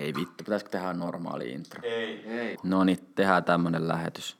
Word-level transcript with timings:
Ei 0.00 0.14
vittu, 0.14 0.44
pitäisikö 0.44 0.70
tehdä 0.70 0.92
normaali 0.92 1.50
intro? 1.50 1.80
Ei. 1.82 2.26
Ei. 2.26 2.56
No 2.62 2.84
niin, 2.84 2.98
tehdään 3.14 3.44
tämmönen 3.44 3.88
lähetys. 3.88 4.36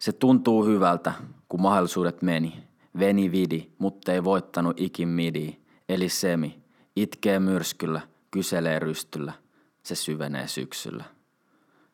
Se 0.00 0.12
tuntuu 0.12 0.64
hyvältä, 0.64 1.12
kun 1.48 1.62
mahdollisuudet 1.62 2.22
meni. 2.22 2.64
Veni 2.98 3.32
vidi, 3.32 3.70
mutta 3.78 4.12
ei 4.12 4.24
voittanut 4.24 4.80
ikin 4.80 5.08
midi. 5.08 5.56
Eli 5.88 6.08
semi. 6.08 6.62
Itkee 6.96 7.38
myrskyllä, 7.38 8.00
kyselee 8.30 8.78
rystyllä. 8.78 9.32
Se 9.82 9.94
syvenee 9.94 10.48
syksyllä. 10.48 11.04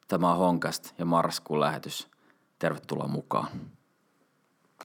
Tämä 0.08 0.32
on 0.32 0.38
Honkast 0.38 0.94
ja 0.98 1.04
marraskuun 1.04 1.60
lähetys. 1.60 2.08
Tervetuloa 2.58 3.08
mukaan. 3.08 3.48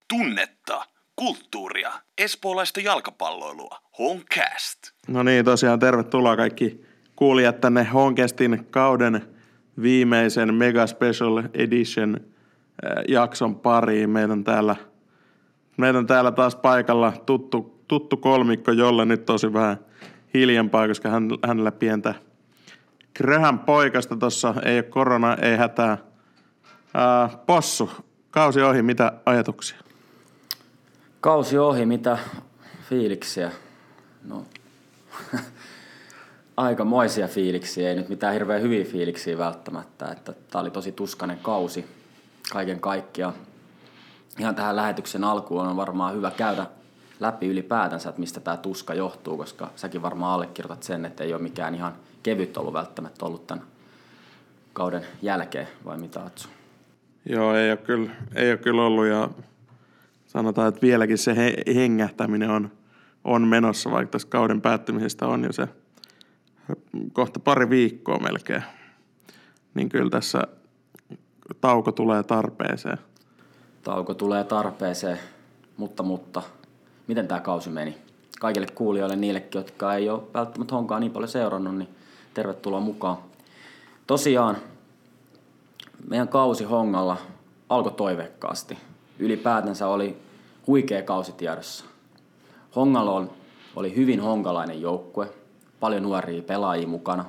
Tunnetta, 0.07 0.85
kulttuuria, 1.19 1.91
espoolaista 2.17 2.79
jalkapalloilua. 2.79 3.79
Honcast. 3.99 4.79
No 5.07 5.23
niin, 5.23 5.45
tosiaan 5.45 5.79
tervetuloa 5.79 6.35
kaikki 6.35 6.85
kuulijat 7.15 7.61
tänne 7.61 7.83
Honkestin 7.83 8.67
kauden 8.71 9.21
viimeisen 9.81 10.53
Mega 10.53 10.87
Special 10.87 11.43
Edition 11.53 12.17
äh, 12.19 13.03
jakson 13.07 13.55
pariin. 13.55 14.09
Meidän 14.09 14.43
täällä, 14.43 14.75
meidän 15.77 16.07
täällä 16.07 16.31
taas 16.31 16.55
paikalla 16.55 17.13
tuttu, 17.25 17.83
tuttu 17.87 18.17
kolmikko, 18.17 18.71
jolle 18.71 19.05
nyt 19.05 19.25
tosi 19.25 19.53
vähän 19.53 19.77
hiljempaa, 20.33 20.87
koska 20.87 21.09
hän, 21.09 21.29
hänellä 21.47 21.71
pientä 21.71 22.15
kröhän 23.13 23.59
poikasta 23.59 24.15
tuossa 24.15 24.53
ei 24.65 24.75
ole 24.75 24.83
korona, 24.83 25.35
ei 25.41 25.57
hätää. 25.57 25.97
Ää, 26.93 27.29
possu, 27.45 27.89
kausi 28.31 28.61
ohi, 28.61 28.81
mitä 28.81 29.13
ajatuksia? 29.25 29.88
Kausi 31.21 31.57
ohi, 31.57 31.85
mitä 31.85 32.17
fiiliksiä? 32.89 33.51
No, 34.27 34.45
aikamoisia 36.57 37.27
fiiliksiä, 37.27 37.89
ei 37.89 37.95
nyt 37.95 38.09
mitään 38.09 38.33
hirveän 38.33 38.61
hyviä 38.61 38.85
fiiliksiä 38.85 39.37
välttämättä. 39.37 40.05
Että 40.11 40.33
tää 40.49 40.61
oli 40.61 40.71
tosi 40.71 40.91
tuskainen 40.91 41.39
kausi 41.41 41.85
kaiken 42.51 42.79
kaikkiaan. 42.79 43.33
Ihan 44.39 44.55
tähän 44.55 44.75
lähetyksen 44.75 45.23
alkuun 45.23 45.67
on 45.67 45.77
varmaan 45.77 46.15
hyvä 46.15 46.31
käydä 46.31 46.65
läpi 47.19 47.47
ylipäätänsä, 47.47 48.09
että 48.09 48.19
mistä 48.19 48.39
tämä 48.39 48.57
tuska 48.57 48.93
johtuu, 48.93 49.37
koska 49.37 49.69
säkin 49.75 50.01
varmaan 50.01 50.33
allekirjoitat 50.33 50.83
sen, 50.83 51.05
että 51.05 51.23
ei 51.23 51.33
ole 51.33 51.41
mikään 51.41 51.75
ihan 51.75 51.93
kevyt 52.23 52.57
ollut 52.57 52.73
välttämättä 52.73 53.25
ollut 53.25 53.47
tämän 53.47 53.65
kauden 54.73 55.05
jälkeen, 55.21 55.67
vai 55.85 55.97
mitä 55.97 56.23
Atsu? 56.23 56.49
Joo, 57.25 57.55
ei 57.55 57.71
ole 57.71 57.77
kyllä, 57.77 58.11
ei 58.35 58.51
ole 58.51 58.57
kyllä 58.57 58.81
ollut 58.81 59.05
ja 59.05 59.29
sanotaan, 60.29 60.67
että 60.67 60.81
vieläkin 60.81 61.17
se 61.17 61.35
he, 61.35 61.55
hengähtäminen 61.75 62.49
on, 62.49 62.71
on 63.23 63.47
menossa, 63.47 63.91
vaikka 63.91 64.11
tässä 64.11 64.27
kauden 64.27 64.61
päättymisestä 64.61 65.27
on 65.27 65.43
jo 65.43 65.53
se 65.53 65.67
kohta 67.13 67.39
pari 67.39 67.69
viikkoa 67.69 68.19
melkein. 68.19 68.63
Niin 69.73 69.89
kyllä 69.89 70.09
tässä 70.09 70.41
tauko 71.61 71.91
tulee 71.91 72.23
tarpeeseen. 72.23 72.97
Tauko 73.83 74.13
tulee 74.13 74.43
tarpeeseen, 74.43 75.19
mutta, 75.77 76.03
mutta 76.03 76.41
miten 77.07 77.27
tämä 77.27 77.39
kausi 77.41 77.69
meni? 77.69 77.97
Kaikille 78.39 78.67
kuulijoille, 78.75 79.15
niillekin, 79.15 79.59
jotka 79.59 79.93
ei 79.93 80.09
ole 80.09 80.23
välttämättä 80.33 80.75
honkaa 80.75 80.99
niin 80.99 81.11
paljon 81.11 81.29
seurannut, 81.29 81.77
niin 81.77 81.89
tervetuloa 82.33 82.79
mukaan. 82.79 83.17
Tosiaan, 84.07 84.57
meidän 86.09 86.27
kausi 86.27 86.63
hongalla 86.63 87.17
alkoi 87.69 87.91
toiveikkaasti. 87.91 88.77
Ylipäätänsä 89.19 89.87
oli 89.87 90.17
huikea 90.67 91.01
kausi 91.01 91.31
tiedossa. 91.31 91.85
Hongalla 92.75 93.11
on, 93.11 93.31
oli 93.75 93.95
hyvin 93.95 94.19
honkalainen 94.19 94.81
joukkue, 94.81 95.31
paljon 95.79 96.03
nuoria 96.03 96.41
pelaajia 96.41 96.87
mukana. 96.87 97.25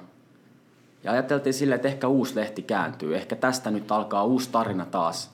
Ja 1.04 1.12
ajateltiin 1.12 1.54
sille, 1.54 1.74
että 1.74 1.88
ehkä 1.88 2.08
uusi 2.08 2.36
lehti 2.36 2.62
kääntyy. 2.62 3.16
Ehkä 3.16 3.36
tästä 3.36 3.70
nyt 3.70 3.92
alkaa 3.92 4.24
uusi 4.24 4.48
tarina 4.52 4.86
taas 4.86 5.30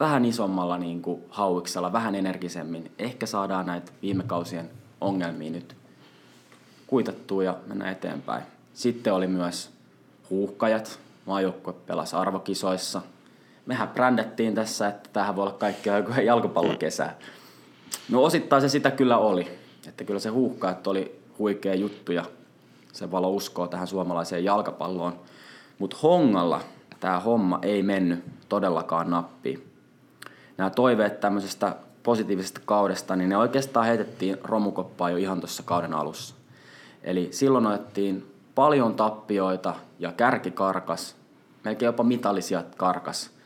vähän 0.00 0.24
isommalla 0.24 0.78
niin 0.78 1.02
kuin 1.02 1.22
hauiksella, 1.30 1.92
vähän 1.92 2.14
energisemmin. 2.14 2.92
Ehkä 2.98 3.26
saadaan 3.26 3.66
näitä 3.66 3.92
viime 4.02 4.24
kausien 4.24 4.70
ongelmia 5.00 5.50
nyt 5.50 5.76
kuitattua 6.86 7.44
ja 7.44 7.56
mennä 7.66 7.90
eteenpäin. 7.90 8.44
Sitten 8.74 9.14
oli 9.14 9.26
myös 9.26 9.70
huuhkajat. 10.30 10.98
Maajoukkue 11.26 11.72
pelasi 11.72 12.16
arvokisoissa. 12.16 13.02
Mehän 13.68 13.88
brändättiin 13.88 14.54
tässä, 14.54 14.88
että 14.88 15.10
tähän 15.12 15.36
voi 15.36 15.42
olla 15.42 15.54
kaikkea 15.54 15.98
jalkapallokesää. 16.24 17.16
No 18.08 18.22
osittain 18.22 18.62
se 18.62 18.68
sitä 18.68 18.90
kyllä 18.90 19.18
oli. 19.18 19.58
Että 19.88 20.04
kyllä 20.04 20.20
se 20.20 20.28
huuhkajat 20.28 20.86
oli 20.86 21.20
huikea 21.38 21.74
juttu 21.74 22.12
ja 22.12 22.24
se 22.92 23.10
valo 23.10 23.30
uskoo 23.30 23.66
tähän 23.66 23.86
suomalaiseen 23.86 24.44
jalkapalloon. 24.44 25.20
Mutta 25.78 25.96
hongalla 26.02 26.60
tämä 27.00 27.20
homma 27.20 27.58
ei 27.62 27.82
mennyt 27.82 28.24
todellakaan 28.48 29.10
nappiin 29.10 29.68
nämä 30.58 30.70
toiveet 30.70 31.20
tämmöisestä 31.20 31.76
positiivisesta 32.02 32.60
kaudesta, 32.64 33.16
niin 33.16 33.28
ne 33.28 33.36
oikeastaan 33.36 33.86
heitettiin 33.86 34.38
romukoppaan 34.44 35.12
jo 35.12 35.18
ihan 35.18 35.40
tuossa 35.40 35.62
kauden 35.62 35.94
alussa. 35.94 36.34
Eli 37.02 37.28
silloin 37.30 37.66
otettiin 37.66 38.34
paljon 38.54 38.94
tappioita 38.94 39.74
ja 39.98 40.12
kärki 40.12 40.50
karkas, 40.50 41.16
melkein 41.64 41.86
jopa 41.86 42.02
mitallisia 42.02 42.64
karkas. 42.76 43.37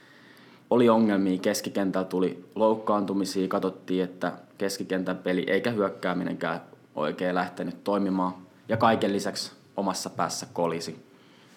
Oli 0.72 0.88
ongelmia, 0.88 1.38
keskikentällä 1.38 2.05
tuli 2.05 2.44
loukkaantumisia, 2.55 3.49
katsottiin, 3.49 4.05
että 4.05 4.33
keskikentän 4.59 5.16
peli 5.16 5.44
eikä 5.50 5.71
hyökkääminenkään 5.71 6.60
oikein 6.94 7.34
lähtenyt 7.34 7.84
toimimaan. 7.84 8.34
Ja 8.69 8.77
kaiken 8.77 9.12
lisäksi 9.12 9.53
omassa 9.77 10.10
päässä 10.10 10.47
kolisi. 10.53 11.06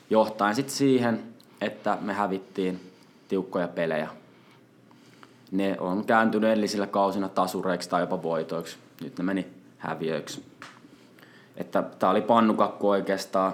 Johtaen 0.09 0.55
sitten 0.55 0.75
siihen, 0.75 1.23
että 1.61 1.97
me 2.01 2.13
hävittiin 2.13 2.79
tiukkoja 3.27 3.67
pelejä 3.67 4.09
ne 5.51 5.77
on 5.79 6.05
kääntynyt 6.05 6.49
edellisillä 6.49 6.87
kausina 6.87 7.29
tasureiksi 7.29 7.89
tai 7.89 8.01
jopa 8.01 8.23
voitoiksi. 8.23 8.77
Nyt 9.01 9.17
ne 9.17 9.23
meni 9.23 9.47
häviöiksi. 9.77 10.45
Että 11.57 11.83
tää 11.99 12.09
oli 12.09 12.21
pannukakku 12.21 12.89
oikeastaan. 12.89 13.53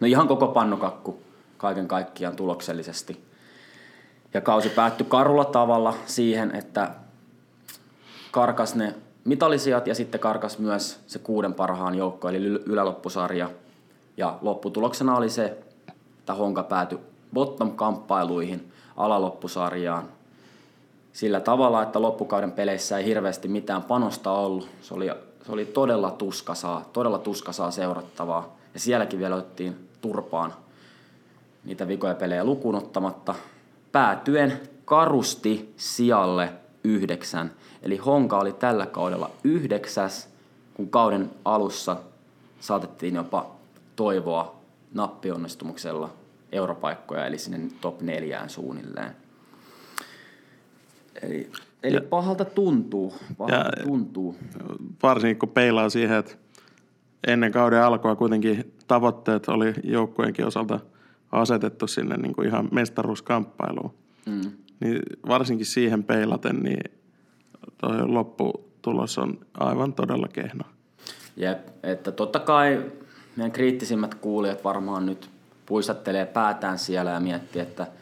No 0.00 0.06
ihan 0.06 0.28
koko 0.28 0.48
pannukakku 0.48 1.22
kaiken 1.56 1.88
kaikkiaan 1.88 2.36
tuloksellisesti. 2.36 3.25
Ja 4.36 4.40
kausi 4.40 4.68
päättyi 4.68 5.06
karulla 5.10 5.44
tavalla 5.44 5.94
siihen, 6.06 6.54
että 6.54 6.90
karkas 8.30 8.74
ne 8.74 8.94
mitallisijat 9.24 9.86
ja 9.86 9.94
sitten 9.94 10.20
karkas 10.20 10.58
myös 10.58 11.00
se 11.06 11.18
kuuden 11.18 11.54
parhaan 11.54 11.94
joukko, 11.94 12.28
eli 12.28 12.46
yläloppusarja. 12.46 13.50
Ja 14.16 14.38
lopputuloksena 14.42 15.16
oli 15.16 15.30
se, 15.30 15.58
että 16.18 16.34
Honka 16.34 16.62
päätyi 16.62 16.98
bottom-kamppailuihin 17.34 18.72
alaloppusarjaan 18.96 20.08
sillä 21.12 21.40
tavalla, 21.40 21.82
että 21.82 22.02
loppukauden 22.02 22.52
peleissä 22.52 22.98
ei 22.98 23.04
hirveästi 23.04 23.48
mitään 23.48 23.82
panosta 23.82 24.32
ollut. 24.32 24.68
Se 24.82 24.94
oli, 24.94 25.10
se 25.46 25.52
oli 25.52 25.64
todella 25.64 26.10
tuskasaa, 26.10 26.84
todella 26.92 27.18
tuskasaa 27.18 27.70
seurattavaa. 27.70 28.56
Ja 28.74 28.80
sielläkin 28.80 29.18
vielä 29.18 29.34
otettiin 29.36 29.88
turpaan 30.00 30.54
niitä 31.64 31.88
vikoja 31.88 32.14
pelejä 32.14 32.44
lukuun 32.44 32.74
ottamatta. 32.74 33.34
Päätyen 33.96 34.60
karusti 34.84 35.74
sijalle 35.76 36.52
yhdeksän. 36.84 37.50
Eli 37.82 37.96
Honka 37.96 38.38
oli 38.38 38.52
tällä 38.52 38.86
kaudella 38.86 39.30
yhdeksäs, 39.44 40.28
kun 40.74 40.90
kauden 40.90 41.30
alussa 41.44 41.96
saatettiin 42.60 43.14
jopa 43.14 43.50
toivoa 43.96 44.56
nappionnistumuksella 44.94 46.10
europaikkoja, 46.52 47.26
eli 47.26 47.38
sinne 47.38 47.70
top 47.80 48.00
neljään 48.00 48.50
suunnilleen. 48.50 49.10
Eli, 51.22 51.50
eli 51.82 51.96
ja, 51.96 52.02
pahalta 52.10 52.44
tuntuu. 52.44 53.14
Pahalta 53.38 53.70
ja, 53.78 53.86
tuntuu. 53.86 54.36
Varsinkin 55.02 55.38
kun 55.38 55.48
peilaa 55.48 55.88
siihen, 55.88 56.18
että 56.18 56.34
ennen 57.26 57.52
kauden 57.52 57.82
alkua 57.82 58.16
kuitenkin 58.16 58.72
tavoitteet 58.86 59.48
oli 59.48 59.74
joukkueenkin 59.84 60.46
osalta 60.46 60.80
asetettu 61.36 61.86
sinne 61.86 62.16
niin 62.16 62.34
kuin 62.34 62.48
ihan 62.48 62.68
mestaruuskamppailuun. 62.72 63.94
Mm. 64.26 64.52
Niin 64.80 65.00
varsinkin 65.28 65.66
siihen 65.66 66.04
peilaten, 66.04 66.56
niin 66.56 66.92
toi 67.78 68.08
lopputulos 68.08 69.18
on 69.18 69.38
aivan 69.58 69.92
todella 69.92 70.28
kehno. 70.28 70.64
Jep, 71.36 71.68
että 71.82 72.12
totta 72.12 72.38
kai 72.38 72.92
meidän 73.36 73.52
kriittisimmät 73.52 74.14
kuulijat 74.14 74.64
varmaan 74.64 75.06
nyt 75.06 75.30
puistattelee 75.66 76.26
päätään 76.26 76.78
siellä 76.78 77.10
ja 77.10 77.20
miettii, 77.20 77.62
että– 77.62 77.86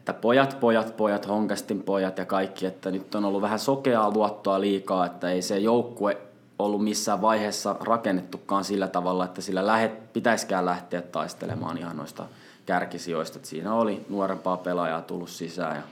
että 0.00 0.20
pojat, 0.20 0.56
pojat, 0.60 0.96
pojat, 0.96 1.28
Honkastin 1.28 1.82
pojat 1.82 2.18
ja 2.18 2.26
kaikki, 2.26 2.66
että 2.66 2.90
nyt 2.90 3.14
on 3.14 3.24
ollut 3.24 3.42
vähän 3.42 3.58
sokeaa 3.58 4.10
luottoa 4.10 4.60
liikaa, 4.60 5.06
että 5.06 5.30
ei 5.30 5.42
se 5.42 5.58
joukkue 5.58 6.18
ollut 6.64 6.84
missään 6.84 7.22
vaiheessa 7.22 7.76
rakennettukaan 7.80 8.64
sillä 8.64 8.88
tavalla, 8.88 9.24
että 9.24 9.40
sillä 9.40 9.66
lähet, 9.66 10.12
pitäisikään 10.12 10.66
lähteä 10.66 11.02
taistelemaan 11.02 11.78
ihan 11.78 11.96
noista 11.96 12.26
kärkisijoista. 12.66 13.38
Että 13.38 13.48
siinä 13.48 13.74
oli 13.74 14.06
nuorempaa 14.08 14.56
pelaajaa 14.56 15.02
tullut 15.02 15.30
sisään 15.30 15.76
ja 15.76 15.82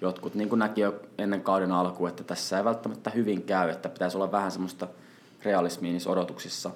jotkut 0.00 0.34
niin 0.34 0.58
näki 0.58 0.80
jo 0.80 0.94
ennen 1.18 1.42
kauden 1.42 1.72
alkuun, 1.72 2.08
että 2.08 2.24
tässä 2.24 2.58
ei 2.58 2.64
välttämättä 2.64 3.10
hyvin 3.10 3.42
käy, 3.42 3.70
että 3.70 3.88
pitäisi 3.88 4.16
olla 4.16 4.32
vähän 4.32 4.50
semmoista 4.50 4.88
realismia 5.44 5.92
niissä 5.92 6.10
odotuksissa. 6.10 6.70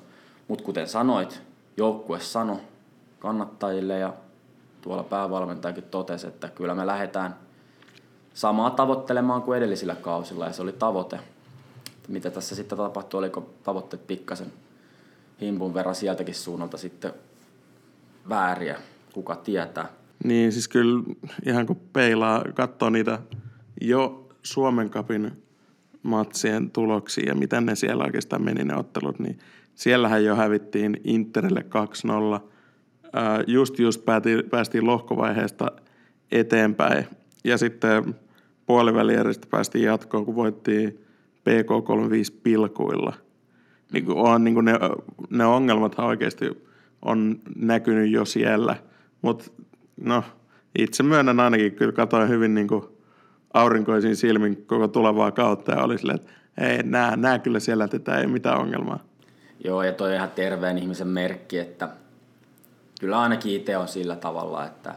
Mutta 0.48 0.64
kuten 0.64 0.88
sanoit, 0.88 1.42
joukkue 1.76 2.20
sano 2.20 2.60
kannattajille 3.18 3.98
ja 3.98 4.12
tuolla 4.82 5.02
päävalmentajakin 5.02 5.84
totesi, 5.84 6.26
että 6.26 6.48
kyllä 6.48 6.74
me 6.74 6.86
lähdetään 6.86 7.36
samaa 8.34 8.70
tavoittelemaan 8.70 9.42
kuin 9.42 9.58
edellisillä 9.58 9.94
kausilla 9.94 10.46
ja 10.46 10.52
se 10.52 10.62
oli 10.62 10.72
tavoite. 10.72 11.20
Mitä 12.08 12.30
tässä 12.30 12.54
sitten 12.54 12.78
tapahtui, 12.78 13.18
oliko 13.18 13.54
tavoitteet 13.62 14.06
pikkasen 14.06 14.52
himpun 15.40 15.74
verran 15.74 15.94
sieltäkin 15.94 16.34
suunnalta 16.34 16.76
sitten 16.76 17.12
vääriä, 18.28 18.78
kuka 19.12 19.36
tietää. 19.36 19.88
Niin, 20.24 20.52
siis 20.52 20.68
kyllä 20.68 21.02
ihan 21.46 21.66
kun 21.66 21.80
peilaa, 21.92 22.44
katsoo 22.54 22.90
niitä 22.90 23.18
jo 23.80 24.28
Suomen 24.42 24.90
kapin 24.90 25.42
matsien 26.02 26.70
tuloksia 26.70 27.28
ja 27.28 27.34
miten 27.34 27.66
ne 27.66 27.74
siellä 27.74 28.04
oikeastaan 28.04 28.44
meni 28.44 28.64
ne 28.64 28.76
ottelut, 28.76 29.18
niin 29.18 29.38
siellähän 29.74 30.24
jo 30.24 30.36
hävittiin 30.36 31.00
Interille 31.04 31.64
2-0. 32.40 32.48
Just 33.46 33.78
just 33.78 34.04
päätiin, 34.04 34.50
päästiin 34.50 34.86
lohkovaiheesta 34.86 35.72
eteenpäin 36.32 37.06
ja 37.44 37.58
sitten 37.58 38.14
puolivälieristä 38.66 39.46
päästiin 39.50 39.84
jatkoon, 39.84 40.24
kun 40.24 40.36
voittiin 40.36 41.04
PK35 41.48 42.38
pilkuilla. 42.42 43.12
Niin 43.92 44.04
kuin 44.04 44.18
on, 44.18 44.44
niin 44.44 44.54
kuin 44.54 44.64
ne, 44.64 44.72
ne 45.30 45.44
ongelmat 45.44 45.98
oikeasti 45.98 46.68
on 47.02 47.40
näkynyt 47.56 48.10
jo 48.10 48.24
siellä, 48.24 48.76
mutta 49.22 49.50
no, 50.00 50.24
itse 50.78 51.02
myönnän 51.02 51.40
ainakin, 51.40 51.72
kyllä 51.72 51.92
katsoin 51.92 52.28
hyvin 52.28 52.54
niin 52.54 52.68
kuin 52.68 52.84
aurinkoisin 53.54 54.16
silmin 54.16 54.66
koko 54.66 54.88
tulevaa 54.88 55.30
kautta 55.30 55.72
ja 55.72 55.82
oli 55.82 55.98
silleen, 55.98 56.18
että 56.18 56.32
ei, 56.58 56.82
nää, 56.82 57.16
nää 57.16 57.38
kyllä 57.38 57.60
siellä, 57.60 57.88
että 57.92 58.18
ei 58.18 58.26
mitään 58.26 58.58
ongelmaa. 58.58 58.98
Joo, 59.64 59.82
ja 59.82 59.92
toi 59.92 60.08
on 60.08 60.14
ihan 60.14 60.30
terveen 60.30 60.78
ihmisen 60.78 61.08
merkki, 61.08 61.58
että 61.58 61.88
kyllä 63.00 63.20
ainakin 63.20 63.52
itse 63.52 63.76
on 63.76 63.88
sillä 63.88 64.16
tavalla, 64.16 64.66
että 64.66 64.94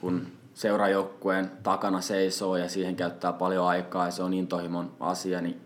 kun 0.00 0.26
seurajoukkueen 0.60 1.50
takana 1.62 2.00
seisoo 2.00 2.56
ja 2.56 2.68
siihen 2.68 2.96
käyttää 2.96 3.32
paljon 3.32 3.66
aikaa 3.66 4.06
ja 4.06 4.10
se 4.10 4.22
on 4.22 4.34
intohimon 4.34 4.92
asia, 5.00 5.40
niin 5.40 5.60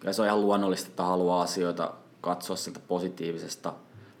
kyllä 0.00 0.12
se 0.12 0.22
on 0.22 0.26
ihan 0.26 0.40
luonnollista, 0.40 0.88
että 0.88 1.02
haluaa 1.02 1.42
asioita 1.42 1.94
katsoa 2.20 2.56
sieltä 2.56 2.80
positiivisesta 2.88 3.72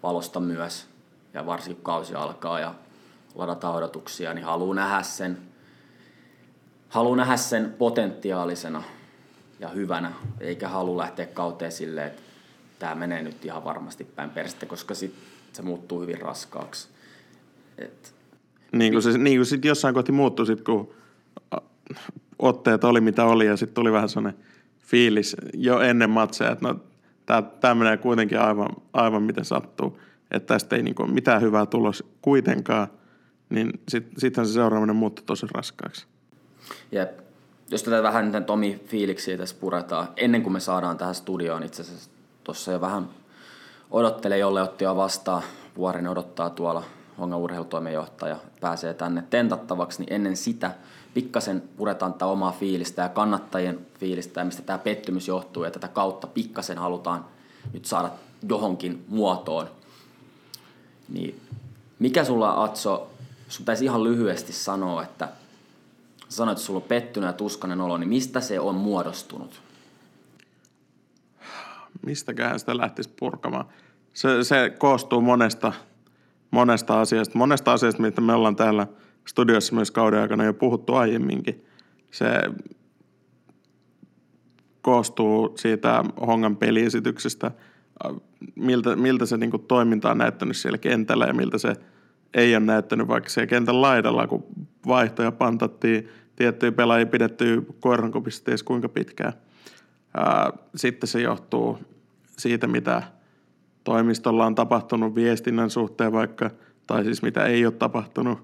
valosta 0.02 0.40
myös. 0.40 0.86
Ja 1.34 1.46
varsinkin 1.46 1.84
kausi 1.84 2.14
alkaa 2.14 2.60
ja 2.60 2.74
ladata 3.34 3.70
odotuksia, 3.70 4.34
niin 4.34 4.44
haluaa 4.44 4.74
nähdä 4.74 5.02
sen, 5.02 5.38
haluaa 6.88 7.16
nähdä 7.16 7.36
sen 7.36 7.74
potentiaalisena 7.78 8.82
ja 9.60 9.68
hyvänä, 9.68 10.12
eikä 10.40 10.68
halua 10.68 11.02
lähteä 11.02 11.26
kauteen 11.26 11.72
silleen, 11.72 12.06
että 12.06 12.22
tämä 12.78 12.94
menee 12.94 13.22
nyt 13.22 13.44
ihan 13.44 13.64
varmasti 13.64 14.04
päin 14.04 14.30
perste, 14.30 14.66
koska 14.66 14.94
sit 14.94 15.14
se 15.52 15.62
muuttuu 15.62 16.00
hyvin 16.00 16.20
raskaaksi. 16.20 16.88
Et 17.78 18.19
niin 18.72 18.92
kuin 18.92 19.02
se 19.02 19.18
niin 19.18 19.38
kuin 19.38 19.46
sit 19.46 19.64
jossain 19.64 19.94
kohti 19.94 20.12
muuttui, 20.12 20.46
sit, 20.46 20.62
kun 20.62 20.94
otteet 22.38 22.84
oli 22.84 23.00
mitä 23.00 23.24
oli 23.24 23.46
ja 23.46 23.56
sitten 23.56 23.74
tuli 23.74 23.92
vähän 23.92 24.08
sellainen 24.08 24.40
fiilis 24.78 25.36
jo 25.54 25.80
ennen 25.80 26.10
matseja, 26.10 26.50
että 26.50 26.68
no, 26.68 26.80
tämä 27.60 27.74
menee 27.74 27.96
kuitenkin 27.96 28.40
aivan, 28.40 28.68
aivan 28.92 29.22
miten 29.22 29.44
sattuu. 29.44 30.00
Että 30.30 30.54
tästä 30.54 30.76
ei 30.76 30.82
niinku 30.82 31.06
mitään 31.06 31.42
hyvää 31.42 31.66
tulos 31.66 32.04
kuitenkaan, 32.22 32.88
niin 33.50 33.72
sittenhän 33.88 34.20
sit 34.20 34.34
se 34.34 34.52
seuraaminen 34.52 34.96
muuttui 34.96 35.24
tosi 35.26 35.46
raskaaksi. 35.54 36.06
Jep. 36.92 37.18
Jos 37.70 37.82
tätä 37.82 38.02
vähän 38.02 38.32
nyt 38.32 38.46
Tomi 38.46 38.80
fiiliksiä 38.86 39.38
tässä 39.38 39.56
puretaan, 39.60 40.08
ennen 40.16 40.42
kuin 40.42 40.52
me 40.52 40.60
saadaan 40.60 40.98
tähän 40.98 41.14
studioon 41.14 41.62
itse 41.62 41.82
asiassa, 41.82 42.10
tuossa 42.44 42.72
jo 42.72 42.80
vähän 42.80 43.08
odottelee, 43.90 44.38
jolle 44.38 44.62
otti 44.62 44.84
jo 44.84 44.96
vastaan. 44.96 45.42
Vuoren 45.76 46.08
odottaa 46.08 46.50
tuolla 46.50 46.84
Hongan 47.18 47.38
urheilutoimenjohtaja 47.38 48.36
pääsee 48.60 48.94
tänne 48.94 49.24
tentattavaksi, 49.30 50.02
niin 50.02 50.12
ennen 50.12 50.36
sitä 50.36 50.74
pikkasen 51.14 51.62
puretaan 51.76 52.12
tätä 52.12 52.26
omaa 52.26 52.52
fiilistä 52.52 53.02
ja 53.02 53.08
kannattajien 53.08 53.86
fiilistä 53.98 54.40
ja 54.40 54.44
mistä 54.44 54.62
tämä 54.62 54.78
pettymys 54.78 55.28
johtuu 55.28 55.64
ja 55.64 55.70
tätä 55.70 55.88
kautta 55.88 56.26
pikkasen 56.26 56.78
halutaan 56.78 57.24
nyt 57.72 57.84
saada 57.84 58.10
johonkin 58.48 59.04
muotoon. 59.08 59.68
Niin 61.08 61.40
mikä 61.98 62.24
sulla 62.24 62.64
Atso, 62.64 63.10
sun 63.48 63.62
pitäisi 63.64 63.84
ihan 63.84 64.04
lyhyesti 64.04 64.52
sanoa, 64.52 65.02
että 65.02 65.28
sanoit, 66.28 66.58
että 66.58 66.66
sulla 66.66 66.80
on 66.80 66.88
pettynyt 66.88 67.26
ja 67.26 67.32
tuskanen 67.32 67.80
olo, 67.80 67.98
niin 67.98 68.08
mistä 68.08 68.40
se 68.40 68.60
on 68.60 68.74
muodostunut? 68.74 69.62
Mistäkään 72.06 72.60
sitä 72.60 72.76
lähtisi 72.76 73.10
purkamaan? 73.18 73.68
Se, 74.14 74.44
se 74.44 74.70
koostuu 74.78 75.20
monesta 75.20 75.72
monesta 76.50 77.00
asiasta. 77.00 77.38
Monesta 77.38 77.72
asiasta, 77.72 78.02
mitä 78.02 78.20
me 78.20 78.32
ollaan 78.32 78.56
täällä 78.56 78.86
studiossa 79.28 79.74
myös 79.74 79.90
kauden 79.90 80.20
aikana 80.20 80.44
jo 80.44 80.54
puhuttu 80.54 80.94
aiemminkin. 80.94 81.64
Se 82.10 82.26
koostuu 84.82 85.52
siitä 85.56 86.04
Hongan 86.26 86.56
peliesityksestä, 86.56 87.50
miltä, 88.54 88.96
miltä 88.96 89.26
se 89.26 89.36
niin 89.36 89.50
toiminta 89.68 90.10
on 90.10 90.18
näyttänyt 90.18 90.56
siellä 90.56 90.78
kentällä 90.78 91.26
ja 91.26 91.34
miltä 91.34 91.58
se 91.58 91.76
ei 92.34 92.56
ole 92.56 92.64
näyttänyt 92.64 93.08
vaikka 93.08 93.30
siellä 93.30 93.46
kentän 93.46 93.82
laidalla, 93.82 94.26
kun 94.26 94.44
vaihtoja 94.86 95.32
pantattiin, 95.32 96.08
tiettyjä 96.36 96.72
pelaajia 96.72 97.06
pidetty 97.06 97.66
koirankopissa 97.80 98.64
kuinka 98.64 98.88
pitkään. 98.88 99.32
Sitten 100.74 101.08
se 101.08 101.20
johtuu 101.20 101.78
siitä, 102.38 102.66
mitä 102.66 103.02
toimistolla 103.90 104.46
on 104.46 104.54
tapahtunut 104.54 105.14
viestinnän 105.14 105.70
suhteen 105.70 106.12
vaikka, 106.12 106.50
tai 106.86 107.04
siis 107.04 107.22
mitä 107.22 107.44
ei 107.44 107.66
ole 107.66 107.72
tapahtunut. 107.72 108.38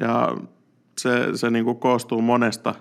Ja 0.00 0.36
se, 0.98 1.10
se 1.34 1.50
niin 1.50 1.64
kuin 1.64 1.76
koostuu 1.76 2.22
monesta, 2.22 2.74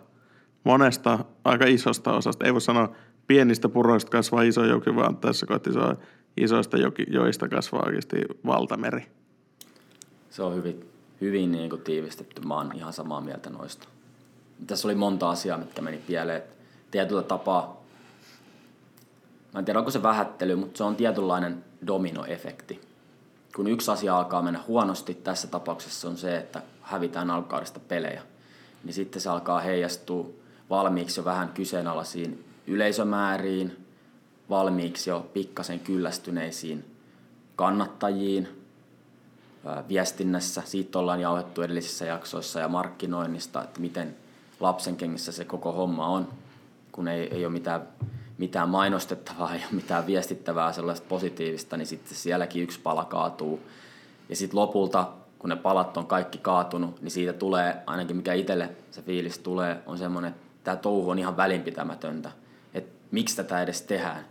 monesta 0.64 1.20
aika 1.44 1.66
isosta 1.66 2.14
osasta. 2.14 2.46
Ei 2.46 2.54
voi 2.54 2.62
sanoa 2.62 2.92
pienistä 3.28 3.70
puroista 3.70 4.12
kasvaa 4.12 4.42
iso 4.42 4.66
joki, 4.66 4.96
vaan 4.96 5.18
tässä 5.18 5.46
kohti 5.46 5.74
se 5.74 5.80
on 5.80 5.98
isoista 6.38 6.78
joki, 6.78 7.06
joista 7.10 7.48
kasvaa 7.48 7.84
oikeasti 7.86 8.18
valtameri. 8.46 9.06
Se 10.30 10.44
on 10.44 10.56
hyvin, 10.56 10.90
hyvin 11.22 11.52
niin 11.52 11.70
kuin 11.70 11.82
tiivistetty. 11.82 12.42
Mä 12.48 12.56
oon 12.56 12.72
ihan 12.76 12.94
samaa 12.94 13.22
mieltä 13.22 13.50
noista. 13.50 13.88
Tässä 14.68 14.88
oli 14.88 14.96
monta 14.96 15.30
asiaa, 15.30 15.58
mitkä 15.58 15.82
meni 15.82 15.98
pieleen. 15.98 16.42
Tietyllä 16.92 17.24
tapaa 17.24 17.85
Mä 19.56 19.60
en 19.60 19.66
tiedä, 19.66 19.80
onko 19.80 19.92
se 19.92 20.04
vähättely, 20.04 20.56
mutta 20.56 20.78
se 20.78 20.84
on 20.84 20.96
tietynlainen 20.96 21.64
dominoefekti. 21.88 22.82
Kun 23.56 23.68
yksi 23.68 23.92
asia 23.92 24.18
alkaa 24.18 24.42
mennä 24.42 24.60
huonosti, 24.68 25.14
tässä 25.14 25.48
tapauksessa 25.48 26.10
on 26.10 26.18
se, 26.18 26.38
että 26.38 26.62
hävitään 26.82 27.30
alkaudesta 27.30 27.80
pelejä, 27.80 28.22
niin 28.84 28.94
sitten 28.94 29.22
se 29.22 29.30
alkaa 29.30 29.60
heijastua 29.60 30.30
valmiiksi 30.70 31.20
jo 31.20 31.26
vähän 31.26 31.50
kyseenalaisiin 31.50 32.46
yleisömääriin, 32.68 33.86
valmiiksi 34.50 35.10
jo 35.10 35.30
pikkasen 35.34 35.80
kyllästyneisiin 35.80 36.86
kannattajiin, 37.56 38.48
viestinnässä. 39.90 40.62
Siitä 40.66 41.00
ollaan 41.00 41.22
jauhettu 41.22 41.62
edellisissä 41.62 42.06
jaksoissa 42.06 42.60
ja 42.60 42.68
markkinoinnista, 42.68 43.64
että 43.64 43.80
miten 43.80 44.16
lapsen 44.60 44.96
kengissä 44.96 45.32
se 45.32 45.46
koko 45.46 45.72
homma 45.72 46.08
on, 46.08 46.28
kun 46.92 47.08
ei, 47.08 47.28
ei 47.36 47.46
ole 47.46 47.54
mitään 47.54 47.82
mitään 48.38 48.70
mainostettavaa 48.70 49.56
ja 49.56 49.66
mitään 49.72 50.08
viestittävää 50.08 50.74
sellaista 50.74 51.08
positiivista, 51.10 51.78
niin 51.78 51.88
sitten 51.88 52.18
sielläkin 52.18 52.64
yksi 52.64 52.80
pala 52.80 53.06
kaatuu. 53.06 53.60
Ja 54.30 54.36
sitten 54.36 54.60
lopulta, 54.60 55.08
kun 55.40 55.50
ne 55.50 55.56
palat 55.56 55.98
on 55.98 56.08
kaikki 56.08 56.38
kaatunut, 56.38 57.02
niin 57.02 57.12
siitä 57.12 57.34
tulee, 57.34 57.76
ainakin 57.86 58.16
mikä 58.16 58.34
itselle 58.34 58.70
se 58.92 59.02
fiilis 59.02 59.40
tulee, 59.40 59.78
on 59.86 59.98
semmoinen, 59.98 60.32
että 60.32 60.42
tämä 60.64 60.78
touhu 60.78 61.10
on 61.10 61.20
ihan 61.20 61.38
välinpitämätöntä. 61.38 62.32
Että 62.74 62.96
miksi 63.12 63.36
tätä 63.36 63.62
edes 63.62 63.82
tehdään? 63.82 64.26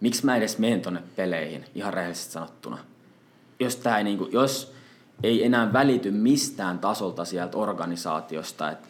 Miksi 0.00 0.24
mä 0.24 0.36
edes 0.36 0.58
menen 0.58 0.80
tonne 0.80 1.02
peleihin, 1.16 1.64
ihan 1.74 1.94
rehellisesti 1.94 2.32
sanottuna? 2.32 2.78
Jos, 3.60 3.76
tää 3.76 3.98
ei, 3.98 4.04
niin 4.04 4.18
kuin, 4.18 4.32
jos 4.32 4.74
ei 5.22 5.44
enää 5.44 5.72
välity 5.72 6.10
mistään 6.10 6.78
tasolta 6.78 7.24
sieltä 7.24 7.58
organisaatiosta, 7.58 8.70
että 8.70 8.88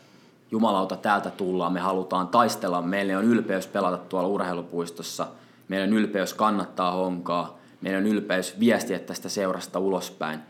jumalauta 0.53 0.97
täältä 0.97 1.31
tullaan, 1.31 1.73
me 1.73 1.81
halutaan 1.81 2.29
taistella, 2.29 2.83
meillä 2.83 3.19
on 3.19 3.25
ylpeys 3.25 3.67
pelata 3.67 3.99
tuolla 3.99 4.29
urheilupuistossa, 4.29 5.27
meillä 5.69 5.85
on 5.85 5.93
ylpeys 5.93 6.35
kannattaa 6.35 6.93
honkaa, 6.93 7.59
meillä 7.81 7.99
on 7.99 8.07
ylpeys 8.07 8.61
viestiä 8.61 8.99
tästä 8.99 9.29
seurasta 9.29 9.79
ulospäin. 9.79 10.41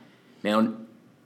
Meillä 0.42 0.59
on 0.59 0.76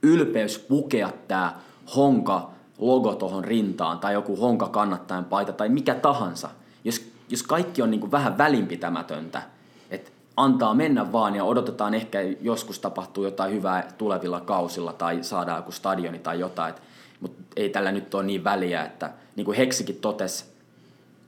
ylpeys 0.03 0.59
pukea 0.59 1.13
tämä 1.29 1.55
honka 1.97 2.51
logo 2.79 3.15
tuohon 3.15 3.45
rintaan 3.45 3.99
tai 3.99 4.13
joku 4.13 4.37
honka 4.37 4.69
kannattajan 4.69 5.25
paita 5.25 5.53
tai 5.53 5.69
mikä 5.69 5.95
tahansa. 5.95 6.49
Jos, 6.85 7.13
jos 7.29 7.43
kaikki 7.43 7.83
on 7.83 7.91
niin 7.91 8.01
kuin 8.01 8.13
vähän 8.13 8.39
välinpitämätöntä, 8.39 9.43
että 9.91 10.11
antaa 10.37 10.75
mennä 10.75 11.13
vaan 11.13 11.35
ja 11.35 11.45
odotetaan 11.45 11.95
ehkä 11.95 12.19
joskus 12.41 12.79
tapahtuu 12.79 13.25
jotain 13.25 13.53
hyvää 13.53 13.93
tulevilla 13.99 14.41
kausilla 14.41 14.93
tai 14.93 15.23
saadaan 15.23 15.59
joku 15.59 15.73
stadioni 15.73 16.19
tai 16.19 16.41
jotain, 16.41 16.71
että 16.71 16.83
mutta 17.21 17.43
ei 17.57 17.69
tällä 17.69 17.93
nyt 17.93 18.15
ole 18.15 18.23
niin 18.23 18.45
väliä, 18.45 18.85
että 18.85 19.11
niin 19.37 19.45
kuin 19.45 19.57
Heksikin 19.57 19.97
totesi, 19.97 20.45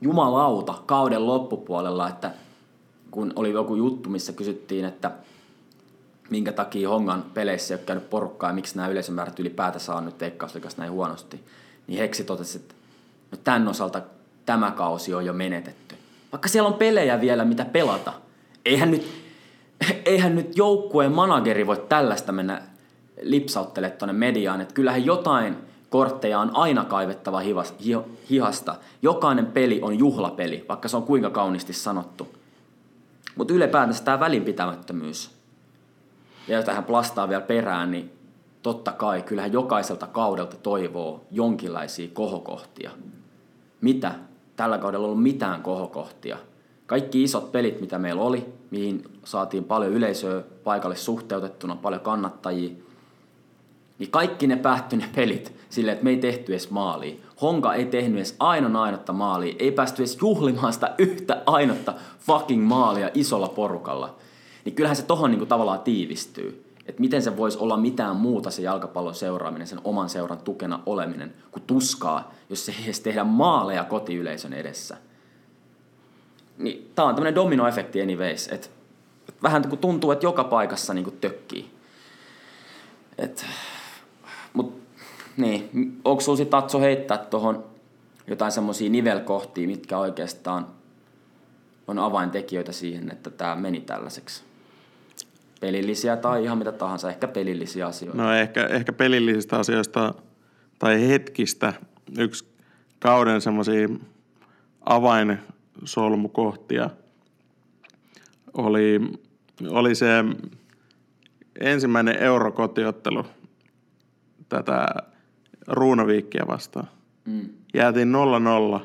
jumalauta 0.01 0.73
kauden 0.85 1.27
loppupuolella, 1.27 2.09
että 2.09 2.31
kun 3.11 3.33
oli 3.35 3.51
joku 3.51 3.75
juttu, 3.75 4.09
missä 4.09 4.33
kysyttiin, 4.33 4.85
että 4.85 5.11
minkä 6.29 6.51
takia 6.51 6.89
Hongan 6.89 7.25
peleissä 7.33 7.73
ei 7.73 7.79
ole 7.79 7.85
käynyt 7.85 8.09
porukkaa 8.09 8.49
ja 8.49 8.53
miksi 8.53 8.75
nämä 8.75 8.87
yleisömäärät 8.87 9.39
ylipäätänsä 9.39 9.95
on 9.95 10.05
nyt 10.05 10.19
veikkauslikas 10.19 10.77
näin 10.77 10.91
huonosti, 10.91 11.43
niin 11.87 11.99
Heksi 11.99 12.23
totesi, 12.23 12.57
että 12.57 12.75
no 13.31 13.37
tämän 13.43 13.67
osalta 13.67 14.01
tämä 14.45 14.71
kausi 14.71 15.13
on 15.13 15.25
jo 15.25 15.33
menetetty. 15.33 15.95
Vaikka 16.31 16.49
siellä 16.49 16.67
on 16.67 16.73
pelejä 16.73 17.21
vielä, 17.21 17.45
mitä 17.45 17.65
pelata. 17.65 18.13
Eihän 18.65 18.91
nyt, 18.91 19.07
eihän 20.05 20.35
nyt 20.35 20.57
joukkueen 20.57 21.11
manageri 21.11 21.67
voi 21.67 21.85
tällaista 21.89 22.31
mennä 22.31 22.61
lipsauttelemaan 23.21 23.97
tuonne 23.97 24.13
mediaan, 24.13 24.61
että 24.61 24.73
kyllähän 24.73 25.05
jotain 25.05 25.68
kortteja 25.89 26.39
on 26.39 26.51
aina 26.53 26.85
kaivettava 26.85 27.39
hivas, 27.39 27.73
hi, 27.85 27.91
hihasta. 28.29 28.75
Jokainen 29.01 29.45
peli 29.45 29.79
on 29.81 29.99
juhlapeli, 29.99 30.65
vaikka 30.69 30.87
se 30.87 30.97
on 30.97 31.03
kuinka 31.03 31.29
kauniisti 31.29 31.73
sanottu. 31.73 32.27
Mutta 33.35 33.53
ylipäätänsä 33.53 34.03
tämä 34.03 34.19
välinpitämättömyys, 34.19 35.31
ja 36.47 36.55
jos 36.55 36.65
tähän 36.65 36.83
plastaa 36.83 37.29
vielä 37.29 37.41
perään, 37.41 37.91
niin 37.91 38.11
totta 38.61 38.91
kai 38.91 39.21
kyllähän 39.21 39.53
jokaiselta 39.53 40.07
kaudelta 40.07 40.57
toivoo 40.57 41.25
jonkinlaisia 41.31 42.07
kohokohtia. 42.13 42.91
Mitä? 43.81 44.15
Tällä 44.55 44.77
kaudella 44.77 45.05
ei 45.05 45.11
ollut 45.11 45.23
mitään 45.23 45.61
kohokohtia. 45.61 46.37
Kaikki 46.85 47.23
isot 47.23 47.51
pelit, 47.51 47.81
mitä 47.81 47.99
meillä 47.99 48.21
oli, 48.21 48.53
mihin 48.71 49.03
saatiin 49.23 49.63
paljon 49.63 49.91
yleisöä 49.91 50.43
paikalle 50.63 50.95
suhteutettuna, 50.95 51.75
paljon 51.75 52.01
kannattajia, 52.01 52.75
niin 53.99 54.11
kaikki 54.11 54.47
ne 54.47 54.55
päättyi 54.55 54.99
ne 54.99 55.09
pelit 55.15 55.53
silleen, 55.69 55.93
että 55.93 56.03
me 56.03 56.09
ei 56.09 56.17
tehty 56.17 56.51
edes 56.51 56.69
maalia. 56.69 57.15
Honka 57.41 57.73
ei 57.73 57.85
tehnyt 57.85 58.17
edes 58.17 58.35
ainon 58.39 58.75
ainotta 58.75 59.13
maalia, 59.13 59.55
ei 59.59 59.71
päästy 59.71 60.01
edes 60.01 60.17
juhlimaan 60.21 60.73
sitä 60.73 60.95
yhtä 60.97 61.41
ainotta 61.45 61.93
fucking 62.19 62.67
maalia 62.67 63.09
isolla 63.13 63.49
porukalla. 63.49 64.15
Niin 64.65 64.75
kyllähän 64.75 64.95
se 64.95 65.03
tohon 65.03 65.31
niinku 65.31 65.45
tavallaan 65.45 65.79
tiivistyy. 65.79 66.65
Että 66.85 67.01
miten 67.01 67.21
se 67.21 67.37
voisi 67.37 67.57
olla 67.57 67.77
mitään 67.77 68.15
muuta 68.15 68.51
se 68.51 68.61
jalkapallon 68.61 69.15
seuraaminen, 69.15 69.67
sen 69.67 69.81
oman 69.83 70.09
seuran 70.09 70.39
tukena 70.39 70.79
oleminen, 70.85 71.33
kuin 71.51 71.63
tuskaa, 71.67 72.31
jos 72.49 72.65
se 72.65 72.71
ei 72.71 72.83
edes 72.83 72.99
tehdä 72.99 73.23
maaleja 73.23 73.83
kotiyleisön 73.83 74.53
edessä. 74.53 74.97
Niin 76.57 76.91
tää 76.95 77.05
on 77.05 77.15
tämmönen 77.15 77.35
dominoefekti 77.35 78.01
anyways, 78.01 78.47
että 78.47 78.67
et 79.29 79.43
vähän 79.43 79.77
tuntuu, 79.81 80.11
että 80.11 80.25
joka 80.25 80.43
paikassa 80.43 80.93
niinku 80.93 81.11
tökkii. 81.11 81.71
Et, 83.17 83.45
mut 83.45 83.78
niin, 85.39 85.69
onko 86.05 86.21
sulla 86.21 86.37
sit 86.37 86.49
Tatso 86.49 86.79
heittää 86.79 87.17
tuohon 87.17 87.63
jotain 88.27 88.51
semmoisia 88.51 88.89
nivelkohtia, 88.89 89.67
mitkä 89.67 89.97
oikeastaan 89.97 90.67
on 91.87 91.99
avaintekijöitä 91.99 92.71
siihen, 92.71 93.11
että 93.11 93.29
tämä 93.29 93.55
meni 93.55 93.81
tällaiseksi? 93.81 94.43
Pelillisiä 95.61 96.17
tai 96.17 96.43
ihan 96.43 96.57
mitä 96.57 96.71
tahansa, 96.71 97.09
ehkä 97.09 97.27
pelillisiä 97.27 97.87
asioita. 97.87 98.21
No 98.21 98.33
ehkä, 98.33 98.65
ehkä 98.65 98.93
pelillisistä 98.93 99.59
asioista 99.59 100.13
tai 100.79 101.07
hetkistä 101.07 101.73
yksi 102.17 102.45
kauden 102.99 103.41
semmoisia 103.41 103.89
avainsolmukohtia 104.85 106.89
oli, 108.53 109.01
oli 109.69 109.95
se 109.95 110.07
ensimmäinen 111.59 112.15
eurokotiottelu 112.15 113.25
tätä 114.49 114.87
Ruunaviikkiä 115.69 116.43
vastaan. 116.47 116.87
Mm. 117.25 117.49
Jäätiin 117.73 118.13
0-0 118.77 118.79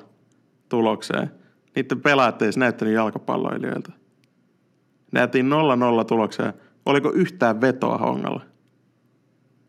tulokseen. 0.68 1.30
Niiden 1.76 2.00
pelaajat 2.00 2.42
ei 2.42 2.50
näyttänyt 2.56 2.94
jalkapalloilijoilta. 2.94 3.92
Näytiin 5.12 5.46
0-0 6.02 6.04
tulokseen. 6.04 6.52
Oliko 6.86 7.12
yhtään 7.12 7.60
vetoa 7.60 7.98
hongalla? 7.98 8.42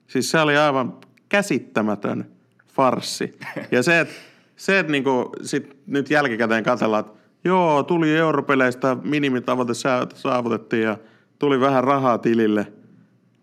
Siis 0.08 0.32
se 0.32 0.40
oli 0.40 0.58
aivan 0.58 0.98
käsittämätön 1.30 2.26
farssi. 2.68 3.40
Ja 3.72 3.84
se, 3.84 4.00
että 4.00 4.14
se, 4.56 4.80
et 4.80 4.88
niinku 4.88 5.32
sit 5.42 5.78
nyt 5.88 6.10
jälkikäteen 6.10 6.64
katsellaan, 6.64 7.06
että 7.06 7.20
joo, 7.44 7.84
tuli 7.84 8.16
europeleistä 8.16 8.98
minimitavoite 9.04 9.74
saavutettiin 10.14 10.84
ja 10.84 10.98
tuli 11.40 11.60
vähän 11.60 11.84
rahaa 11.84 12.18
tilille. 12.18 12.74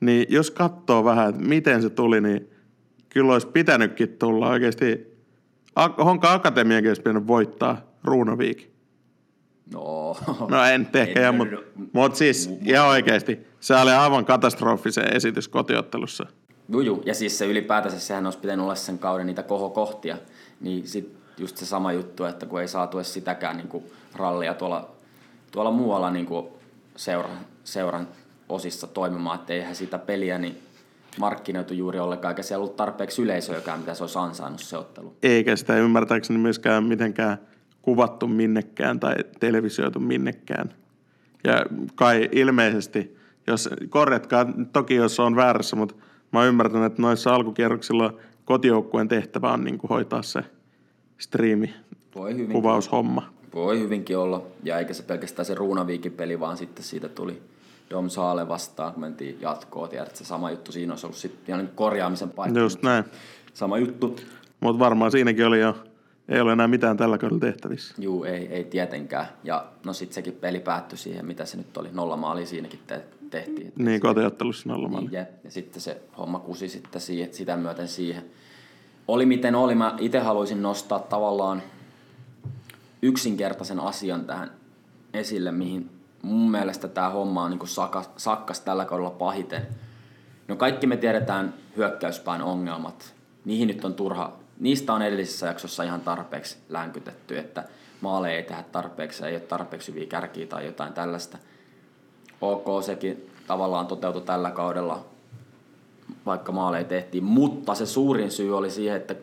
Niin 0.00 0.26
jos 0.28 0.50
katsoo 0.50 1.04
vähän, 1.04 1.28
että 1.28 1.42
miten 1.42 1.82
se 1.82 1.90
tuli, 1.90 2.20
niin 2.20 2.51
kyllä 3.14 3.32
olisi 3.32 3.46
pitänytkin 3.46 4.08
tulla 4.18 4.48
oikeasti. 4.48 5.12
Honka 6.04 6.32
Akatemiakin 6.32 6.90
olisi 6.90 7.02
pitänyt 7.02 7.26
voittaa 7.26 7.80
Ruunoviik. 8.04 8.72
No, 9.72 10.16
No 10.48 10.64
en 10.64 10.88
ehkä, 10.94 11.32
mutta 11.32 11.56
mut 11.92 12.16
siis 12.16 12.50
ihan 12.64 12.88
oikeasti. 12.88 13.38
Se 13.60 13.76
oli 13.76 13.90
aivan 13.90 14.24
katastrofisen 14.24 15.16
esitys 15.16 15.48
kotiottelussa. 15.48 16.26
Juju, 16.68 17.02
ja 17.06 17.14
siis 17.14 17.38
se 17.38 17.46
ylipäätänsä 17.46 18.00
sehän 18.00 18.26
olisi 18.26 18.38
pitänyt 18.38 18.62
olla 18.62 18.74
sen 18.74 18.98
kauden 18.98 19.26
niitä 19.26 19.42
kohokohtia. 19.42 20.18
Niin 20.60 20.88
sit 20.88 21.16
just 21.38 21.56
se 21.56 21.66
sama 21.66 21.92
juttu, 21.92 22.24
että 22.24 22.46
kun 22.46 22.60
ei 22.60 22.68
saatu 22.68 22.98
edes 22.98 23.14
sitäkään 23.14 23.56
niin 23.56 23.68
kuin 23.68 23.84
rallia 24.14 24.54
tuolla, 24.54 24.90
tuolla 25.50 25.70
muualla 25.70 26.10
niin 26.10 26.26
kuin 26.26 26.46
seuran, 26.96 27.38
seuran 27.64 28.08
osissa 28.48 28.86
toimimaan, 28.86 29.40
että 29.40 29.52
eihän 29.52 29.76
sitä 29.76 29.98
peliä 29.98 30.38
niin 30.38 30.62
markkinoitu 31.18 31.74
juuri 31.74 31.98
ollenkaan, 31.98 32.32
eikä 32.32 32.42
siellä 32.42 32.62
ollut 32.62 32.76
tarpeeksi 32.76 33.22
yleisöäkään, 33.22 33.78
mitä 33.80 33.94
se 33.94 34.02
olisi 34.04 34.18
ansainnut 34.18 34.60
se 34.60 34.76
ottelu. 34.78 35.16
Eikä 35.22 35.56
sitä 35.56 35.76
ymmärtääkseni 35.76 36.38
myöskään 36.38 36.84
mitenkään 36.84 37.38
kuvattu 37.82 38.26
minnekään 38.26 39.00
tai 39.00 39.14
televisioitu 39.40 40.00
minnekään. 40.00 40.74
Ja 41.44 41.66
kai 41.94 42.28
ilmeisesti, 42.32 43.16
jos 43.46 43.68
korjatkaa 43.88 44.46
toki 44.72 44.94
jos 44.94 45.20
on 45.20 45.36
väärässä, 45.36 45.76
mutta 45.76 45.94
mä 46.32 46.38
oon 46.38 46.48
ymmärtänyt, 46.48 46.86
että 46.86 47.02
noissa 47.02 47.34
alkukierroksilla 47.34 48.14
kotijoukkueen 48.44 49.08
tehtävä 49.08 49.52
on 49.52 49.64
niin 49.64 49.78
kuin 49.78 49.88
hoitaa 49.88 50.22
se 50.22 50.40
striimi, 51.18 51.74
Voi 52.14 52.34
kuvaushomma. 52.52 53.32
voi 53.54 53.80
hyvinkin 53.80 54.18
olla, 54.18 54.46
ja 54.62 54.78
eikä 54.78 54.94
se 54.94 55.02
pelkästään 55.02 55.46
se 55.46 55.54
Ruunaviikin 55.54 56.12
peli, 56.12 56.40
vaan 56.40 56.56
sitten 56.56 56.84
siitä 56.84 57.08
tuli 57.08 57.42
Dom 57.92 58.08
Saale 58.08 58.48
vastaan, 58.48 58.92
kun 58.92 59.00
mentiin 59.00 59.38
jatkoon, 59.40 59.88
tiedät, 59.88 60.16
se 60.16 60.24
sama 60.24 60.50
juttu 60.50 60.72
siinä 60.72 60.92
olisi 60.92 61.06
ollut 61.06 61.18
sitten 61.18 61.42
ihan 61.48 61.64
niin 61.64 61.74
korjaamisen 61.74 62.30
paikka. 62.30 62.60
Just 62.60 62.82
näin. 62.82 63.04
Sama 63.54 63.78
juttu. 63.78 64.16
Mutta 64.60 64.78
varmaan 64.78 65.10
siinäkin 65.10 65.46
oli 65.46 65.60
jo, 65.60 65.76
ei 66.28 66.40
ole 66.40 66.52
enää 66.52 66.68
mitään 66.68 66.96
tällä 66.96 67.18
kaudella 67.18 67.40
tehtävissä. 67.40 67.94
Juu, 67.98 68.24
ei, 68.24 68.46
ei 68.46 68.64
tietenkään. 68.64 69.26
Ja 69.44 69.66
no 69.84 69.92
sitten 69.92 70.14
sekin 70.14 70.32
peli 70.32 70.60
päättyi 70.60 70.98
siihen, 70.98 71.26
mitä 71.26 71.44
se 71.44 71.56
nyt 71.56 71.76
oli. 71.76 71.88
Nolla 71.92 72.16
maalia 72.16 72.46
siinäkin 72.46 72.80
te- 72.86 73.04
tehtiin. 73.30 73.66
Et 73.66 73.76
Niin, 73.76 74.00
kotiottelussa 74.00 74.68
nollamaali. 74.68 75.06
Niin, 75.06 75.12
ja, 75.12 75.26
ja 75.44 75.50
sitten 75.50 75.82
se 75.82 76.02
homma 76.18 76.38
kusi 76.38 76.68
sitten 76.68 77.00
siihen, 77.00 77.34
sitä 77.34 77.56
myöten 77.56 77.88
siihen. 77.88 78.24
Oli 79.08 79.26
miten 79.26 79.54
oli, 79.54 79.74
mä 79.74 79.94
itse 79.98 80.18
haluaisin 80.18 80.62
nostaa 80.62 80.98
tavallaan 80.98 81.62
yksinkertaisen 83.02 83.80
asian 83.80 84.24
tähän 84.24 84.50
esille, 85.14 85.52
mihin 85.52 85.90
mun 86.22 86.50
mielestä 86.50 86.88
tämä 86.88 87.10
homma 87.10 87.42
on 87.42 87.50
niin 87.50 87.68
sakkas, 87.68 88.10
sakkas 88.16 88.60
tällä 88.60 88.84
kaudella 88.84 89.10
pahiten. 89.10 89.66
No 90.48 90.56
kaikki 90.56 90.86
me 90.86 90.96
tiedetään 90.96 91.54
hyökkäyspään 91.76 92.42
ongelmat. 92.42 93.14
Niihin 93.44 93.68
nyt 93.68 93.84
on 93.84 93.94
turha, 93.94 94.32
niistä 94.60 94.92
on 94.92 95.02
edellisessä 95.02 95.46
jaksossa 95.46 95.82
ihan 95.82 96.00
tarpeeksi 96.00 96.56
länkytetty, 96.68 97.38
että 97.38 97.64
maaleja 98.00 98.36
ei 98.36 98.42
tehdä 98.42 98.64
tarpeeksi, 98.72 99.24
ei 99.24 99.34
ole 99.34 99.40
tarpeeksi 99.40 99.92
hyviä 99.92 100.06
kärkiä 100.06 100.46
tai 100.46 100.66
jotain 100.66 100.92
tällaista. 100.92 101.38
Ok, 102.40 102.82
sekin 102.82 103.30
tavallaan 103.46 103.86
toteutui 103.86 104.22
tällä 104.22 104.50
kaudella, 104.50 105.04
vaikka 106.26 106.52
maaleja 106.52 106.84
tehtiin, 106.84 107.24
mutta 107.24 107.74
se 107.74 107.86
suurin 107.86 108.30
syy 108.30 108.56
oli 108.56 108.70
siihen, 108.70 108.96
että 108.96 109.14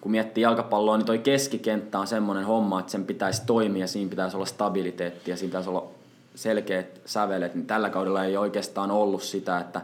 kun 0.00 0.10
miettii 0.10 0.42
jalkapalloa, 0.42 0.96
niin 0.96 1.06
toi 1.06 1.18
keskikenttä 1.18 1.98
on 1.98 2.06
semmoinen 2.06 2.44
homma, 2.44 2.80
että 2.80 2.92
sen 2.92 3.04
pitäisi 3.04 3.42
toimia, 3.46 3.86
siinä 3.86 4.10
pitäisi 4.10 4.36
olla 4.36 4.46
stabiliteetti 4.46 5.30
ja 5.30 5.36
siinä 5.36 5.50
pitäisi 5.50 5.68
olla 5.68 5.93
selkeät 6.34 7.00
sävelet, 7.04 7.54
niin 7.54 7.66
tällä 7.66 7.90
kaudella 7.90 8.24
ei 8.24 8.36
oikeastaan 8.36 8.90
ollut 8.90 9.22
sitä, 9.22 9.58
että 9.58 9.80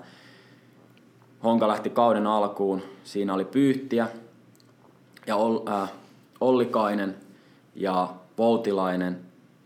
Honka 1.45 1.69
lähti 1.69 1.91
kauden 1.91 2.27
alkuun, 2.27 2.83
siinä 3.05 3.35
oli 3.35 3.45
Pyyhtiä 3.45 4.09
ja 5.27 5.37
äh, 5.69 5.91
Ollikainen 6.41 7.17
ja 7.75 8.09
Voutilainen 8.39 9.21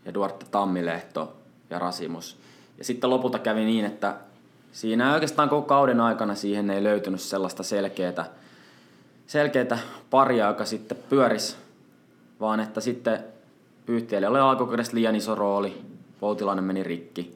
ja 0.05 0.13
Duarte 0.13 0.45
Tammilehto 0.51 1.33
ja 1.69 1.79
Rasimus. 1.79 2.37
Ja 2.77 2.83
sitten 2.83 3.09
lopulta 3.09 3.39
kävi 3.39 3.65
niin, 3.65 3.85
että 3.85 4.15
siinä 4.71 5.13
oikeastaan 5.13 5.49
koko 5.49 5.67
kauden 5.67 6.01
aikana 6.01 6.35
siihen 6.35 6.69
ei 6.69 6.83
löytynyt 6.83 7.21
sellaista 7.21 7.63
selkeää, 7.63 8.25
selkeää 9.27 9.79
paria, 10.09 10.47
joka 10.47 10.65
sitten 10.65 10.97
pyörisi, 11.09 11.55
vaan 12.39 12.59
että 12.59 12.81
sitten 12.81 13.23
Pyyhtiölle 13.85 14.27
oli 14.27 14.39
alkukaudesta 14.39 14.95
liian 14.95 15.15
iso 15.15 15.35
rooli, 15.35 15.81
Voutilainen 16.21 16.63
meni 16.63 16.83
rikki, 16.83 17.35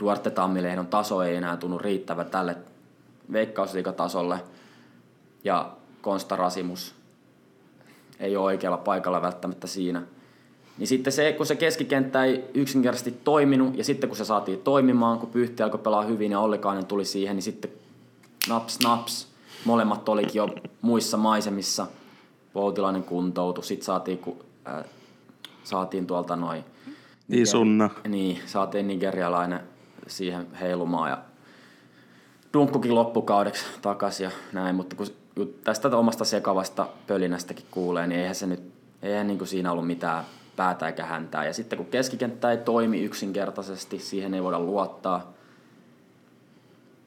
Duarte 0.00 0.30
Tammilehdon 0.30 0.86
taso 0.86 1.22
ei 1.22 1.36
enää 1.36 1.56
tunnu 1.56 1.78
riittävä 1.78 2.24
tälle 2.24 2.56
veikkausliikatasolle 3.32 4.40
ja 5.44 5.70
Konsta 6.02 6.36
Rasimus 6.36 6.94
ei 8.20 8.36
ole 8.36 8.44
oikealla 8.44 8.76
paikalla 8.76 9.22
välttämättä 9.22 9.66
siinä. 9.66 10.02
Niin 10.78 10.86
sitten 10.86 11.12
se, 11.12 11.32
kun 11.32 11.46
se 11.46 11.56
keskikenttä 11.56 12.24
ei 12.24 12.44
yksinkertaisesti 12.54 13.20
toiminut, 13.24 13.76
ja 13.76 13.84
sitten 13.84 14.08
kun 14.08 14.16
se 14.16 14.24
saatiin 14.24 14.58
toimimaan, 14.58 15.18
kun 15.18 15.28
Pyhti 15.28 15.62
alkoi 15.62 15.80
pelaa 15.80 16.02
hyvin 16.02 16.32
ja 16.32 16.40
Ollikainen 16.40 16.86
tuli 16.86 17.04
siihen, 17.04 17.36
niin 17.36 17.42
sitten 17.42 17.70
naps 18.48 18.78
naps, 18.84 19.28
molemmat 19.64 20.08
olikin 20.08 20.34
jo 20.34 20.48
muissa 20.82 21.16
maisemissa. 21.16 21.86
Voutilainen 22.54 23.02
kuntoutui, 23.02 23.64
sitten 23.64 23.84
saatiin, 23.84 24.18
kun, 24.18 24.44
äh, 24.68 24.84
saatiin 25.64 26.06
tuolta 26.06 26.36
noin... 26.36 26.64
Isunna. 27.30 27.90
Niin, 28.08 28.38
saatiin 28.46 28.88
nigerialainen 28.88 29.60
siihen 30.06 30.46
heilumaan 30.60 31.10
ja 31.10 31.18
dunkkukin 32.54 32.94
loppukaudeksi 32.94 33.64
takaisin 33.82 34.24
ja 34.24 34.30
näin, 34.52 34.74
mutta 34.74 34.96
kun 34.96 35.06
tästä 35.64 35.96
omasta 35.96 36.24
sekavasta 36.24 36.88
pölinästäkin 37.06 37.66
kuulee, 37.70 38.06
niin 38.06 38.20
eihän 38.20 38.34
se 38.34 38.46
nyt, 38.46 38.72
eihän 39.02 39.26
niin 39.26 39.38
kuin 39.38 39.48
siinä 39.48 39.72
ollut 39.72 39.86
mitään 39.86 40.24
päätä 40.56 40.86
eikä 40.86 41.04
häntää. 41.04 41.44
Ja 41.44 41.52
sitten 41.52 41.76
kun 41.76 41.86
keskikenttä 41.86 42.50
ei 42.50 42.56
toimi 42.56 43.04
yksinkertaisesti, 43.04 43.98
siihen 43.98 44.34
ei 44.34 44.42
voida 44.42 44.60
luottaa, 44.60 45.32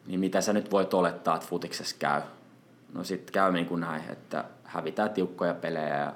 niin 0.08 0.20
mitä 0.20 0.42
sä 0.42 0.54
nyt 0.54 0.72
voit 0.72 0.94
olettaa, 0.94 1.36
että 1.36 1.48
futiksessa 1.48 1.96
käy? 2.00 2.22
No 2.94 3.04
sitten 3.04 3.34
käy 3.34 3.52
niin 3.52 3.66
kuin 3.66 3.82
näin, 3.82 4.04
että 4.10 4.46
hävitään 4.64 5.10
tiukkoja 5.10 5.54
pelejä 5.54 5.98
ja 5.98 6.14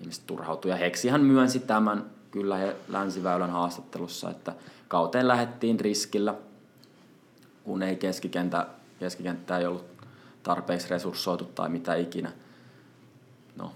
ihmiset 0.00 0.26
turhautuu. 0.26 0.70
Ja 0.70 0.76
Heksihän 0.76 1.20
myönsi 1.20 1.60
tämän 1.60 2.04
kyllä 2.30 2.74
Länsiväylän 2.88 3.50
haastattelussa, 3.50 4.30
että 4.30 4.54
kauteen 4.88 5.28
lähettiin 5.28 5.80
riskillä, 5.80 6.34
kun 7.64 7.82
ei 7.82 7.96
keskikentä, 7.96 8.66
keskikenttä 9.00 9.58
ei 9.58 9.66
ollut 9.66 9.84
tarpeeksi 10.42 10.90
resurssoitu 10.90 11.44
tai 11.44 11.68
mitä 11.68 11.94
ikinä. 11.94 12.32
No, 13.56 13.72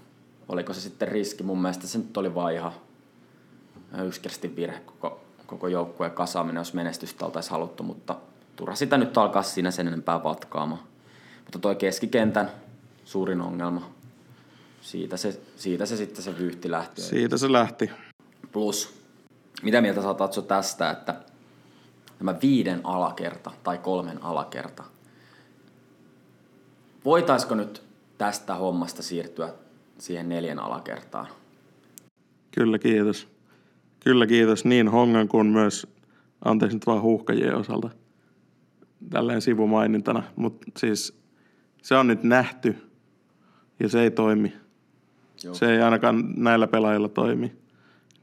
oliko 0.49 0.73
se 0.73 0.81
sitten 0.81 1.09
riski? 1.09 1.43
Mun 1.43 1.63
mielestä 1.63 1.87
se 1.87 1.99
nyt 1.99 2.17
oli 2.17 2.35
vaan 2.35 2.53
ihan 2.53 2.73
yksinkertaisesti 4.07 4.57
virhe 4.57 4.81
koko, 4.81 5.21
koko 5.47 5.69
joukkueen 5.69 6.13
kasaaminen, 6.13 6.61
jos 6.61 6.75
menestystä 6.75 7.25
oltaisiin 7.25 7.51
haluttu, 7.51 7.83
mutta 7.83 8.17
turha 8.57 8.77
sitä 8.77 8.99
nyt 8.99 9.19
alkaa 9.19 9.43
siinä 9.43 9.71
sen 9.71 9.89
enempää 9.89 10.25
vatkaamaan. 10.25 10.83
Mutta 11.45 11.59
tuo 11.59 11.75
keskikentän 11.75 12.51
suurin 13.05 13.41
ongelma, 13.41 13.91
siitä 14.81 15.17
se, 15.17 15.41
siitä 15.57 15.87
se 15.87 15.97
sitten 15.97 16.25
se 16.25 16.39
vyyhti 16.39 16.71
lähti. 16.71 17.01
Siitä 17.01 17.37
se 17.37 17.53
lähti. 17.53 17.91
Plus, 18.55 18.95
mitä 19.63 19.81
mieltä 19.81 20.03
sä 20.03 20.15
Tatso 20.15 20.43
tästä, 20.43 20.91
että 20.91 21.15
tämä 22.19 22.35
viiden 22.43 22.81
alakerta 22.85 23.51
tai 23.63 23.79
kolmen 23.79 24.23
alakerta, 24.23 24.85
voitaisiko 27.05 27.55
nyt 27.55 27.83
tästä 28.19 28.55
hommasta 28.55 29.03
siirtyä 29.03 29.53
siihen 29.99 30.29
neljän 30.29 30.59
alakertaan? 30.59 31.27
Kyllä, 32.51 32.79
kiitos. 32.79 33.29
Kyllä, 34.01 34.27
kiitos 34.27 34.65
niin 34.65 34.89
Hongan 34.89 35.29
kuin 35.29 35.47
myös, 35.47 35.87
anteeksi 36.45 36.77
nyt 36.77 36.87
vaan 36.87 37.03
huuhkajien 37.03 37.57
osalta, 37.57 37.91
tälleen 39.11 39.43
sivumainintana, 39.43 40.23
mutta 40.37 40.67
siis 40.79 41.19
se 41.83 41.95
on 41.95 42.07
nyt 42.07 42.23
nähty 42.23 42.77
ja 43.81 43.89
se 43.89 44.01
ei 44.03 44.11
toimi. 44.11 44.53
Joo. 45.45 45.55
Se 45.55 45.73
ei 45.73 45.83
ainakaan 45.83 46.35
näillä 46.37 46.67
pelaajilla 46.67 47.09
toimi. 47.09 47.64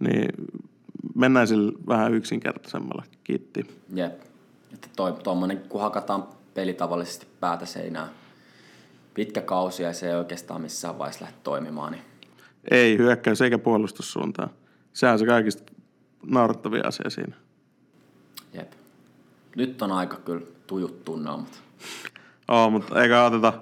Niin 0.02 0.30
mennään 1.16 1.48
sillä 1.48 1.72
vähän 1.88 2.14
yksinkertaisemmalla. 2.14 3.04
Kiitti. 3.24 3.82
Jep. 3.94 4.22
Että 4.74 4.88
toi, 4.96 5.14
tuommoinen, 5.14 5.62
kun 5.70 5.82
hakataan 5.82 6.28
peli 6.54 6.74
tavallisesti 6.74 7.28
päätä 7.40 7.66
seinään 7.66 8.10
pitkä 9.14 9.42
kausi 9.42 9.84
ja 9.84 9.94
se 9.94 10.10
ei 10.10 10.16
oikeastaan 10.16 10.62
missään 10.62 10.98
vaiheessa 10.98 11.26
lähde 11.26 11.38
toimimaan. 11.44 11.92
Niin... 11.92 12.04
Ei 12.72 12.98
hyökkäys 12.98 13.42
eikä 13.42 13.58
puolustussuuntaan. 13.58 14.50
Sehän 14.94 15.14
on 15.14 15.20
se 15.20 15.26
kaikista 15.26 15.74
naurattavia 16.26 16.88
asia 16.88 17.10
siinä. 17.10 17.36
Jep. 18.54 18.72
Nyt 19.56 19.82
on 19.82 19.92
aika 19.92 20.18
kyllä 20.18 20.46
tujut 20.68 21.06
tunnelmat. 21.06 21.64
Oo, 22.52 22.70
mutta 22.70 23.02
eikä 23.02 23.24
oteta 23.24 23.54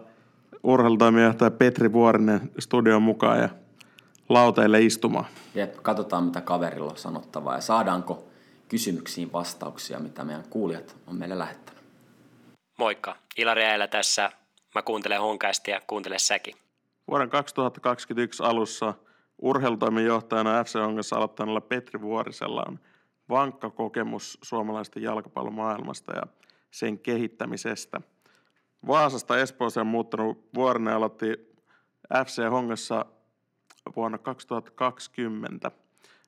urheilutoimijohtaja 0.64 1.52
Petri 1.52 1.94
Vuorinen 1.94 2.52
studion 2.60 3.02
mukaan 3.02 3.40
ja 3.40 3.50
lauteille 4.30 4.82
istumaan. 4.82 5.26
Jep, 5.56 5.76
katsotaan 5.82 6.24
mitä 6.24 6.42
kaverilla 6.42 6.92
on 6.92 6.98
sanottavaa 6.98 7.56
ja 7.56 7.62
saadaanko 7.62 8.24
kysymyksiin 8.68 9.34
vastauksia, 9.34 10.00
mitä 10.00 10.24
meidän 10.24 10.44
kuulijat 10.50 10.96
on 11.08 11.16
meille 11.16 11.38
lähettänyt. 11.38 11.84
Moikka, 12.80 13.16
Ilari 13.38 13.64
Äälä 13.64 13.88
tässä. 13.88 14.32
Mä 14.76 14.82
kuuntelen 14.82 15.22
Honkaista 15.22 15.70
ja 15.72 15.82
kuuntele 15.88 16.20
säkin. 16.20 16.56
Vuoden 17.08 17.30
2021 17.30 18.44
alussa 18.44 18.94
urheilutoimenjohtajana 19.42 20.64
FC 20.64 20.80
Hongassa 20.80 21.16
aloittaneella 21.16 21.62
Petri 21.62 22.02
Vuorisella 22.02 22.66
on 22.68 22.80
vankka 23.30 23.70
kokemus 23.70 24.38
suomalaisten 24.44 25.04
jalkapallomaailmasta 25.04 26.14
ja 26.16 26.24
sen 26.72 27.00
kehittämisestä. 27.00 28.02
Vaasasta 28.88 29.38
Espooseen 29.38 29.88
muuttanut 29.88 30.50
Vuorinen 30.56 30.94
aloitti 30.94 31.56
FC 32.26 32.50
Hongassa 32.50 33.06
vuonna 33.96 34.18
2020. 34.18 35.72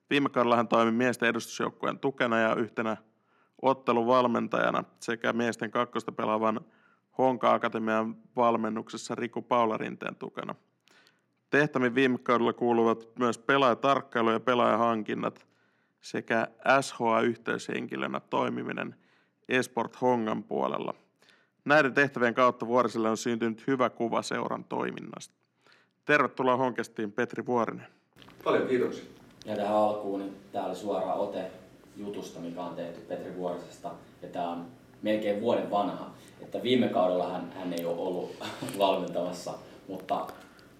Viime 0.09 0.29
kaudella 0.29 0.55
hän 0.55 0.67
toimi 0.67 0.91
miesten 0.91 1.29
edustusjoukkueen 1.29 1.99
tukena 1.99 2.39
ja 2.39 2.55
yhtenä 2.55 2.97
otteluvalmentajana 3.61 4.83
sekä 4.99 5.33
miesten 5.33 5.71
kakkosta 5.71 6.11
pelaavan 6.11 6.61
Honka 7.17 7.53
Akatemian 7.53 8.15
valmennuksessa 8.35 9.15
Riku 9.15 9.41
Paularinteen 9.41 10.15
tukena. 10.15 10.55
Tehtäviin 11.49 11.95
viime 11.95 12.17
kaudella 12.17 12.53
kuuluvat 12.53 13.09
myös 13.19 13.37
pelaajatarkkailu 13.37 14.31
ja 14.31 14.39
pelaajahankinnat 14.39 15.47
sekä 16.01 16.47
SHA-yhteyshenkilönä 16.81 18.19
toimiminen 18.19 18.95
Esport 19.49 20.01
Hongan 20.01 20.43
puolella. 20.43 20.93
Näiden 21.65 21.93
tehtävien 21.93 22.33
kautta 22.33 22.67
Vuoriselle 22.67 23.09
on 23.09 23.17
syntynyt 23.17 23.67
hyvä 23.67 23.89
kuva 23.89 24.21
seuran 24.21 24.63
toiminnasta. 24.63 25.40
Tervetuloa 26.05 26.57
Honkestiin 26.57 27.11
Petri 27.11 27.45
Vuorinen. 27.45 27.87
Paljon 28.43 28.67
kiitoksia. 28.67 29.05
Ja 29.45 29.55
tähän 29.55 29.75
alkuun, 29.75 30.19
niin 30.19 30.35
tämä 30.51 30.65
oli 30.65 30.75
suora 30.75 31.13
ote 31.13 31.51
jutusta, 31.97 32.39
mikä 32.39 32.63
on 32.63 32.75
tehty 32.75 32.99
Petri 32.99 33.35
Vuorisesta. 33.35 33.91
Ja 34.21 34.27
tämä 34.27 34.49
on 34.49 34.65
melkein 35.01 35.41
vuoden 35.41 35.71
vanha. 35.71 36.09
Että 36.41 36.63
viime 36.63 36.87
kaudella 36.87 37.29
hän, 37.29 37.53
hän 37.55 37.73
ei 37.73 37.85
ole 37.85 37.97
ollut 37.97 38.35
valmentamassa, 38.79 39.53
mutta 39.87 40.27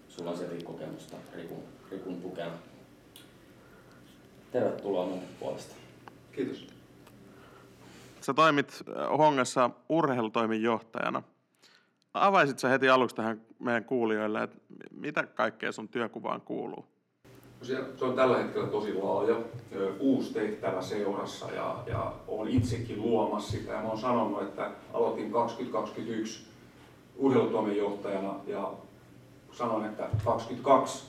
sulla 0.08 0.30
on 0.30 0.36
sieltäkin 0.36 0.64
kokemusta 0.64 1.16
Rikun, 1.36 1.62
Rikun 1.90 2.22
tukena. 2.22 2.52
Tervetuloa 4.52 5.06
mun 5.06 5.22
puolesta. 5.40 5.74
Kiitos. 6.32 6.66
Sä 8.20 8.34
toimit 8.34 8.82
äh, 8.88 9.18
Hongassa 9.18 9.70
urheilutoimin 9.88 10.62
johtajana. 10.62 11.22
Avaisit 12.14 12.58
sä 12.58 12.68
heti 12.68 12.88
aluksi 12.88 13.16
tähän 13.16 13.40
meidän 13.58 13.84
kuulijoille, 13.84 14.42
että 14.42 14.58
mitä 14.90 15.22
kaikkea 15.22 15.72
sun 15.72 15.88
työkuvaan 15.88 16.40
kuuluu? 16.40 16.84
Se 17.62 18.04
on 18.04 18.14
tällä 18.14 18.38
hetkellä 18.38 18.66
tosi 18.68 18.94
laaja, 18.94 19.36
uusi 20.00 20.32
tehtävä 20.32 20.82
seurassa 20.82 21.52
ja, 21.52 21.76
ja 21.86 22.12
olen 22.28 22.52
itsekin 22.52 23.02
luomassa 23.02 23.50
sitä. 23.50 23.72
Ja 23.72 23.82
mä 23.82 23.88
oon 23.88 23.98
sanonut, 23.98 24.42
että 24.42 24.70
aloitin 24.92 25.32
2021 25.32 26.46
urheilutoimenjohtajana 27.16 28.34
ja 28.46 28.72
sanoin, 29.52 29.84
että 29.84 30.08
22 30.24 31.06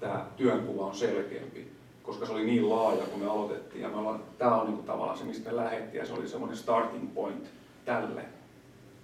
tämä 0.00 0.26
työnkuva 0.36 0.86
on 0.86 0.94
selkeämpi, 0.94 1.72
koska 2.02 2.26
se 2.26 2.32
oli 2.32 2.44
niin 2.44 2.70
laaja, 2.70 3.04
kun 3.04 3.20
me 3.20 3.30
aloitettiin. 3.30 3.82
Ja 3.82 3.88
me 3.88 3.96
ollaan, 3.96 4.22
tämä 4.38 4.60
on 4.60 4.66
niin 4.66 4.76
kuin 4.76 4.86
tavallaan 4.86 5.18
se, 5.18 5.24
mistä 5.24 5.50
me 5.50 5.56
lähdettiin 5.56 6.00
ja 6.00 6.06
se 6.06 6.12
oli 6.12 6.28
semmoinen 6.28 6.58
starting 6.58 7.14
point 7.14 7.50
tälle 7.84 8.24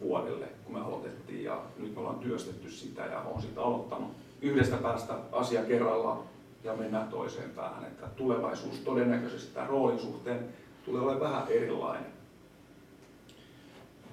vuodelle, 0.01 0.47
kun 0.65 0.75
me 0.75 0.81
aloitettiin. 0.81 1.45
Ja 1.45 1.63
nyt 1.79 1.95
me 1.95 2.01
ollaan 2.01 2.19
työstetty 2.19 2.71
sitä 2.71 3.07
ja 3.07 3.21
olen 3.21 3.43
sitä 3.43 3.63
aloittanut 3.63 4.11
yhdestä 4.43 4.77
päästä 4.77 5.15
asia 5.33 5.65
kerrallaan 5.65 6.19
ja 6.65 6.75
mennään 6.75 7.09
toiseen 7.09 7.51
päähän. 7.51 7.85
Että 7.85 8.07
tulevaisuus 8.07 8.79
todennäköisesti 8.79 9.55
tämän 9.55 9.69
roolin 9.69 9.99
suhteen 9.99 10.49
tulee 10.85 11.03
olemaan 11.03 11.21
vähän 11.21 11.49
erilainen. 11.49 12.17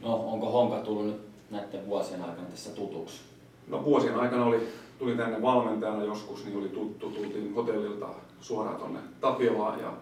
No, 0.02 0.32
onko 0.32 0.52
Honka 0.52 0.78
tullut 0.78 1.06
nyt 1.06 1.22
näiden 1.50 1.88
vuosien 1.88 2.22
aikana 2.22 2.48
tässä 2.48 2.70
tutuksi? 2.70 3.22
No 3.68 3.84
vuosien 3.84 4.16
aikana 4.16 4.46
oli, 4.46 4.68
tuli 5.00 5.16
tänne 5.16 5.42
valmentajana 5.42 6.04
joskus, 6.04 6.46
niin 6.46 6.58
oli 6.58 6.70
tuttu, 6.70 7.10
tultiin 7.10 7.56
hotellilta 7.56 8.08
suoraan 8.42 8.78
tuonne 8.78 9.00
Tapiolaan 9.22 9.80
ja 9.80 9.94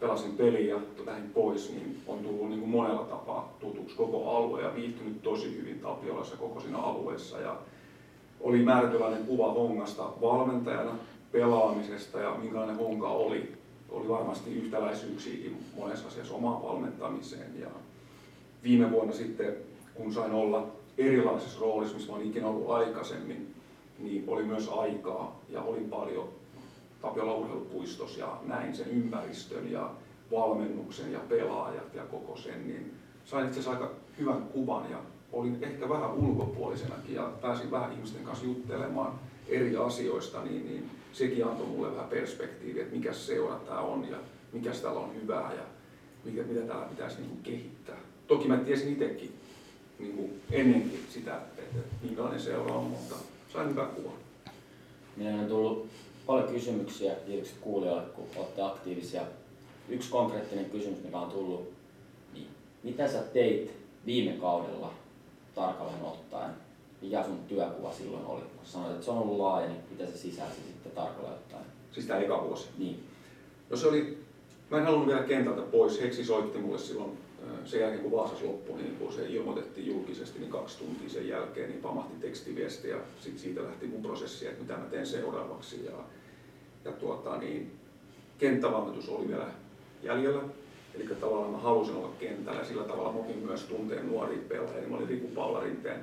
pelasin 0.00 0.32
peliä 0.32 0.74
ja 0.74 0.80
lähdin 1.06 1.30
pois, 1.30 1.70
niin 1.70 2.02
on 2.06 2.18
tullut 2.18 2.48
niin 2.48 2.60
kuin 2.60 2.70
monella 2.70 3.02
tapaa 3.02 3.56
tutuksi 3.60 3.96
koko 3.96 4.36
alue 4.36 4.62
ja 4.62 4.74
viihtynyt 4.74 5.22
tosi 5.22 5.56
hyvin 5.56 5.80
Tapiolassa 5.80 6.36
koko 6.36 6.60
siinä 6.60 6.78
alueessa. 6.78 7.40
Ja 7.40 7.56
oli 8.40 8.62
määrätylainen 8.62 9.26
kuva 9.26 9.52
Hongasta 9.52 10.10
valmentajana, 10.20 10.92
pelaamisesta 11.32 12.20
ja 12.20 12.34
minkälainen 12.34 12.76
Honka 12.76 13.08
oli. 13.08 13.52
Oli 13.88 14.08
varmasti 14.08 14.54
yhtäläisyyksiäkin 14.54 15.56
monessa 15.76 16.08
asiassa 16.08 16.34
omaan 16.34 16.62
valmentamiseen. 16.62 17.60
Ja 17.60 17.68
viime 18.62 18.90
vuonna 18.90 19.12
sitten, 19.12 19.56
kun 19.94 20.12
sain 20.12 20.32
olla 20.32 20.66
erilaisessa 20.98 21.60
roolissa, 21.60 21.96
missä 21.96 22.12
olen 22.12 22.26
ikinä 22.26 22.46
ollut 22.46 22.70
aikaisemmin, 22.70 23.54
niin 23.98 24.24
oli 24.26 24.42
myös 24.42 24.68
aikaa 24.68 25.40
ja 25.48 25.62
oli 25.62 25.80
paljon 25.80 26.28
Tapiola 27.02 27.34
urheilupuistossa 27.34 28.20
ja 28.20 28.40
näin 28.42 28.76
sen 28.76 28.90
ympäristön 28.90 29.72
ja 29.72 29.90
valmennuksen 30.30 31.12
ja 31.12 31.20
pelaajat 31.28 31.94
ja 31.94 32.02
koko 32.02 32.36
sen, 32.36 32.68
niin 32.68 32.94
sain 33.24 33.46
itse 33.46 33.60
asiassa 33.60 33.84
aika 33.84 33.94
hyvän 34.18 34.42
kuvan 34.42 34.90
ja 34.90 34.98
olin 35.32 35.58
ehkä 35.60 35.88
vähän 35.88 36.12
ulkopuolisenakin 36.12 37.14
ja 37.14 37.32
pääsin 37.42 37.70
vähän 37.70 37.92
ihmisten 37.92 38.24
kanssa 38.24 38.46
juttelemaan 38.46 39.12
eri 39.48 39.76
asioista, 39.76 40.42
niin, 40.42 40.66
niin 40.66 40.90
sekin 41.12 41.46
antoi 41.46 41.66
mulle 41.66 41.92
vähän 41.92 42.08
perspektiiviä, 42.10 42.82
että 42.82 42.96
mikä 42.96 43.12
seura 43.12 43.54
tämä 43.54 43.80
on 43.80 44.08
ja 44.10 44.16
mikä 44.52 44.70
täällä 44.70 45.00
on 45.00 45.14
hyvää 45.22 45.52
ja 45.52 45.62
mikä, 46.24 46.42
mitä 46.42 46.60
täällä 46.60 46.86
pitäisi 46.86 47.16
niin 47.16 47.28
kuin 47.28 47.42
kehittää. 47.42 47.96
Toki 48.26 48.48
mä 48.48 48.56
tiesin 48.56 48.92
itsekin 48.92 49.34
niin 49.98 50.12
kuin 50.12 50.42
ennenkin 50.50 51.06
sitä, 51.08 51.40
että 51.58 51.78
minkälainen 52.02 52.40
seura 52.40 52.74
on, 52.74 52.84
mutta 52.84 53.14
sain 53.52 53.68
hyvää 53.68 53.86
kuvaa. 53.86 54.16
Meillä 55.16 55.42
on 55.42 55.48
tullut 55.48 55.88
paljon 56.30 56.48
kysymyksiä 56.48 57.14
kiitokset 57.26 57.56
kuulijoille, 57.60 58.02
kun 58.02 58.24
olette 58.36 58.62
aktiivisia. 58.62 59.22
Yksi 59.88 60.10
konkreettinen 60.10 60.70
kysymys, 60.70 61.04
mikä 61.04 61.18
on 61.18 61.30
tullut, 61.30 61.72
niin 62.32 62.46
mitä 62.82 63.08
sä 63.08 63.22
teit 63.22 63.70
viime 64.06 64.32
kaudella 64.32 64.94
tarkalleen 65.54 66.02
ottaen? 66.02 66.50
Mikä 67.02 67.24
sun 67.24 67.38
työkuva 67.48 67.92
silloin 67.92 68.24
oli? 68.24 68.40
Kun 68.40 68.66
sanoit, 68.66 68.92
että 68.92 69.04
se 69.04 69.10
on 69.10 69.18
ollut 69.18 69.38
laaja, 69.38 69.68
niin 69.68 69.80
mitä 69.90 70.06
se 70.06 70.18
sisälsi 70.18 70.56
sitten 70.66 70.92
tarkalleen 70.92 71.34
ottaen? 71.34 71.64
Siis 71.92 72.06
tämä 72.06 72.20
eka 72.20 72.44
vuosi. 72.44 72.68
Niin. 72.78 73.04
No 73.70 73.76
se 73.76 73.88
oli, 73.88 74.18
mä 74.70 74.78
en 74.78 74.84
halunnut 74.84 75.08
vielä 75.08 75.22
kentältä 75.22 75.62
pois. 75.62 76.00
Heksi 76.00 76.24
soitti 76.24 76.58
mulle 76.58 76.78
silloin 76.78 77.18
sen 77.64 77.80
jälkeen, 77.80 78.02
kun 78.02 78.12
Vaasas 78.12 78.42
loppui, 78.42 78.76
niin 78.76 78.96
kun 78.96 79.12
se 79.12 79.26
ilmoitettiin 79.28 79.86
julkisesti, 79.86 80.38
niin 80.38 80.50
kaksi 80.50 80.78
tuntia 80.78 81.08
sen 81.08 81.28
jälkeen, 81.28 81.70
niin 81.70 81.82
pamahti 81.82 82.14
tekstiviesti 82.20 82.88
ja 82.88 82.96
sit 83.20 83.38
siitä 83.38 83.62
lähti 83.62 83.86
mun 83.86 84.02
prosessi, 84.02 84.46
että 84.46 84.62
mitä 84.62 84.76
mä 84.76 84.84
teen 84.84 85.06
seuraavaksi. 85.06 85.84
Ja, 85.84 85.92
ja 86.84 86.92
tuota, 86.92 87.36
niin, 87.36 87.72
kenttävalmennus 88.38 89.08
oli 89.08 89.28
vielä 89.28 89.46
jäljellä, 90.02 90.42
eli 90.94 91.06
tavallaan 91.20 91.50
mä 91.50 91.58
halusin 91.58 91.94
olla 91.94 92.12
kentällä 92.20 92.60
ja 92.60 92.66
sillä 92.66 92.84
tavalla 92.84 93.12
mokin 93.12 93.38
myös 93.38 93.64
tunteen 93.64 94.08
nuoria 94.08 94.42
pelaajia. 94.48 94.88
Mä 94.88 94.96
olin 94.96 95.08
Riku 95.08 95.28
Pallarinteen 95.28 96.00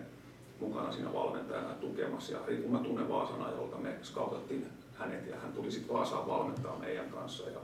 mukana 0.60 0.92
siinä 0.92 1.14
valmentajana 1.14 1.74
tukemassa 1.74 2.34
ja 2.34 2.40
Riku 2.48 2.70
mä 2.70 2.80
tunnen 2.80 3.10
Vaasan 3.10 3.42
ajolta, 3.42 3.78
me 3.78 3.96
skautattiin 4.04 4.68
hänet 4.98 5.28
ja 5.28 5.36
hän 5.36 5.54
tuli 5.54 5.72
sitten 5.72 5.96
Vaasaan 5.96 6.28
valmentaa 6.28 6.80
meidän 6.80 7.10
kanssa 7.10 7.50
ja 7.50 7.60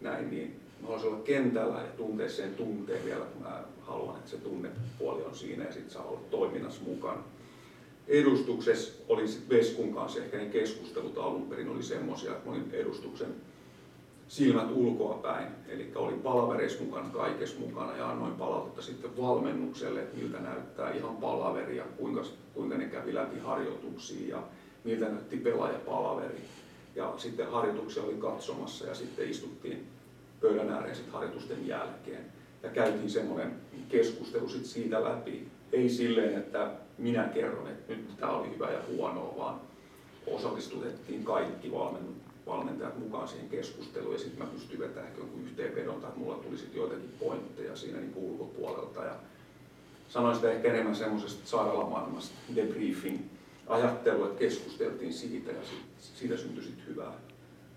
näin, 0.00 0.30
niin 0.30 0.60
mä 0.80 0.86
haluaisin 0.86 1.10
olla 1.10 1.22
kentällä 1.22 1.80
ja 1.80 1.88
tuntea 1.96 2.28
sen 2.28 2.54
tunteen 2.54 3.04
vielä, 3.04 3.24
kun 3.24 3.42
mä 3.42 3.62
haluan, 3.82 4.16
että 4.16 4.30
se 4.30 4.36
tunnepuoli 4.36 5.22
on 5.22 5.34
siinä 5.34 5.64
ja 5.64 5.72
sitten 5.72 5.90
saa 5.90 6.04
olla 6.04 6.20
toiminnassa 6.30 6.82
mukana. 6.84 7.22
Edustuksessa 8.10 8.92
oli 9.08 9.28
sitten 9.28 9.58
Veskun 9.58 9.94
kanssa 9.94 10.20
ehkä 10.20 10.36
ne 10.36 10.44
keskustelut 10.44 11.18
alun 11.18 11.48
perin 11.48 11.68
oli 11.68 11.82
semmoisia, 11.82 12.32
että 12.32 12.50
olin 12.50 12.70
edustuksen 12.72 13.34
silmät 14.28 14.70
ulkoa 14.70 15.14
päin. 15.14 15.46
Eli 15.68 15.92
oli 15.94 16.12
palavereissa 16.12 16.82
mukana, 16.82 17.08
kaikessa 17.08 17.60
mukana 17.60 17.96
ja 17.96 18.10
annoin 18.10 18.32
palautetta 18.32 18.82
sitten 18.82 19.16
valmennukselle, 19.16 20.00
että 20.00 20.16
miltä 20.16 20.38
näyttää 20.38 20.92
ihan 20.92 21.16
palaveria, 21.16 21.84
kuinka, 21.96 22.24
kuinka 22.54 22.76
ne 22.76 22.84
kävi 22.84 23.14
läpi 23.14 23.38
harjoituksia 23.38 24.36
ja 24.36 24.42
miltä 24.84 25.04
näytti 25.04 25.36
pelaajapalaveri. 25.36 26.40
Ja 26.96 27.14
sitten 27.16 27.50
harjoituksia 27.50 28.02
oli 28.02 28.14
katsomassa 28.14 28.86
ja 28.86 28.94
sitten 28.94 29.30
istuttiin 29.30 29.86
pöydän 30.40 30.70
ääreen 30.70 30.96
sit 30.96 31.12
harjoitusten 31.12 31.66
jälkeen. 31.66 32.24
Ja 32.62 32.68
käytiin 32.68 33.10
semmoinen 33.10 33.52
keskustelu 33.88 34.48
sit 34.48 34.66
siitä 34.66 35.04
läpi. 35.04 35.48
Ei 35.72 35.88
silleen, 35.88 36.38
että 36.38 36.70
minä 37.00 37.22
kerron, 37.22 37.68
että 37.68 37.92
nyt 37.92 38.16
tämä 38.16 38.32
oli 38.32 38.50
hyvä 38.54 38.70
ja 38.70 38.80
huonoa, 38.88 39.34
vaan 39.38 39.60
osallistutettiin 40.26 41.24
kaikki 41.24 41.72
valmentajat 42.46 42.98
mukaan 42.98 43.28
siihen 43.28 43.48
keskusteluun 43.48 44.12
ja 44.12 44.18
sitten 44.18 44.44
mä 44.44 44.50
pystyin 44.52 44.80
vetämään 44.80 45.12
jonkun 45.18 45.44
yhteenvedon 45.44 46.00
tai 46.00 46.10
mulla 46.16 46.34
tuli 46.34 46.58
sitten 46.58 46.78
joitakin 46.78 47.14
pointteja 47.20 47.76
siinä 47.76 47.98
niin 47.98 48.12
ulkopuolelta. 48.14 49.04
Ja 49.04 49.14
sanoin 50.08 50.36
sitä 50.36 50.52
ehkä 50.52 50.68
enemmän 50.68 50.96
semmoisesta 50.96 51.48
sairaalamaailmasta 51.48 52.34
debriefing 52.56 53.18
ajattelu, 53.66 54.24
että 54.24 54.38
keskusteltiin 54.38 55.12
siitä 55.12 55.50
ja 55.52 55.64
sit, 55.64 56.14
siitä 56.14 56.36
syntyi 56.36 56.64
sitten 56.64 56.86
hyvää 56.86 57.12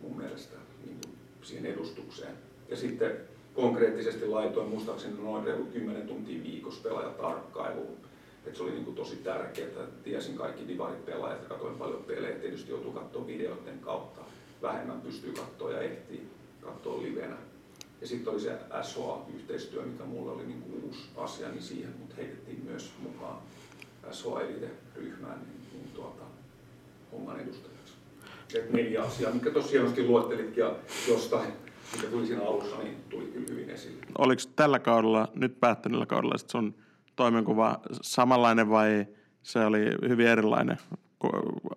mun 0.02 0.18
mielestä 0.18 0.56
niin 0.86 0.98
kuin 1.06 1.16
siihen 1.42 1.66
edustukseen. 1.66 2.36
Ja 2.70 2.76
sitten 2.78 3.18
konkreettisesti 3.54 4.28
laitoin 4.28 4.70
muistaakseni 4.70 5.24
noin 5.24 5.44
reilu 5.44 5.66
10 5.66 6.08
tuntia 6.08 6.44
viikossa 6.44 6.84
pelaajatarkkailuun. 6.84 7.98
Et 8.46 8.56
se 8.56 8.64
oli 8.64 8.72
niin 8.72 8.86
kuin 8.86 8.96
tosi 8.96 9.16
tärkeää, 9.16 9.68
että 9.68 9.82
tiesin 10.04 10.36
kaikki 10.36 10.68
divarit 10.68 11.06
pelaajat 11.06 11.42
ja 11.42 11.50
katsoin 11.50 11.76
paljon 11.76 12.04
pelejä. 12.04 12.36
Tietysti 12.36 12.72
joutuu 12.72 12.92
katsoa 12.92 13.28
videoiden 13.28 13.80
kautta. 13.80 14.22
Vähemmän 14.62 15.02
pystyy 15.02 15.34
katsoa 15.34 15.72
ja 15.72 15.82
ehtii 15.82 16.28
katsoa 16.62 17.02
livenä. 17.02 17.36
Ja 18.02 18.08
sitten 18.08 18.34
oli 18.34 18.42
se 18.42 18.58
SHA-yhteistyö, 18.82 19.82
mikä 19.82 20.04
mulle 20.04 20.32
oli 20.32 20.46
niin 20.46 20.62
kuin 20.62 20.84
uusi 20.84 21.00
asia, 21.18 21.50
niin 21.50 21.64
siihen 21.64 21.94
mut 22.00 22.18
heitettiin 22.18 22.64
myös 22.64 22.92
mukaan 23.04 23.38
SHA 24.12 24.42
Elite-ryhmään 24.42 25.40
niin, 25.40 25.68
niin 25.74 25.92
tuota, 25.96 26.24
homman 27.12 27.40
edustajaksi. 27.40 27.94
Et 28.54 28.70
neljä 28.70 29.04
asiaa, 29.04 29.34
mikä 29.34 29.52
tosiaan 29.52 29.72
hienosti 29.72 30.08
luettelitkin 30.08 30.62
ja 30.62 30.76
jostain 31.08 31.54
mikä 31.96 32.08
tuli 32.08 32.26
siinä 32.26 32.42
alussa, 32.42 32.78
niin 32.78 32.96
tuli 33.10 33.26
kyllä 33.26 33.46
hyvin 33.50 33.70
esille. 33.70 34.06
Oliko 34.18 34.42
tällä 34.56 34.80
kaudella, 34.80 35.28
nyt 35.36 35.60
päättyneellä 35.60 36.06
kaudella, 36.06 36.38
sit 36.38 36.50
sun 36.50 36.76
toimenkuva 37.16 37.80
samanlainen 38.02 38.70
vai 38.70 39.06
se 39.44 39.66
oli 39.66 39.86
hyvin 40.10 40.28
erilainen? 40.28 40.78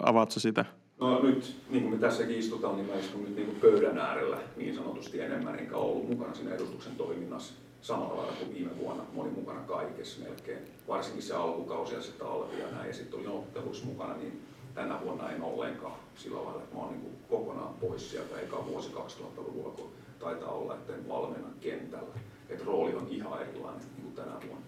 Avaatko 0.03 0.41
sitä? 0.41 0.65
No 1.01 1.23
nyt, 1.23 1.57
niin 1.71 1.83
kuin 1.83 1.95
me 1.95 2.01
tässäkin 2.01 2.39
istutaan, 2.39 2.77
niin 2.77 2.87
mä 2.87 2.95
istun 2.95 3.25
nyt 3.25 3.37
niin 3.37 3.47
kuin 3.47 3.61
pöydän 3.61 3.99
äärellä 3.99 4.39
niin 4.57 4.75
sanotusti 4.75 5.21
enemmän, 5.21 5.59
enkä 5.59 5.77
ollut 5.77 6.09
mukana 6.09 6.35
siinä 6.35 6.55
edustuksen 6.55 6.97
toiminnassa 6.97 7.55
samalla 7.81 8.17
lailla 8.17 8.33
kuin 8.33 8.55
viime 8.55 8.79
vuonna. 8.79 9.03
Mä 9.03 9.23
olin 9.23 9.33
mukana 9.33 9.61
kaikessa 9.61 10.25
melkein, 10.25 10.59
varsinkin 10.89 11.23
se 11.23 11.35
alkukausi 11.35 11.95
ja 11.95 12.03
se 12.03 12.13
talvi 12.13 12.61
ja 12.61 12.71
näin, 12.71 12.89
ja 12.89 12.95
sitten 12.95 13.19
olin 13.19 13.29
otteluissa 13.29 13.87
mukana, 13.87 14.17
niin 14.17 14.43
tänä 14.75 15.01
vuonna 15.05 15.31
en 15.31 15.43
ollenkaan 15.43 15.95
sillä 16.15 16.45
lailla, 16.45 16.63
että 16.63 16.77
mä 16.77 16.83
oon 16.83 16.93
niin 16.93 17.19
kokonaan 17.31 17.75
pois 17.75 18.11
sieltä, 18.11 18.41
eikä 18.41 18.57
vuosi 18.69 18.93
2000-luvulla, 18.95 19.71
kun 19.71 19.91
taitaa 20.19 20.51
olla, 20.51 20.75
että 20.75 20.95
en 20.95 21.09
valmenna 21.09 21.49
kentällä. 21.61 22.15
Että 22.49 22.65
rooli 22.65 22.95
on 22.95 23.07
ihan 23.11 23.43
erilainen 23.43 23.83
niin 23.97 24.03
kuin 24.03 24.15
tänä 24.15 24.33
vuonna. 24.49 24.67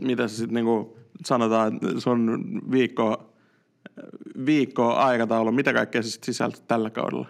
Mitä 0.00 0.28
se 0.28 0.36
sitten 0.36 0.64
niin 0.64 0.86
sanotaan, 1.24 1.80
sun 1.98 2.44
viikko, 2.70 3.32
viikko 4.46 4.94
aikataulu, 4.94 5.52
mitä 5.52 5.72
kaikkea 5.72 6.02
se 6.02 6.10
sitten 6.10 6.26
sisältää 6.26 6.60
tällä 6.68 6.90
kaudella? 6.90 7.26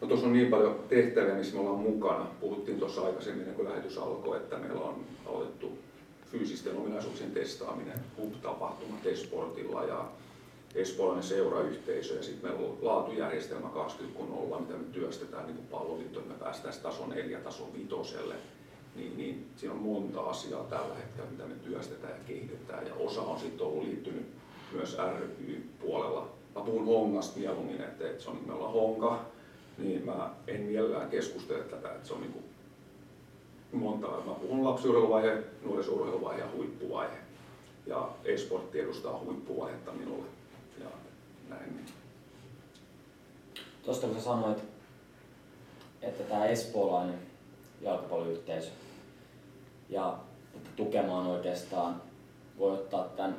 No 0.00 0.08
tuossa 0.08 0.26
on 0.26 0.32
niin 0.32 0.48
paljon 0.48 0.80
tehtäviä, 0.88 1.34
missä 1.34 1.54
me 1.54 1.60
ollaan 1.60 1.78
mukana. 1.78 2.26
Puhuttiin 2.40 2.78
tuossa 2.78 3.02
aikaisemmin, 3.02 3.54
kun 3.54 3.64
lähetys 3.64 3.98
alkoi, 3.98 4.36
että 4.36 4.58
meillä 4.58 4.80
on 4.80 5.04
aloitettu 5.26 5.78
fyysisten 6.30 6.76
ominaisuuksien 6.76 7.30
testaaminen 7.30 7.98
HUB-tapahtumat 8.18 9.06
Esportilla 9.06 9.84
ja 9.84 10.04
espoolainen 10.74 11.24
seurayhteisö 11.24 12.14
ja 12.14 12.22
sitten 12.22 12.50
meillä 12.50 12.68
on 12.68 12.78
laatujärjestelmä 12.82 13.68
20.0, 13.74 14.60
mitä 14.60 14.72
me 14.74 14.84
työstetään 14.92 15.46
niin 15.46 15.56
kuin 15.56 15.68
palloliitto, 15.70 16.20
että 16.20 16.32
me 16.32 16.38
päästään 16.38 16.74
tason 16.82 17.08
4 17.08 17.38
tason 17.38 17.72
vitoselle. 17.78 18.34
Niin, 18.96 19.16
niin 19.16 19.50
siinä 19.56 19.74
on 19.74 19.80
monta 19.80 20.20
asiaa 20.20 20.64
tällä 20.64 20.94
hetkellä, 20.94 21.30
mitä 21.30 21.44
me 21.44 21.54
työstetään 21.54 22.12
ja 22.12 22.24
kehitetään 22.26 22.86
ja 22.86 22.94
osa 22.94 23.22
on 23.22 23.40
sitten 23.40 23.66
ollut 23.66 23.84
liittynyt 23.84 24.26
myös 24.72 24.96
ry-puolella. 25.18 26.28
Mä 26.54 26.62
puhun 26.62 26.86
hongasta 26.86 27.38
mieluummin, 27.38 27.80
että, 27.80 28.06
että 28.10 28.22
se 28.22 28.30
on, 28.30 28.42
me 28.46 28.52
ollaan 28.52 28.72
honka, 28.72 29.24
niin 29.78 30.06
mä 30.06 30.30
en 30.46 30.60
mielellään 30.60 31.10
keskustele 31.10 31.62
tätä, 31.62 31.92
että 31.92 32.08
se 32.08 32.14
on 32.14 32.20
niin 32.20 32.32
kuin 32.32 32.44
monta, 33.72 34.06
mä 34.06 34.34
puhun 34.34 34.64
lapsiurheiluvaihe, 34.64 35.42
nuorisurheiluvaihe 35.62 36.40
ja 36.40 36.48
huippuvaihe. 36.56 37.16
Ja 37.86 38.08
e-sportti 38.24 38.80
edustaa 38.80 39.18
huippuvaihetta 39.18 39.92
minulle 39.92 40.26
ja 40.78 40.86
näin. 41.48 41.86
Tuosta 43.84 44.06
kun 44.06 44.16
sä 44.16 44.22
sanoit, 44.22 44.58
että 46.02 46.24
tämä 46.24 46.46
espoolainen 46.46 47.18
jalkapalloyhteisö 47.80 48.70
ja 49.88 50.18
tukemaan 50.76 51.26
oikeastaan 51.26 52.02
voi 52.58 52.72
ottaa 52.72 53.04
tämän 53.04 53.36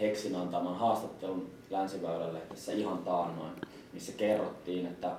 Heksin 0.00 0.36
antaman 0.36 0.76
haastattelun 0.76 1.50
Länsiväylälle 1.70 2.38
tässä 2.38 2.72
ihan 2.72 2.98
taannoin, 2.98 3.52
missä 3.92 4.12
kerrottiin, 4.12 4.86
että 4.86 5.10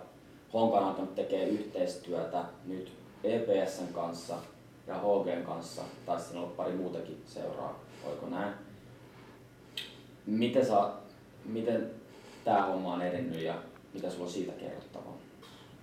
Honkan 0.53 0.83
alkanut 0.83 1.15
tekee 1.15 1.47
yhteistyötä 1.47 2.43
nyt 2.65 2.91
EPSn 3.23 3.93
kanssa 3.93 4.35
ja 4.87 4.95
HGn 4.95 5.43
kanssa, 5.45 5.81
tai 6.05 6.21
siinä 6.21 6.41
on 6.41 6.51
pari 6.51 6.73
muutakin 6.73 7.23
seuraa, 7.25 7.79
oiko 8.05 8.29
näin? 8.29 8.53
Miten 10.25 10.65
miten 11.45 11.91
tämä 12.45 12.65
homma 12.65 12.93
on 12.93 13.01
edennyt 13.01 13.41
ja 13.41 13.53
mitä 13.93 14.09
sulla 14.09 14.25
on 14.25 14.31
siitä 14.31 14.51
kerrottavaa? 14.51 15.17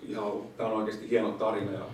Ja 0.08 0.20
tämä 0.56 0.68
on 0.68 0.76
oikeasti 0.76 1.10
hieno 1.10 1.30
tarina 1.32 1.72
ja 1.72 1.84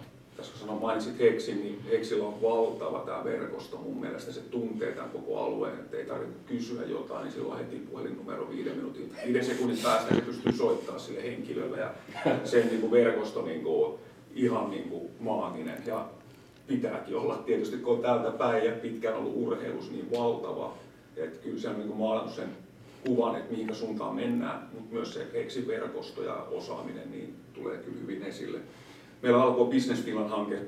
tässä 0.42 0.58
sanoin, 0.58 0.80
mainitsit 0.80 1.18
Heksin, 1.18 1.60
niin 1.60 1.82
Heksillä 1.90 2.24
on 2.24 2.42
valtava 2.42 3.02
tämä 3.06 3.24
verkosto 3.24 3.76
mun 3.76 4.00
mielestä. 4.00 4.32
Se 4.32 4.40
tuntee 4.40 4.92
tämän 4.92 5.10
koko 5.10 5.38
alueen, 5.38 5.74
että 5.74 5.96
ei 5.96 6.04
tarvitse 6.04 6.34
kysyä 6.46 6.84
jotain, 6.84 7.22
niin 7.22 7.32
silloin 7.32 7.58
heti 7.58 7.76
puhelinnumero 7.76 8.50
viiden 8.50 8.76
minuutin, 8.76 9.12
viiden 9.26 9.44
sekunnin 9.44 9.78
päästä, 9.82 10.14
niin 10.14 10.24
pystyy 10.24 10.52
soittamaan 10.52 11.00
sille 11.00 11.22
henkilölle. 11.22 11.78
Ja 11.78 11.90
sen 12.44 12.66
niin 12.66 12.80
kuin 12.80 12.90
verkosto 12.90 13.42
niin 13.42 13.62
kuin, 13.62 13.98
ihan 14.34 14.70
niin 14.70 14.88
kuin 14.88 15.10
maaginen. 15.20 15.82
Ja 15.86 16.06
pitääkin 16.66 17.16
olla 17.16 17.36
tietysti, 17.36 17.76
kun 17.76 17.96
on 17.96 18.02
täältä 18.02 18.30
päin 18.30 18.64
ja 18.64 18.72
pitkään 18.72 19.16
ollut 19.16 19.36
urheilus 19.36 19.90
niin 19.90 20.10
valtava, 20.10 20.74
että 21.16 21.38
kyllä 21.38 21.60
se 21.60 21.68
on 21.68 21.78
niin 21.78 21.96
maalannut 21.96 22.34
sen 22.34 22.48
kuvan, 23.06 23.36
että 23.36 23.50
mihinkä 23.50 23.74
suuntaan 23.74 24.14
mennään, 24.14 24.68
mutta 24.72 24.94
myös 24.94 25.14
se 25.14 25.26
eksiverkosto 25.34 26.22
ja 26.22 26.34
osaaminen 26.34 27.10
niin 27.10 27.34
tulee 27.54 27.76
kyllä 27.76 28.00
hyvin 28.00 28.22
esille. 28.22 28.58
Meillä 29.22 29.42
alkoi 29.42 29.66
Business 29.66 30.04
Finland 30.04 30.30
hanke 30.30 30.58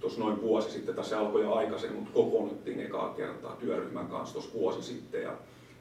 tuossa 0.00 0.20
noin 0.20 0.40
vuosi 0.42 0.70
sitten, 0.70 0.94
tässä 0.94 1.20
alkoi 1.20 1.42
jo 1.42 1.54
aikaisemmin, 1.54 1.98
mutta 1.98 2.14
kokoonnuttiin 2.14 2.80
ekaa 2.80 3.14
kertaa 3.14 3.56
työryhmän 3.56 4.06
kanssa 4.06 4.32
tuossa 4.32 4.54
vuosi 4.54 4.82
sitten. 4.82 5.22
Ja 5.22 5.32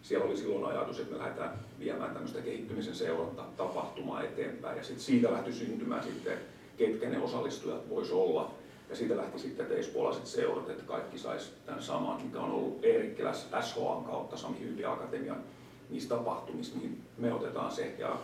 siellä 0.01 0.25
oli 0.25 0.37
silloin 0.37 0.65
ajatus, 0.65 0.99
että 0.99 1.13
me 1.13 1.19
lähdetään 1.19 1.59
viemään 1.79 2.11
tämmöistä 2.11 2.41
kehittymisen 2.41 2.95
seuranta 2.95 3.43
tapahtumaa 3.57 4.23
eteenpäin. 4.23 4.77
Ja 4.77 4.83
sitten 4.83 5.03
siitä 5.03 5.31
lähti 5.31 5.53
syntymään 5.53 6.03
sitten, 6.03 6.37
ketkä 6.77 7.09
ne 7.09 7.19
osallistujat 7.19 7.89
voisi 7.89 8.13
olla. 8.13 8.51
Ja 8.89 8.95
siitä 8.95 9.17
lähti 9.17 9.39
sitten 9.39 9.65
teispuolaiset 9.65 10.27
seurat, 10.27 10.69
että 10.69 10.83
kaikki 10.83 11.17
sais 11.17 11.53
tämän 11.65 11.83
saman, 11.83 12.21
mikä 12.21 12.39
on 12.39 12.51
ollut 12.51 12.79
Eerikkiläs 12.85 13.47
SHAn 13.61 14.03
kautta, 14.03 14.37
Sami 14.37 14.59
Hyvi 14.59 14.85
Akatemian 14.85 15.43
niistä 15.89 16.15
tapahtumista, 16.15 16.79
niin 16.79 17.01
me 17.17 17.33
otetaan 17.33 17.71
se. 17.71 17.95
Ja 17.99 18.17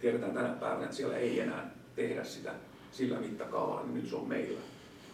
tiedetään 0.00 0.32
tänä 0.32 0.48
päivänä, 0.48 0.84
että 0.84 0.96
siellä 0.96 1.16
ei 1.16 1.40
enää 1.40 1.70
tehdä 1.96 2.24
sitä 2.24 2.52
sillä 2.96 3.20
mittakaavalla, 3.20 3.82
niin 3.82 3.94
nyt 3.94 4.08
se 4.10 4.16
on 4.16 4.28
meillä 4.28 4.60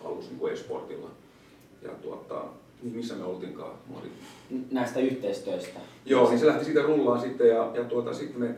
halus 0.04 0.28
niin 0.28 0.38
kuin 0.38 0.52
esportilla. 0.52 1.10
Ja 1.82 1.90
tuota, 1.90 2.44
niin 2.82 2.96
missä 2.96 3.14
me 3.14 3.24
oltiinkaan? 3.24 3.72
Mä 3.90 3.98
olin... 4.00 4.12
Näistä 4.70 5.00
yhteistyöstä. 5.00 5.80
Joo, 6.06 6.28
niin 6.28 6.38
se 6.38 6.46
lähti 6.46 6.64
siitä 6.64 6.82
rullaan 6.82 7.20
sitten 7.20 7.48
ja, 7.48 7.70
ja 7.74 7.84
tuota, 7.84 8.14
sitten 8.14 8.40
me 8.40 8.54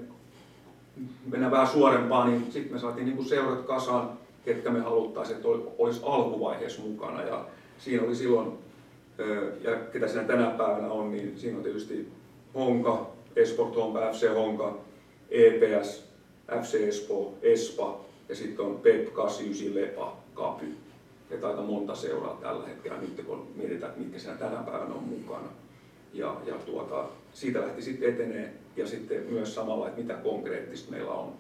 mennään 1.27 1.53
vähän 1.53 1.69
suorempaan, 1.69 2.31
niin 2.31 2.53
sitten 2.53 2.73
me 2.73 2.79
saatiin 2.79 3.07
niin 3.07 3.17
kuin 3.17 3.29
seurat 3.29 3.67
kasaan, 3.67 4.19
ketkä 4.45 4.71
me 4.71 4.81
haluttaisiin, 4.81 5.37
että 5.37 5.49
olisi 5.79 6.01
alkuvaiheessa 6.03 6.83
mukana. 6.83 7.23
Ja 7.23 7.45
siinä 7.79 8.03
oli 8.03 8.17
silloin, 8.17 8.53
ja 9.63 9.77
ketä 9.93 10.09
siinä 10.09 10.25
tänä 10.25 10.47
päivänä 10.47 10.89
on, 10.89 11.11
niin 11.11 11.39
siinä 11.39 11.57
on 11.57 11.63
tietysti 11.63 12.09
Honka, 12.55 13.11
Esport 13.37 13.77
Honka, 13.77 14.13
FC 14.13 14.35
Honka, 14.35 14.79
EPS, 15.31 16.05
FC 16.63 16.75
Espoo, 16.75 17.35
Espa 17.43 18.04
ja 18.29 18.37
sitten 18.37 18.65
on 18.65 18.79
PEP 18.79 19.15
89 19.15 19.75
Lepa, 19.75 20.17
Kapy. 20.35 20.67
Että 21.31 21.47
aika 21.47 21.63
monta 21.63 21.95
seuraa 21.95 22.39
tällä 22.43 22.67
hetkellä 22.67 22.99
nyt, 22.99 23.27
kun 23.27 23.47
mietitään, 23.55 23.91
että 23.91 24.03
mitkä 24.03 24.19
siinä 24.19 24.37
tänä 24.37 24.57
päivänä 24.57 24.95
on 24.95 25.03
mukana. 25.03 25.49
Ja, 26.13 26.37
ja 26.47 26.55
tuota, 26.55 27.09
siitä 27.33 27.61
lähti 27.61 27.83
sitten 27.83 28.09
etenee 28.09 28.55
ja 28.77 28.87
sitten 28.87 29.23
myös 29.31 29.55
samalla, 29.55 29.89
että 29.89 30.01
mitä 30.01 30.15
konkreettista 30.15 30.91
meillä 30.91 31.13
on 31.13 31.33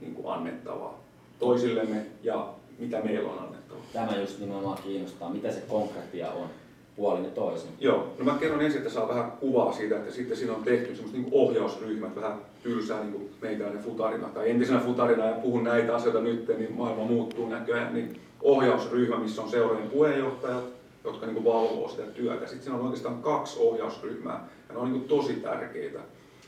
niin 0.00 0.14
kuin 0.14 0.34
annettavaa 0.34 1.00
toisillemme 1.38 2.06
ja 2.22 2.48
mitä 2.78 3.00
meillä 3.00 3.30
on 3.30 3.38
annettavaa. 3.38 3.84
Tämä 3.92 4.16
just 4.16 4.38
nimenomaan 4.38 4.82
kiinnostaa, 4.82 5.30
mitä 5.30 5.52
se 5.52 5.60
konkreettia 5.68 6.30
on 6.30 6.48
puolin 6.96 7.24
ja 7.24 7.30
toisin. 7.30 7.70
Joo, 7.80 8.14
no 8.18 8.24
mä 8.24 8.38
kerron 8.40 8.62
ensin, 8.62 8.78
että 8.78 8.90
saa 8.90 9.08
vähän 9.08 9.32
kuvaa 9.32 9.72
siitä, 9.72 9.96
että 9.96 10.12
sitten 10.12 10.36
siinä 10.36 10.52
on 10.54 10.64
tehty 10.64 10.94
semmoista 10.94 11.18
niin 11.18 11.28
ohjausryhmät, 11.32 12.16
vähän 12.16 12.38
tylsää 12.62 13.04
niin 13.04 13.30
meikäläinen 13.42 13.82
futarina 13.82 14.28
tai 14.28 14.50
entisenä 14.50 14.80
futarina 14.80 15.24
ja 15.24 15.34
puhun 15.34 15.64
näitä 15.64 15.94
asioita 15.94 16.20
nyt, 16.20 16.48
niin 16.58 16.72
maailma 16.72 17.04
muuttuu 17.04 17.48
näköjään, 17.48 17.94
niin 17.94 18.20
ohjausryhmä, 18.42 19.16
missä 19.16 19.42
on 19.42 19.50
seurojen 19.50 19.90
puheenjohtajat, 19.90 20.64
jotka 21.04 21.26
niin 21.26 21.44
valvoo 21.44 21.88
sitä 21.88 22.02
työtä. 22.02 22.46
Sitten 22.46 22.62
siinä 22.62 22.78
on 22.78 22.84
oikeastaan 22.84 23.22
kaksi 23.22 23.58
ohjausryhmää 23.60 24.48
ja 24.68 24.74
ne 24.74 24.80
on 24.80 24.92
niin 24.92 25.04
tosi 25.04 25.32
tärkeitä. 25.32 26.00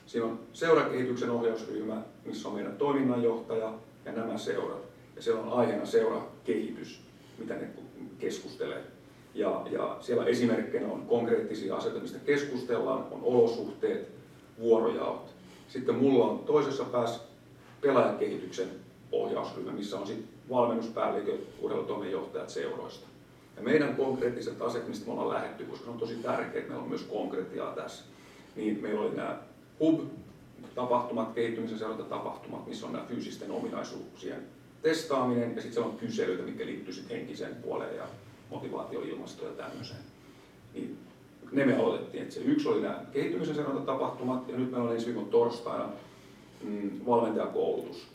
Siinä 0.06 0.26
on 0.26 0.38
seurakehityksen 0.52 1.30
ohjausryhmä, 1.30 2.02
missä 2.24 2.48
on 2.48 2.54
meidän 2.54 2.76
toiminnanjohtaja 2.76 3.72
ja 4.04 4.12
nämä 4.12 4.38
seurat. 4.38 4.82
Ja 5.16 5.22
siellä 5.22 5.42
on 5.42 5.52
aiheena 5.52 5.86
seurakehitys, 5.86 7.00
mitä 7.38 7.54
ne 7.54 7.68
keskustelee 8.18 8.82
ja, 9.34 9.62
ja 9.70 9.96
siellä 10.00 10.24
esimerkkinä 10.24 10.86
on 10.92 11.02
konkreettisia 11.06 11.76
asioita, 11.76 12.00
mistä 12.00 12.18
keskustellaan, 12.18 13.06
on 13.10 13.20
olosuhteet, 13.22 14.08
vuorojaot. 14.60 15.34
Sitten 15.68 15.94
mulla 15.94 16.24
on 16.24 16.38
toisessa 16.38 16.84
päässä 16.84 17.20
pelaajakehityksen 17.80 18.68
ohjausryhmä, 19.12 19.72
missä 19.72 19.98
on 19.98 20.06
sitten 20.06 20.28
valmennuspäälliköt, 20.50 21.40
urheilutoimenjohtajat 21.60 22.50
seuroista. 22.50 23.06
Ja 23.56 23.62
meidän 23.62 23.96
konkreettiset 23.96 24.62
asiat, 24.62 24.88
mistä 24.88 25.06
me 25.06 25.12
ollaan 25.12 25.34
lähetty, 25.34 25.64
koska 25.64 25.84
se 25.84 25.90
on 25.90 25.98
tosi 25.98 26.14
tärkeää, 26.14 26.58
että 26.58 26.68
meillä 26.68 26.82
on 26.82 26.88
myös 26.88 27.02
konkretiaa 27.02 27.74
tässä, 27.74 28.04
niin 28.56 28.78
meillä 28.82 29.00
oli 29.00 29.16
nämä 29.16 29.38
hub-tapahtumat, 29.80 31.32
kehittymisen 31.32 31.78
tapahtumat, 32.08 32.66
missä 32.66 32.86
on 32.86 32.92
nämä 32.92 33.04
fyysisten 33.04 33.50
ominaisuuksien 33.50 34.42
testaaminen 34.82 35.54
ja 35.56 35.62
sitten 35.62 35.72
siellä 35.72 35.90
on 35.90 35.98
kyselyitä, 35.98 36.42
mitkä 36.42 36.66
liittyy 36.66 36.94
sitten 36.94 37.16
henkiseen 37.16 37.54
puoleen 37.54 37.96
ja 37.96 38.04
motivaatioilmasto 38.50 39.44
ja 39.44 39.52
tämmöiseen. 39.52 40.00
Niin 40.74 40.98
ne 41.52 41.64
me 41.64 41.76
aloitettiin. 41.76 42.22
Että 42.22 42.34
se 42.34 42.40
yksi 42.40 42.68
oli 42.68 42.80
nämä 42.80 43.04
kehittymisen 43.12 43.56
tapahtumat 43.86 44.48
ja 44.48 44.58
nyt 44.58 44.70
meillä 44.70 44.88
on 44.88 44.94
ensi 44.94 45.06
viikon 45.06 45.26
torstaina 45.26 45.88
mm, 46.64 46.90
valmentajakoulutus, 47.06 48.08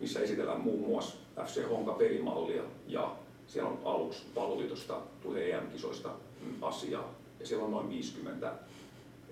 missä 0.00 0.20
esitellään 0.20 0.60
muun 0.60 0.88
muassa 0.88 1.16
FC 1.44 1.68
Honka 1.68 1.92
pelimallia 1.92 2.62
ja 2.86 3.16
siellä 3.46 3.70
on 3.70 3.78
aluksi 3.84 4.22
Palloliitosta 4.34 5.00
tulee 5.22 5.50
EM-kisoista 5.50 6.08
mm, 6.08 6.62
asiaa 6.62 7.14
ja 7.40 7.46
siellä 7.46 7.64
on 7.64 7.70
noin 7.70 7.88
50 7.88 8.52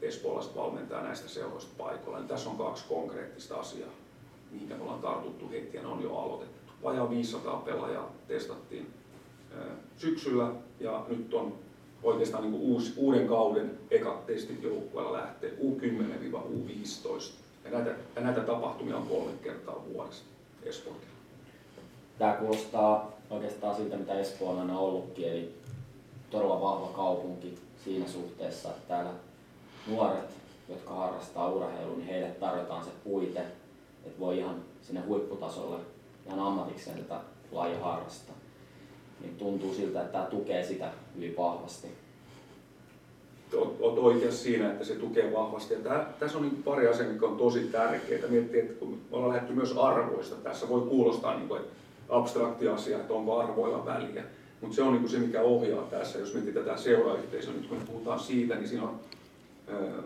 espoolaista 0.02 0.60
valmentajaa 0.60 1.02
näistä 1.02 1.28
seuroista 1.28 1.74
paikalla. 1.78 2.18
Niin 2.18 2.28
tässä 2.28 2.50
on 2.50 2.58
kaksi 2.58 2.84
konkreettista 2.88 3.56
asiaa, 3.56 3.90
mihin 4.50 4.68
me 4.68 4.82
ollaan 4.82 5.00
tartuttu 5.00 5.50
heti 5.50 5.76
ja 5.76 5.82
ne 5.82 5.88
on 5.88 6.02
jo 6.02 6.16
aloitettu. 6.16 6.72
Vajaa 6.82 7.10
500 7.10 7.56
pelaajaa 7.56 8.12
testattiin 8.28 8.86
syksyllä 9.96 10.50
ja 10.80 11.04
nyt 11.08 11.34
on 11.34 11.58
oikeastaan 12.02 12.42
niin 12.42 12.54
uusi, 12.54 12.92
uuden 12.96 13.28
kauden 13.28 13.78
ekat 13.90 14.26
testit 14.26 14.62
joukkueella 14.62 15.12
lähtee 15.12 15.58
U10-U15. 15.62 17.32
Ja 17.64 17.70
näitä, 17.70 17.94
ja 18.16 18.22
näitä 18.22 18.40
tapahtumia 18.40 18.96
on 18.96 19.06
kolme 19.06 19.32
kertaa 19.42 19.84
vuodessa 19.92 20.24
Espootilla. 20.62 21.08
Tämä 22.18 22.32
kuulostaa 22.32 23.12
oikeastaan 23.30 23.76
siltä, 23.76 23.96
mitä 23.96 24.18
Espoo 24.18 24.50
on 24.50 24.58
aina 24.58 24.78
ollutkin, 24.78 25.28
eli 25.28 25.54
todella 26.30 26.60
vahva 26.60 26.86
kaupunki 26.86 27.58
siinä 27.84 28.08
suhteessa, 28.08 28.68
että 28.68 28.88
täällä 28.88 29.10
nuoret, 29.86 30.30
jotka 30.68 30.94
harrastaa 30.94 31.50
urheilua, 31.50 31.96
niin 31.96 32.06
heille 32.06 32.28
tarjotaan 32.28 32.84
se 32.84 32.90
puite, 33.04 33.40
että 34.06 34.20
voi 34.20 34.38
ihan 34.38 34.62
sinne 34.82 35.00
huipputasolle 35.00 35.78
ihan 36.26 36.40
ammatikseen 36.40 36.98
tätä 36.98 37.20
lajia 37.52 37.78
harrastaa 37.78 38.37
niin 39.20 39.36
tuntuu 39.36 39.74
siltä, 39.74 40.00
että 40.00 40.12
tämä 40.12 40.24
tukee 40.24 40.64
sitä 40.64 40.90
hyvin 41.16 41.36
vahvasti. 41.36 41.88
Olet 43.54 43.98
oikeassa 43.98 44.42
siinä, 44.42 44.72
että 44.72 44.84
se 44.84 44.94
tukee 44.94 45.32
vahvasti. 45.32 45.74
Ja 45.74 45.80
tämä, 45.80 46.06
tässä 46.18 46.38
on 46.38 46.44
niin 46.44 46.62
pari 46.62 46.88
asiaa, 46.88 47.12
mikä 47.12 47.26
on 47.26 47.36
tosi 47.36 47.60
tärkeää. 47.60 48.28
Miettii, 48.28 48.60
että 48.60 48.74
kun 48.74 48.88
me 49.10 49.16
ollaan 49.16 49.32
lähdetty 49.32 49.54
myös 49.54 49.76
arvoista, 49.76 50.34
tässä 50.36 50.68
voi 50.68 50.80
kuulostaa 50.80 51.36
niin 51.36 51.48
kuin, 51.48 51.62
abstrakti 52.08 52.68
asia, 52.68 52.96
että 52.96 53.14
onko 53.14 53.38
arvoilla 53.38 53.86
väliä. 53.86 54.24
Mutta 54.60 54.76
se 54.76 54.82
on 54.82 54.92
niin 54.92 55.00
kuin 55.00 55.10
se, 55.10 55.18
mikä 55.18 55.42
ohjaa 55.42 55.82
tässä. 55.82 56.18
Jos 56.18 56.34
mietitään 56.34 56.66
tätä 56.66 56.78
seurayhteisöä, 56.78 57.54
nyt 57.54 57.66
kun 57.66 57.78
puhutaan 57.86 58.20
siitä, 58.20 58.54
niin 58.54 58.68
siinä 58.68 58.82
on 58.82 59.00
ö, 59.68 60.02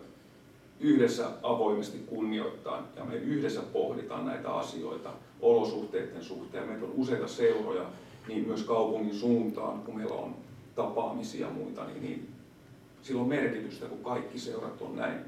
yhdessä 0.80 1.30
avoimesti 1.42 1.98
kunnioittaa 2.06 2.88
ja 2.96 3.04
me 3.04 3.14
yhdessä 3.14 3.60
pohditaan 3.72 4.26
näitä 4.26 4.50
asioita 4.50 5.10
olosuhteiden 5.40 6.24
suhteen. 6.24 6.68
Meitä 6.68 6.84
on 6.84 6.92
useita 6.96 7.28
seuroja, 7.28 7.84
niin 8.28 8.46
myös 8.46 8.62
kaupungin 8.62 9.14
suuntaan, 9.14 9.80
kun 9.82 9.96
meillä 9.96 10.14
on 10.14 10.34
tapaamisia 10.74 11.46
ja 11.46 11.52
muita, 11.52 11.84
niin, 11.84 12.02
niin 12.02 12.28
sillä 13.02 13.20
on 13.20 13.28
merkitystä, 13.28 13.86
kun 13.86 14.04
kaikki 14.04 14.38
seurat 14.38 14.82
on 14.82 14.96
näin 14.96 15.18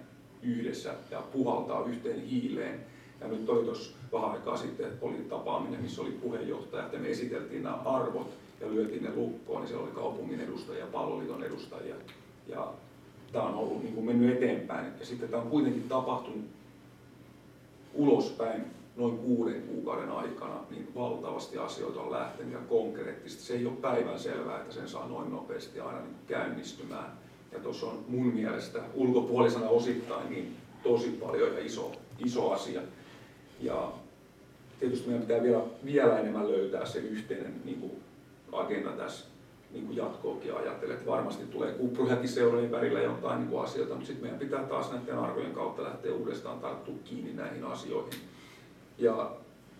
yhdessä 0.42 0.94
ja 1.10 1.20
puhaltaa 1.20 1.84
yhteen 1.84 2.20
hiileen. 2.20 2.80
Ja 3.20 3.28
nyt 3.28 3.46
toi 3.46 3.64
tuossa 3.64 3.96
vähän 4.12 4.30
aikaa 4.30 4.56
sitten 4.56 4.92
oli 5.00 5.26
tapaaminen, 5.28 5.82
missä 5.82 6.02
oli 6.02 6.10
puheenjohtaja, 6.10 6.84
että 6.84 6.98
me 6.98 7.08
esiteltiin 7.08 7.62
nämä 7.62 7.76
arvot 7.76 8.30
ja 8.60 8.70
lyötiin 8.70 9.02
ne 9.02 9.14
lukkoon, 9.14 9.60
niin 9.60 9.68
siellä 9.68 9.84
oli 9.84 9.94
kaupungin 9.94 10.40
edustajia 10.40 10.86
palloliiton 10.86 11.44
edustajia. 11.44 11.94
Ja 12.48 12.72
tämä 13.32 13.44
on 13.44 13.54
ollut 13.54 13.82
niin 13.82 13.94
kuin 13.94 14.06
mennyt 14.06 14.36
eteenpäin. 14.36 14.86
Ja 15.00 15.06
sitten 15.06 15.28
tämä 15.28 15.42
on 15.42 15.50
kuitenkin 15.50 15.88
tapahtunut 15.88 16.44
ulospäin 17.94 18.64
noin 18.96 19.18
kuuden 19.18 19.62
kuukauden 19.62 20.10
aikana 20.10 20.60
niin 20.70 20.88
valtavasti 20.94 21.58
asioita 21.58 22.00
on 22.00 22.12
lähtenyt 22.12 22.52
ja 22.52 22.58
konkreettisesti. 22.68 23.42
Se 23.42 23.54
ei 23.54 23.66
ole 23.66 23.76
päivän 23.76 24.18
selvää, 24.18 24.60
että 24.60 24.74
sen 24.74 24.88
saa 24.88 25.08
noin 25.08 25.30
nopeasti 25.30 25.80
aina 25.80 26.00
niin 26.00 26.16
käynnistymään. 26.26 27.12
Ja 27.52 27.58
tuossa 27.58 27.86
on 27.86 28.04
mun 28.08 28.26
mielestä 28.26 28.82
ulkopuolisena 28.94 29.68
osittain 29.68 30.30
niin 30.30 30.56
tosi 30.82 31.08
paljon 31.08 31.54
ja 31.54 31.64
iso, 31.64 31.92
iso 32.24 32.50
asia. 32.52 32.80
Ja 33.60 33.92
tietysti 34.80 35.06
meidän 35.06 35.26
pitää 35.26 35.42
vielä, 35.42 35.62
vielä 35.84 36.18
enemmän 36.18 36.50
löytää 36.50 36.86
se 36.86 36.98
yhteinen 36.98 37.54
niin 37.64 37.80
kuin 37.80 37.92
agenda 38.52 38.90
tässä 38.90 39.26
niin 39.70 39.86
kuin 39.86 39.96
jatkoakin 39.96 40.56
ajatellen. 40.56 40.96
Että 40.96 41.10
varmasti 41.10 41.44
tulee 41.44 41.72
kuprujakin 41.72 42.28
seurojen 42.28 42.70
välillä 42.70 43.00
jotain 43.00 43.38
niin 43.38 43.50
kuin 43.50 43.64
asioita, 43.64 43.94
mutta 43.94 44.06
sitten 44.06 44.24
meidän 44.24 44.38
pitää 44.38 44.62
taas 44.62 44.92
näiden 44.92 45.18
arvojen 45.18 45.54
kautta 45.54 45.82
lähteä 45.82 46.14
uudestaan 46.14 46.60
tarttua 46.60 46.94
kiinni 47.04 47.32
näihin 47.32 47.64
asioihin. 47.64 48.20
Ja 48.98 49.36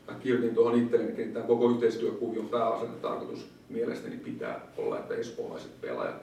mä 0.08 0.14
kirjoitin 0.14 0.54
tuohon 0.54 0.78
itselleni, 0.78 1.22
että 1.22 1.34
tämä 1.34 1.46
koko 1.46 1.70
yhteistyökuvion 1.70 2.48
pääasiallinen 2.48 3.00
tarkoitus 3.00 3.46
mielestäni 3.68 4.16
pitää 4.16 4.60
olla, 4.76 4.98
että 4.98 5.14
espoolaiset 5.14 5.80
pelaajat 5.80 6.22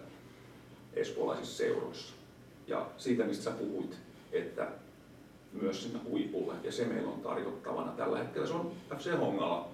espoolaisissa 0.94 1.58
seuroissa. 1.58 2.14
Ja 2.68 2.86
siitä, 2.98 3.24
mistä 3.24 3.44
sä 3.44 3.52
puhuit, 3.52 3.98
että 4.32 4.68
myös 5.62 5.84
sinne 5.84 6.00
huipulle, 6.10 6.54
ja 6.64 6.72
se 6.72 6.86
meillä 6.86 7.12
on 7.12 7.22
tarjottavana 7.22 7.92
tällä 7.92 8.18
hetkellä. 8.18 8.48
Se 8.48 8.54
on 8.54 8.72
FC 8.98 9.18
Hongala, 9.18 9.68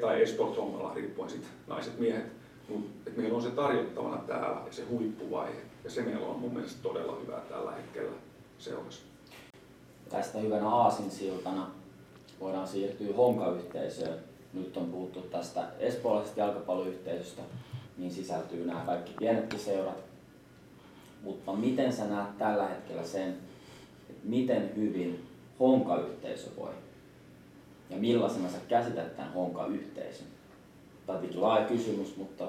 tai 0.00 0.22
Esport 0.22 0.56
Hongala, 0.56 0.94
riippuen 0.94 1.30
sitten 1.30 1.50
naiset, 1.66 1.98
miehet, 1.98 2.26
mutta 2.68 3.10
meillä 3.16 3.36
on 3.36 3.42
se 3.42 3.50
tarjottavana 3.50 4.16
täällä 4.16 4.60
ja 4.66 4.72
se 4.72 4.84
huippuvaihe, 4.84 5.60
ja 5.84 5.90
se 5.90 6.02
meillä 6.02 6.26
on 6.26 6.38
mun 6.38 6.54
mielestä 6.54 6.82
todella 6.82 7.18
hyvä 7.20 7.40
tällä 7.48 7.72
hetkellä 7.72 8.12
seurassa. 8.58 9.02
Tästä 10.10 10.38
hyvänä 10.38 10.68
aasinsiltana 10.68 11.70
voidaan 12.40 12.68
siirtyä 12.68 13.16
Honka-yhteisöön. 13.16 14.18
Nyt 14.52 14.76
on 14.76 14.86
puhuttu 14.86 15.20
tästä 15.20 15.68
espoolaisesta 15.78 16.40
jalkapalloyhteisöstä, 16.40 17.42
niin 17.98 18.10
sisältyy 18.10 18.66
nämä 18.66 18.80
kaikki 18.86 19.12
pienetkin 19.18 19.58
seurat. 19.58 20.04
Mutta 21.22 21.52
miten 21.52 21.92
sä 21.92 22.04
näet 22.04 22.38
tällä 22.38 22.68
hetkellä 22.68 23.04
sen, 23.04 23.28
että 24.10 24.22
miten 24.28 24.70
hyvin 24.76 25.26
Honka-yhteisö 25.60 26.50
voi? 26.56 26.70
Ja 27.90 27.96
millaisena 27.96 28.48
sä 28.48 28.58
käsität 28.68 29.16
tämän 29.16 29.32
Honka-yhteisön? 29.32 30.26
Tämä 31.06 31.18
on 31.18 31.42
laaja 31.42 31.66
kysymys, 31.66 32.16
mutta 32.16 32.44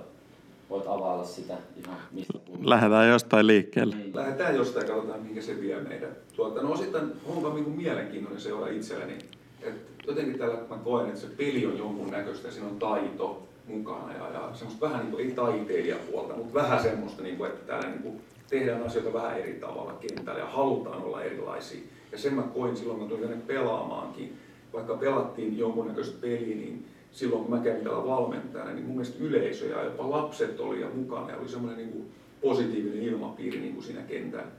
voit 0.70 0.88
availla 0.88 1.26
sitä 1.26 1.58
ihan 1.78 1.98
mistä 2.12 2.40
puhutaan. 2.40 2.70
Lähdetään 2.70 3.10
jostain 3.10 3.48
liikkeelle. 3.48 3.96
Niin. 3.96 4.16
Lähdetään 4.16 4.56
jostain 4.56 4.88
katsotaan, 4.88 5.22
minkä 5.22 5.42
se 5.42 5.62
vie 5.62 5.82
meidän. 5.82 6.10
Tuota, 6.36 6.62
no 6.62 6.72
osittain 6.72 7.12
Honka 7.28 7.48
on 7.48 7.56
niin 7.56 7.70
mielenkiintoinen 7.70 8.42
seura 8.42 8.68
itselleni. 8.68 9.18
Et 9.62 9.76
jotenkin 10.08 10.38
täällä 10.38 10.58
mä 10.70 10.78
koen, 10.84 11.08
että 11.08 11.20
se 11.20 11.28
peli 11.38 11.66
on 11.66 11.78
jonkun 11.78 12.12
näköistä 12.12 12.48
ja 12.48 12.52
siinä 12.52 12.68
on 12.68 12.80
taito 12.80 13.48
mukana 13.68 14.14
ja, 14.14 14.30
ja 14.34 14.50
semmoista 14.54 14.86
vähän 14.86 15.00
niin 15.00 15.12
kuin, 15.12 15.26
ei 15.26 15.32
taiteilijapuolta, 15.32 16.36
mutta 16.36 16.54
vähän 16.54 16.84
semmoista, 16.84 17.24
niin 17.24 17.38
kuin, 17.38 17.50
että 17.50 17.68
täällä 17.68 17.90
niin 17.90 18.02
kuin, 18.02 18.22
tehdään 18.50 18.84
asioita 18.84 19.14
vähän 19.14 19.40
eri 19.40 19.54
tavalla 19.54 19.94
kentällä 19.94 20.40
ja 20.40 20.46
halutaan 20.46 21.04
olla 21.04 21.24
erilaisia. 21.24 21.82
Ja 22.12 22.18
sen 22.18 22.34
mä 22.34 22.42
koin 22.42 22.78
silloin, 22.78 23.00
kun 23.00 23.10
tulin 23.10 23.24
tänne 23.24 23.44
pelaamaankin, 23.48 24.38
vaikka 24.74 24.98
pelattiin 24.98 25.58
jonkunnäköistä 25.58 26.18
peliä, 26.22 26.56
niin 26.56 26.86
silloin 27.12 27.42
kun 27.42 27.56
mä 27.56 27.64
kävin 27.64 27.84
täällä 27.84 28.06
valmentajana, 28.06 28.72
niin 28.72 28.86
mun 28.86 28.96
mielestä 28.96 29.24
yleisö 29.24 29.66
ja 29.66 29.84
jopa 29.84 30.10
lapset 30.10 30.60
oli 30.60 30.82
ja 30.82 30.88
mukana 30.96 31.32
ja 31.32 31.38
oli 31.38 31.50
semmoinen 31.50 31.78
niin 31.78 31.92
kuin 31.92 32.12
positiivinen 32.42 33.04
ilmapiiri 33.04 33.60
niin 33.60 33.74
kuin 33.74 33.84
siinä 33.84 34.02
kentän 34.02 34.52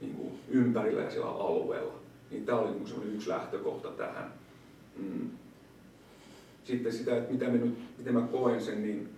niin 0.00 0.14
kuin 0.14 0.38
ympärillä 0.48 1.02
ja 1.02 1.10
siellä 1.10 1.30
alueella. 1.30 1.92
Niin 2.30 2.46
tämä 2.46 2.58
oli 2.58 2.70
niin 2.70 3.14
yksi 3.14 3.28
lähtökohta 3.28 3.88
tähän. 3.88 4.32
Mm. 4.96 5.30
Sitten 6.64 6.92
sitä, 6.92 7.16
että 7.16 7.32
mitä 7.32 7.44
mä 7.44 7.52
nyt, 7.52 7.78
miten 7.98 8.14
mä 8.14 8.20
koen 8.20 8.60
sen, 8.60 8.82
niin 8.82 9.08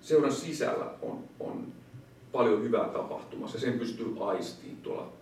seuran 0.00 0.32
sisällä 0.32 0.90
on, 1.02 1.24
on 1.40 1.66
paljon 2.32 2.62
hyvää 2.62 2.88
tapahtumassa. 2.88 3.60
Sen 3.60 3.78
pystyy 3.78 4.14
aistiin 4.20 4.76
tuolla 4.76 5.12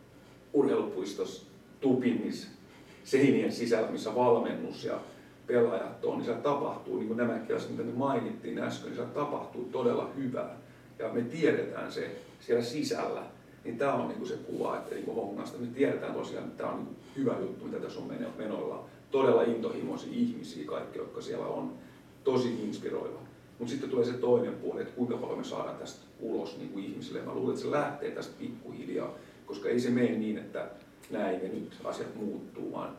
urheilupuistossa 0.52 1.46
Tupinissa 1.80 2.48
seinien 3.04 3.52
sisällä, 3.52 3.90
missä 3.90 4.14
valmennus 4.14 4.84
ja 4.84 5.00
pelaajat 5.46 6.04
on, 6.04 6.16
niin 6.16 6.24
siellä 6.24 6.40
tapahtuu, 6.40 6.96
niin 6.96 7.06
kuin 7.08 7.16
nämäkin 7.16 7.56
asiat, 7.56 7.70
mitä 7.70 7.82
me 7.82 7.92
mainittiin 7.92 8.58
äsken, 8.58 8.86
niin 8.86 8.94
siellä 8.94 9.14
tapahtuu 9.14 9.68
todella 9.72 10.10
hyvää. 10.16 10.56
Ja 10.98 11.08
me 11.08 11.22
tiedetään 11.22 11.92
se 11.92 12.16
siellä 12.40 12.64
sisällä. 12.64 13.22
Niin 13.64 13.78
tämä 13.78 13.94
on 13.94 14.08
niin 14.08 14.26
se 14.26 14.36
kuva, 14.36 14.76
että 14.76 14.94
niin 14.94 15.14
hongasta 15.14 15.58
me 15.58 15.66
tiedetään 15.66 16.14
tosiaan, 16.14 16.44
että 16.44 16.58
tämä 16.58 16.72
on 16.72 16.84
niin 16.84 16.96
hyvä 17.16 17.36
juttu, 17.40 17.64
mitä 17.64 17.78
tässä 17.78 18.00
on 18.00 18.12
menoilla. 18.38 18.84
Todella 19.10 19.42
intohimoisia 19.42 20.12
ihmisiä 20.12 20.66
kaikki, 20.66 20.98
jotka 20.98 21.20
siellä 21.20 21.46
on. 21.46 21.72
Tosi 22.24 22.64
inspiroiva. 22.64 23.20
Mutta 23.58 23.70
sitten 23.70 23.90
tulee 23.90 24.04
se 24.04 24.12
toinen 24.12 24.54
puoli, 24.54 24.80
että 24.80 24.94
kuinka 24.94 25.16
paljon 25.16 25.38
me 25.38 25.44
saadaan 25.44 25.76
tästä 25.76 26.00
ulos 26.20 26.58
niin 26.58 26.70
kuin 26.70 26.84
ihmisille. 26.84 27.22
Mä 27.22 27.34
luulen, 27.34 27.50
että 27.50 27.62
se 27.62 27.70
lähtee 27.70 28.10
tästä 28.10 28.34
pikkuhiljaa, 28.38 29.14
koska 29.46 29.68
ei 29.68 29.80
se 29.80 29.90
mene 29.90 30.18
niin, 30.18 30.38
että 30.38 30.70
näin 31.10 31.42
ja 31.42 31.48
nyt 31.48 31.76
asiat 31.84 32.14
muuttuu, 32.14 32.72
vaan 32.72 32.96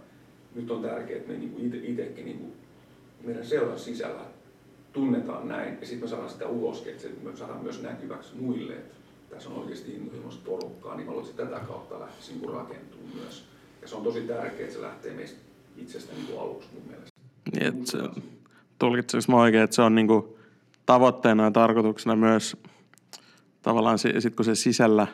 nyt 0.55 0.71
on 0.71 0.81
tärkeää, 0.81 1.17
että 1.17 1.31
me 1.31 1.37
niin 1.37 1.83
itsekin 1.83 2.25
niin 2.25 2.53
meidän 3.23 3.45
seuran 3.45 3.79
sisällä 3.79 4.21
tunnetaan 4.93 5.47
näin 5.47 5.77
ja 5.81 5.87
sitten 5.87 6.03
me 6.03 6.07
saadaan 6.07 6.29
sitä 6.29 6.47
ulos, 6.47 6.87
että 6.87 7.07
me 7.23 7.35
saadaan 7.35 7.63
myös 7.63 7.81
näkyväksi 7.81 8.35
muille, 8.35 8.73
että 8.73 8.95
tässä 9.31 9.49
on 9.49 9.55
oikeasti 9.55 9.91
intohimoista 9.91 10.41
porukkaa, 10.45 10.95
niin 10.95 11.07
mä 11.07 11.11
luulen, 11.11 11.29
että 11.29 11.45
tätä 11.45 11.59
kautta 11.59 11.99
lähtisi 11.99 12.33
niin 12.33 12.53
rakentuu 12.53 12.99
myös. 13.15 13.45
Ja 13.81 13.87
se 13.87 13.95
on 13.95 14.03
tosi 14.03 14.21
tärkeää, 14.21 14.61
että 14.61 14.73
se 14.73 14.81
lähtee 14.81 15.13
meistä 15.13 15.39
itsestä 15.77 16.13
niin 16.13 16.39
aluksi 16.39 16.69
mun 16.73 16.83
mielestä. 16.87 17.11
Niin, 17.59 17.87
se, 17.87 17.97
tulkitsenko 18.79 19.25
mä 19.27 19.37
oikein, 19.37 19.63
että 19.63 19.75
se 19.75 19.81
on 19.81 19.95
niin 19.95 20.07
kuin 20.07 20.25
tavoitteena 20.85 21.43
ja 21.43 21.51
tarkoituksena 21.51 22.15
myös 22.15 22.57
tavallaan 23.61 23.99
sit 23.99 24.35
kun 24.35 24.45
se 24.45 24.55
sisällä, 24.55 25.07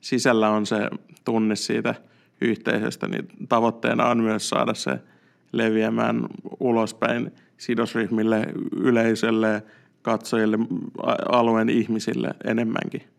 sisällä 0.00 0.50
on 0.50 0.66
se 0.66 0.90
tunne 1.24 1.56
siitä 1.56 1.94
yhteisöstä, 2.40 3.08
niin 3.08 3.28
tavoitteena 3.48 4.08
on 4.08 4.20
myös 4.20 4.48
saada 4.48 4.74
se 4.74 4.98
leviämään 5.52 6.26
ulospäin 6.60 7.32
sidosryhmille, 7.56 8.46
yleisölle, 8.76 9.62
katsojille, 10.02 10.58
alueen 11.28 11.68
ihmisille 11.68 12.30
enemmänkin. 12.44 13.11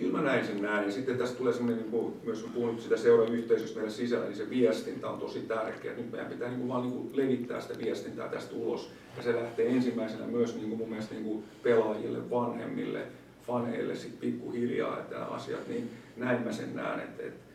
Kyllä 0.00 0.18
mä 0.18 0.24
näin 0.24 0.46
sen 0.46 0.62
näin. 0.62 0.86
Ja 0.86 0.92
sitten 0.92 1.18
tässä 1.18 1.36
tulee 1.36 1.52
semmoinen, 1.52 1.82
niin 1.82 1.90
kuin, 1.90 2.14
myös 2.24 2.42
kun 2.42 2.52
puhun 2.52 2.80
sitä 2.80 2.96
seurayhteisöstä 2.96 3.76
meidän 3.76 3.92
sisällä, 3.92 4.24
niin 4.26 4.36
se 4.36 4.50
viestintä 4.50 5.08
on 5.08 5.18
tosi 5.18 5.40
tärkeä. 5.40 5.94
Nyt 5.94 6.10
meidän 6.10 6.30
pitää 6.30 6.48
niin 6.48 6.58
kuin, 6.58 6.68
vaan 6.68 6.82
niin 6.82 6.92
kuin, 6.92 7.10
levittää 7.12 7.60
sitä 7.60 7.78
viestintää 7.78 8.28
tästä 8.28 8.54
ulos. 8.54 8.90
Ja 9.16 9.22
se 9.22 9.34
lähtee 9.34 9.68
ensimmäisenä 9.68 10.26
myös 10.26 10.54
niin 10.54 10.68
kuin, 10.68 10.78
mun 10.78 10.88
mielestä 10.88 11.14
niin 11.14 11.24
kuin, 11.24 11.44
pelaajille, 11.62 12.30
vanhemmille, 12.30 13.06
faneille 13.46 13.96
sit 13.96 14.20
pikkuhiljaa, 14.20 14.98
että 14.98 15.14
nämä 15.14 15.26
asiat, 15.26 15.68
niin 15.68 15.90
näin 16.16 16.42
mä 16.42 16.52
sen 16.52 16.76
näen. 16.76 17.00
Että, 17.00 17.22
että, 17.22 17.50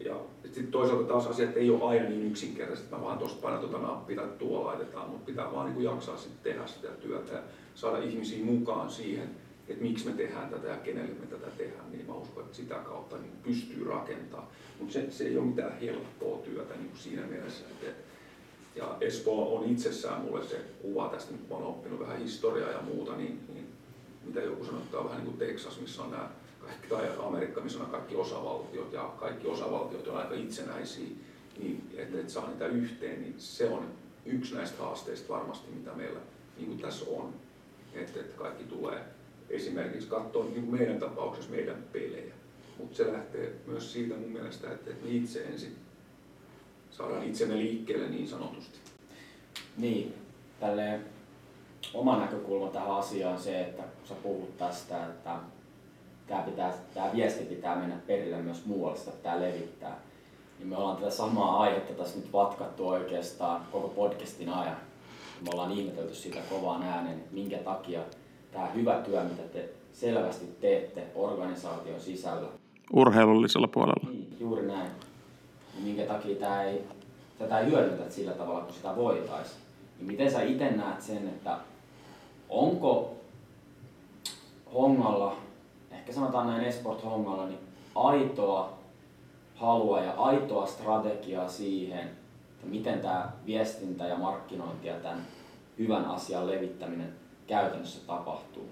ja 0.00 0.14
sitten 0.44 0.66
toisaalta 0.66 1.08
taas 1.08 1.26
asiat 1.26 1.56
ei 1.56 1.70
ole 1.70 1.84
aina 1.84 2.08
niin 2.08 2.26
yksinkertaiset, 2.26 2.84
että 2.84 2.96
mä 2.96 3.02
vaan 3.02 3.18
tuosta 3.18 3.42
painan 3.42 3.60
tuota 3.60 3.78
nappia 3.78 4.16
tai 4.16 4.26
laitetaan, 4.40 5.10
mutta 5.10 5.26
pitää 5.26 5.52
vaan 5.52 5.66
niin 5.66 5.74
kuin 5.74 5.84
jaksaa 5.84 6.16
sitten 6.16 6.52
tehdä 6.52 6.66
sitä 6.66 6.88
työtä 6.88 7.32
ja 7.32 7.42
saada 7.74 7.98
ihmisiä 7.98 8.44
mukaan 8.44 8.90
siihen, 8.90 9.28
että 9.68 9.84
miksi 9.84 10.06
me 10.06 10.12
tehdään 10.12 10.50
tätä 10.50 10.68
ja 10.68 10.76
kenelle 10.76 11.14
me 11.20 11.26
tätä 11.26 11.50
tehdään, 11.50 11.92
niin 11.92 12.06
mä 12.06 12.14
uskon, 12.14 12.44
että 12.44 12.56
sitä 12.56 12.74
kautta 12.74 13.16
niin 13.16 13.32
pystyy 13.42 13.84
rakentamaan. 13.84 14.48
Mutta 14.78 14.92
se, 14.92 15.10
se 15.10 15.24
ei 15.24 15.36
ole 15.36 15.46
mitään 15.46 15.80
helppoa 15.80 16.38
työtä 16.38 16.74
niin 16.74 16.88
kuin 16.88 16.98
siinä 16.98 17.22
mielessä. 17.22 17.64
Että, 17.70 18.02
ja 18.76 18.96
Espoo 19.00 19.58
on 19.58 19.64
itsessään 19.64 20.20
mulle 20.20 20.44
se 20.44 20.60
kuva 20.82 21.08
tästä, 21.08 21.34
kun 21.48 21.56
olen 21.56 21.68
oppinut 21.68 22.00
vähän 22.00 22.18
historiaa 22.18 22.70
ja 22.70 22.80
muuta, 22.80 23.16
niin, 23.16 23.40
niin 23.54 23.66
mitä 24.24 24.40
joku 24.40 24.66
on 24.92 25.04
vähän 25.04 25.18
niin 25.18 25.26
kuin 25.26 25.38
Texas, 25.38 25.80
missä 25.80 26.02
on 26.02 26.10
nämä 26.10 26.30
kaikki, 26.60 26.88
tai 26.88 27.08
Amerikka, 27.26 27.60
missä 27.60 27.78
on 27.78 27.90
kaikki 27.90 28.16
osavaltiot, 28.16 28.92
ja 28.92 29.02
kaikki 29.02 29.46
osavaltiot 29.46 30.08
on 30.08 30.16
aika 30.16 30.34
itsenäisiä, 30.34 31.08
niin 31.58 31.90
että 31.96 32.20
et 32.20 32.30
saa 32.30 32.48
niitä 32.48 32.66
yhteen, 32.66 33.20
niin 33.20 33.34
se 33.38 33.68
on 33.68 33.86
yksi 34.26 34.54
näistä 34.54 34.82
haasteista 34.82 35.34
varmasti, 35.34 35.70
mitä 35.70 35.90
meillä 35.92 36.20
niin 36.56 36.66
kuin 36.66 36.78
tässä 36.78 37.04
on. 37.10 37.34
Että 37.94 38.20
kaikki 38.36 38.64
tulee 38.64 39.04
esimerkiksi 39.50 40.08
katsoa 40.08 40.44
niin 40.44 40.70
meidän 40.70 40.98
tapauksessa 40.98 41.50
meidän 41.50 41.84
pelejä. 41.92 42.34
Mutta 42.78 42.96
se 42.96 43.12
lähtee 43.12 43.52
myös 43.66 43.92
siitä 43.92 44.14
mun 44.14 44.30
mielestä, 44.30 44.72
että, 44.72 44.90
me 44.90 45.10
itse 45.10 45.44
ensin 45.44 45.76
saadaan 46.90 47.24
itsemme 47.24 47.56
liikkeelle 47.56 48.08
niin 48.08 48.28
sanotusti. 48.28 48.78
Niin, 49.76 50.14
tälleen 50.60 51.04
oma 51.94 52.18
näkökulma 52.18 52.70
tähän 52.70 52.96
asiaan 52.96 53.34
on 53.34 53.40
se, 53.40 53.60
että 53.60 53.82
kun 53.82 54.08
sä 54.08 54.14
puhut 54.14 54.58
tästä, 54.58 55.06
että 55.06 55.36
tämä, 56.26 56.42
pitää, 56.42 56.74
tämä 56.94 57.10
viesti 57.14 57.44
pitää 57.44 57.76
mennä 57.76 57.96
perille 58.06 58.42
myös 58.42 58.64
muualle, 58.66 58.98
sitä 58.98 59.10
pitää 59.10 59.40
levittää. 59.40 60.00
Niin 60.58 60.68
me 60.68 60.76
ollaan 60.76 60.96
tätä 60.96 61.10
samaa 61.10 61.60
aihetta 61.60 61.92
tässä 61.92 62.18
nyt 62.18 62.32
vatkattu 62.32 62.88
oikeastaan 62.88 63.66
koko 63.72 63.88
podcastin 63.88 64.48
ajan. 64.48 64.76
Me 65.40 65.50
ollaan 65.52 65.72
ihmetelty 65.72 66.14
siitä 66.14 66.38
kovaan 66.50 66.82
äänen, 66.82 67.24
minkä 67.30 67.58
takia 67.58 68.00
tämä 68.52 68.66
hyvä 68.66 68.94
työ, 68.94 69.24
mitä 69.24 69.42
te 69.42 69.68
selvästi 69.92 70.46
teette 70.60 71.06
organisaation 71.14 72.00
sisällä. 72.00 72.48
Urheilullisella 72.92 73.68
puolella. 73.68 74.10
Niin, 74.10 74.36
juuri 74.40 74.66
näin. 74.66 74.90
Minkä 75.82 76.02
takia 76.02 76.36
tämä 76.36 76.62
ei, 76.62 76.84
tätä 77.38 77.58
ei 77.58 77.66
hyödyntä 77.66 78.10
sillä 78.10 78.32
tavalla, 78.32 78.60
kun 78.60 78.74
sitä 78.74 78.96
voitaisiin. 78.96 79.60
Niin 79.98 80.06
miten 80.06 80.30
sä 80.30 80.42
itse 80.42 80.70
näet 80.70 81.02
sen, 81.02 81.28
että 81.28 81.56
onko 82.48 83.14
Hongalla, 84.74 85.36
ehkä 85.90 86.12
sanotaan 86.12 86.46
näin 86.46 86.64
Esport 86.64 87.04
Hongalla, 87.04 87.46
niin 87.46 87.58
aitoa 87.94 88.78
halua 89.54 90.00
ja 90.00 90.12
aitoa 90.12 90.66
strategiaa 90.66 91.48
siihen, 91.48 92.08
että 92.50 92.66
miten 92.66 93.00
tämä 93.00 93.32
viestintä 93.46 94.04
ja 94.04 94.16
markkinointi 94.16 94.88
ja 94.88 94.94
tämän 94.94 95.26
hyvän 95.78 96.04
asian 96.04 96.46
levittäminen 96.46 97.12
käytännössä 97.48 98.06
tapahtuu? 98.06 98.68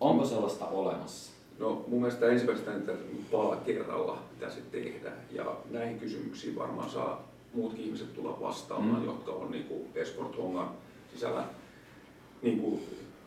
Onko 0.00 0.24
sellaista 0.24 0.66
olemassa? 0.66 1.32
No 1.58 1.84
mun 1.88 2.00
mielestä 2.00 2.26
ensimmäistä 2.26 2.70
niitä 2.70 2.92
pala 3.32 3.56
kerralla 3.56 4.18
pitäisi 4.34 4.60
tehdä 4.70 5.12
ja 5.30 5.56
näihin 5.70 5.98
kysymyksiin 5.98 6.56
varmaan 6.56 6.90
saa 6.90 7.28
muutkin 7.54 7.84
ihmiset 7.84 8.14
tulla 8.14 8.38
vastaamaan, 8.40 9.00
mm. 9.00 9.06
jotka 9.06 9.32
on 9.32 9.50
niin 9.50 9.64
kuin 9.64 9.82
Esport 9.94 10.38
Hongan 10.38 10.70
sisällä 11.14 11.44
niin 12.42 12.60
kuin 12.60 12.82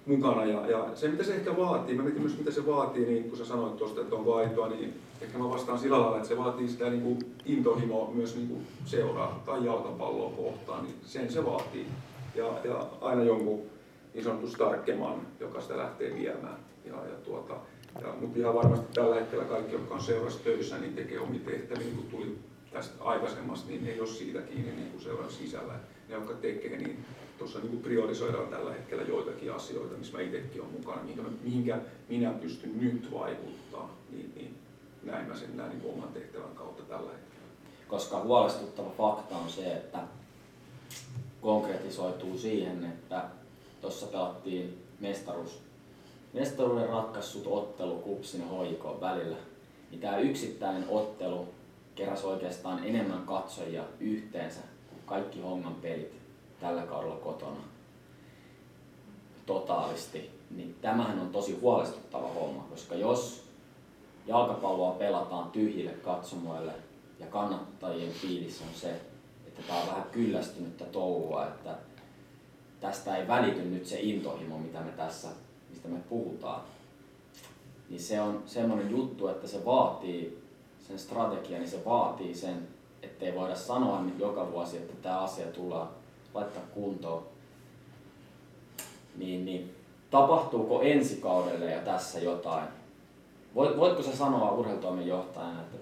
mukana. 0.05 0.45
Ja, 0.45 0.67
ja, 0.67 0.87
se 0.95 1.07
mitä 1.07 1.23
se 1.23 1.35
ehkä 1.35 1.57
vaatii, 1.57 1.95
mä 1.95 2.03
mietin 2.03 2.21
myös 2.21 2.37
mitä 2.37 2.51
se 2.51 2.65
vaatii, 2.65 3.05
niin 3.05 3.23
kun 3.23 3.37
sä 3.37 3.45
sanoit 3.45 3.77
tuosta, 3.77 4.01
että 4.01 4.15
onko 4.15 4.35
aitoa, 4.35 4.67
niin 4.67 4.93
ehkä 5.21 5.37
mä 5.37 5.49
vastaan 5.49 5.79
sillä 5.79 6.01
lailla, 6.01 6.17
että 6.17 6.27
se 6.27 6.37
vaatii 6.37 6.67
sitä 6.67 6.89
niin 6.89 7.01
kuin 7.01 7.19
intohimoa 7.45 8.11
myös 8.13 8.35
niin 8.35 8.47
kuin 8.47 8.67
seuraa 8.85 9.43
tai 9.45 9.65
jalkapalloa 9.65 10.31
kohtaan, 10.31 10.83
niin 10.83 10.95
sen 11.05 11.31
se 11.31 11.45
vaatii. 11.45 11.87
Ja, 12.35 12.45
ja 12.63 12.87
aina 13.01 13.23
jonkun 13.23 13.61
niin 14.15 14.23
sanottu 14.23 14.47
starkeman, 14.47 15.27
joka 15.39 15.61
sitä 15.61 15.77
lähtee 15.77 16.15
viemään. 16.15 16.57
Ja, 16.85 16.93
ja 16.93 17.15
tuota, 17.23 17.53
ja, 18.01 18.13
mutta 18.21 18.39
ihan 18.39 18.55
varmasti 18.55 18.85
tällä 18.93 19.15
hetkellä 19.15 19.45
kaikki, 19.45 19.73
jotka 19.73 19.93
on 19.93 20.01
seurassa 20.01 20.43
töissä, 20.43 20.77
niin 20.77 20.93
tekee 20.93 21.19
omia 21.19 21.39
tehtäviä, 21.45 21.85
niin 21.85 21.95
kuin 21.95 22.07
tuli 22.07 22.37
tästä 22.71 23.03
aikaisemmasta, 23.03 23.69
niin 23.69 23.87
ei 23.87 23.99
ole 23.99 24.07
siitä 24.07 24.41
kiinni 24.41 24.71
niin 24.71 24.91
kuin 24.91 25.01
seuran 25.01 25.31
sisällä. 25.31 25.73
Ne, 26.09 26.15
jotka 26.15 26.33
tekee, 26.33 26.77
niin 26.77 27.05
tuossa 27.37 27.59
niin 27.59 27.81
priorisoidaan 27.81 28.47
tällä 28.47 28.73
hetkellä 28.73 29.03
joitakin 29.03 29.53
asioita, 29.53 29.97
missä 29.97 30.17
mä 30.17 30.23
itsekin 30.23 30.61
olen 30.61 30.73
mukana, 30.73 31.01
mihinkä, 31.03 31.23
mihinkä 31.43 31.79
minä 32.09 32.31
pystyn 32.31 32.79
nyt 32.81 33.13
vaikuttaa, 33.13 33.97
niin, 34.11 34.31
niin 34.35 34.55
näin 35.03 35.27
mä 35.27 35.35
sen 35.35 35.57
näin 35.57 35.69
niin 35.69 35.93
oman 35.93 36.13
tehtävän 36.13 36.55
kautta 36.55 36.83
tällä 36.83 37.11
hetkellä. 37.11 37.47
Koska 37.87 38.19
huolestuttava 38.19 38.91
fakta 38.97 39.37
on 39.37 39.49
se, 39.49 39.73
että 39.73 39.99
konkretisoituu 41.41 42.37
siihen, 42.37 42.83
että 42.83 43.23
tuossa 43.85 44.05
pelattiin 44.05 44.83
mestaruus, 44.99 45.59
mestaruuden 46.33 46.89
ratkaissut 46.89 47.47
ottelu 47.47 47.95
Kupsin 47.95 48.41
ja 48.41 48.47
HJK 48.47 49.01
välillä, 49.01 49.35
niin 49.91 50.01
tämä 50.01 50.17
yksittäinen 50.17 50.85
ottelu 50.89 51.47
keräsi 51.95 52.25
oikeastaan 52.25 52.85
enemmän 52.85 53.21
katsojia 53.25 53.83
yhteensä 53.99 54.59
kuin 54.89 55.01
kaikki 55.05 55.41
Hongan 55.41 55.75
pelit 55.75 56.13
tällä 56.59 56.81
kaudella 56.81 57.15
kotona. 57.15 57.59
Totaalisti, 59.45 60.29
niin 60.51 60.75
tämähän 60.81 61.19
on 61.19 61.29
tosi 61.29 61.59
huolestuttava 61.59 62.27
homma, 62.27 62.67
koska 62.69 62.95
jos 62.95 63.43
jalkapalloa 64.27 64.91
pelataan 64.91 65.51
tyhjille 65.51 65.91
katsomoille 65.91 66.73
ja 67.19 67.25
kannattajien 67.25 68.13
fiilis 68.13 68.61
on 68.61 68.79
se, 68.79 69.01
että 69.47 69.61
tämä 69.67 69.81
on 69.81 69.87
vähän 69.87 70.09
kyllästynyttä 70.11 70.85
touhua, 70.85 71.47
että 71.47 71.75
tästä 72.85 73.17
ei 73.17 73.27
välity 73.27 73.61
nyt 73.61 73.85
se 73.85 73.99
intohimo, 73.99 74.57
mitä 74.57 74.79
me 74.79 74.91
tässä, 74.91 75.27
mistä 75.69 75.87
me 75.87 75.99
puhutaan, 76.09 76.61
niin 77.89 78.01
se 78.01 78.21
on 78.21 78.43
semmoinen 78.45 78.91
juttu, 78.91 79.27
että 79.27 79.47
se 79.47 79.65
vaatii 79.65 80.43
sen 80.87 80.99
strategian, 80.99 81.59
niin 81.59 81.71
se 81.71 81.85
vaatii 81.85 82.35
sen, 82.35 82.67
ettei 83.03 83.35
voida 83.35 83.55
sanoa 83.55 84.03
joka 84.19 84.51
vuosi, 84.51 84.77
että 84.77 84.93
tämä 85.01 85.19
asia 85.19 85.45
tullaan 85.45 85.89
laittaa 86.33 86.63
kuntoon. 86.73 87.23
Niin, 89.15 89.45
niin 89.45 89.75
tapahtuuko 90.11 90.81
ensi 90.81 91.15
kaudelle 91.15 91.71
ja 91.71 91.79
tässä 91.79 92.19
jotain? 92.19 92.67
Voit, 93.55 93.77
voitko 93.77 94.03
sä 94.03 94.15
sanoa 94.15 94.51
urheilutoimen 94.51 95.07
johtajana, 95.07 95.61
että 95.61 95.77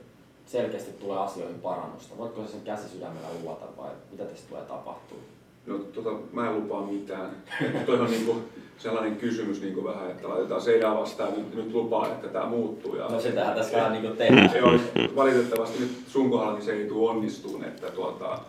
selkeästi 0.45 0.91
tulee 0.91 1.17
asioihin 1.17 1.59
parannusta? 1.59 2.17
Voitko 2.17 2.45
sä 2.45 2.51
sen 2.51 2.61
käsi 2.61 2.89
sydämellä 2.89 3.27
luvata 3.41 3.65
vai 3.77 3.91
mitä 4.11 4.25
tästä 4.25 4.49
tulee 4.49 4.65
tapahtua? 4.65 5.17
No 5.65 5.77
tota, 5.77 6.09
mä 6.33 6.47
en 6.47 6.55
lupaa 6.55 6.87
mitään. 6.87 7.29
Toi 7.85 7.99
on 7.99 8.11
niinku 8.11 8.41
sellainen 8.77 9.15
kysymys 9.15 9.61
niinku 9.61 9.83
vähän, 9.83 10.11
että 10.11 10.29
laitetaan 10.29 10.61
seinää 10.61 10.95
vastaan 10.95 11.33
nyt, 11.37 11.55
nyt 11.55 11.73
lupaa, 11.73 12.07
että 12.07 12.27
tämä 12.27 12.45
muuttuu. 12.45 12.95
Ja, 12.95 13.07
no 13.07 13.21
sitähän 13.21 13.55
tässä 13.55 13.77
vähän 13.77 13.91
niinku 13.91 14.17
tehdään. 14.17 14.49
Se 14.49 14.63
on, 14.63 14.79
valitettavasti 15.15 15.79
nyt 15.79 15.91
sun 16.07 16.29
kohdalla 16.29 16.53
niin 16.53 16.65
se 16.65 16.73
ei 16.73 16.87
tule 16.87 17.09
onnistuun, 17.09 17.63
että 17.63 17.91
tuota, 17.91 18.39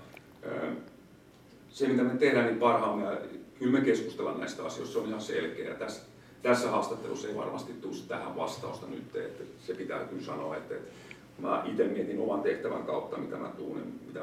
se 1.70 1.88
mitä 1.88 2.02
me 2.02 2.18
tehdään 2.18 2.46
niin 2.46 2.58
parhaamme, 2.58 3.04
ja 3.04 3.16
kyllä 3.58 3.78
me 3.78 3.84
keskustellaan 3.84 4.40
näistä 4.40 4.64
asioista, 4.64 4.92
se 4.92 4.98
on 4.98 5.08
ihan 5.08 5.20
selkeä. 5.20 5.68
Ja 5.68 5.74
tässä, 5.74 6.02
tässä 6.42 6.70
haastattelussa 6.70 7.28
ei 7.28 7.36
varmasti 7.36 7.72
tule 7.72 7.94
tähän 8.08 8.36
vastausta 8.36 8.86
nyt, 8.86 9.16
että 9.16 9.44
se 9.66 9.74
pitää 9.74 9.98
kyllä 9.98 10.22
sanoa, 10.22 10.56
että, 10.56 10.74
että 10.74 10.88
mä 11.38 11.62
itse 11.66 11.84
mietin 11.84 12.20
oman 12.20 12.42
tehtävän 12.42 12.82
kautta, 12.82 13.16
mitä 13.16 13.36
mä 13.36 13.48
tunnen, 13.48 13.84
mitä, 14.06 14.20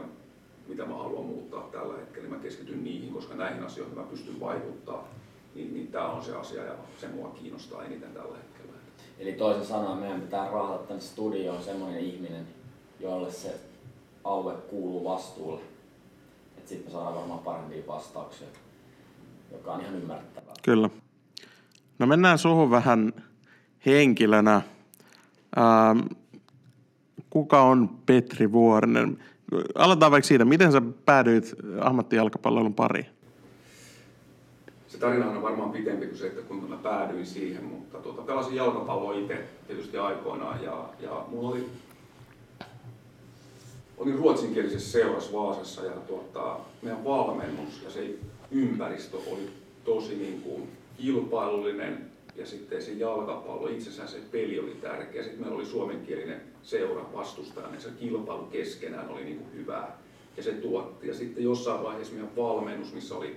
mitä 0.71 0.85
mä 0.85 0.97
haluan 0.97 1.25
muuttaa 1.25 1.69
tällä 1.71 1.97
hetkellä, 1.97 2.27
niin 2.27 2.37
mä 2.37 2.43
keskityn 2.43 2.83
niihin, 2.83 3.13
koska 3.13 3.35
näihin 3.35 3.63
asioihin 3.63 3.97
mä 3.97 4.03
pystyn 4.03 4.39
vaikuttaa. 4.39 5.07
Niin, 5.55 5.73
niin 5.73 5.87
tämä 5.87 6.09
on 6.09 6.23
se 6.23 6.35
asia 6.35 6.63
ja 6.63 6.73
se 6.97 7.07
mua 7.07 7.29
kiinnostaa 7.29 7.83
eniten 7.83 8.13
tällä 8.13 8.37
hetkellä. 8.37 8.73
Eli 9.19 9.33
toisin 9.33 9.65
sanoen 9.65 9.97
meidän 9.97 10.21
pitää 10.21 10.51
rahdata 10.51 10.83
tänne 10.83 11.01
studioon 11.01 11.63
semmoinen 11.63 11.99
ihminen, 11.99 12.47
jolle 12.99 13.31
se 13.31 13.55
alue 14.23 14.53
kuuluu 14.53 15.03
vastuulle 15.03 15.61
sitten 16.71 16.91
me 16.91 16.91
saadaan 16.91 17.15
varmaan 17.15 17.39
parempia 17.39 17.87
vastauksia, 17.87 18.47
joka 19.51 19.73
on 19.73 19.81
ihan 19.81 19.95
ymmärrettävää. 19.95 20.53
Kyllä. 20.63 20.89
No 21.99 22.07
mennään 22.07 22.37
suhun 22.37 22.71
vähän 22.71 23.13
henkilönä. 23.85 24.61
Ähm, 25.57 25.99
kuka 27.29 27.61
on 27.61 27.89
Petri 28.05 28.51
Vuorinen? 28.51 29.23
Aloitetaan 29.75 30.11
vaikka 30.11 30.27
siitä, 30.27 30.45
miten 30.45 30.71
sä 30.71 30.81
päädyit 31.05 31.55
ammattijalkapallon 31.79 32.73
pariin? 32.73 33.05
Se 34.87 34.97
tarina 34.97 35.29
on 35.29 35.41
varmaan 35.41 35.71
pitempi 35.71 36.05
kuin 36.05 36.17
se, 36.17 36.27
että 36.27 36.41
kuinka 36.41 36.67
mä 36.67 36.77
päädyin 36.77 37.25
siihen, 37.25 37.63
mutta 37.63 37.97
tuota, 37.97 38.21
pelasin 38.21 38.55
jalkapalloa 38.55 39.13
itse 39.13 39.43
tietysti 39.67 39.97
aikoinaan 39.97 40.63
ja, 40.63 40.89
ja 40.99 41.25
mulla 41.29 41.49
oli 41.49 41.69
olin 44.01 44.15
ruotsinkielisessä 44.15 44.91
seurassa 44.91 45.33
Vaasassa 45.33 45.85
ja 45.85 45.91
tuota, 45.91 46.57
meidän 46.81 47.03
valmennus 47.03 47.81
ja 47.83 47.91
se 47.91 48.15
ympäristö 48.51 49.17
oli 49.17 49.49
tosi 49.85 50.15
niin 50.15 50.41
kuin 50.41 50.69
kilpailullinen 50.97 52.05
ja 52.35 52.45
sitten 52.45 52.83
se 52.83 52.91
jalkapallo, 52.91 53.67
itsessään 53.67 54.07
se 54.07 54.17
peli 54.31 54.59
oli 54.59 54.77
tärkeä. 54.81 55.23
Sitten 55.23 55.41
meillä 55.41 55.57
oli 55.57 55.65
suomenkielinen 55.65 56.41
seura 56.63 57.13
vastustaja, 57.13 57.67
niin 57.67 57.81
se 57.81 57.89
kilpailu 57.99 58.43
keskenään 58.43 59.09
oli 59.09 59.23
niin 59.23 59.37
kuin 59.37 59.53
hyvää 59.53 59.97
ja 60.37 60.43
se 60.43 60.51
tuotti. 60.51 61.07
Ja 61.07 61.13
sitten 61.13 61.43
jossain 61.43 61.83
vaiheessa 61.83 62.13
meidän 62.13 62.35
valmennus, 62.35 62.93
missä 62.93 63.15
oli 63.15 63.35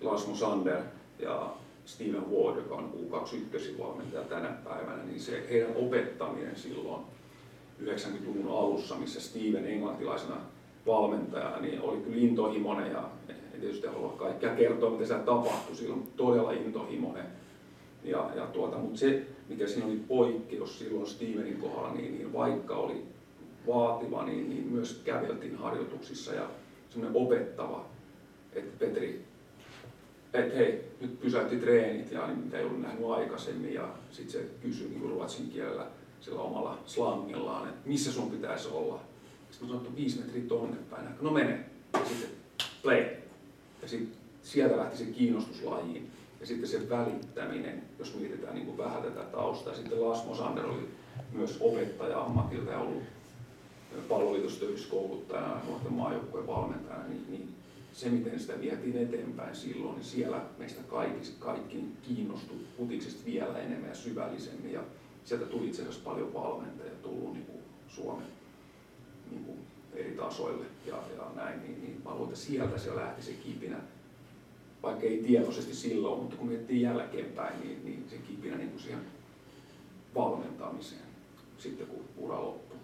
Lasmo 0.00 0.34
Sander 0.34 0.82
ja 1.18 1.52
Steven 1.84 2.30
Ward, 2.30 2.56
joka 2.56 2.74
on 2.74 2.92
U21 2.94 3.78
valmentaja 3.78 4.22
tänä 4.22 4.48
päivänä, 4.48 5.02
niin 5.02 5.20
se 5.20 5.46
heidän 5.50 5.76
opettaminen 5.76 6.56
silloin 6.56 7.04
90-luvun 7.84 8.58
alussa, 8.58 8.94
missä 8.94 9.20
Steven 9.20 9.66
englantilaisena 9.66 10.36
valmentajana 10.86 11.60
niin 11.60 11.80
oli 11.80 11.96
kyllä 12.00 12.16
intohimoinen 12.16 12.92
ja 12.92 13.08
en 13.28 13.60
tietysti 13.60 13.86
halua 13.86 14.14
kaikkea 14.18 14.56
kertoa, 14.56 14.90
mitä 14.90 15.06
siellä 15.06 15.24
tapahtui, 15.24 15.76
silloin 15.76 16.08
todella 16.16 16.52
intohimoinen. 16.52 17.26
Ja, 18.06 18.30
ja 18.34 18.46
tuota, 18.46 18.78
mutta 18.78 18.98
se, 18.98 19.26
mikä 19.48 19.66
siinä 19.66 19.86
oli 19.86 20.00
poikkeus 20.08 20.78
silloin 20.78 21.06
Stevenin 21.06 21.56
kohdalla, 21.56 21.94
niin, 21.94 22.18
niin 22.18 22.32
vaikka 22.32 22.76
oli 22.76 23.04
vaativa, 23.66 24.24
niin, 24.24 24.48
niin 24.48 24.66
myös 24.72 25.00
käveltiin 25.04 25.56
harjoituksissa 25.56 26.34
ja 26.34 26.50
semmoinen 26.90 27.22
opettava, 27.22 27.86
että 28.52 28.78
Petri, 28.78 29.24
että 30.32 30.56
hei, 30.56 30.84
nyt 31.00 31.20
pysäytti 31.20 31.56
treenit 31.56 32.12
ja 32.12 32.26
niin, 32.26 32.38
mitä 32.38 32.58
ei 32.58 32.64
ollut 32.64 32.80
nähnyt 32.80 33.10
aikaisemmin 33.10 33.74
ja 33.74 33.88
sitten 34.10 34.40
se 34.40 34.48
kysyi 34.62 34.88
niin 34.88 35.10
ruotsin 35.10 35.50
kielellä, 35.50 35.86
sillä 36.20 36.40
omalla 36.40 36.78
slangillaan, 36.86 37.68
että 37.68 37.88
missä 37.88 38.12
sun 38.12 38.30
pitäisi 38.30 38.68
olla. 38.68 39.00
Sitten 39.50 39.68
mä 39.68 39.72
sanoin, 39.72 39.86
että 39.86 40.00
viisi 40.00 40.18
metriä 40.18 40.44
tonne 40.48 40.76
päin. 40.90 41.08
No 41.20 41.30
mene. 41.30 41.64
Ja 41.92 42.04
sitten 42.04 42.30
play. 42.82 43.06
Ja 43.82 43.88
sitten 43.88 44.16
sieltä 44.42 44.76
lähti 44.76 44.96
se 44.96 45.04
kiinnostus 45.04 45.62
lajiin. 45.62 46.10
Sitten 46.46 46.68
se 46.68 46.88
välittäminen, 46.88 47.82
jos 47.98 48.14
mietitään 48.14 48.54
niin 48.54 48.66
kuin 48.66 48.78
vähän 48.78 49.02
tätä 49.02 49.20
taustaa. 49.20 49.74
Sitten 49.74 50.08
Lasmo 50.08 50.34
Sander 50.34 50.66
oli 50.66 50.88
myös 51.32 51.58
opettaja 51.60 52.20
ammatilta 52.20 52.70
ja 52.70 52.78
ollut 52.78 53.02
palloliitostöissä 54.08 54.90
kouluttajana, 54.90 55.60
nuorten 55.66 55.92
maajoukkueen 55.92 56.46
valmentajana, 56.46 57.08
niin, 57.08 57.24
niin 57.28 57.48
se, 57.92 58.08
miten 58.08 58.40
sitä 58.40 58.60
vietiin 58.60 58.96
eteenpäin 58.96 59.56
silloin, 59.56 59.94
niin 59.94 60.04
siellä 60.04 60.40
meistä 60.58 60.82
kaikki, 60.82 61.28
kaikki 61.38 61.84
kiinnostui 62.02 62.56
putiksesta 62.76 63.26
vielä 63.26 63.58
enemmän 63.58 63.88
ja 63.88 63.96
syvällisemmin. 63.96 64.72
Ja 64.72 64.80
sieltä 65.24 65.46
tuli 65.46 65.66
itse 65.66 65.82
asiassa 65.82 66.04
paljon 66.04 66.34
valmentajia 66.34 66.92
tullut 67.02 67.32
niin 67.32 67.46
kuin 67.46 67.58
Suomen 67.88 68.26
niin 69.30 69.44
kuin 69.44 69.58
eri 69.94 70.10
tasoille 70.16 70.64
ja, 70.86 70.96
ja 71.16 71.30
näin, 71.34 71.62
niin, 71.62 71.80
niin 71.80 72.00
mä 72.04 72.10
luulen, 72.10 72.28
että 72.28 72.40
sieltä 72.40 72.78
se 72.78 72.96
lähti 72.96 73.22
se 73.22 73.32
kipinä, 73.32 73.76
vaikka 74.86 75.06
ei 75.06 75.22
tietoisesti 75.22 75.74
silloin, 75.74 76.20
mutta 76.20 76.36
kun 76.36 76.48
miettii 76.48 76.82
jälkeenpäin, 76.82 77.60
niin, 77.60 77.84
niin 77.84 78.06
se 78.10 78.16
kipinä 78.18 78.56
niin 78.56 78.78
siihen 78.78 79.00
valmentamiseen 80.14 81.06
sitten 81.58 81.86
kun 81.86 82.04
ura 82.16 82.42
loppui. 82.42 82.76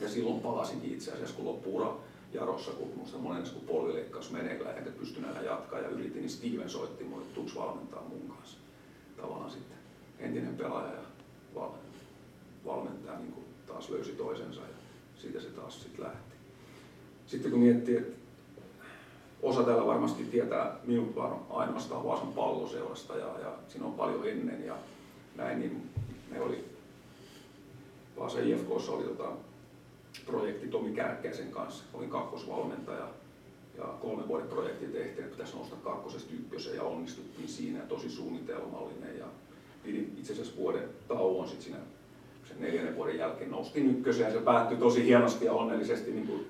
Ja 0.00 0.08
silloin 0.08 0.40
palasin 0.40 0.80
itse 0.84 1.12
asiassa, 1.12 1.36
kun 1.36 1.44
loppui 1.44 1.72
ura 1.72 1.96
Jarossa, 2.32 2.70
kun 2.70 2.92
muista 2.96 3.18
monen 3.18 3.42
kun 3.52 3.62
polvileikkaus 3.66 4.30
meneillään 4.30 4.78
enkä 4.78 4.90
pysty 4.90 5.20
enää 5.20 5.42
jatkaa 5.42 5.78
ja 5.78 5.88
yritin, 5.88 6.20
niin 6.20 6.30
Steven 6.30 6.70
soitti 6.70 7.04
mulle, 7.04 7.22
että 7.22 7.34
tuuks 7.34 7.54
valmentaa 7.54 8.02
mun 8.08 8.36
kanssa. 8.36 8.58
Tavallaan 9.16 9.50
sitten 9.50 9.78
entinen 10.18 10.56
pelaaja 10.56 10.94
ja 10.94 11.02
val, 11.54 11.70
valmentaja 12.64 13.18
niin 13.18 13.34
taas 13.66 13.90
löysi 13.90 14.12
toisensa 14.12 14.60
ja 14.60 14.76
siitä 15.16 15.40
se 15.40 15.48
taas 15.48 15.82
sitten 15.82 16.04
lähti. 16.04 16.34
Sitten 17.26 17.50
kun 17.50 17.60
miettii, 17.60 17.96
että 17.96 18.23
osa 19.44 19.62
täällä 19.62 19.86
varmasti 19.86 20.24
tietää 20.24 20.76
minut 20.84 21.16
vaan 21.16 21.36
ainoastaan 21.50 22.04
Vaasan 22.04 22.32
palloseurasta 22.32 23.16
ja, 23.16 23.26
ja 23.42 23.52
siinä 23.68 23.86
on 23.86 23.92
paljon 23.92 24.28
ennen 24.28 24.66
ja 24.66 24.76
näin, 25.36 25.60
niin 25.60 25.90
me 26.30 26.40
oli 26.40 26.64
Vaasa 28.18 28.40
IFKssa 28.40 28.92
oli 28.92 29.04
tota, 29.04 29.28
projekti 30.26 30.68
Tomi 30.68 30.92
Kärkkäisen 30.92 31.50
kanssa, 31.50 31.84
olin 31.94 32.10
kakkosvalmentaja 32.10 33.08
ja 33.78 33.84
kolme 33.84 34.28
vuoden 34.28 34.48
projekti 34.48 34.86
tehtiin, 34.86 35.24
että 35.24 35.36
pitäisi 35.36 35.56
nousta 35.56 35.76
kakkosesta 35.76 36.32
ykköseen 36.34 36.76
ja 36.76 36.82
onnistuttiin 36.82 37.48
siinä 37.48 37.80
tosi 37.80 38.10
suunnitelmallinen 38.10 39.18
ja 39.18 39.24
pidin 39.82 40.16
itse 40.18 40.32
asiassa 40.32 40.56
vuoden 40.56 40.88
tauon 41.08 41.48
sitten 41.48 41.64
siinä 41.64 41.78
sen 42.48 42.60
neljännen 42.60 42.96
vuoden 42.96 43.18
jälkeen. 43.18 43.50
Noustiin 43.50 43.90
ykköseen 43.90 44.26
ja 44.26 44.38
se 44.38 44.44
päättyi 44.44 44.78
tosi 44.78 45.04
hienosti 45.04 45.44
ja 45.44 45.52
onnellisesti 45.52 46.10
niin 46.10 46.26
kuin 46.26 46.46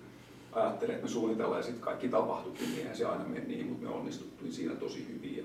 ajattelin, 0.55 0.94
että 0.94 1.07
me 1.07 1.12
suunnitellaan 1.12 1.59
ja 1.59 1.64
sitten 1.64 1.82
kaikki 1.82 2.09
tapahtuikin, 2.09 2.68
niin 2.68 2.78
eihän 2.78 2.96
se 2.96 3.05
aina 3.05 3.24
meni 3.24 3.46
niin, 3.46 3.66
mutta 3.66 3.86
me 3.86 3.94
onnistuttiin 3.94 4.52
siinä 4.52 4.74
tosi 4.74 5.09
hyvin 5.09 5.36
ja 5.36 5.44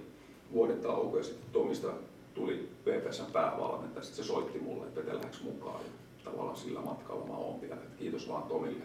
vuoden 0.54 0.80
tauko 0.80 1.18
ja 1.18 1.24
sitten 1.24 1.52
Tomista 1.52 1.88
tuli 2.34 2.70
VPSn 2.86 3.32
päävalmentaja, 3.34 4.04
sitten 4.04 4.26
se 4.26 4.28
soitti 4.28 4.60
mulle, 4.60 4.88
että 4.88 5.00
vetelläks 5.00 5.44
mukaan 5.44 5.82
ja 5.84 5.92
tavallaan 6.32 6.58
sillä 6.58 6.82
matkalla 6.82 7.26
mä 7.26 7.34
oon 7.34 7.62
vielä. 7.62 7.76
Et 7.76 7.96
kiitos 8.00 8.30
vaan 8.30 8.44
Tomille, 8.44 8.84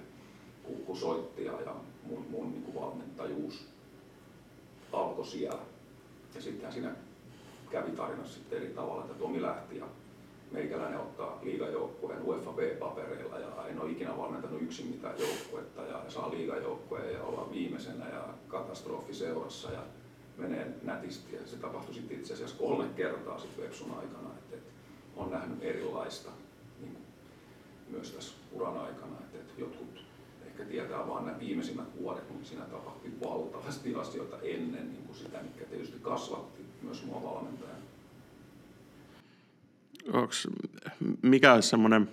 kun, 0.86 0.96
soitti 0.96 1.44
ja, 1.44 1.52
ja 1.66 1.74
mun, 2.02 2.26
mun 2.30 2.50
niin 2.50 2.62
kuin 2.62 2.74
valmentajuus 2.74 3.66
alkoi 4.92 5.26
siellä. 5.26 5.60
Ja 6.34 6.42
sittenhän 6.42 6.72
siinä 6.72 6.90
kävi 7.70 7.90
tarinassa 7.90 8.34
sitten 8.34 8.58
eri 8.58 8.74
tavalla, 8.74 9.04
että 9.04 9.18
Tomi 9.18 9.42
lähti 9.42 9.76
ja 9.76 9.86
meikäläinen 10.54 11.00
ottaa 11.00 11.38
liigajoukkueen 11.42 12.22
UEFA 12.22 12.52
B-papereilla 12.52 13.38
ja 13.38 13.66
en 13.68 13.80
ole 13.80 13.90
ikinä 13.90 14.16
valmentanut 14.16 14.62
yksin 14.62 14.86
mitään 14.86 15.14
joukkuetta 15.18 15.82
ja 15.82 16.02
saa 16.08 16.30
liigajoukkueen 16.30 17.14
ja 17.14 17.22
olla 17.22 17.50
viimeisenä 17.52 18.08
ja 18.08 18.28
katastrofi 18.48 19.14
seurassa 19.14 19.72
ja 19.72 19.80
menee 20.36 20.74
nätisti 20.82 21.36
ja 21.36 21.40
se 21.46 21.56
tapahtui 21.56 21.94
sitten 21.94 22.18
itse 22.18 22.34
asiassa 22.34 22.56
kolme 22.58 22.84
kertaa 22.96 23.38
sitten 23.38 23.64
Vepsun 23.64 23.90
aikana, 23.90 24.28
että, 24.38 24.56
että 24.56 24.70
on 25.16 25.30
nähnyt 25.30 25.62
erilaista 25.62 26.30
niin 26.80 26.96
myös 27.90 28.10
tässä 28.10 28.34
uran 28.52 28.78
aikana, 28.78 29.16
että, 29.20 29.38
että 29.38 29.52
jotkut 29.58 30.04
ehkä 30.46 30.64
tietää 30.64 31.08
vain 31.08 31.26
nämä 31.26 31.40
viimeisimmät 31.40 32.00
vuodet, 32.00 32.30
mutta 32.30 32.48
siinä 32.48 32.64
tapahtui 32.64 33.10
valtavasti 33.24 33.94
asioita 33.94 34.36
ennen 34.42 34.92
niin 34.92 35.04
kuin 35.06 35.16
sitä, 35.16 35.38
mikä 35.42 35.64
tietysti 35.64 35.98
kasvatti 36.02 36.62
myös 36.82 37.04
mua 37.04 37.22
valmentajana. 37.22 37.73
Onks, 40.12 40.48
mikä 41.22 41.52
olisi 41.52 41.68
semmoinen 41.68 42.08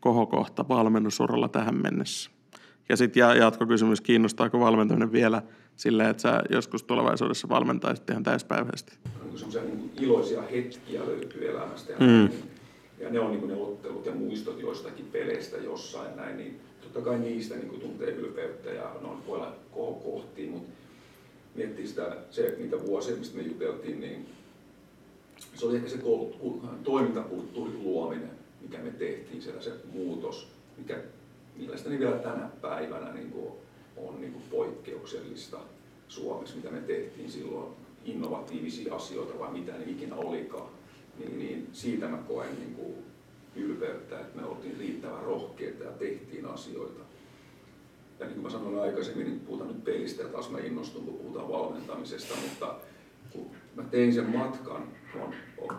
kohokohta 0.00 0.68
valmennusuralla 0.68 1.48
tähän 1.48 1.82
mennessä? 1.82 2.30
Ja 2.88 2.96
sitten 2.96 3.38
jatkokysymys, 3.38 4.00
kiinnostaako 4.00 4.60
valmentaminen 4.60 5.12
vielä 5.12 5.42
sillä, 5.76 6.08
että 6.08 6.22
sä 6.22 6.42
joskus 6.50 6.82
tulevaisuudessa 6.82 7.48
valmentaisit 7.48 8.10
ihan 8.10 8.22
täyspäiväisesti? 8.22 8.92
Niin 9.24 9.38
semmoisia 9.38 9.62
niin 9.62 9.90
iloisia 10.00 10.42
hetkiä 10.42 11.06
löytyy 11.06 11.50
elämästä 11.50 11.92
ja, 11.92 11.98
mm. 12.00 12.28
ja 12.98 13.10
ne 13.10 13.20
on 13.20 13.30
niin 13.30 13.48
ne 13.48 13.54
ottelut 13.54 14.06
ja 14.06 14.12
muistot 14.12 14.60
joistakin 14.60 15.04
peleistä 15.12 15.56
jossain 15.56 16.16
näin, 16.16 16.36
niin 16.36 16.60
totta 16.80 17.00
kai 17.00 17.18
niistä 17.18 17.54
niin 17.54 17.80
tuntee 17.80 18.10
ylpeyttä 18.10 18.70
ja 18.70 18.96
ne 19.00 19.08
on, 19.08 19.26
voi 19.26 19.36
olla 19.38 19.56
kohokohtia, 19.72 20.50
mutta 20.50 20.70
miettii 21.54 21.86
sitä, 21.86 22.16
se, 22.30 22.56
mitä 22.58 22.86
vuosia, 22.86 23.16
mistä 23.16 23.36
me 23.36 23.42
juteltiin, 23.42 24.00
niin 24.00 24.28
se 25.54 25.66
oli 25.66 25.76
ehkä 25.76 25.88
se 25.88 25.98
toimintakulttuurin 26.84 27.84
luominen, 27.84 28.30
mikä 28.60 28.78
me 28.78 28.90
tehtiin 28.90 29.42
siellä, 29.42 29.62
se 29.62 29.72
muutos, 29.92 30.48
mikä 30.78 30.98
mielestäni 31.56 31.98
vielä 31.98 32.16
tänä 32.16 32.48
päivänä 32.60 33.12
niin 33.12 33.30
kuin 33.30 33.52
on 33.96 34.20
niin 34.20 34.32
kuin 34.32 34.44
poikkeuksellista 34.50 35.58
Suomessa, 36.08 36.56
mitä 36.56 36.70
me 36.70 36.80
tehtiin 36.80 37.30
silloin, 37.30 37.72
innovatiivisia 38.04 38.94
asioita 38.94 39.38
vai 39.38 39.52
mitä 39.52 39.72
ne 39.72 39.84
ikinä 39.86 40.16
olikaan, 40.16 40.70
niin, 41.18 41.38
niin 41.38 41.68
siitä 41.72 42.08
mä 42.08 42.16
koen 42.16 42.54
niin 42.54 42.74
kuin 42.74 42.94
ylpeyttä, 43.56 44.20
että 44.20 44.40
me 44.40 44.46
oltiin 44.46 44.76
riittävän 44.78 45.22
rohkeita 45.22 45.84
ja 45.84 45.90
tehtiin 45.90 46.46
asioita. 46.46 47.00
Ja 48.18 48.26
niin 48.26 48.34
kuin 48.34 48.42
mä 48.42 48.50
sanoin 48.50 48.78
aikaisemmin, 48.78 49.26
niin 49.26 49.40
puhutaan 49.40 49.68
nyt 49.68 49.84
pelistä 49.84 50.22
ja 50.22 50.28
taas 50.28 50.50
mä 50.50 50.58
innostun, 50.58 51.04
kun 51.04 51.14
puhutaan 51.14 51.48
valmentamisesta, 51.48 52.34
mutta 52.48 52.74
kun 53.32 53.50
mä 53.76 53.82
tein 53.82 54.14
sen 54.14 54.30
matkan, 54.30 54.88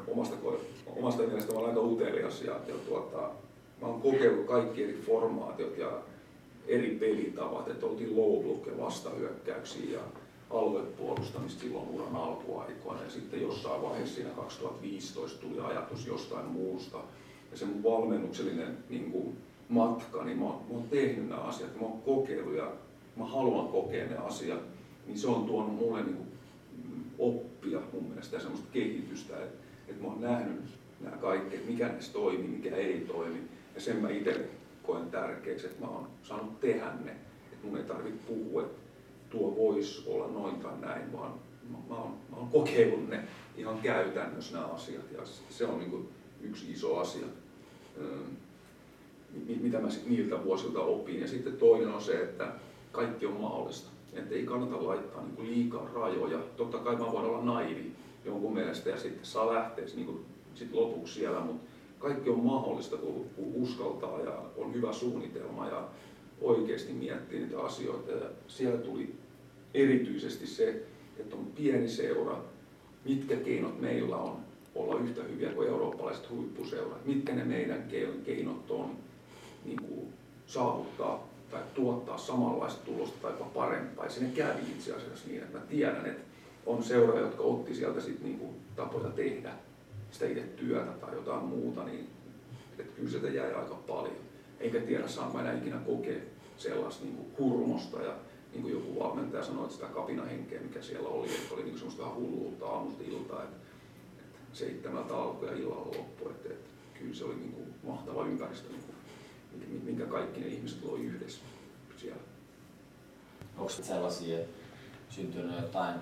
omasta, 0.08 0.36
omasta 0.96 1.24
mielestä 1.24 1.54
mä 1.54 1.60
olen 1.60 1.70
aika 1.70 1.82
utelias 1.82 2.42
ja, 2.42 2.54
ja 2.68 2.76
tuota, 2.88 3.18
mä 3.82 3.88
oon 3.88 4.02
kokeillut 4.02 4.46
kaikki 4.46 4.84
eri 4.84 5.02
formaatiot 5.06 5.78
ja 5.78 5.92
eri 6.68 6.96
pelitavat, 7.00 7.68
että 7.68 7.86
oltiin 7.86 8.18
low 8.18 8.44
block 8.44 8.68
ja 8.68 8.78
vastahyökkäyksiä 8.78 9.94
ja 9.94 10.00
aluepuolustamista 10.50 11.62
silloin 11.62 11.90
uran 11.90 12.16
alkuaikoina. 12.16 13.04
Ja 13.04 13.10
sitten 13.10 13.42
jossain 13.42 13.82
vaiheessa 13.82 14.16
siinä 14.16 14.30
2015 14.30 15.42
tuli 15.42 15.60
ajatus 15.60 16.08
jostain 16.08 16.46
muusta. 16.46 16.98
Ja 17.52 17.58
se 17.58 17.66
mun 17.66 17.84
valmennuksellinen 17.84 18.78
niin 18.90 19.12
kuin, 19.12 19.38
matka, 19.70 20.24
niin 20.24 20.38
mä 20.38 20.46
mä 20.46 20.52
oon 20.70 20.84
tehnyt 20.90 21.30
nämä 21.30 21.42
asiat, 21.42 21.76
mä 21.76 21.88
oon 21.88 22.02
kokeillut 22.02 22.56
ja 22.56 22.72
mä 23.16 23.26
haluan 23.26 23.68
kokea 23.68 24.08
ne 24.08 24.18
asiat, 24.18 24.60
niin 25.08 25.20
se 25.20 25.28
on 25.28 25.46
tuonut 25.46 25.76
mulle 25.76 26.04
niin 26.04 26.16
kuin, 26.16 26.28
oppia 27.22 27.80
mun 27.94 28.04
mielestä 28.04 28.36
ja 28.36 28.40
semmoista 28.40 28.68
kehitystä, 28.74 29.44
että, 29.44 29.64
että 29.88 30.04
mä 30.04 30.08
oon 30.08 30.22
nähnyt 30.22 30.62
nämä 31.00 31.18
kaikki, 31.18 31.56
että 31.56 31.72
mikä 31.72 31.88
näissä 31.88 32.14
toimii, 32.14 32.48
mikä 32.48 32.76
ei 32.76 33.06
toimi. 33.08 33.40
Ja 33.76 33.82
sen 33.82 33.98
mä 33.98 34.10
itse 34.10 34.50
koen 34.84 35.12
tärkeäksi, 35.12 35.68
että 35.68 35.86
mä 35.86 35.92
oon 35.92 36.08
saanut 36.24 36.60
tehdä 36.60 36.92
ne. 37.04 37.12
Että 37.52 37.68
mun 37.68 37.78
ei 37.78 37.84
tarvitse 37.84 38.20
puhua, 38.28 38.62
että 38.62 38.82
tuo 39.30 39.56
voisi 39.56 40.04
olla 40.08 40.28
noin 40.28 40.56
tai 40.56 40.80
näin, 40.82 41.14
vaan 41.14 41.34
mä, 41.70 41.78
mä, 41.90 41.96
oon, 41.96 42.14
mä 42.32 42.38
oon 42.38 42.50
kokeillut 42.50 43.10
ne 43.10 43.24
ihan 43.58 43.80
käytännössä 43.80 44.54
nämä 44.54 44.68
asiat. 44.68 45.12
Ja 45.12 45.22
se 45.50 45.66
on 45.66 45.80
niin 45.80 46.10
yksi 46.42 46.72
iso 46.72 46.98
asia, 46.98 47.26
mitä 49.62 49.80
mä 49.80 49.88
niiltä 50.06 50.44
vuosilta 50.44 50.80
opin. 50.80 51.22
Ja 51.22 51.28
sitten 51.28 51.58
toinen 51.58 51.90
on 51.90 52.02
se, 52.02 52.22
että 52.22 52.52
kaikki 52.92 53.26
on 53.26 53.42
mahdollista. 53.42 53.90
Että 54.14 54.36
ei 54.36 54.44
kannata 54.46 54.88
laittaa 54.88 55.24
niin 55.24 55.52
liikaa 55.52 55.90
rajoja. 55.94 56.40
Totta 56.58 56.78
kai 56.78 56.96
mä 56.96 57.12
voin 57.12 57.26
olla 57.26 57.44
naivi 57.44 57.92
jonkun 58.26 58.54
mielestä 58.54 58.90
ja 58.90 58.98
sitten 58.98 59.26
saa 59.26 59.54
lähteä 59.54 59.86
niin 59.96 60.06
kuin, 60.06 60.26
sit 60.54 60.74
lopuksi 60.74 61.14
siellä, 61.14 61.40
mutta 61.40 61.72
kaikki 62.00 62.30
on 62.30 62.40
mahdollista, 62.40 62.98
kun 62.98 63.26
uskaltaa 63.38 64.22
ja 64.22 64.42
on 64.58 64.74
hyvä 64.74 64.94
suunnitelma 64.94 65.68
ja 65.68 65.88
oikeasti 66.42 66.94
miettii 66.94 67.40
niitä 67.40 67.62
asioita. 67.62 68.12
Ja 68.12 68.30
siellä 68.48 68.78
tuli 68.78 69.16
erityisesti 69.74 70.48
se, 70.48 70.84
että 71.20 71.36
on 71.36 71.46
pieni 71.46 71.90
seura, 71.90 72.42
mitkä 73.06 73.36
keinot 73.36 73.82
meillä 73.82 74.18
on 74.18 74.38
olla 74.76 75.00
yhtä 75.00 75.24
hyviä 75.24 75.50
kuin 75.50 75.68
eurooppalaiset 75.68 76.30
huippuseurat, 76.30 77.06
mitkä 77.06 77.34
ne 77.36 77.44
meidän 77.44 77.88
keinot 78.26 78.72
on 78.72 78.98
niin 79.66 79.82
kuin, 79.82 80.08
saavuttaa 80.48 81.31
tai 81.52 81.62
tuottaa 81.74 82.18
samanlaista 82.18 82.86
tulosta 82.86 83.18
tai 83.22 83.32
jopa 83.32 83.46
parempaa. 83.46 84.06
Ja 84.06 84.12
sinne 84.12 84.30
kävi 84.36 84.62
itse 84.62 84.94
asiassa 84.96 85.28
niin, 85.28 85.44
että 85.44 85.58
mä 85.58 85.64
tiedän, 85.66 86.06
että 86.06 86.24
on 86.66 86.84
seuroja, 86.84 87.22
jotka 87.22 87.44
otti 87.44 87.76
sieltä 87.76 88.02
sit 88.02 88.24
niinku 88.24 88.56
tapoja 88.76 89.10
tehdä 89.10 89.52
sitä 90.12 90.26
itse 90.26 90.42
työtä 90.42 90.92
tai 90.92 91.16
jotain 91.16 91.44
muuta, 91.44 91.84
niin 91.84 92.08
että 92.80 92.94
kyllä 92.96 93.10
sieltä 93.10 93.30
jäi 93.30 93.54
aika 93.54 93.76
paljon. 93.76 94.16
Eikä 94.60 94.80
tiedä, 94.80 95.08
saanko 95.08 95.40
enää 95.40 95.58
ikinä 95.58 95.78
kokea 95.78 96.20
sellaista 96.58 97.06
niinku 97.06 97.26
hurmosta 97.40 98.02
ja 98.02 98.16
niin 98.52 98.62
kuin 98.62 98.74
joku 98.74 99.00
valmentaja 99.00 99.44
sanoi, 99.44 99.64
että 99.64 99.76
sitä 99.76 99.88
kapinahenkeä, 99.88 100.62
mikä 100.62 100.82
siellä 100.82 101.10
oli, 101.10 101.28
että 101.28 101.54
oli 101.54 101.64
niin 101.64 101.78
semmoista 101.78 102.14
hulluutta 102.16 102.66
aamusta 102.66 103.04
iltaa, 103.04 103.44
että, 103.44 103.58
että 104.20 104.40
seitsemältä 104.54 105.16
alkoi 105.16 105.50
ja 105.50 105.56
illalla 105.56 105.98
loppui. 105.98 106.32
Että, 106.32 106.50
että 106.50 106.70
kyllä 107.00 107.14
se 107.14 107.26
oli 107.26 107.36
niin 107.36 107.52
kuin 107.52 107.66
mahtava 107.84 108.26
ympäristö, 108.26 108.70
niin 108.70 108.84
kuin, 108.84 108.96
minkä 109.84 110.06
kaikki 110.06 110.40
ne 110.40 110.48
ihmiset 110.48 110.84
loi 110.84 111.00
yhdessä 111.00 111.42
siellä. 111.98 112.22
Onko 113.58 113.70
sellaisia 113.70 114.40
syntynyt 115.10 115.62
jotain 115.62 115.96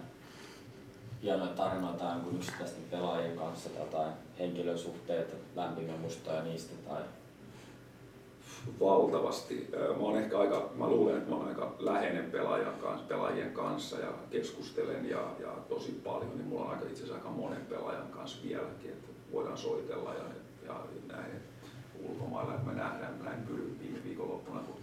hienoja 1.24 1.52
tarinoita 1.52 2.04
jonkun 2.04 2.36
yksittäisten 2.36 2.84
pelaajien 2.91 3.38
kanssa 3.38 3.70
tai 3.70 3.82
jotain 3.82 4.14
henkilösuhteita, 4.39 5.34
lämpimiä 5.56 5.97
muistoja 5.97 6.43
niistä 6.43 6.74
tai 6.89 7.02
valtavasti. 8.80 9.70
Mä, 9.97 10.06
olen 10.06 10.24
ehkä 10.24 10.39
aika, 10.39 10.70
mä 10.76 10.88
luulen, 10.88 11.18
että 11.18 11.30
mä 11.30 11.36
olen 11.36 11.47
aika 11.47 11.76
läheinen 11.80 12.32
pelaajan 12.32 12.74
kanssa, 12.74 13.08
pelaajien 13.08 13.54
kanssa 13.54 14.00
ja 14.00 14.14
keskustelen 14.32 15.10
ja, 15.10 15.32
ja 15.39 15.52
tosi 15.70 16.02
paljon, 16.04 16.38
niin 16.38 16.47
mulla 16.47 16.66
on 16.66 16.72
aika 16.72 16.86
itse 16.86 17.04
asiassa 17.04 17.16
aika 17.16 17.30
monen 17.30 17.66
pelaajan 17.66 18.08
kanssa 18.08 18.38
vieläkin, 18.43 18.91
että 18.91 19.08
voidaan 19.32 19.58
soitella 19.58 20.14
ja, 20.14 20.24
ja 20.66 20.76
näin 21.08 21.32
ulkomailla, 22.04 22.54
me 22.66 22.74
nähdään, 22.74 23.14
näin 23.24 23.47
viime 23.80 24.00
viikonloppuna, 24.06 24.60
kun 24.60 24.76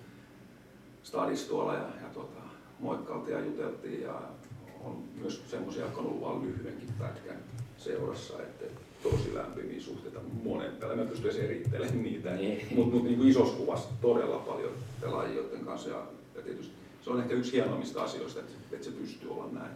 stadissa 1.03 1.49
tuolla 1.49 1.75
ja, 1.75 1.81
ja 2.03 2.09
tuota, 2.15 2.41
moikkailtiin 2.81 3.39
ja 3.39 3.45
juteltiin 3.45 4.03
ja 4.03 4.23
on 4.85 5.03
myös 5.21 5.43
semmoisia, 5.51 5.83
jotka 5.83 6.01
on 6.01 6.07
ollut 6.07 6.21
vain 6.21 6.43
lyhyenkin 6.43 6.89
pätkän 6.99 7.37
seurassa, 7.79 8.43
että 8.43 8.65
tosi 9.03 9.35
lämpimiä 9.35 9.81
suhteita 9.81 10.21
monen 10.45 10.73
pelaajan. 10.73 11.05
Mä 11.05 11.11
pystyn 11.11 11.31
edes 11.31 11.45
erittelemään 11.45 12.03
niitä, 12.03 12.31
Niin. 12.35 12.67
mutta 12.75 12.95
mut, 12.95 13.05
niin 13.05 13.29
isossa 13.29 13.57
kuvassa 13.57 13.89
todella 14.01 14.39
paljon 14.39 14.73
pelaajia, 15.01 15.37
joiden 15.37 15.65
kanssa 15.65 15.89
ja, 15.89 16.03
ja 16.35 16.43
tietysti 16.43 16.75
se 17.03 17.11
on 17.11 17.21
ehkä 17.21 17.35
yksi 17.35 17.53
hienoimmista 17.53 18.03
asioista, 18.03 18.41
että, 18.41 18.53
että 18.73 18.85
se 18.85 18.91
pystyy 18.91 19.31
olla 19.31 19.49
näin, 19.53 19.71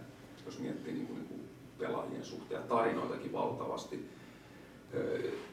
jos 0.46 0.58
miettii 0.58 0.92
niin 0.92 1.06
kuin, 1.06 1.16
niin 1.18 1.28
kuin 1.28 1.40
pelaajien 1.78 2.24
suhteen 2.24 2.60
ja 2.60 2.66
tarinoitakin 2.66 3.32
valtavasti. 3.32 4.08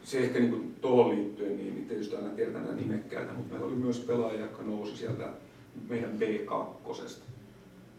Se 0.03 0.19
ehkä 0.19 0.39
niin 0.39 0.75
tuohon 0.81 1.15
liittyen, 1.15 1.57
niin, 1.57 1.75
niin 1.75 1.87
tietysti 1.87 2.15
aina 2.15 2.29
tiedetään 2.29 2.65
näitä 2.65 2.81
nimekkäitä, 2.81 3.33
mutta 3.33 3.51
meillä 3.51 3.67
oli 3.67 3.75
myös 3.75 3.99
pelaajia, 3.99 4.41
jotka 4.41 4.63
nousi 4.63 4.97
sieltä 4.97 5.29
meidän 5.89 6.19
B2, 6.19 7.09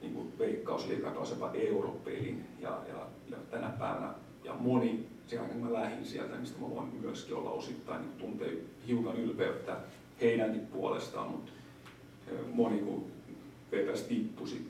niin 0.01 0.13
kuin 0.15 0.39
veikkausliikaklaseva 0.39 1.53
europelin 1.55 2.45
ja, 2.61 2.81
ja, 2.89 3.07
ja, 3.31 3.37
tänä 3.51 3.69
päivänä 3.69 4.15
ja 4.45 4.55
moni, 4.55 5.07
siellä 5.27 5.49
kun 5.49 5.63
mä 5.63 5.73
lähdin 5.73 6.07
sieltä, 6.07 6.37
mistä 6.37 6.61
mä 6.61 6.71
voin 6.71 6.89
myöskin 7.01 7.37
olla 7.37 7.51
osittain 7.51 8.01
niin 8.01 8.19
tuntee 8.19 8.53
hiukan 8.87 9.17
ylpeyttä 9.17 9.77
heidänkin 10.21 10.67
puolestaan, 10.67 11.31
mutta 11.31 11.53
moni 12.53 12.79
kun 12.79 13.07
VPS 13.73 14.03
tippui 14.03 14.49
sit 14.49 14.69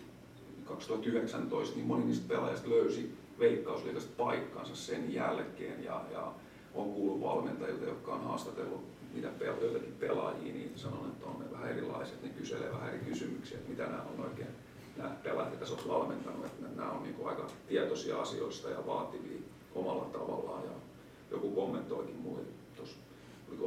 2019, 0.64 1.76
niin 1.76 1.86
moni 1.86 2.04
niistä 2.04 2.28
pelaajista 2.28 2.70
löysi 2.70 3.12
veikkausliikasta 3.38 4.12
paikkansa 4.16 4.76
sen 4.76 5.14
jälkeen 5.14 5.84
ja, 5.84 6.04
ja 6.12 6.32
on 6.78 6.92
kuullut 6.92 7.20
valmentajilta, 7.20 7.84
jotka 7.84 8.14
on 8.14 8.24
haastatellut 8.24 8.84
niitä 9.14 9.28
joitakin 9.44 9.94
pelaajia, 10.00 10.52
niin 10.52 10.72
sanon, 10.76 11.06
että 11.06 11.26
on 11.26 11.40
ne 11.40 11.52
vähän 11.52 11.70
erilaiset, 11.70 12.22
ne 12.22 12.28
kyselee 12.28 12.72
vähän 12.72 12.88
eri 12.88 12.98
kysymyksiä, 12.98 13.58
että 13.58 13.70
mitä 13.70 13.82
nämä 13.82 14.02
on 14.02 14.24
oikein 14.24 14.48
nämä 14.96 15.10
pelaajat, 15.22 15.52
joita 15.52 15.66
sä 15.66 15.88
valmentanut, 15.88 16.46
että 16.46 16.66
nämä 16.76 16.90
on 16.90 17.02
niin 17.02 17.16
aika 17.24 17.46
tietoisia 17.68 18.20
asioista 18.20 18.70
ja 18.70 18.86
vaativia 18.86 19.40
omalla 19.74 20.04
tavallaan. 20.04 20.64
Ja 20.64 20.70
joku 21.30 21.50
kommentoikin 21.50 22.16
mulle 22.16 22.40
tuossa 22.76 22.96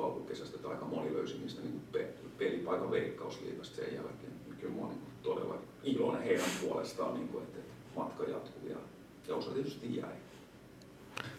alkukesästä, 0.03 0.55
että 0.55 0.69
aika 0.69 0.85
moni 0.85 1.13
löysi 1.13 1.37
niistä 1.37 1.61
niin 1.61 1.81
pe- 1.91 2.13
pelipaikan 2.37 2.91
veikkausliigasta 2.91 3.75
sen 3.75 3.95
jälkeen. 3.95 4.31
Kyllä 4.59 4.73
mä 4.75 4.87
niin 4.87 5.01
todella 5.23 5.55
iloinen 5.83 6.23
heidän 6.23 6.49
puolestaan, 6.61 7.13
niin 7.13 7.27
kuin, 7.27 7.43
että, 7.43 7.59
että 7.59 7.73
matka 7.95 8.23
jatkuu 8.23 8.69
ja, 8.69 8.77
ja 9.27 9.35
osa 9.35 9.51
tietysti 9.51 9.95
jäi. 9.95 10.15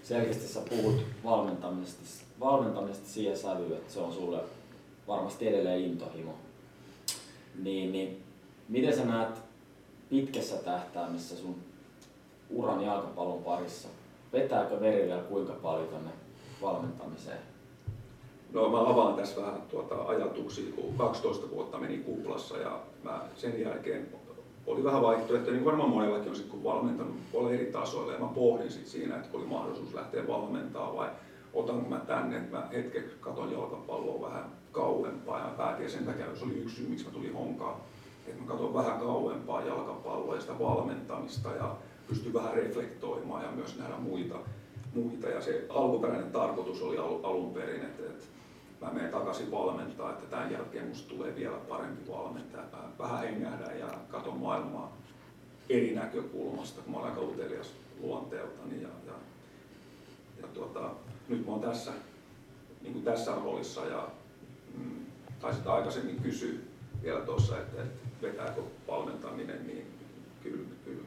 Selkeästi 0.02 0.48
sä 0.48 0.60
puhut 0.68 1.02
valmentamisesta, 1.24 2.24
valmentamisesta 2.40 3.08
siihen 3.08 3.38
sävyyn, 3.38 3.72
että 3.72 3.92
se 3.92 4.00
on 4.00 4.12
sulle 4.12 4.40
varmasti 5.08 5.48
edelleen 5.48 5.80
intohimo. 5.80 6.34
Niin, 7.62 7.92
niin 7.92 8.22
miten 8.68 8.96
sä 8.96 9.04
näet 9.04 9.34
pitkässä 10.10 10.56
tähtäimessä 10.56 11.36
sun 11.36 11.56
uran 12.50 12.84
jalkapallon 12.84 13.42
parissa? 13.42 13.88
Vetääkö 14.32 14.80
veri 14.80 15.06
vielä 15.06 15.22
kuinka 15.22 15.52
paljon 15.52 15.88
tonne 15.88 16.10
valmentamiseen? 16.62 17.38
No 18.52 18.68
mä 18.68 18.80
avaan 18.80 19.14
tässä 19.14 19.40
vähän 19.40 19.62
tuota 19.62 20.02
ajatuksia, 20.02 20.72
kun 20.74 20.94
12 20.98 21.50
vuotta 21.50 21.78
meni 21.78 21.98
kuplassa 21.98 22.58
ja 22.58 22.80
mä 23.02 23.22
sen 23.36 23.60
jälkeen 23.60 24.06
oli 24.66 24.84
vähän 24.84 25.02
vaihtoehtoja, 25.02 25.56
niin 25.56 25.64
varmaan 25.64 25.90
monellakin 25.90 26.28
on 26.28 26.36
sit, 26.36 26.46
kun 26.46 26.64
valmentanut 26.64 27.16
olla 27.32 27.50
eri 27.50 27.66
tasoilla 27.66 28.12
ja 28.12 28.18
mä 28.18 28.26
pohdin 28.26 28.70
sit 28.70 28.86
siinä, 28.86 29.16
että 29.16 29.36
oli 29.36 29.46
mahdollisuus 29.46 29.94
lähteä 29.94 30.26
valmentaa 30.26 30.96
vai 30.96 31.08
otanko 31.52 31.88
mä 31.88 31.98
tänne, 31.98 32.36
että 32.36 32.56
mä 32.56 32.68
hetkeksi 32.72 33.16
katon 33.20 33.52
jalkapalloa 33.52 34.28
vähän 34.28 34.44
kauempaa 34.72 35.38
ja 35.38 35.54
päätin 35.56 35.90
sen 35.90 36.06
takia 36.06 36.36
se 36.36 36.44
oli 36.44 36.58
yksi 36.58 36.76
syy, 36.76 36.88
miksi 36.88 37.04
mä 37.04 37.10
tulin 37.10 37.34
honkaan, 37.34 37.76
että 38.26 38.42
mä 38.42 38.48
katson 38.48 38.74
vähän 38.74 39.00
kauempaa 39.00 39.62
jalkapalloa 39.62 40.34
ja 40.34 40.40
sitä 40.40 40.58
valmentamista 40.58 41.48
ja 41.48 41.76
pystyn 42.08 42.32
vähän 42.32 42.54
reflektoimaan 42.54 43.44
ja 43.44 43.50
myös 43.50 43.78
nähdä 43.78 43.96
muita, 43.96 44.34
muita. 44.94 45.28
Ja 45.28 45.40
se 45.40 45.66
alkuperäinen 45.68 46.32
tarkoitus 46.32 46.82
oli 46.82 46.98
al- 46.98 47.20
alun 47.22 47.54
perin, 47.54 47.82
että, 47.82 48.02
että 48.02 48.24
mä 48.82 48.92
menen 48.92 49.10
takaisin 49.10 49.50
valmentaa, 49.50 50.10
että 50.10 50.26
tämän 50.26 50.52
jälkeen 50.52 50.86
musta 50.86 51.08
tulee 51.08 51.36
vielä 51.36 51.56
parempi 51.56 52.10
valmentaja. 52.12 52.64
Mä 52.72 52.78
vähän 52.98 53.20
hengähdän 53.20 53.78
ja 53.78 53.88
katon 54.08 54.36
maailmaa 54.36 54.96
eri 55.68 55.94
näkökulmasta, 55.94 56.82
kun 56.82 56.92
mä 56.92 56.98
olen 56.98 57.10
aika 57.10 57.20
utelias 57.20 57.72
luonteeltani. 58.00 58.82
Ja, 58.82 58.88
ja, 59.06 59.12
ja 60.42 60.48
tuota, 60.54 60.90
nyt 61.28 61.46
mä 61.46 61.52
oon 61.52 61.60
tässä, 61.60 61.92
niin 62.82 62.92
kuin 62.92 63.04
tässä 63.04 63.34
roolissa 63.34 63.84
ja 63.84 64.08
mm, 64.78 65.06
taisit 65.40 65.66
aikaisemmin 65.66 66.22
kysyä 66.22 66.58
vielä 67.02 67.20
tuossa, 67.20 67.58
että, 67.58 67.82
että 67.82 68.08
vetääkö 68.22 68.62
valmentaminen, 68.88 69.66
niin 69.66 69.86
kyllä, 70.42 70.68
kyllä, 70.84 71.04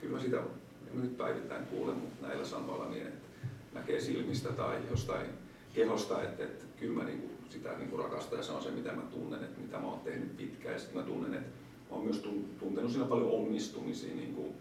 kyllä 0.00 0.20
sitä 0.20 0.36
en 0.36 1.02
nyt 1.02 1.16
päivittäin 1.16 1.66
kuule, 1.66 1.92
mutta 1.94 2.26
näillä 2.26 2.44
sanoilla 2.44 2.88
niin, 2.88 3.06
että 3.06 3.26
näkee 3.72 4.00
silmistä 4.00 4.52
tai 4.52 4.78
jostain 4.90 5.26
kehosta, 5.74 6.22
että, 6.22 6.44
että 6.44 6.65
kyllä 6.76 7.02
mä 7.02 7.04
niinku 7.04 7.26
sitä 7.50 7.78
niinku 7.78 7.96
rakastan 7.96 8.38
ja 8.38 8.42
se 8.42 8.52
on 8.52 8.62
se, 8.62 8.70
mitä 8.70 8.92
mä 8.92 9.02
tunnen, 9.02 9.44
että 9.44 9.60
mitä 9.60 9.78
mä 9.78 9.86
oon 9.86 10.00
tehnyt 10.00 10.36
pitkään. 10.36 10.74
Ja 10.74 10.78
sitten 10.78 11.00
mä 11.00 11.06
tunnen, 11.06 11.34
että 11.34 11.48
mä 11.90 11.96
oon 11.96 12.04
myös 12.04 12.22
tun- 12.24 12.58
tuntenut 12.58 12.90
siinä 12.90 13.06
paljon 13.06 13.30
onnistumisia 13.30 14.14
niinku 14.14 14.54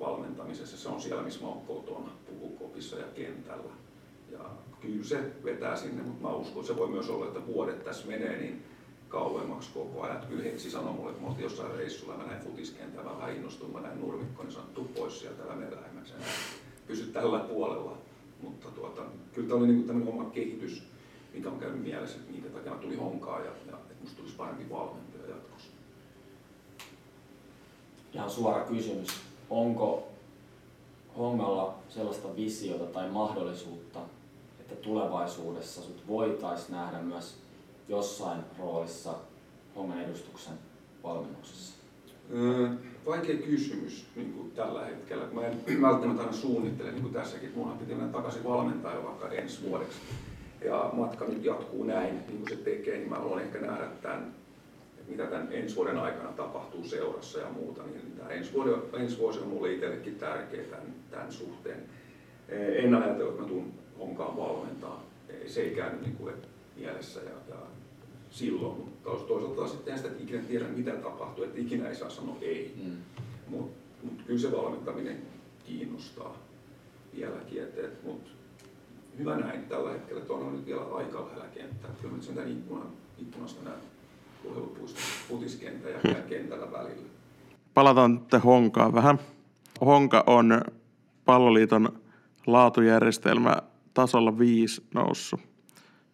valmentamisessa. 0.00 0.76
Se 0.76 0.88
on 0.88 1.00
siellä, 1.00 1.22
missä 1.22 1.40
mä 1.40 1.48
oon 1.48 1.60
kotona, 1.60 2.10
pukukopissa 2.26 2.98
ja 2.98 3.06
kentällä. 3.14 3.72
Ja 4.32 4.38
kyllä 4.80 5.04
se 5.04 5.20
vetää 5.44 5.76
sinne, 5.76 6.02
mutta 6.02 6.26
mä 6.26 6.34
uskon, 6.34 6.60
että 6.62 6.72
se 6.72 6.78
voi 6.78 6.88
myös 6.88 7.10
olla, 7.10 7.26
että 7.26 7.46
vuodet 7.46 7.84
tässä 7.84 8.06
menee 8.06 8.38
niin 8.38 8.62
kauemmaksi 9.08 9.70
koko 9.74 10.02
ajan. 10.02 10.26
Kyllä 10.26 10.42
Hetsi 10.42 10.70
sanoi 10.70 10.92
mulle, 10.92 11.10
että 11.10 11.22
mä 11.22 11.28
oltiin 11.28 11.44
jossain 11.44 11.74
reissulla 11.74 12.16
mä 12.16 12.26
näin 12.26 12.44
futiskentällä 12.44 13.16
vähän 13.16 13.36
innostuin, 13.36 13.72
mä 13.72 13.80
näin 13.80 14.00
nurmikko, 14.00 14.42
niin 14.42 14.52
sanoin, 14.52 14.74
tuu 14.74 14.84
pois 14.84 15.20
sieltä, 15.20 15.42
älä 15.42 15.56
mene 15.56 15.76
lähemmäksi. 15.76 16.12
Pysy 16.86 17.06
tällä 17.06 17.38
puolella. 17.38 17.98
Mutta 18.42 18.68
tuota, 18.68 19.02
kyllä 19.32 19.48
tämä 19.48 19.60
oli 19.60 19.68
niin 19.68 19.84
tämmöinen 19.84 20.14
oma 20.14 20.30
kehitys, 20.30 20.82
mikä 21.36 21.48
on 21.50 21.58
käynyt 21.58 21.82
mielessä, 21.82 22.16
että 22.16 22.32
minkä 22.32 22.48
takia 22.48 22.72
mä 22.72 22.78
tulin 22.78 22.98
honkaan 22.98 23.44
ja, 23.44 23.50
ja 23.50 23.76
että 23.76 23.94
musta 24.00 24.16
tulisi 24.16 24.36
parempi 24.36 24.70
valmentaja 24.70 25.28
jatkossa. 25.28 25.68
Ihan 28.12 28.30
suora 28.30 28.64
kysymys. 28.64 29.08
Onko 29.50 30.08
Hongalla 31.18 31.74
sellaista 31.88 32.36
visiota 32.36 32.84
tai 32.84 33.10
mahdollisuutta, 33.10 34.00
että 34.60 34.74
tulevaisuudessa 34.74 35.82
sut 35.82 36.02
voitaisiin 36.08 36.72
nähdä 36.72 36.98
myös 36.98 37.36
jossain 37.88 38.40
roolissa 38.58 39.14
Hongan 39.76 40.00
edustuksen 40.00 40.54
valmennuksessa? 41.02 41.74
Öö, 42.34 42.68
vaikea 43.06 43.36
kysymys 43.36 44.06
niin 44.16 44.32
kuin 44.32 44.50
tällä 44.50 44.84
hetkellä. 44.84 45.26
Mä 45.32 45.46
en 45.46 45.82
välttämättä 45.82 46.22
aina 46.22 46.32
suunnittele, 46.32 46.90
niin 46.90 47.02
kuin 47.02 47.14
tässäkin, 47.14 47.46
että 47.46 47.58
munhan 47.58 47.78
piti 47.78 47.94
mennä 47.94 48.12
takaisin 48.12 48.44
valmentajalle 48.44 49.04
vaikka 49.04 49.28
ensi 49.28 49.62
vuodeksi. 49.68 49.98
Ja 50.64 50.90
matka 50.92 51.24
nyt 51.24 51.44
jatkuu 51.44 51.84
näin, 51.84 52.14
niin 52.14 52.38
kuin 52.38 52.48
se 52.48 52.56
tekee, 52.56 52.98
niin 52.98 53.08
mä 53.08 53.16
haluan 53.16 53.42
ehkä 53.42 53.58
nähdä 53.58 53.86
tämän, 54.02 54.34
että 54.98 55.10
mitä 55.10 55.26
tämän 55.26 55.48
ensi 55.50 55.76
vuoden 55.76 55.98
aikana 55.98 56.32
tapahtuu 56.32 56.84
seurassa 56.84 57.38
ja 57.38 57.48
muuta. 57.48 57.82
Niin 57.82 58.12
tämä 58.18 58.30
ensi, 58.30 58.52
vuosi, 58.52 58.70
ensi 58.92 59.18
vuosi 59.18 59.40
on 59.40 59.48
mulle 59.48 59.72
itsellekin 59.72 60.14
tärkeä 60.14 60.62
tämän, 60.62 60.94
tämän 61.10 61.32
suhteen. 61.32 61.82
En 62.48 62.94
ajatella, 62.94 63.30
että 63.30 63.42
mä 63.42 63.48
tuun 63.48 63.72
honkaan 63.98 64.36
valmentaa. 64.36 65.04
Se 65.46 65.60
ei 65.60 65.74
käynyt 65.74 66.00
niin 66.00 66.16
kuin 66.16 66.34
mielessä 66.76 67.20
ja, 67.20 67.54
ja 67.54 67.56
silloin, 68.30 68.76
mutta 68.76 69.10
toisaalta 69.10 69.56
taas 69.56 69.70
sitten 69.70 69.96
sitä, 69.96 70.08
että 70.08 70.22
ikinä 70.22 70.42
tiedä 70.42 70.64
mitä 70.68 70.90
tapahtuu, 70.90 71.44
että 71.44 71.60
ikinä 71.60 71.88
ei 71.88 71.94
saa 71.94 72.10
sanoa 72.10 72.36
ei. 72.40 72.74
Mm. 72.84 72.96
Mutta 73.48 73.76
mut 74.02 74.22
kyllä 74.26 74.40
se 74.40 74.52
valmentaminen 74.52 75.22
kiinnostaa 75.66 76.38
vieläkin. 77.16 77.62
Et, 77.62 77.78
et, 77.78 78.02
mut 78.04 78.35
hyvä 79.18 79.36
näin 79.36 79.64
tällä 79.64 79.90
hetkellä, 79.90 80.20
että 80.20 80.32
on 80.32 80.52
nyt 80.52 80.66
vielä 80.66 80.82
aika 80.94 81.26
lähellä 81.26 81.46
kenttää. 81.54 81.90
Kyllä 82.02 82.14
nyt 82.14 82.22
sen 82.22 82.48
ikkunan, 82.48 82.86
ikkunasta 83.18 83.64
näen 83.64 83.80
urheilupuiston 84.44 85.42
ja 85.94 86.12
käyn 86.12 86.28
kentällä 86.28 86.72
välillä. 86.72 87.08
Palataan 87.74 88.20
te 88.20 88.38
Honkaan 88.38 88.94
vähän. 88.94 89.18
Honka 89.80 90.24
on 90.26 90.60
palloliiton 91.24 92.00
laatujärjestelmä 92.46 93.56
tasolla 93.94 94.38
5 94.38 94.82
noussut. 94.94 95.40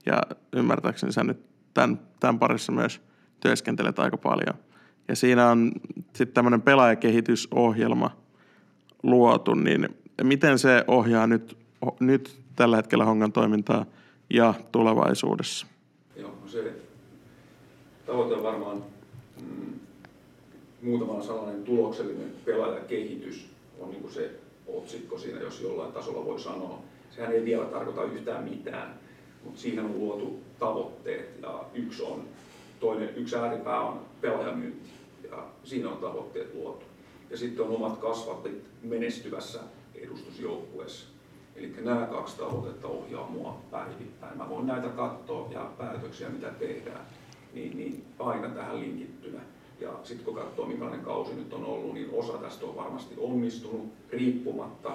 Ja 0.07 0.23
ymmärtääkseni 0.53 1.13
sä 1.13 1.25
nyt 1.25 1.47
tämän, 1.75 2.01
tämän 2.21 2.39
parissa 2.39 2.73
myös 2.73 3.01
työskentelet 3.41 3.99
aika 3.99 4.17
paljon. 4.17 4.55
Ja 5.09 5.17
siinä 5.17 5.51
on 5.51 5.73
sitten 6.03 6.35
tämmöinen 6.35 6.63
pelaajakehitysohjelma 6.63 8.11
luotu, 9.03 9.55
niin 9.55 9.89
miten 10.23 10.59
se 10.59 10.85
ohjaa 10.87 11.27
nyt, 11.27 11.59
nyt 12.01 12.42
tällä 12.57 12.77
hetkellä 12.77 13.05
Hongan 13.05 13.33
toimintaa 13.33 13.87
ja 14.31 14.55
tulevaisuudessa? 14.73 15.67
Joo, 16.17 16.35
se 16.47 16.75
tavoite 18.07 18.35
on 18.35 18.43
varmaan 18.43 18.85
mm, 19.41 19.73
muutamalla 20.83 21.23
sananen 21.23 21.65
tuloksellinen 21.65 22.33
pelaajakehitys 22.45 23.53
on 23.79 23.91
niin 23.91 24.01
kuin 24.01 24.13
se 24.13 24.31
otsikko 24.67 25.19
siinä, 25.19 25.41
jos 25.41 25.61
jollain 25.61 25.93
tasolla 25.93 26.25
voi 26.25 26.41
sanoa. 26.41 26.83
Sehän 27.11 27.33
ei 27.33 27.45
vielä 27.45 27.65
tarkoita 27.65 28.05
yhtään 28.05 28.45
mitään, 28.45 28.95
mutta 29.45 29.61
siihen 29.61 29.85
on 29.85 29.99
luotu 29.99 30.41
tavoitteet 30.59 31.43
ja 31.43 31.65
yksi 31.75 32.03
on 32.03 32.25
toinen, 32.81 33.17
yksi 33.17 33.37
ääripää 33.37 33.81
on 33.81 34.01
pelaajamyynti 34.21 34.91
ja 35.31 35.47
siinä 35.65 35.89
on 35.89 35.97
tavoitteet 35.97 36.55
luotu. 36.55 36.85
Ja 37.31 37.37
sitten 37.37 37.65
on 37.65 37.71
omat 37.77 37.99
kasvattit 37.99 38.65
menestyvässä 38.83 39.61
edustusjoukkueessa. 39.95 41.12
Eli 41.57 41.75
nämä 41.81 42.07
kaksi 42.07 42.37
tavoitetta 42.39 42.89
ohjaa 42.89 43.29
mua 43.29 43.61
päivittäin. 43.71 44.39
Mä 44.39 44.49
voin 44.49 44.67
näitä 44.67 44.89
katsoa 44.89 45.49
ja 45.53 45.71
päätöksiä, 45.79 46.29
mitä 46.29 46.49
tehdään, 46.49 47.07
niin, 47.55 47.77
niin 47.77 48.05
aina 48.19 48.49
tähän 48.49 48.81
linkittynä. 48.81 49.41
Ja 49.81 49.91
sitten 50.03 50.25
kun 50.25 50.35
katsoo, 50.35 50.67
minkälainen 50.67 51.05
kausi 51.05 51.35
nyt 51.35 51.53
on 51.53 51.65
ollut, 51.65 51.95
niin 51.95 52.11
osa 52.13 52.33
tästä 52.33 52.67
on 52.67 52.77
varmasti 52.77 53.15
onnistunut 53.19 53.93
riippumatta 54.11 54.91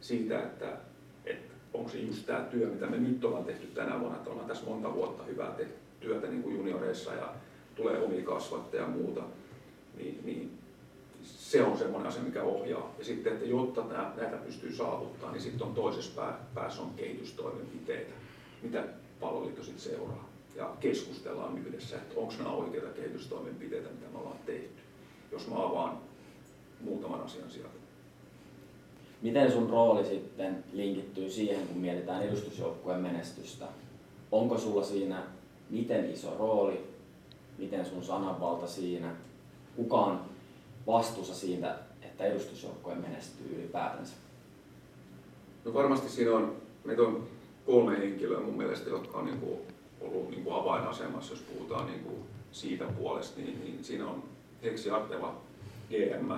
siitä, 0.00 0.42
että, 0.42 0.76
että 1.24 1.54
onko 1.74 1.90
se 1.90 1.98
just 1.98 2.26
tämä 2.26 2.40
työ, 2.40 2.66
mitä 2.66 2.86
me 2.86 2.98
nyt 2.98 3.24
ollaan 3.24 3.44
tehty 3.44 3.66
tänä 3.66 4.00
vuonna, 4.00 4.16
että 4.16 4.30
ollaan 4.30 4.48
tässä 4.48 4.66
monta 4.66 4.94
vuotta 4.94 5.24
hyvää 5.24 5.50
tehty 5.50 5.74
työtä 6.00 6.26
niin 6.26 6.42
kuin 6.42 6.56
junioreissa 6.56 7.14
ja 7.14 7.34
tulee 7.74 8.04
omia 8.04 8.22
kasvatteja 8.22 8.82
ja 8.82 8.88
muuta, 8.88 9.22
niin, 9.96 10.20
niin 10.24 10.55
se 11.50 11.62
on 11.62 11.78
semmoinen 11.78 12.08
asia, 12.08 12.22
mikä 12.22 12.42
ohjaa. 12.42 12.94
Ja 12.98 13.04
sitten, 13.04 13.32
että 13.32 13.44
jotta 13.44 13.84
näitä 14.16 14.36
pystyy 14.36 14.72
saavuttaa, 14.72 15.32
niin 15.32 15.42
sitten 15.42 15.66
on 15.66 15.74
toisessa 15.74 16.32
päässä 16.54 16.82
on 16.82 16.90
kehitystoimenpiteitä, 16.96 18.14
mitä 18.62 18.84
palloliitto 19.20 19.62
sitten 19.62 19.92
seuraa. 19.92 20.28
Ja 20.56 20.72
keskustellaan 20.80 21.58
yhdessä, 21.58 21.96
että 21.96 22.20
onko 22.20 22.32
nämä 22.38 22.50
oikeita 22.50 22.86
kehitystoimenpiteitä, 22.86 23.88
mitä 23.88 24.06
me 24.12 24.18
ollaan 24.18 24.38
tehty. 24.46 24.82
Jos 25.32 25.48
mä 25.48 25.56
avaan 25.56 25.98
muutaman 26.80 27.22
asian 27.22 27.50
sieltä. 27.50 27.76
Miten 29.22 29.52
sun 29.52 29.70
rooli 29.70 30.04
sitten 30.04 30.64
linkittyy 30.72 31.30
siihen, 31.30 31.66
kun 31.66 31.78
mietitään 31.78 32.22
edustusjoukkueen 32.22 33.00
menestystä? 33.00 33.66
Onko 34.32 34.58
sulla 34.58 34.84
siinä 34.84 35.22
miten 35.70 36.10
iso 36.10 36.36
rooli, 36.38 36.86
miten 37.58 37.86
sun 37.86 38.04
sananvalta 38.04 38.66
siinä, 38.66 39.14
kuka 39.76 39.96
on 39.96 40.35
vastuussa 40.86 41.34
siitä, 41.34 41.78
että 42.02 42.24
edustusjoukkue 42.24 42.94
menestyy 42.94 43.58
ylipäätänsä? 43.58 44.14
No 45.64 45.74
varmasti 45.74 46.08
siinä 46.08 46.32
on, 46.32 46.56
meitä 46.84 47.02
on 47.02 47.28
kolme 47.66 47.98
henkilöä 47.98 48.40
mun 48.40 48.56
mielestä, 48.56 48.90
jotka 48.90 49.18
on 49.18 49.24
niin 49.24 49.40
kuin 49.40 49.58
ollut 50.00 50.30
niin 50.30 50.44
kuin 50.44 50.56
avainasemassa, 50.56 51.32
jos 51.32 51.42
puhutaan 51.42 51.86
niin 51.86 52.00
kuin 52.00 52.16
siitä 52.52 52.84
puolesta, 52.84 53.40
niin, 53.40 53.60
niin 53.60 53.84
siinä 53.84 54.06
on 54.06 54.22
Heksi 54.62 54.90
Arteva, 54.90 55.40
GM, 55.90 56.32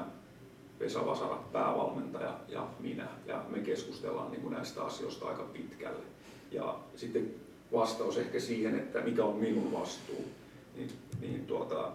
Vesa 0.80 1.06
Vasara, 1.06 1.44
päävalmentaja 1.52 2.40
ja 2.48 2.66
minä. 2.80 3.08
Ja 3.26 3.44
me 3.48 3.58
keskustellaan 3.58 4.30
niin 4.30 4.42
kuin 4.42 4.54
näistä 4.54 4.84
asioista 4.84 5.28
aika 5.28 5.42
pitkälle. 5.42 6.04
Ja 6.50 6.78
sitten 6.96 7.34
vastaus 7.72 8.16
ehkä 8.16 8.40
siihen, 8.40 8.78
että 8.78 9.00
mikä 9.00 9.24
on 9.24 9.36
minun 9.36 9.72
vastuu, 9.72 10.24
niin, 10.76 10.92
niin 11.20 11.46
tuota, 11.46 11.92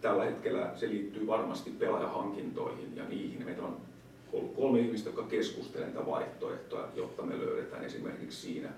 tällä 0.00 0.24
hetkellä 0.24 0.72
se 0.76 0.88
liittyy 0.88 1.26
varmasti 1.26 1.70
pelaajahankintoihin 1.70 2.96
ja 2.96 3.04
niihin. 3.08 3.44
Meitä 3.44 3.62
on 3.62 3.76
ollut 4.32 4.54
kolme 4.54 4.80
ihmistä, 4.80 5.08
jotka 5.08 5.22
keskustelevat 5.22 5.94
näitä 5.94 6.10
vaihtoehtoja, 6.10 6.88
jotta 6.94 7.22
me 7.22 7.38
löydetään 7.38 7.84
esimerkiksi 7.84 8.40
siinä, 8.40 8.68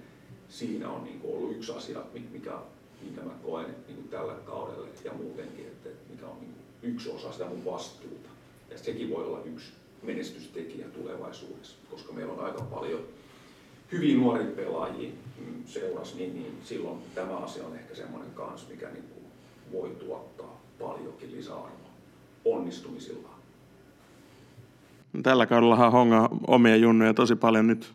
siinä 0.49 0.91
on 0.91 1.05
niin 1.05 1.21
kuin 1.21 1.37
ollut 1.37 1.57
yksi 1.57 1.73
asia, 1.73 2.03
mikä, 2.33 2.53
minkä 3.03 3.21
mä 3.21 3.33
koen 3.43 3.67
niin 3.87 3.97
kuin 3.97 4.09
tällä 4.09 4.35
kaudella 4.45 4.87
ja 5.05 5.13
muutenkin, 5.13 5.67
että 5.67 5.89
mikä 6.11 6.27
on 6.27 6.41
niin 6.41 6.55
kuin 6.55 6.93
yksi 6.93 7.11
osa 7.11 7.33
sitä 7.33 7.47
mun 7.47 7.65
vastuuta. 7.65 8.29
Ja 8.71 8.79
sekin 8.79 9.11
voi 9.11 9.25
olla 9.25 9.43
yksi 9.45 9.73
menestystekijä 10.03 10.87
tulevaisuudessa, 10.89 11.77
koska 11.91 12.13
meillä 12.13 12.33
on 12.33 12.45
aika 12.45 12.63
paljon 12.63 13.01
hyvin 13.93 14.19
nuoria 14.21 14.51
pelaajia 14.57 15.11
mm, 15.39 15.65
seurassa, 15.67 16.17
niin, 16.17 16.35
niin 16.35 16.59
silloin 16.65 16.99
tämä 17.15 17.37
asia 17.37 17.67
on 17.67 17.77
ehkä 17.77 17.95
semmoinen 17.95 18.31
kans, 18.31 18.69
mikä 18.69 18.91
niin 18.91 19.05
kuin 19.15 19.25
voi 19.73 19.91
tuottaa 19.91 20.60
paljonkin 20.81 21.33
lisäarvoa 21.33 21.71
onnistumisillaan. 22.45 23.41
Tällä 25.23 25.47
kaudellahan 25.47 25.93
Honga 25.93 26.29
omia 26.47 26.77
junnuja 26.77 27.15
tosi 27.15 27.37
paljon 27.37 27.67
nyt, 27.67 27.95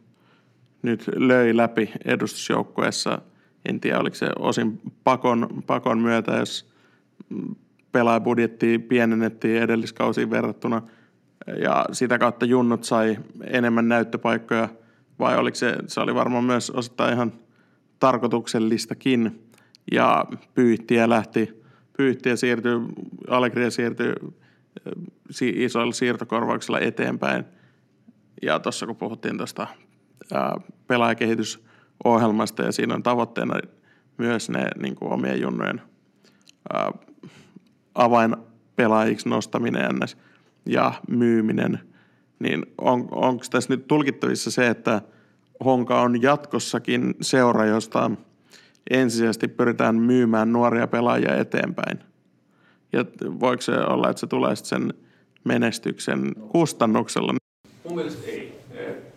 nyt 0.81 1.03
löi 1.15 1.57
läpi 1.57 1.91
edustusjoukkueessa. 2.05 3.21
En 3.65 3.79
tiedä, 3.79 3.99
oliko 3.99 4.15
se 4.15 4.29
osin 4.39 4.81
pakon, 5.03 5.63
pakon 5.67 5.99
myötä, 5.99 6.31
jos 6.31 6.69
pelaajabudjettia 7.91 8.79
pienennettiin 8.79 9.61
edelliskausiin 9.61 10.29
verrattuna 10.29 10.81
ja 11.61 11.85
sitä 11.91 12.17
kautta 12.17 12.45
junnut 12.45 12.83
sai 12.83 13.17
enemmän 13.43 13.87
näyttöpaikkoja 13.87 14.69
vai 15.19 15.37
oliko 15.37 15.55
se, 15.55 15.75
se 15.87 15.99
oli 15.99 16.15
varmaan 16.15 16.43
myös 16.43 16.69
osittain 16.69 17.13
ihan 17.13 17.33
tarkoituksellistakin 17.99 19.49
ja 19.91 20.25
pyyhtiä 20.53 21.09
lähti 21.09 21.64
pyyhtiä 21.97 22.35
siirtyy, 22.35 22.81
Allegria 23.27 23.71
siirtyy 23.71 24.13
isoilla 25.41 25.93
siirtokorvauksilla 25.93 26.79
eteenpäin. 26.79 27.45
Ja 28.41 28.59
tuossa 28.59 28.85
kun 28.85 28.95
puhuttiin 28.95 29.37
tuosta 29.37 29.67
pelaajakehitysohjelmasta 30.87 32.63
ja 32.63 32.71
siinä 32.71 32.93
on 32.93 33.03
tavoitteena 33.03 33.59
myös 34.17 34.49
ne 34.49 34.67
niin 34.81 34.95
kuin 34.95 35.13
omien 35.13 35.41
junnojen 35.41 35.81
ää, 36.73 36.91
avainpelaajiksi 37.95 39.29
nostaminen 39.29 39.99
ja 40.65 40.93
myyminen, 41.07 41.79
niin 42.39 42.65
on, 42.77 43.07
onko 43.11 43.43
tässä 43.51 43.73
nyt 43.73 43.87
tulkittavissa 43.87 44.51
se, 44.51 44.67
että 44.67 45.01
Honka 45.65 46.01
on 46.01 46.21
jatkossakin 46.21 47.15
seura, 47.21 47.65
josta 47.65 48.11
ensisijaisesti 48.89 49.47
pyritään 49.47 49.95
myymään 49.95 50.53
nuoria 50.53 50.87
pelaajia 50.87 51.35
eteenpäin. 51.35 51.99
Ja 52.93 53.05
voiko 53.39 53.61
se 53.61 53.71
olla, 53.71 54.09
että 54.09 54.19
se 54.19 54.27
tulee 54.27 54.55
sen 54.55 54.93
menestyksen 55.43 56.35
kustannuksella? 56.49 57.33
Mun 57.83 57.95
mielestä 57.95 58.27
ei. 58.27 58.55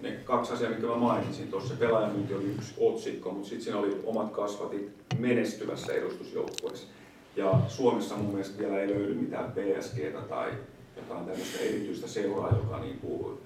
Ne 0.03 0.11
kaksi 0.11 0.53
asiaa, 0.53 0.71
mitkä 0.71 0.87
mä 0.87 0.97
mainitsin 0.97 1.49
tuossa, 1.49 1.75
pelaajamyynti 1.75 2.35
oli 2.35 2.45
yksi 2.45 2.75
otsikko, 2.79 3.33
mutta 3.33 3.49
sitten 3.49 3.65
siinä 3.65 3.79
oli 3.79 4.01
omat 4.05 4.31
kasvatit 4.31 4.91
menestyvässä 5.19 5.93
edustusjoukkueessa. 5.93 6.89
Ja 7.37 7.61
Suomessa 7.69 8.17
mun 8.17 8.31
mielestä 8.31 8.59
vielä 8.59 8.81
ei 8.81 8.89
löydy 8.89 9.15
mitään 9.15 9.53
PSGtä 9.53 10.21
tai 10.29 10.51
jotain 10.97 11.27
tämmöistä 11.27 11.59
erityistä 11.61 12.09
seuraa, 12.09 12.57
joka 12.57 12.79
niin 12.79 12.99
kuin 12.99 13.39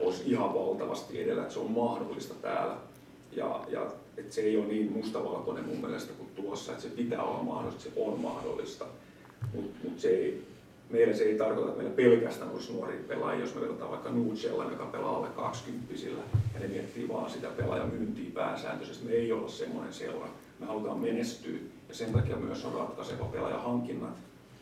olisi 0.00 0.22
ihan 0.26 0.54
valtavasti 0.54 1.22
edellä, 1.22 1.42
että 1.42 1.54
se 1.54 1.60
on 1.60 1.70
mahdollista 1.70 2.34
täällä. 2.34 2.76
Ja, 3.36 3.64
ja 3.68 3.86
että 4.16 4.34
se 4.34 4.40
ei 4.40 4.56
ole 4.56 4.66
niin 4.66 4.92
mustavalkoinen 4.92 5.64
mun 5.64 5.80
mielestä 5.80 6.12
kuin 6.12 6.28
tuossa, 6.36 6.72
että 6.72 6.82
se 6.82 6.88
pitää 6.88 7.22
olla 7.22 7.42
mahdollista, 7.42 7.82
se 7.82 7.90
on 7.96 8.20
mahdollista. 8.20 8.84
Mutta 9.54 9.78
mut 9.84 10.00
se 10.00 10.08
ei, 10.08 10.42
meillä 10.90 11.14
se 11.14 11.24
ei 11.24 11.38
tarkoita, 11.38 11.68
että 11.68 11.82
meillä 11.82 11.96
pelkästään 11.96 12.50
olisi 12.50 12.72
nuoria 12.72 13.00
pelaajia, 13.08 13.40
jos 13.40 13.54
me 13.54 13.60
verrataan 13.60 13.90
vaikka 13.90 14.10
Nucella, 14.10 14.64
joka 14.64 14.86
pelaa 14.86 15.16
alle 15.16 15.28
20 15.28 15.94
ja 16.54 16.60
ne 16.60 16.68
miettii 16.68 17.08
vaan 17.08 17.30
sitä 17.30 17.48
pelaajamyyntiä 17.48 18.30
pääsääntöisesti. 18.34 19.06
Me 19.06 19.12
ei 19.12 19.32
olla 19.32 19.48
semmoinen 19.48 19.92
seura. 19.92 20.28
Me 20.60 20.66
halutaan 20.66 20.98
menestyä 20.98 21.58
ja 21.88 21.94
sen 21.94 22.12
takia 22.12 22.36
myös 22.36 22.64
on 22.64 22.74
ratkaiseva 22.74 23.24
pelaajahankinnat. 23.24 24.16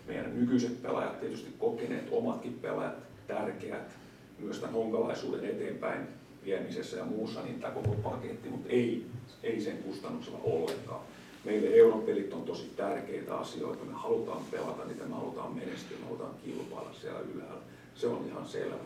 Meidän 0.07 0.41
nykyiset 0.41 0.83
pelaajat, 0.83 1.21
tietysti 1.21 1.55
kokeneet 1.59 2.09
omatkin 2.11 2.59
pelaajat, 2.63 2.95
tärkeät, 3.27 3.91
myös 4.39 4.59
tämän 4.59 4.75
honkalaisuuden 4.75 5.45
eteenpäin 5.45 6.07
viemisessä 6.45 6.97
ja 6.97 7.05
muussa, 7.05 7.43
niin 7.43 7.61
tämä 7.61 7.75
koko 7.75 7.97
paketti, 8.03 8.49
mutta 8.49 8.69
ei, 8.69 9.07
ei 9.43 9.61
sen 9.61 9.77
kustannuksella 9.77 10.41
ollenkaan. 10.45 11.01
Meille 11.45 11.69
europelit 11.69 12.33
on 12.33 12.43
tosi 12.43 12.73
tärkeitä 12.77 13.37
asioita, 13.37 13.85
me 13.85 13.93
halutaan 13.93 14.43
pelata 14.51 14.85
niitä, 14.85 15.05
me 15.05 15.15
halutaan 15.15 15.55
menestyä, 15.55 15.99
me 15.99 16.05
halutaan 16.05 16.35
kilpailla 16.45 16.93
siellä 17.01 17.21
ylhäällä. 17.35 17.63
Se 17.95 18.07
on 18.07 18.25
ihan 18.29 18.47
selvä. 18.47 18.85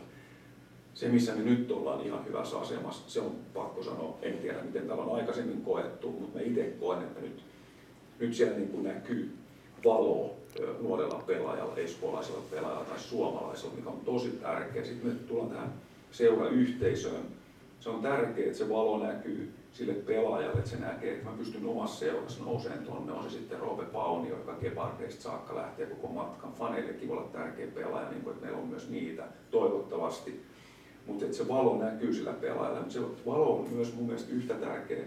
Se, 0.94 1.08
missä 1.08 1.34
me 1.34 1.42
nyt 1.42 1.70
ollaan 1.70 2.06
ihan 2.06 2.26
hyvässä 2.26 2.58
asemassa, 2.58 3.10
se 3.10 3.20
on 3.20 3.36
pakko 3.54 3.82
sanoa, 3.82 4.18
en 4.22 4.38
tiedä 4.38 4.62
miten 4.62 4.86
täällä 4.86 5.04
on 5.04 5.16
aikaisemmin 5.16 5.62
koettu, 5.62 6.10
mutta 6.10 6.38
me 6.38 6.44
itse 6.44 6.64
koen, 6.80 7.02
että 7.02 7.20
nyt, 7.20 7.42
nyt 8.18 8.34
siellä 8.34 8.56
niin 8.56 8.68
kuin 8.68 8.84
näkyy 8.84 9.30
valo 9.84 10.36
nuorella 10.80 11.22
pelaajalla, 11.26 11.76
espoolaisella 11.76 12.42
pelaajalla 12.50 12.84
tai 12.84 12.98
suomalaisella, 12.98 13.74
mikä 13.76 13.90
on 13.90 14.00
tosi 14.04 14.28
tärkeä. 14.30 14.84
Sitten 14.84 15.12
me 15.12 15.18
tullaan 15.28 15.50
tähän 15.50 15.72
seurayhteisöön, 16.12 17.24
se 17.80 17.88
on 17.88 18.02
tärkeää, 18.02 18.46
että 18.46 18.58
se 18.58 18.68
valo 18.68 19.06
näkyy 19.06 19.52
sille 19.72 19.94
pelaajalle, 19.94 20.58
että 20.58 20.70
se 20.70 20.76
näkee, 20.76 21.12
että 21.12 21.30
mä 21.30 21.36
pystyn 21.36 21.66
omassa 21.66 21.98
seurassa 21.98 22.44
nouseen 22.44 22.78
tuonne, 22.78 23.12
on 23.12 23.22
se 23.22 23.30
sitten 23.30 23.58
Roope 23.58 23.84
Paunio, 23.84 24.36
joka 24.36 24.56
Gebardeista 24.60 25.22
saakka 25.22 25.54
lähtee 25.54 25.86
koko 25.86 26.12
matkan. 26.12 26.52
Faneillekin 26.52 27.08
voi 27.08 27.16
olla 27.16 27.28
tärkeä 27.32 27.66
pelaaja, 27.74 28.10
niin 28.10 28.22
kuin, 28.22 28.32
että 28.32 28.44
meillä 28.44 28.62
on 28.62 28.68
myös 28.68 28.90
niitä 28.90 29.24
toivottavasti. 29.50 30.42
Mutta 31.06 31.32
se 31.32 31.48
valo 31.48 31.78
näkyy 31.78 32.14
sillä 32.14 32.32
pelaajalla. 32.32 32.80
Mutta 32.80 32.94
se 32.94 33.00
valo 33.26 33.58
on 33.58 33.70
myös 33.70 33.94
mun 33.94 34.06
mielestä 34.06 34.32
yhtä 34.32 34.54
tärkeä 34.54 35.04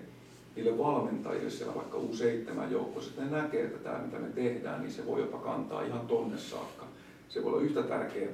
niille 0.55 0.77
valmentajille 0.77 1.49
siellä 1.49 1.75
vaikka 1.75 1.97
U7 1.97 2.71
joukossa, 2.71 3.09
että 3.09 3.21
ne 3.23 3.41
näkee, 3.41 3.65
että 3.65 3.77
tämä 3.77 4.05
mitä 4.05 4.19
me 4.19 4.27
tehdään, 4.27 4.81
niin 4.81 4.91
se 4.91 5.05
voi 5.05 5.21
jopa 5.21 5.37
kantaa 5.37 5.81
ihan 5.81 6.07
tonne 6.07 6.37
saakka. 6.37 6.85
Se 7.29 7.43
voi 7.43 7.53
olla 7.53 7.61
yhtä 7.61 7.83
tärkeä 7.83 8.27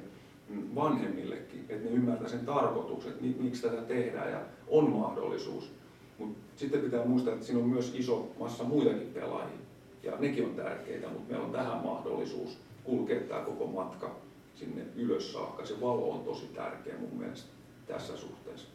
vanhemmillekin, 0.74 1.64
että 1.68 1.88
ne 1.88 1.90
ymmärtää 1.90 2.28
sen 2.28 2.46
tarkoituksen, 2.46 3.12
että 3.12 3.42
miksi 3.42 3.62
tätä 3.62 3.82
tehdään 3.82 4.30
ja 4.30 4.40
on 4.68 4.90
mahdollisuus. 4.90 5.72
Mutta 6.18 6.38
sitten 6.56 6.80
pitää 6.80 7.04
muistaa, 7.04 7.34
että 7.34 7.46
siinä 7.46 7.60
on 7.60 7.68
myös 7.68 7.94
iso 7.94 8.28
massa 8.38 8.64
muitakin 8.64 9.10
pelaajia, 9.14 9.58
Ja 10.02 10.12
nekin 10.18 10.44
on 10.44 10.54
tärkeitä, 10.54 11.08
mutta 11.08 11.30
meillä 11.30 11.46
on 11.46 11.52
tähän 11.52 11.84
mahdollisuus 11.84 12.58
kulkea 12.84 13.20
tämä 13.20 13.40
koko 13.40 13.66
matka 13.66 14.16
sinne 14.54 14.82
ylös 14.96 15.32
saakka. 15.32 15.66
Se 15.66 15.80
valo 15.80 16.10
on 16.10 16.20
tosi 16.20 16.46
tärkeä 16.46 16.94
mun 16.98 17.18
mielestä 17.18 17.48
tässä 17.86 18.16
suhteessa. 18.16 18.68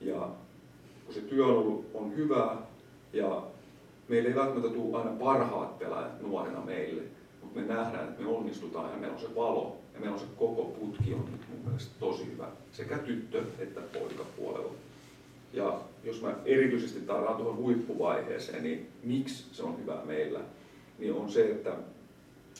Ja 0.00 0.28
kun 1.04 1.14
se 1.14 1.20
työ 1.20 1.46
on 1.46 1.56
ollut 1.56 1.86
on 1.94 2.16
hyvää 2.16 2.56
ja 3.12 3.42
meillä 4.08 4.28
ei 4.28 4.34
välttämättä 4.34 4.70
tule 4.70 4.98
aina 4.98 5.10
parhaat 5.10 5.78
pelaajat 5.78 6.22
nuorena 6.22 6.60
meille, 6.60 7.02
mutta 7.42 7.60
me 7.60 7.66
nähdään, 7.66 8.08
että 8.08 8.22
me 8.22 8.28
onnistutaan 8.28 8.90
ja 8.90 8.96
meillä 8.96 9.14
on 9.14 9.20
se 9.20 9.34
valo 9.34 9.81
ja 9.94 10.00
meillä 10.00 10.14
on 10.14 10.20
se 10.20 10.26
koko 10.36 10.64
putki 10.64 11.14
on 11.14 11.20
mun 11.20 11.64
mielestä 11.64 11.92
tosi 12.00 12.26
hyvä 12.26 12.48
sekä 12.72 12.98
tyttö- 12.98 13.44
että 13.58 13.80
poikapuolella. 13.80 14.72
Ja 15.52 15.80
jos 16.04 16.22
mä 16.22 16.34
erityisesti 16.44 17.00
tarraan 17.00 17.36
tuohon 17.36 17.56
huippuvaiheeseen, 17.56 18.62
niin 18.62 18.88
miksi 19.02 19.44
se 19.52 19.62
on 19.62 19.78
hyvä 19.78 19.98
meillä, 20.04 20.40
niin 20.98 21.12
on 21.12 21.30
se, 21.30 21.50
että 21.50 21.72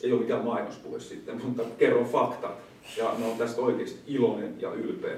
ei 0.03 0.11
ole 0.11 0.21
mikään 0.21 0.45
mainospuhe 0.45 0.99
sitten, 0.99 1.41
mutta 1.45 1.63
kerron 1.77 2.05
faktat. 2.05 2.57
Ja 2.97 3.15
mä 3.19 3.25
oon 3.25 3.37
tästä 3.37 3.61
oikeasti 3.61 3.99
iloinen 4.07 4.61
ja 4.61 4.73
ylpeä 4.73 5.17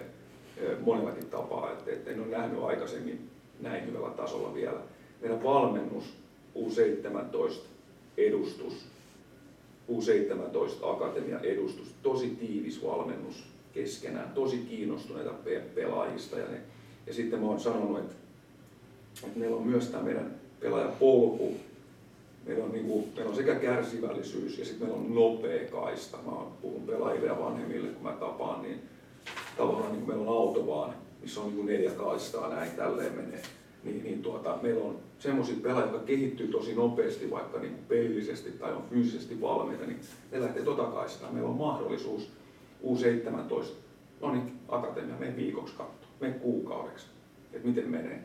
monellakin 0.82 1.26
tapaa, 1.26 1.72
että, 1.72 1.92
että 1.92 2.12
en 2.12 2.20
ole 2.20 2.28
nähnyt 2.28 2.64
aikaisemmin 2.64 3.30
näin 3.62 3.86
hyvällä 3.86 4.10
tasolla 4.10 4.54
vielä. 4.54 4.80
Meidän 5.22 5.44
valmennus, 5.44 6.04
U17 6.56 7.54
edustus, 8.18 8.86
U17 9.92 10.90
Akatemia 10.90 11.40
edustus, 11.40 11.96
tosi 12.04 12.28
tiivis 12.30 12.84
valmennus 12.84 13.44
keskenään, 13.74 14.30
tosi 14.30 14.58
kiinnostuneita 14.58 15.32
pelaajista. 15.76 16.40
Ja, 16.40 16.46
ne, 16.52 16.62
ja 17.08 17.14
sitten 17.14 17.40
mä 17.40 17.46
oon 17.46 17.60
sanonut, 17.60 18.00
että, 18.00 18.16
että 19.24 19.40
meillä 19.40 19.56
on 19.56 19.68
myös 19.68 19.88
tämä 19.88 20.04
meidän 20.04 20.36
pelaajapolku, 20.60 21.54
meillä 22.46 22.64
on, 22.64 22.72
niin 22.72 22.86
kuin, 22.86 23.06
meillä 23.16 23.30
on 23.30 23.36
sekä 23.36 23.56
kärsivällisyys 23.56 24.60
ja 24.60 24.66
sitten 24.66 24.88
meillä 24.88 25.04
on 25.04 25.16
nopea 25.16 25.68
kaista. 25.72 26.18
Mä 26.18 26.32
puhun 26.62 26.82
pelaajille 26.82 27.28
ja 27.28 27.40
vanhemmille, 27.40 27.88
kun 27.88 28.04
mä 28.04 28.12
tapaan, 28.12 28.62
niin 28.62 28.82
tavallaan 29.58 29.92
niin 29.92 30.08
meillä 30.08 30.32
on 30.32 30.38
auto 30.38 30.68
vaan, 30.68 30.94
missä 31.22 31.42
on 31.42 31.46
niin 31.46 31.56
kuin 31.56 31.68
neljä 31.68 31.92
kaistaa, 31.92 32.50
näin 32.50 32.72
tälleen 32.72 33.14
menee. 33.14 33.42
Niin, 33.86 34.04
niin 34.04 34.22
tuota, 34.22 34.58
meillä 34.62 34.84
on 34.86 35.00
semmoisia 35.20 35.56
pelaajia, 35.64 35.92
jotka 35.92 36.06
kehittyy 36.06 36.48
tosi 36.48 36.76
nopeasti, 36.76 37.32
vaikka 37.32 37.60
niin 37.60 37.76
pelillisesti 37.88 38.52
tai 38.52 38.74
on 38.74 38.84
fyysisesti 38.90 39.42
valmiita, 39.42 39.86
niin 39.86 40.00
ne 40.32 40.42
lähtee 40.42 40.64
tota 40.64 40.84
kaistaa. 40.84 41.32
Meillä 41.32 41.50
on 41.50 41.56
mahdollisuus 41.56 42.30
U17, 42.84 43.66
no 44.22 44.32
niin, 44.32 44.52
akatemia, 44.68 45.16
mene 45.20 45.36
viikoksi 45.36 45.74
katsoa, 45.78 46.10
mene 46.22 46.34
kuukaudeksi, 46.34 47.06
että 47.54 47.68
miten 47.68 47.90
menee. 47.90 48.24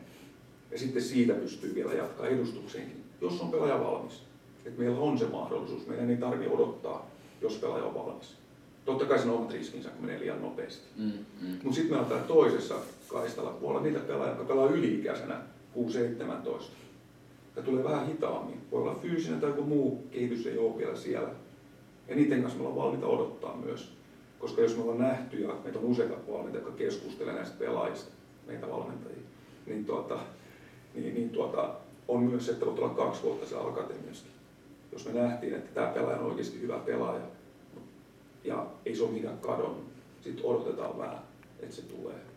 Ja 0.71 0.77
sitten 0.77 1.01
siitä 1.01 1.33
pystyy 1.33 1.75
vielä 1.75 1.93
jatkaa 1.93 2.27
edustukseenkin, 2.27 3.03
jos 3.21 3.41
on 3.41 3.51
pelaaja 3.51 3.83
valmis. 3.83 4.23
Että 4.65 4.81
meillä 4.81 4.99
on 4.99 5.19
se 5.19 5.25
mahdollisuus, 5.25 5.87
meidän 5.87 6.09
ei 6.09 6.17
tarvitse 6.17 6.53
odottaa, 6.53 7.09
jos 7.41 7.53
pelaaja 7.53 7.85
on 7.85 7.95
valmis. 7.95 8.35
Totta 8.85 9.05
kai 9.05 9.19
se 9.19 9.27
on 9.27 9.35
omat 9.35 9.51
riskinsä, 9.51 9.89
kun 9.89 10.05
menee 10.05 10.19
liian 10.19 10.41
nopeasti. 10.41 10.87
Mm, 10.97 11.11
mm. 11.41 11.47
Mutta 11.63 11.75
sitten 11.75 11.91
meillä 11.91 12.01
on 12.01 12.09
täällä 12.09 12.27
toisessa 12.27 12.75
kaistalla 13.07 13.51
puolella 13.51 13.83
niitä 13.83 13.99
pelaajia, 13.99 14.35
jotka 14.35 14.53
pelaa 14.53 14.69
yli-ikäisenä 14.69 15.41
6-17. 15.77 16.63
Ja 17.55 17.61
tulee 17.61 17.83
vähän 17.83 18.07
hitaammin. 18.07 18.61
Voi 18.71 18.81
olla 18.81 18.99
fyysinen 19.01 19.41
tai 19.41 19.49
joku 19.49 19.63
muu 19.63 20.07
kehitys 20.11 20.45
ei 20.45 20.57
ole 20.57 20.77
vielä 20.77 20.95
siellä. 20.95 21.29
Ja 22.07 22.15
niiden 22.15 22.41
kanssa 22.41 22.59
me 22.59 22.67
ollaan 22.67 22.85
valmiita 22.85 23.07
odottaa 23.07 23.55
myös. 23.55 23.91
Koska 24.39 24.61
jos 24.61 24.77
me 24.77 24.83
ollaan 24.83 24.99
nähty 24.99 25.41
ja 25.41 25.55
meitä 25.63 25.79
on 25.79 25.85
useita 25.85 26.15
valmiita, 26.31 26.57
jotka 26.57 26.71
keskustelevat 26.71 27.35
näistä 27.35 27.55
pelaajista, 27.59 28.11
meitä 28.47 28.69
valmentajia, 28.69 29.23
niin, 29.65 29.85
tuota, 29.85 30.19
niin, 30.95 31.13
niin 31.13 31.29
tuota, 31.29 31.73
on 32.07 32.23
myös 32.23 32.45
se, 32.45 32.51
että 32.51 32.65
voit 32.65 32.79
olla 32.79 32.89
kaksi 32.89 33.23
vuotta 33.23 33.45
siellä 33.45 33.67
akatemiassakin. 33.67 34.31
Jos 34.91 35.05
me 35.05 35.21
nähtiin, 35.21 35.53
että 35.53 35.69
tämä 35.73 35.87
pelaaja 35.87 36.19
on 36.19 36.25
oikeasti 36.25 36.61
hyvä 36.61 36.77
pelaaja, 36.77 37.21
ja 38.43 38.65
ei 38.85 38.95
se 38.95 39.03
ole 39.03 39.11
mikään 39.11 39.37
kadonnut. 39.37 39.85
Sitten 40.21 40.45
odotetaan 40.45 40.97
vähän, 40.97 41.19
että 41.59 41.75
se 41.75 41.81
tulee. 41.81 42.30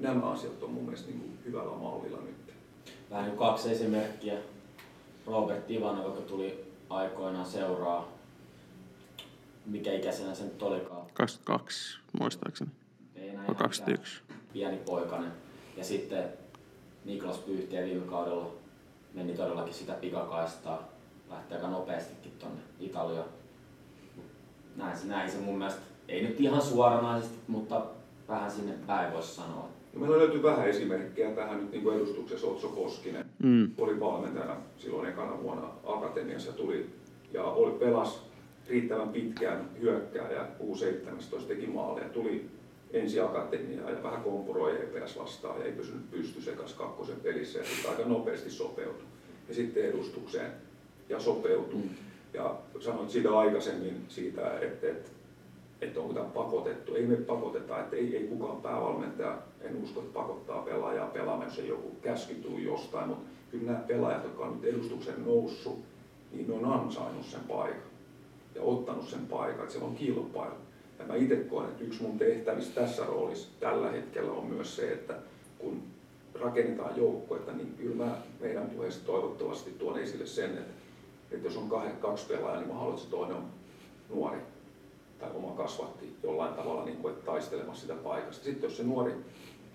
Nämä 0.00 0.30
asiat 0.30 0.62
on 0.62 0.70
mun 0.70 0.84
mielestä 0.84 1.08
niin 1.08 1.20
kuin 1.20 1.38
hyvällä 1.44 1.76
mallilla 1.76 2.18
nyt. 2.20 2.54
Vähän 3.10 3.24
niin 3.24 3.38
kaksi 3.38 3.72
esimerkkiä. 3.72 4.38
Robert 5.26 5.70
Ivanov, 5.70 6.04
joka 6.04 6.20
tuli 6.20 6.64
aikoinaan 6.90 7.46
seuraa. 7.46 8.08
Mikä 9.66 9.92
ikäisenä 9.92 10.34
se 10.34 10.44
nyt 10.44 10.62
olikaan? 10.62 11.06
22, 11.14 11.98
muistaakseni. 12.20 12.70
Ei 13.16 13.28
enää 13.28 13.44
21. 13.44 14.22
Pieni 14.52 14.76
poikainen. 14.76 15.32
Ja 15.76 15.84
sitten 15.84 16.24
Niklas 17.04 17.38
Pyyhtiä 17.38 17.84
viime 17.84 18.06
kaudella 18.06 18.50
meni 19.14 19.32
todellakin 19.32 19.74
sitä 19.74 19.92
pikakaistaa. 19.92 20.88
Lähti 21.30 21.54
aika 21.54 21.68
nopeastikin 21.68 22.32
tuonne 22.38 22.60
Italiaan 22.80 23.28
näin 24.76 24.98
se, 24.98 25.06
näin 25.06 25.30
se 25.30 25.38
mun 25.38 25.58
mielestä, 25.58 25.80
ei 26.08 26.22
nyt 26.22 26.40
ihan 26.40 26.62
suoranaisesti, 26.62 27.38
mutta 27.48 27.86
vähän 28.28 28.50
sinne 28.50 28.74
päin 28.86 29.12
voisi 29.12 29.34
sanoa. 29.34 29.68
No 29.92 30.00
meillä 30.00 30.18
löytyy 30.18 30.42
vähän 30.42 30.68
esimerkkejä 30.68 31.30
tähän 31.30 31.60
nyt 31.60 31.70
niin 31.70 31.82
kuin 31.82 31.96
edustuksessa 31.96 32.46
Otso 32.46 32.68
Koskinen. 32.68 33.26
Mm. 33.42 33.70
Oli 33.78 34.00
valmentajana 34.00 34.56
silloin 34.78 35.08
ekana 35.08 35.42
vuonna 35.42 35.68
Akatemiassa 35.84 36.52
tuli 36.52 36.86
ja 37.32 37.44
oli 37.44 37.78
pelas 37.78 38.22
riittävän 38.68 39.08
pitkään 39.08 39.70
hyökkääjä 39.80 40.46
U17 40.60 41.42
teki 41.48 41.66
maaleja. 41.66 42.08
Tuli 42.08 42.44
ensi 42.92 43.20
akatemiaa 43.20 43.90
ja 43.90 44.02
vähän 44.02 44.22
kompuroi 44.22 44.76
EPS 44.82 45.18
vastaan 45.18 45.60
ja 45.60 45.66
ei 45.66 45.72
pysynyt 45.72 46.10
pystyssä 46.10 46.52
kanssa 46.52 46.76
kakkosen 46.76 47.20
pelissä 47.20 47.58
ja 47.58 47.64
sitten 47.64 47.90
aika 47.90 48.04
nopeasti 48.04 48.50
sopeutui. 48.50 49.04
Ja 49.48 49.54
sitten 49.54 49.84
edustukseen 49.84 50.50
ja 51.08 51.20
sopeutui. 51.20 51.80
Mm. 51.80 51.88
Ja 52.34 52.58
sanoit 52.80 53.10
siitä 53.10 53.38
aikaisemmin 53.38 54.04
siitä, 54.08 54.58
että, 54.58 54.88
että, 54.88 55.10
että 55.80 56.00
onko 56.00 56.14
tämä 56.14 56.26
pakotettu. 56.26 56.94
Ei 56.94 57.06
me 57.06 57.16
pakoteta, 57.16 57.80
että 57.80 57.96
ei, 57.96 58.16
ei 58.16 58.24
kukaan 58.24 58.62
päävalmentaja, 58.62 59.38
en 59.60 59.82
usko, 59.82 60.00
että 60.00 60.12
pakottaa 60.14 60.62
pelaajaa 60.62 61.06
pelaamaan, 61.06 61.48
jos 61.48 61.68
joku 61.68 61.90
käsky 62.02 62.34
tuli 62.34 62.64
jostain, 62.64 63.08
mutta 63.08 63.30
kyllä 63.50 63.72
nämä 63.72 63.84
pelaajat, 63.86 64.24
jotka 64.24 64.44
on 64.44 64.54
nyt 64.54 64.74
edustuksen 64.74 65.24
noussut, 65.24 65.78
niin 66.32 66.48
ne 66.48 66.54
on 66.54 66.64
ansainnut 66.64 67.26
sen 67.26 67.40
paikan 67.48 67.90
ja 68.54 68.62
ottanut 68.62 69.08
sen 69.08 69.26
paikan, 69.26 69.60
että 69.60 69.72
siellä 69.72 69.88
on 69.88 69.94
kilpailu. 69.94 70.54
Ja 70.98 71.06
mä 71.06 71.14
itse 71.14 71.36
koen, 71.36 71.68
että 71.68 71.84
yksi 71.84 72.02
mun 72.02 72.18
tehtävistä 72.18 72.80
tässä 72.80 73.04
roolissa 73.06 73.48
tällä 73.60 73.90
hetkellä 73.90 74.32
on 74.32 74.46
myös 74.46 74.76
se, 74.76 74.92
että 74.92 75.14
kun 75.58 75.82
rakennetaan 76.34 76.96
joukkuetta, 76.96 77.52
niin 77.52 77.74
kyllä 77.74 78.04
mä 78.04 78.16
meidän 78.40 78.70
puheessa 78.70 79.06
toivottavasti 79.06 79.70
tuon 79.70 79.98
esille 79.98 80.26
sen, 80.26 80.50
että 80.50 80.80
että 81.30 81.46
jos 81.46 81.56
on 81.56 81.68
kahden, 81.68 81.96
kaksi 81.96 82.26
pelaajaa, 82.26 82.60
niin 82.60 82.68
mä 82.68 82.74
haluan, 82.74 82.94
että 82.94 83.04
se 83.04 83.10
toinen 83.10 83.36
on 83.36 83.44
nuori 84.08 84.38
tai 85.20 85.30
oma 85.34 85.52
kasvatti 85.56 86.16
jollain 86.22 86.54
tavalla 86.54 86.84
niin 86.84 86.96
kuin, 86.96 87.14
taistelemassa 87.24 87.82
sitä 87.82 87.94
paikasta. 87.94 88.44
Sitten 88.44 88.68
jos 88.68 88.76
se 88.76 88.82
nuori 88.82 89.14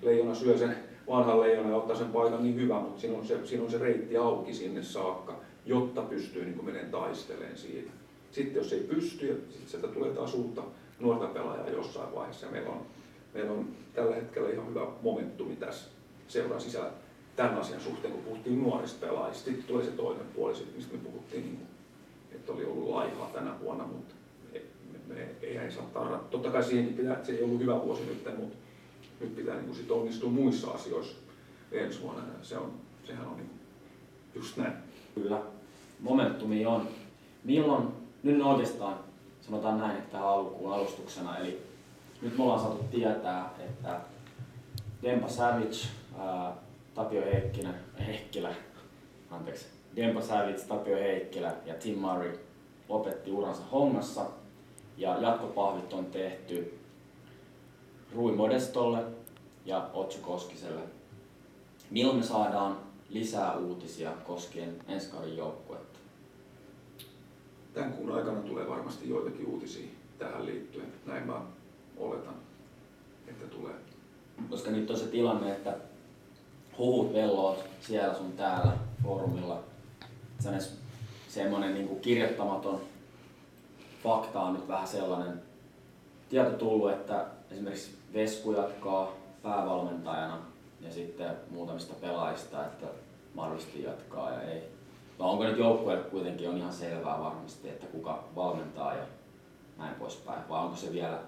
leijona 0.02 0.36
syö 0.36 0.58
sen 0.58 0.76
vanhan 1.08 1.41
leijonan 1.41 1.72
ja 1.72 1.78
ottaa 1.78 1.96
sen 1.96 2.12
paikan, 2.12 2.43
niin 2.43 2.56
hyvä, 2.56 2.80
mutta 2.80 3.02
siinä 3.02 3.18
on 3.18 3.26
se, 3.26 3.46
siinä 3.46 3.64
on 3.64 3.72
se 3.72 3.78
reitti 3.78 4.18
auki 4.18 4.54
sinne 4.54 4.84
saakka, 4.84 5.39
jotta 5.66 6.02
pystyy 6.02 6.46
niin 6.46 6.66
menemään 6.66 6.91
taisteleen 6.91 7.58
siitä. 7.58 7.91
Sitten 8.32 8.56
jos 8.56 8.74
ei 8.74 8.80
pysty, 8.80 9.46
sitten 9.50 9.70
sieltä 9.70 9.88
tulee 9.88 10.12
taas 10.12 10.34
uutta 10.34 10.62
nuorta 11.00 11.28
pelaajaa 11.28 11.70
jossain 11.70 12.16
vaiheessa. 12.16 12.48
Meillä 12.48 12.70
on, 12.70 12.82
meillä 13.34 13.52
on 13.52 13.68
tällä 13.93 14.16
hetkellä 14.16 14.50
ihan 14.50 14.70
hyvä 14.70 14.88
momentumi 15.02 15.56
tässä 15.56 15.89
seuraa 16.28 16.60
sisällä 16.60 16.91
tämän 17.36 17.58
asian 17.58 17.82
suhteen, 17.82 18.14
kun 18.14 18.24
puhuttiin 18.24 18.64
nuorista 18.64 19.06
pelaajista. 19.08 19.46
Sitten 19.46 19.68
tulee 19.68 19.86
se 19.86 19.91
toinen 19.91 20.26
puoli, 20.36 20.54
mistä 20.76 20.93
me 20.93 21.00
puhuttiin, 21.04 21.43
niin 21.43 21.60
että 22.32 22.54
oli 22.54 22.66
ollut 22.66 22.89
laihaa 22.89 23.30
tänä 23.34 23.52
vuonna, 23.62 23.84
mutta 23.84 24.14
ei, 25.41 25.58
ei 25.58 25.72
saa 25.72 25.89
tarrata. 25.93 26.24
Totta 26.24 26.49
kai 26.49 26.64
siihenkin 26.64 26.97
pitää, 26.97 27.24
se 27.24 27.32
ei 27.32 27.43
ollut 27.43 27.60
hyvä 27.60 27.82
vuosi 27.82 28.06
nyt, 28.06 28.38
mutta 28.38 28.58
nyt 29.20 29.36
pitää 29.36 29.62
niin 29.62 29.76
sit 29.76 29.91
onnistua 29.91 30.30
muissa 30.30 30.72
asioissa 30.72 31.16
ensi 31.72 32.01
vuonna. 32.01 32.24
Se 32.41 32.58
on, 32.58 32.74
sehän 33.03 33.28
on 33.28 33.38
niin 33.38 33.49
just 34.36 34.58
näin. 34.58 34.74
Kyllä, 35.16 35.41
momentumi 35.99 36.66
on. 36.66 36.88
Milloin, 37.43 37.88
nyt 38.24 38.41
oikeastaan 38.41 38.99
sanotaan 39.41 39.78
näin, 39.78 39.97
että 39.97 40.12
tähän 40.12 40.28
alkuun 40.28 40.74
alustuksena, 40.74 41.38
eli 41.38 41.62
nyt 42.22 42.38
me 42.38 42.43
ollaan 42.43 42.60
saatu 42.60 42.84
tietää, 42.91 43.49
että 43.60 43.99
Dempa 45.03 45.28
Savage, 45.28 45.78
ää, 46.18 46.53
Tapio 46.93 47.22
Heikkilä, 47.22 47.74
Heikkilä 48.08 48.56
anteeksi, 49.32 49.66
Dempa 49.95 50.22
Savitz, 50.22 50.64
Tapio 50.64 50.95
Heikkilä 50.97 51.53
ja 51.66 51.74
Tim 51.74 51.99
Murray 51.99 52.39
lopetti 52.89 53.32
uransa 53.32 53.62
hongassa 53.72 54.26
ja 54.98 55.18
jatkopahvit 55.22 55.93
on 55.93 56.06
tehty 56.06 56.80
Rui 58.16 58.32
Modestolle 58.32 59.04
ja 59.66 59.89
Otsu 59.93 60.20
Koskiselle. 60.22 60.82
Milloin 61.91 62.18
me 62.18 62.24
saadaan 62.24 62.78
lisää 63.10 63.58
uutisia 63.58 64.12
koskien 64.12 64.76
ensi 64.88 65.12
kauden 65.12 65.38
joukkuetta? 65.38 66.00
Tämän 67.74 67.93
kuun 67.93 68.12
aikana 68.12 68.41
tulee 68.41 68.70
varmasti 68.70 69.10
joitakin 69.10 69.48
uutisia 69.48 69.88
tähän 70.20 70.46
liittyen. 70.46 70.93
Näin 71.06 71.28
mä 71.28 71.41
oletan, 71.98 72.36
että 73.28 73.48
tulee. 73.48 73.74
Koska 74.50 74.72
nyt 74.72 74.91
on 74.91 74.98
se 74.98 75.08
tilanne, 75.08 75.52
että 75.52 75.78
huhut 76.78 77.14
velloot 77.14 77.66
siellä 77.82 78.14
sun 78.14 78.32
täällä 78.32 78.72
foorumilla. 79.04 79.64
Semmoinen 81.28 81.74
niin 81.74 82.00
kirjoittamaton 82.00 82.82
fakta 84.06 84.41
on 84.41 84.53
nyt 84.53 84.68
vähän 84.68 84.88
sellainen 84.88 85.41
tieto 86.30 86.51
tullut, 86.51 86.91
että 86.91 87.26
esimerkiksi 87.51 87.97
Vesku 88.14 88.51
jatkaa 88.51 89.14
päävalmentajana 89.43 90.38
ja 90.82 90.93
sitten 90.93 91.32
muutamista 91.49 91.93
pelaajista, 92.01 92.66
että 92.66 92.86
mahdollisesti 93.34 93.84
jatkaa 93.84 94.32
ja 94.32 94.41
ei. 94.41 94.64
No 95.20 95.32
onko 95.32 95.43
nyt 95.43 95.58
joukkueelle 95.58 96.03
kuitenkin 96.03 96.49
on 96.49 96.58
ihan 96.58 96.74
selvää 96.74 97.20
varmasti, 97.20 97.70
että 97.70 97.86
kuka 97.86 98.24
valmentaa 98.36 98.95
ja 98.95 99.03
näin 99.78 99.95
poispäin, 99.95 100.49
vai 100.49 100.64
onko 100.64 100.76
se 100.76 100.93
vielä, 100.93 101.20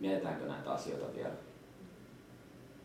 mietitäänkö 0.00 0.46
näitä 0.46 0.72
asioita 0.72 1.16
vielä? 1.16 1.34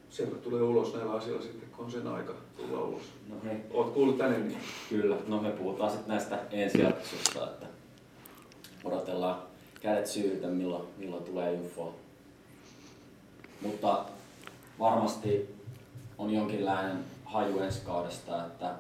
Sieltä 0.10 0.36
tulee 0.36 0.62
ulos 0.62 0.94
näillä 0.94 1.14
asioilla 1.14 1.44
sitten, 1.44 1.70
kun 1.70 1.86
on 1.86 1.92
sen 1.92 2.08
aika 2.08 2.34
tulla 2.58 2.82
ulos. 2.82 3.04
No 3.30 3.36
hei, 3.44 3.58
Oot 3.74 3.94
kuullut 3.94 4.18
tänne 4.18 4.38
niin? 4.38 4.62
Kyllä, 4.90 5.16
no 5.28 5.42
me 5.42 5.52
puhutaan 5.52 5.92
sitten 5.92 6.10
näistä 6.10 6.40
ensi 6.52 6.82
jaksosta, 6.82 7.44
että 7.44 7.77
odotellaan 8.88 9.42
kädet 9.82 10.08
syytä, 10.08 10.48
milloin, 10.48 10.88
milloin 10.98 11.24
tulee 11.24 11.54
info. 11.54 11.96
Mutta 13.62 14.06
varmasti 14.80 15.56
on 16.18 16.34
jonkinlainen 16.34 16.98
haju 17.26 17.60
ensi 17.60 17.82
kaudesta, 17.86 18.46
että 18.46 18.72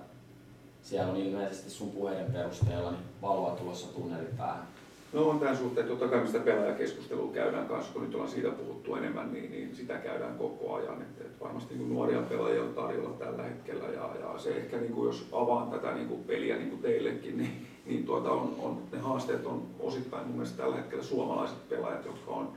siellä 0.82 1.12
on 1.12 1.18
ilmeisesti 1.18 1.70
sun 1.70 1.92
puheiden 1.92 2.32
perusteella 2.32 2.92
niin 2.92 3.04
valoa 3.22 3.56
tulossa 3.56 3.88
tunnelipäähän. 3.88 4.68
No 5.14 5.30
on 5.30 5.40
tämän 5.40 5.58
suhteen, 5.58 5.88
totta 5.88 6.08
kai 6.08 6.20
me 6.20 6.28
sitä 6.28 6.40
pelaajakeskustelua 6.40 7.34
käydään 7.34 7.68
kanssa, 7.68 7.94
kun 7.94 8.04
nyt 8.04 8.16
ollaan 8.16 8.32
siitä 8.32 8.50
puhuttu 8.50 8.96
enemmän, 8.96 9.34
niin, 9.34 9.52
niin 9.52 9.76
sitä 9.76 9.98
käydään 9.98 10.38
koko 10.38 10.74
ajan. 10.74 11.02
Että, 11.02 11.24
että 11.24 11.46
varmasti 11.46 11.76
niin 11.76 11.90
nuoria 11.90 12.22
pelaajia 12.22 12.64
on 12.64 12.74
tarjolla 12.74 13.10
tällä 13.10 13.44
hetkellä 13.44 13.84
ja, 13.84 14.10
ja 14.22 14.40
se 14.40 14.50
ehkä 14.50 14.78
niin 14.78 14.94
kuin 14.94 15.08
jos 15.08 15.28
avaan 15.32 15.70
tätä 15.70 15.94
niin 15.94 16.08
kuin 16.08 16.24
peliä 16.24 16.58
niin 16.58 16.70
kuin 16.70 16.82
teillekin, 16.82 17.38
niin, 17.38 17.68
niin 17.88 18.06
tuota 18.06 18.32
on, 18.32 18.56
on, 18.60 18.82
ne 18.92 19.00
haasteet 19.00 19.46
on 19.46 19.64
osittain 19.80 20.28
mun 20.28 20.36
mielestä 20.36 20.58
tällä 20.58 20.76
hetkellä 20.76 21.04
suomalaiset 21.04 21.70
pelaajat, 21.70 22.06
jotka 22.06 22.32
on 22.32 22.50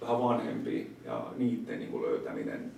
vähän 0.00 0.22
vanhempia 0.22 0.84
ja 1.04 1.26
niiden 1.36 1.78
niin 1.78 1.90
kuin 1.90 2.02
löytäminen 2.02 2.72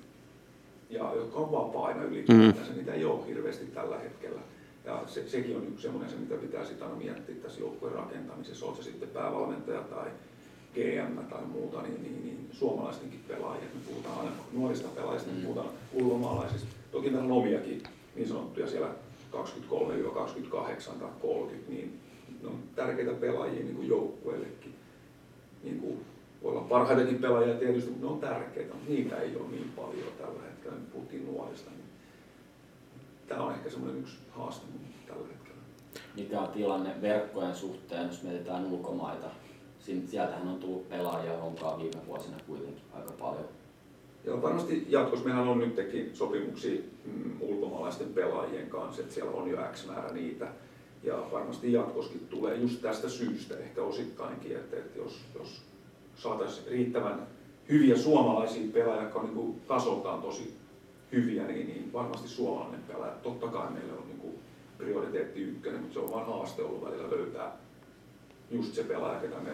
ja 0.91 1.13
jotka 1.15 1.39
on 1.39 1.53
vapaina 1.53 2.03
ylipäätänsä, 2.03 2.71
mm. 2.71 2.77
niitä 2.77 2.95
ei 2.95 3.05
ole 3.05 3.27
hirveästi 3.27 3.67
tällä 3.67 3.99
hetkellä. 3.99 4.41
Ja 4.85 5.03
se, 5.07 5.29
sekin 5.29 5.57
on 5.57 5.67
yksi 5.69 5.83
semmoinen 5.83 6.11
se, 6.11 6.17
mitä 6.17 6.35
pitää 6.35 6.65
sitten 6.65 6.87
aina 6.87 6.99
miettiä 6.99 7.35
tässä 7.43 7.61
joukkueen 7.61 7.95
rakentamisessa, 7.95 8.67
on 8.67 8.77
se 8.77 8.83
sitten 8.83 9.09
päävalmentaja 9.09 9.81
tai 9.81 10.07
GM 10.75 11.19
tai 11.31 11.45
muuta, 11.53 11.83
niin, 11.83 12.03
niin, 12.03 12.25
niin 12.25 12.49
suomalaistenkin 12.53 13.21
pelaajia, 13.29 13.65
me 13.75 13.81
puhutaan 13.89 14.19
aina 14.19 14.31
nuorista 14.53 14.89
pelaajista, 14.89 15.31
me 15.31 15.37
Mm. 15.39 15.43
puhutaan 15.45 15.69
ulkomaalaisista. 15.93 16.69
Toki 16.93 17.11
meillä 17.11 17.25
on 17.27 17.43
omiakin 17.43 17.83
niin 18.15 18.29
sanottuja 18.29 18.67
siellä 18.67 18.89
23-28 19.33 19.37
tai 21.01 21.09
30, 21.23 21.71
niin 21.71 22.01
ne 22.43 22.49
on 22.49 22.59
tärkeitä 22.75 23.13
pelaajia 23.13 23.65
niin 23.65 23.77
kuin 23.77 23.89
joukkueellekin. 23.89 24.75
Niin 25.65 25.81
kuin 25.81 26.05
voi 26.43 26.53
olla 26.53 26.61
parhaitakin 26.61 27.19
pelaajia 27.19 27.55
tietysti, 27.55 27.91
mutta 27.91 28.07
ne 28.07 28.13
on 28.13 28.21
tärkeitä, 28.21 28.75
mutta 28.75 28.91
niitä 28.91 29.17
ei 29.17 29.37
ole 29.37 29.49
niin 29.51 29.73
paljon 29.77 30.13
tällä 30.19 30.43
hetkellä. 30.43 30.77
Me 30.77 30.85
puhuttiin 30.93 31.27
nuorista, 31.27 31.71
niin 31.71 31.85
tämä 33.29 33.43
on 33.43 33.53
ehkä 33.53 33.71
semmoinen 33.71 34.01
yksi 34.01 34.19
haaste 34.31 34.67
tällä 35.07 35.27
hetkellä. 35.29 35.61
Mikä 36.17 36.41
on 36.41 36.49
tilanne 36.49 37.03
verkkojen 37.03 37.55
suhteen, 37.55 38.07
jos 38.07 38.23
mietitään 38.23 38.67
ulkomaita? 38.67 39.27
Sieltähän 40.07 40.49
on 40.49 40.59
tullut 40.59 40.89
pelaajia 40.89 41.39
honkaa 41.39 41.79
viime 41.79 42.07
vuosina 42.07 42.37
kuitenkin 42.47 42.83
aika 42.93 43.13
paljon. 43.13 43.49
Ja 44.27 44.43
varmasti 44.43 44.87
jatkossa 44.89 45.25
meillä 45.25 45.43
on 45.43 45.59
nytkin 45.59 46.11
sopimuksia 46.15 46.81
mm, 47.05 47.37
ulkomaalaisten 47.41 48.09
pelaajien 48.15 48.71
kanssa, 48.71 49.03
että 49.03 49.15
siellä 49.15 49.31
on 49.31 49.51
jo 49.51 49.59
X 49.73 49.87
määrä 49.87 50.13
niitä. 50.13 50.49
Ja 51.03 51.23
varmasti 51.33 51.73
jatkoskin 51.73 52.27
tulee 52.31 52.57
just 52.57 52.83
tästä 52.83 53.09
syystä 53.09 53.59
ehkä 53.59 53.83
osittainkin, 53.83 54.57
että, 54.57 54.77
että 54.77 54.99
jos, 54.99 55.21
jos 55.39 55.63
saataisiin 56.17 56.67
riittävän 56.71 57.27
hyviä 57.69 57.97
suomalaisia 57.97 58.73
pelaajia, 58.73 59.03
jotka 59.03 59.19
on 59.19 59.35
niin 59.35 59.61
tasoltaan 59.69 60.23
tosi 60.23 60.55
hyviä, 61.13 61.47
niin, 61.47 61.67
niin 61.67 61.93
varmasti 61.93 62.29
suomalainen 62.29 62.83
pelaaja. 62.89 63.13
Totta 63.23 63.49
kai 63.49 63.71
meillä 63.71 63.93
on 63.93 64.07
niin 64.07 64.19
kuin 64.19 64.35
prioriteetti 64.79 65.41
ykkönen, 65.41 65.81
mutta 65.81 65.95
se 65.95 66.01
on 66.01 66.11
vaan 66.11 66.27
haaste 66.27 66.63
ollut 66.63 66.85
välillä 66.85 67.11
löytää 67.11 67.57
just 68.51 68.75
se 68.75 68.85
pelaaja, 68.85 69.21
ketä 69.21 69.37
me 69.41 69.51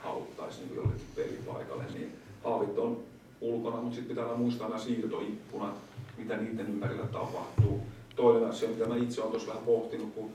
haluttaisiin 0.00 0.66
niin 0.66 0.76
jollekin 0.76 1.06
pelipaikalle. 1.16 1.84
Niin 1.94 2.12
haavit 2.44 2.78
on 2.78 3.13
ulkona, 3.44 3.76
mutta 3.76 3.94
sitten 3.94 4.16
pitää 4.16 4.36
muistaa 4.36 4.68
nämä 4.68 4.80
siirtoikkunat, 4.80 5.74
mitä 6.18 6.36
niiden 6.36 6.66
ympärillä 6.66 7.06
tapahtuu. 7.06 7.80
Toinen 8.16 8.48
asia, 8.48 8.68
mitä 8.68 8.88
mä 8.88 8.96
itse 8.96 9.20
olen 9.20 9.30
tuossa 9.30 9.48
vähän 9.48 9.64
pohtinut, 9.64 10.14
kun 10.14 10.30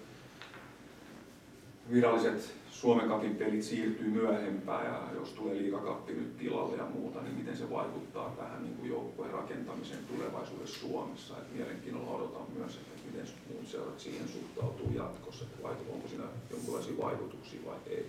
viralliset 1.92 2.54
Suomen 2.72 3.10
Cupin 3.10 3.36
pelit 3.36 3.64
siirtyy 3.64 4.10
myöhempään 4.10 4.86
ja 4.86 5.02
jos 5.16 5.30
tulee 5.30 5.56
liikakappi 5.56 6.14
nyt 6.14 6.38
tilalle 6.38 6.78
ja 6.78 6.86
muuta, 6.86 7.22
niin 7.22 7.36
miten 7.36 7.58
se 7.58 7.70
vaikuttaa 7.70 8.30
tähän 8.30 8.64
niin 8.64 8.90
joukkueen 8.90 9.34
rakentamiseen 9.34 10.06
tulevaisuudessa 10.06 10.80
Suomessa. 10.80 11.38
Et 11.38 11.54
mielenkiinnolla 11.54 12.12
odotan 12.12 12.46
myös, 12.58 12.76
että 12.76 12.94
miten 13.12 13.28
muut 13.54 13.68
seurat 13.68 14.00
siihen 14.00 14.28
suhtautuu 14.28 14.92
jatkossa, 14.96 15.44
että 15.44 15.68
onko 15.94 16.08
siinä 16.08 16.24
jonkinlaisia 16.52 16.98
vaikutuksia 16.98 17.60
vai 17.66 17.78
ei 17.88 18.06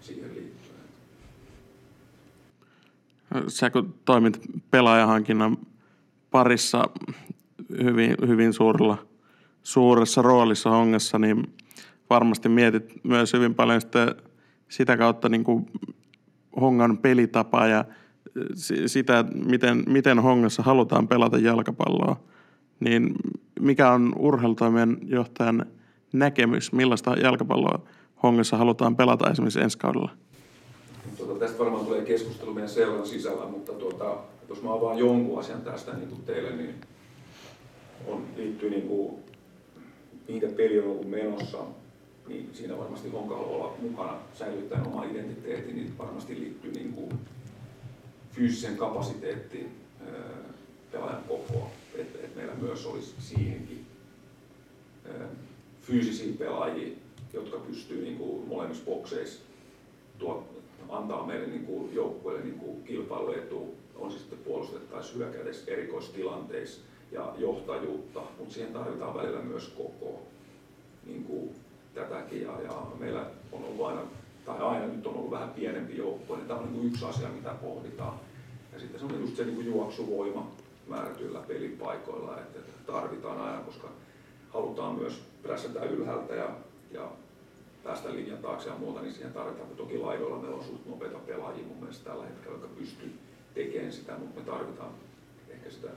siihen 0.00 0.34
liittyen. 0.34 0.67
Sä 3.48 3.70
kun 3.70 3.94
toimit 4.04 4.40
pelaajahankinnan 4.70 5.56
parissa 6.30 6.84
hyvin, 7.82 8.14
hyvin 8.26 8.52
suurella, 8.52 8.98
suuressa 9.62 10.22
roolissa 10.22 10.70
hongassa, 10.70 11.18
niin 11.18 11.54
varmasti 12.10 12.48
mietit 12.48 13.04
myös 13.04 13.32
hyvin 13.32 13.54
paljon 13.54 13.80
sitä, 13.80 14.14
sitä 14.68 14.96
kautta 14.96 15.28
niin 15.28 15.44
kuin 15.44 15.66
hongan 16.60 16.98
pelitapaa 16.98 17.66
ja 17.66 17.84
si- 18.54 18.88
sitä, 18.88 19.24
miten, 19.46 19.82
miten 19.86 20.18
hongassa 20.18 20.62
halutaan 20.62 21.08
pelata 21.08 21.38
jalkapalloa. 21.38 22.20
Niin 22.80 23.14
mikä 23.60 23.90
on 23.90 24.12
urheilutoimien 24.18 24.98
johtajan 25.02 25.66
näkemys, 26.12 26.72
millaista 26.72 27.14
jalkapalloa 27.18 27.82
hongassa 28.22 28.56
halutaan 28.56 28.96
pelata 28.96 29.30
esimerkiksi 29.30 29.60
ensi 29.60 29.78
kaudella? 29.78 30.10
Tuota, 31.16 31.38
tästä 31.38 31.58
varmaan 31.58 31.86
tulee 31.86 32.04
keskustelu 32.04 32.54
meidän 32.54 32.70
seuran 32.70 33.06
sisällä, 33.06 33.44
mutta 33.44 33.72
tuota, 33.72 34.16
jos 34.48 34.62
mä 34.62 34.74
avaan 34.74 34.98
jonkun 34.98 35.38
asian 35.38 35.62
tästä 35.62 35.92
niin 35.94 36.08
kuin 36.08 36.22
teille, 36.22 36.56
niin 36.56 36.74
on, 38.06 38.26
liittyy 38.36 38.70
niin 38.70 38.88
kuin, 38.88 39.14
mihinkä 40.28 40.48
peli 40.48 40.78
on 40.78 40.90
ollut 40.90 41.10
menossa, 41.10 41.58
niin 42.28 42.50
siinä 42.52 42.78
varmasti 42.78 43.10
Honka 43.10 43.36
haluaa 43.36 43.56
olla 43.56 43.76
mukana 43.82 44.16
säilyttäen 44.34 44.86
oma 44.86 45.04
identiteetti, 45.04 45.72
niin 45.72 45.98
varmasti 45.98 46.40
liittyy 46.40 46.72
niin 46.72 46.92
kuin 46.92 47.08
fyysisen 48.32 48.76
kapasiteettiin, 48.76 49.70
pelaajan 50.92 51.24
kokoa, 51.28 51.70
että 51.94 52.18
et 52.18 52.36
meillä 52.36 52.54
myös 52.54 52.86
olisi 52.86 53.14
siihenkin 53.18 53.86
fyysisiä 55.82 56.32
pelaajia, 56.38 56.96
jotka 57.32 57.58
pystyy 57.58 58.02
niin 58.02 58.18
kuin 58.18 58.48
molemmissa 58.48 58.84
bokseissa 58.84 59.40
tuo, 60.18 60.48
antaa 60.88 61.26
meille 61.26 61.46
niin 61.46 61.66
kuin 61.66 61.94
joukkueelle 61.94 62.44
niin 62.44 62.58
kuin 62.58 62.82
kilpailuetu, 62.84 63.74
on 63.96 64.12
se 64.12 64.18
sitten 64.18 64.38
puolustettaisiin 64.38 65.18
hyökätes 65.18 65.64
erikoistilanteissa 65.66 66.80
ja 67.12 67.34
johtajuutta, 67.38 68.20
mutta 68.38 68.54
siihen 68.54 68.72
tarvitaan 68.72 69.14
välillä 69.14 69.40
myös 69.40 69.68
koko 69.68 70.22
niin 71.06 71.24
kuin 71.24 71.50
tätäkin 71.94 72.42
ja, 72.42 72.60
ja 72.62 72.82
meillä 72.98 73.26
on 73.52 73.64
ollut 73.64 73.86
aina, 73.86 74.00
tai 74.44 74.58
aina 74.58 74.86
nyt 74.86 75.06
on 75.06 75.14
ollut 75.14 75.30
vähän 75.30 75.50
pienempi 75.50 75.96
joukkue, 75.96 76.36
niin 76.36 76.48
tämä 76.48 76.60
on 76.60 76.66
niin 76.66 76.74
kuin 76.74 76.86
yksi 76.86 77.04
asia, 77.04 77.28
mitä 77.28 77.54
pohditaan. 77.62 78.20
Ja 78.72 78.80
sitten 78.80 79.00
se 79.00 79.06
on 79.06 79.20
just 79.20 79.36
se 79.36 79.44
niin 79.44 79.54
kuin 79.54 79.66
juoksuvoima 79.66 80.50
määrätyillä 80.88 81.40
pelipaikoilla, 81.48 82.38
että 82.38 82.58
että 82.58 82.92
tarvitaan 82.92 83.40
aina, 83.40 83.62
koska 83.62 83.88
halutaan 84.50 84.94
myös 84.94 85.22
prässätä 85.42 85.84
ylhäältä 85.84 86.34
ja, 86.34 86.50
ja 86.90 87.10
päästä 87.88 88.12
linjan 88.12 88.38
taakse 88.38 88.68
ja 88.68 88.74
muuta, 88.74 89.00
niin 89.00 89.12
siihen 89.12 89.32
tarvitaan. 89.32 89.68
Toki 89.76 89.98
laidoilla 89.98 90.38
meillä 90.38 90.56
on 90.56 90.64
suht 90.64 90.86
nopeita 90.86 91.18
pelaajia 91.18 91.66
mun 91.66 91.76
mielestä 91.80 92.10
tällä 92.10 92.24
hetkellä, 92.26 92.54
jotka 92.58 92.68
pystyy 92.78 93.18
tekemään 93.54 93.92
sitä, 93.92 94.18
mutta 94.18 94.40
me 94.40 94.46
tarvitaan 94.46 94.90
ehkä 95.48 95.70
sitä 95.70 95.88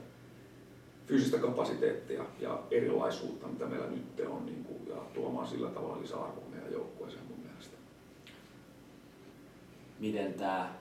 fyysistä 1.08 1.38
kapasiteettia 1.38 2.26
ja 2.39 2.60
erilaisuutta, 2.72 3.48
mitä 3.48 3.66
meillä 3.66 3.88
nyt 3.88 4.28
on, 4.30 4.46
niin 4.46 4.64
kuin, 4.64 4.88
ja 4.89 4.96
tuomaan 5.14 5.48
sillä 5.48 5.70
tavalla 5.70 6.02
lisäarvoa 6.02 6.50
meidän 6.50 6.72
joukkueeseen 6.72 7.24
mun 7.30 7.39
mielestä. 7.39 7.78
Miten 10.00 10.34
tämä 10.34 10.74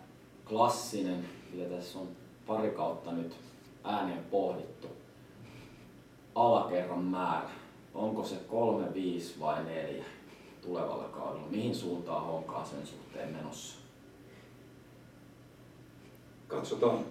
klassinen, 0.49 1.25
mitä 1.53 1.77
tässä 1.77 1.99
on 1.99 2.09
pari 2.47 2.71
kautta 2.71 3.13
nyt 3.13 3.37
ääneen 3.85 4.25
pohdittu, 4.31 4.89
alakerran 6.35 7.05
määrä, 7.05 7.51
onko 7.95 8.25
se 8.25 8.37
3, 8.37 8.95
5 8.95 9.41
vai 9.41 9.65
4 9.65 10.05
tulevalla 10.63 11.05
kaudella? 11.05 11.49
Mihin 11.51 11.75
suuntaan 11.75 12.25
honkaa 12.25 12.65
sen 12.65 12.87
suhteen 12.87 13.33
menossa? 13.33 13.77
Katsotaan. 16.49 16.99
Mä 16.99 17.05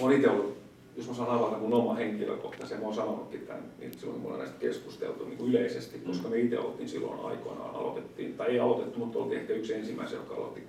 oon 0.00 0.12
itse 0.12 0.30
ollut 0.30 0.58
jos 0.98 1.08
mä 1.08 1.14
saan 1.14 1.30
avata 1.30 1.58
mun 1.58 1.74
oma 1.74 1.94
henkilökohtaisen, 1.94 2.78
mä 2.78 2.84
oon 2.84 2.94
sanonutkin 2.94 3.46
tämän, 3.46 3.72
niin 3.78 3.98
silloin 3.98 4.26
on 4.26 4.38
näistä 4.38 4.58
keskusteltu 4.60 5.24
niin 5.24 5.38
kuin 5.38 5.50
yleisesti, 5.50 5.98
koska 5.98 6.28
me 6.28 6.38
itse 6.38 6.58
oltiin 6.58 6.88
silloin 6.88 7.20
aikoinaan, 7.24 7.74
aloitettiin, 7.74 8.34
tai 8.34 8.48
ei 8.48 8.60
aloitettu, 8.60 8.98
mutta 8.98 9.18
oltiin 9.18 9.40
ehkä 9.40 9.52
yksi 9.52 9.74
ensimmäisiä, 9.74 10.18
joka 10.18 10.34
aloitti 10.34 10.62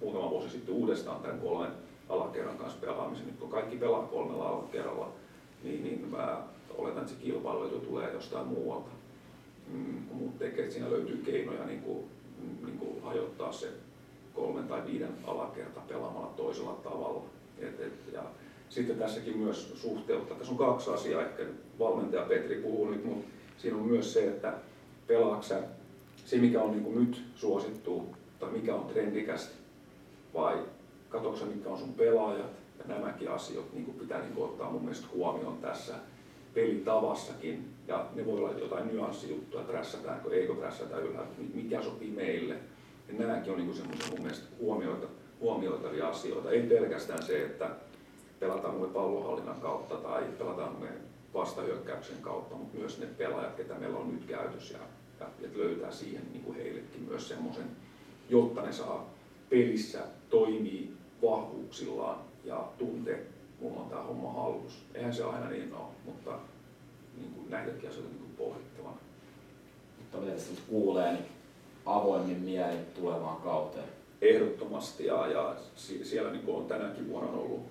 muutama 0.00 0.30
vuosi 0.30 0.50
sitten 0.50 0.74
uudestaan 0.74 1.22
tämän 1.22 1.40
kolmen 1.40 1.70
alakerran 2.08 2.58
kanssa 2.58 2.78
pelaamisen. 2.80 3.26
Nyt 3.26 3.38
kun 3.38 3.50
kaikki 3.50 3.76
pelaa 3.76 4.02
kolmella 4.02 4.48
alakerralla, 4.48 5.12
niin, 5.64 5.84
niin 5.84 6.08
mä 6.10 6.42
oletan, 6.78 7.02
että 7.02 7.14
se 7.14 7.20
kilpailu 7.22 7.68
tulee 7.68 8.12
jostain 8.12 8.46
muualta. 8.46 8.90
Mm, 9.68 10.32
tekee, 10.38 10.64
että 10.64 10.74
siinä 10.74 10.90
löytyy 10.90 11.16
keinoja 11.16 11.64
niin 11.64 11.82
kuin, 11.82 12.04
niin 12.64 12.78
kuin 12.78 13.02
hajottaa 13.02 13.52
se 13.52 13.68
kolmen 14.34 14.68
tai 14.68 14.86
viiden 14.86 15.12
alakerta 15.24 15.80
pelaamalla 15.88 16.32
toisella 16.36 16.80
tavalla. 16.84 17.24
Et, 17.58 17.80
et, 17.80 17.92
ja 18.12 18.22
sitten 18.68 18.98
tässäkin 18.98 19.38
myös 19.38 19.72
suhteutta. 19.74 20.34
Tässä 20.34 20.52
on 20.52 20.58
kaksi 20.58 20.90
asiaa, 20.90 21.22
ehkä 21.22 21.42
valmentaja 21.78 22.22
Petri 22.22 22.56
puhuu 22.56 22.90
nyt, 22.90 23.04
mutta 23.04 23.26
siinä 23.58 23.76
on 23.76 23.86
myös 23.86 24.12
se, 24.12 24.28
että 24.28 24.54
pelaaksä 25.06 25.62
se, 26.24 26.38
mikä 26.38 26.62
on 26.62 26.70
niin 26.70 26.84
kuin 26.84 27.00
nyt 27.00 27.22
suosittu 27.34 28.06
tai 28.40 28.50
mikä 28.50 28.74
on 28.74 28.86
trendikästä, 28.86 29.54
vai 30.34 30.58
katsoksa, 31.08 31.44
mitkä 31.44 31.68
on 31.68 31.78
sun 31.78 31.94
pelaajat 31.94 32.50
ja 32.78 32.94
nämäkin 32.94 33.30
asiat 33.30 33.72
niin 33.72 33.96
pitää 34.00 34.20
niin 34.20 34.34
kuin 34.34 34.44
ottaa 34.44 34.70
mun 34.70 34.82
mielestä 34.82 35.06
huomioon 35.14 35.56
tässä 35.56 35.94
pelitavassakin. 36.54 37.68
Ja 37.88 38.06
ne 38.14 38.26
voi 38.26 38.38
olla 38.38 38.58
jotain 38.58 38.86
nyanssijuttuja, 38.86 39.60
että 39.60 39.72
rässätäänkö, 39.72 40.34
eikö 40.34 40.54
rässätä 40.60 40.96
ylhäältä, 40.98 41.32
mikä 41.54 41.82
sopii 41.82 42.10
meille. 42.10 42.54
Ja 43.08 43.14
nämäkin 43.18 43.52
on 43.52 43.58
niin 43.58 43.74
semmoisia 43.74 44.10
mun 44.10 44.20
mielestä 44.20 44.46
huomioita, 44.60 45.06
huomioitavia 45.40 46.08
asioita. 46.08 46.50
Ei 46.50 46.62
pelkästään 46.62 47.22
se, 47.22 47.44
että 47.44 47.70
pelataan 48.40 48.74
me 48.74 48.86
pallonhallinnan 48.86 49.60
kautta 49.60 49.94
tai 49.94 50.24
pelataan 50.38 50.80
me 50.80 50.88
vastahyökkäyksen 51.34 52.16
kautta, 52.20 52.56
mutta 52.56 52.78
myös 52.78 52.98
ne 52.98 53.06
pelaajat, 53.06 53.54
ketä 53.54 53.74
meillä 53.74 53.98
on 53.98 54.14
nyt 54.14 54.24
käytössä 54.24 54.78
ja, 54.78 54.84
ja, 55.20 55.26
ja 55.40 55.48
löytää 55.58 55.90
siihen 55.90 56.22
niin 56.32 56.44
kuin 56.44 56.56
heillekin 56.56 57.02
myös 57.08 57.28
semmoisen, 57.28 57.66
jotta 58.28 58.62
ne 58.62 58.72
saa 58.72 59.10
pelissä 59.50 59.98
toimii 60.30 60.92
vahvuuksillaan 61.22 62.18
ja 62.44 62.68
tuntee, 62.78 63.26
mulla 63.62 63.80
on 63.80 63.88
tämä 63.88 64.02
homma 64.02 64.32
hallussa. 64.32 64.78
Eihän 64.94 65.14
se 65.14 65.24
aina 65.24 65.48
niin 65.48 65.74
ole, 65.74 65.88
mutta 66.04 66.38
niin 67.16 67.32
kuin 67.32 67.50
näitäkin 67.50 67.90
asioita 67.90 68.10
niin 68.10 68.20
kuin 68.20 68.36
pohdittavana. 68.36 68.96
Mutta 69.98 70.18
mitä 70.18 70.32
tästä 70.32 70.62
kuulee, 70.68 71.12
niin 71.12 71.26
avoimin 71.86 72.40
mieli 72.40 72.78
tulevaan 72.94 73.42
kauteen. 73.42 73.88
Ehdottomasti 74.20 75.06
ja, 75.06 75.26
ja 75.26 75.56
siellä 76.02 76.30
niin 76.30 76.44
kuin 76.44 76.56
on 76.56 76.66
tänäkin 76.66 77.08
vuonna 77.08 77.32
ollut 77.32 77.62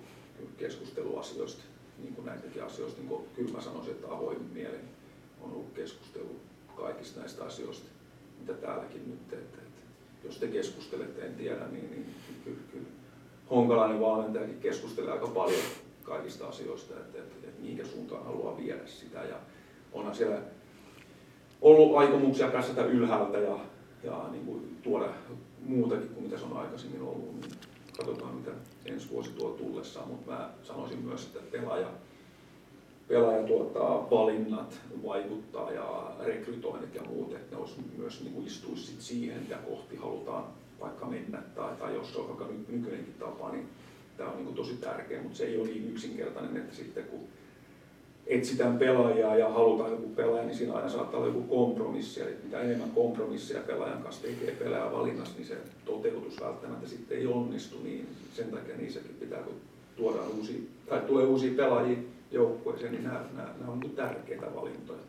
keskusteluasioista, 0.58 1.62
niin 1.98 2.14
kuin 2.14 2.26
näitäkin 2.26 2.64
asioista, 2.64 2.98
niin 2.98 3.08
kuin, 3.08 3.24
kyllä 3.36 3.52
mä 3.52 3.60
sanoisin, 3.60 3.92
että 3.92 4.14
avoin 4.14 4.42
mieli 4.52 4.78
on 5.40 5.50
ollut 5.52 5.72
keskustelu 5.74 6.36
kaikista 6.76 7.20
näistä 7.20 7.44
asioista, 7.44 7.88
mitä 8.40 8.52
täälläkin 8.52 9.10
nyt 9.10 9.28
teette. 9.28 9.58
Että 9.58 9.82
jos 10.24 10.38
te 10.38 10.48
keskustelette, 10.48 11.26
en 11.26 11.34
tiedä, 11.34 11.68
niin, 11.68 11.90
niin 11.90 12.14
kyllä, 12.44 12.60
kyllä 12.72 12.88
honkalainen 13.50 14.00
valmentajakin 14.00 14.60
keskustelee 14.60 15.12
aika 15.12 15.26
paljon 15.26 15.60
kaikista 16.02 16.46
asioista, 16.48 16.94
että, 16.94 17.18
että, 17.18 17.34
että 17.48 17.60
mihinkä 17.60 17.84
suuntaan 17.84 18.24
haluaa 18.24 18.56
viedä 18.56 18.86
sitä. 18.86 19.18
Ja 19.24 19.36
onhan 19.92 20.14
siellä 20.14 20.38
ollut 21.60 21.96
aikomuksia 21.96 22.48
päästä 22.48 22.84
ylhäältä 22.84 23.38
ja, 23.38 23.58
ja 24.02 24.28
niin 24.32 24.46
kuin 24.46 24.78
tuoda 24.82 25.08
muutakin 25.66 26.08
kuin 26.08 26.24
mitä 26.24 26.38
se 26.38 26.44
on 26.44 26.56
aikaisemmin 26.56 27.02
ollut. 27.02 27.40
Niin 27.40 27.52
katsotaan 27.96 28.34
mitä 28.34 28.50
ensi 28.86 29.10
vuosi 29.10 29.30
tuo 29.30 29.50
tullessaan, 29.50 30.08
mutta 30.08 30.30
mä 30.30 30.50
sanoisin 30.62 30.98
myös, 30.98 31.26
että 31.26 31.58
pelaaja, 31.58 31.88
pelaaja 33.08 33.46
tuottaa 33.46 34.10
valinnat 34.10 34.80
vaikuttaa 35.06 35.72
ja 35.72 36.12
rekrytoinnit 36.24 36.94
ja 36.94 37.02
muut, 37.02 37.32
että 37.32 37.56
ne 37.56 37.60
olisi 37.60 37.80
myös 37.96 38.20
niin 38.20 38.34
kuin 38.34 38.46
istuisi 38.46 39.02
siihen, 39.02 39.42
mitä 39.42 39.56
kohti 39.56 39.96
halutaan 39.96 40.44
vaikka 40.80 41.06
mennä 41.06 41.42
tai, 41.54 41.76
tai 41.76 41.94
jos 41.94 42.12
se 42.12 42.18
on 42.18 42.28
vaikka 42.28 42.48
nykyinenkin 42.68 43.14
tapa, 43.18 43.52
niin 43.52 43.68
tämä 44.22 44.34
on 44.34 44.44
niin 44.44 44.54
tosi 44.54 44.74
tärkeä, 44.74 45.22
mutta 45.22 45.38
se 45.38 45.44
ei 45.44 45.58
ole 45.58 45.68
niin 45.68 45.90
yksinkertainen, 45.90 46.56
että 46.56 46.76
sitten 46.76 47.04
kun 47.04 47.20
etsitään 48.26 48.78
pelaajaa 48.78 49.36
ja 49.36 49.48
halutaan 49.48 49.90
joku 49.90 50.08
pelaaja, 50.08 50.44
niin 50.44 50.56
siinä 50.56 50.74
aina 50.74 50.88
saattaa 50.88 51.20
olla 51.20 51.28
joku 51.28 51.42
kompromissi. 51.42 52.20
Eli 52.20 52.36
mitä 52.44 52.60
enemmän 52.60 52.90
kompromisseja 52.90 53.60
pelaajan 53.60 54.02
kanssa 54.02 54.22
tekee 54.22 54.50
pelaaja 54.50 54.92
valinnassa, 54.92 55.34
niin 55.36 55.46
se 55.46 55.56
toteutus 55.84 56.40
välttämättä 56.40 56.88
sitten 56.88 57.18
ei 57.18 57.26
onnistu. 57.26 57.82
Niin 57.82 58.08
sen 58.34 58.50
takia 58.50 58.76
niissäkin 58.76 59.16
pitää, 59.20 59.42
kun 59.42 59.54
tuodaan 59.96 60.28
uusia, 60.38 60.60
tai 60.88 61.00
tulee 61.00 61.26
uusia 61.26 61.54
pelaajia 61.56 61.98
joukkueeseen, 62.30 62.92
niin 62.92 63.04
nämä, 63.04 63.24
nämä, 63.36 63.48
nämä 63.60 63.72
on 63.72 63.80
niin 63.80 63.96
tärkeitä 63.96 64.54
valintoja. 64.54 65.02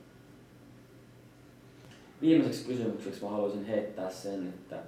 Viimeiseksi 2.22 2.68
kysymykseksi 2.68 3.24
mä 3.24 3.30
haluaisin 3.30 3.66
heittää 3.66 4.10
sen, 4.10 4.48
että 4.48 4.80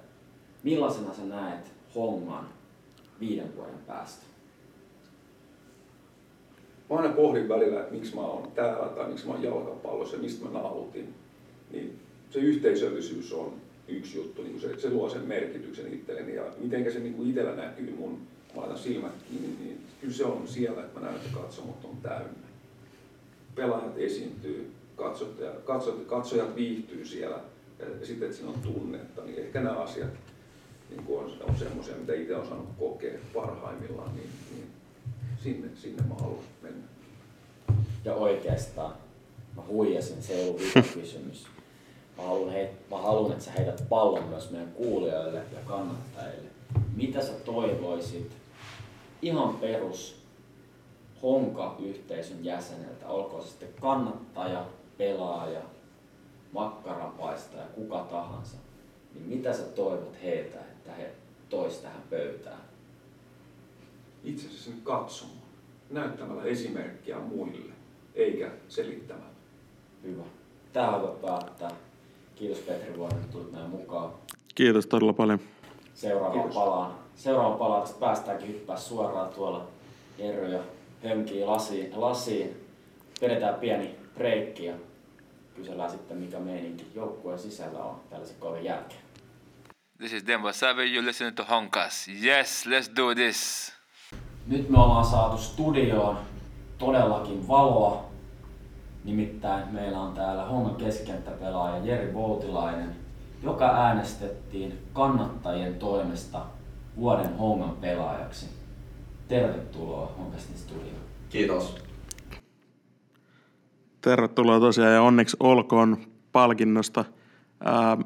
millaisena 0.62 1.14
sä 1.14 1.24
näet 1.24 1.72
Hongan 1.94 2.55
viiden 3.20 3.56
vuoden 3.56 3.78
päästä? 3.86 4.26
mä 6.90 6.96
aina 6.96 7.14
pohdin 7.14 7.48
välillä, 7.48 7.80
että 7.80 7.94
miksi 7.94 8.14
mä 8.14 8.20
oon 8.20 8.52
täällä 8.52 8.88
tai 8.88 9.08
miksi 9.08 9.26
mä 9.26 9.32
oon 9.32 9.42
jalkapallossa 9.42 10.16
ja 10.16 10.22
mistä 10.22 10.44
mä 10.44 10.50
nautin. 10.50 11.14
Niin 11.72 11.98
se 12.30 12.38
yhteisöllisyys 12.38 13.32
on 13.32 13.54
yksi 13.88 14.18
juttu, 14.18 14.42
niin 14.42 14.60
se, 14.60 14.80
se 14.80 14.90
luo 14.90 15.08
sen 15.08 15.22
merkityksen 15.22 15.94
itselleni 15.94 16.34
ja 16.34 16.42
miten 16.58 16.92
se 16.92 16.98
niin 16.98 17.28
itsellä 17.28 17.54
näkyy 17.54 17.94
mun, 17.98 18.18
mä 18.54 18.60
laitan 18.60 18.78
silmät 18.78 19.12
kiinni, 19.28 19.64
niin 19.64 19.80
kyllä 20.00 20.14
se 20.14 20.24
on 20.24 20.48
siellä, 20.48 20.80
että 20.80 21.00
mä 21.00 21.06
näen, 21.06 21.16
että 21.16 21.38
katsomot 21.40 21.84
on 21.84 21.96
täynnä. 22.02 22.46
Pelaajat 23.54 23.98
esiintyy, 23.98 24.70
katsot, 24.96 25.38
ja, 25.40 25.50
katsot, 25.50 26.04
katsojat 26.06 26.56
viihtyy 26.56 27.04
siellä 27.04 27.40
ja 27.78 28.06
sitten, 28.06 28.26
että 28.26 28.36
siinä 28.36 28.52
on 28.52 28.60
tunnetta, 28.60 29.24
niin 29.24 29.38
ehkä 29.38 29.60
nämä 29.60 29.76
asiat 29.76 30.10
niin 30.90 31.04
on, 31.08 31.32
on 31.48 31.56
semmoisia, 31.58 31.96
mitä 31.96 32.14
itse 32.14 32.36
on 32.36 32.46
saanut 32.46 32.68
kokea 32.78 33.18
parhaimmillaan, 33.34 34.14
niin, 34.14 34.30
niin 34.50 34.70
sinne, 35.42 35.68
sinne 35.74 36.02
mä 36.02 36.14
haluan 36.20 36.44
mennä. 36.62 36.84
Ja 38.04 38.14
oikeastaan 38.14 38.94
mä 39.56 39.62
huijasin, 39.68 40.22
se 40.22 40.32
ei 40.32 40.48
ollut 40.48 40.62
kysymys. 40.94 41.46
Mä 42.16 42.22
haluan, 42.22 42.52
heit, 42.52 42.70
mä 42.90 42.98
haluan, 42.98 43.32
että 43.32 43.44
sä 43.44 43.50
heität 43.50 43.84
pallon 43.88 44.24
myös 44.24 44.50
meidän 44.50 44.72
kuulijoille 44.72 45.38
ja 45.38 45.58
kannattajille. 45.64 46.48
Mitä 46.96 47.22
sä 47.22 47.32
toivoisit 47.32 48.32
ihan 49.22 49.54
perus 49.54 50.16
Honka-yhteisön 51.22 52.44
jäseneltä, 52.44 53.08
olkoon 53.08 53.42
se 53.42 53.48
sitten 53.48 53.68
kannattaja, 53.80 54.64
pelaaja, 54.98 55.60
makkaranpaistaja, 56.52 57.64
kuka 57.74 58.06
tahansa, 58.10 58.56
niin 59.18 59.28
mitä 59.28 59.52
sä 59.52 59.62
toivot 59.62 60.22
heiltä, 60.22 60.58
että 60.58 60.92
he 60.92 61.10
tois 61.48 61.78
tähän 61.78 62.02
pöytään? 62.10 62.66
itse 64.26 64.46
asiassa 64.48 64.70
katsomaan, 64.84 65.38
näyttämällä 65.90 66.44
esimerkkiä 66.44 67.18
muille, 67.18 67.72
eikä 68.14 68.50
selittämällä. 68.68 69.36
Hyvä. 70.02 70.22
Tähän 70.72 71.02
voi 71.02 71.16
päättää. 71.22 71.70
Kiitos 72.34 72.58
Petri 72.58 72.98
Vuoren, 72.98 73.18
että 73.18 73.32
tulit 73.32 73.52
meidän 73.52 73.70
mukaan. 73.70 74.10
Kiitos 74.54 74.86
todella 74.86 75.12
paljon. 75.12 75.40
Seuraavaan 75.94 76.50
palaan. 76.54 76.94
Seuraavaan 77.16 77.58
palaan 77.58 77.82
tästä 77.82 78.00
päästäänkin 78.00 78.48
hyppää 78.48 78.76
suoraan 78.76 79.34
tuolla 79.34 79.68
Jerry 80.18 80.52
ja 80.52 80.60
hönkii 81.04 81.44
lasiin, 81.44 82.00
lasiin. 82.00 82.66
Vedetään 83.22 83.54
pieni 83.54 83.94
breikki 84.14 84.64
ja 84.64 84.74
kysellään 85.54 85.90
sitten 85.90 86.16
mikä 86.16 86.38
meininki 86.38 86.86
joukkueen 86.94 87.38
sisällä 87.38 87.78
on 87.78 88.00
tällaisen 88.10 88.36
kauden 88.40 88.64
jälkeen. 88.64 89.05
This 89.98 90.12
is 90.12 90.26
Demba 90.26 90.52
Savage, 90.52 90.90
you're 90.90 91.06
listening 91.06 91.34
to 91.36 91.44
Honkas. 91.44 92.08
Yes, 92.08 92.66
let's 92.66 92.96
do 92.96 93.14
this! 93.14 93.72
Nyt 94.46 94.70
me 94.70 94.78
ollaan 94.78 95.04
saatu 95.04 95.38
studioon 95.38 96.18
todellakin 96.78 97.48
valoa. 97.48 98.04
Nimittäin 99.04 99.74
meillä 99.74 100.00
on 100.00 100.14
täällä 100.14 100.44
Hongan 100.44 100.74
keskenttäpelaaja 100.74 101.84
Jeri 101.84 102.12
Boutilainen, 102.12 102.96
joka 103.42 103.66
äänestettiin 103.66 104.78
kannattajien 104.92 105.74
toimesta 105.74 106.46
vuoden 106.96 107.38
Hongan 107.38 107.76
pelaajaksi. 107.76 108.46
Tervetuloa 109.28 110.12
Honkastin 110.18 110.58
studioon. 110.58 111.04
Kiitos. 111.28 111.74
Tervetuloa 114.00 114.60
tosiaan 114.60 114.92
ja 114.92 115.02
onneksi 115.02 115.36
olkoon 115.40 115.96
palkinnosta. 116.32 117.04
Ää, 117.64 117.96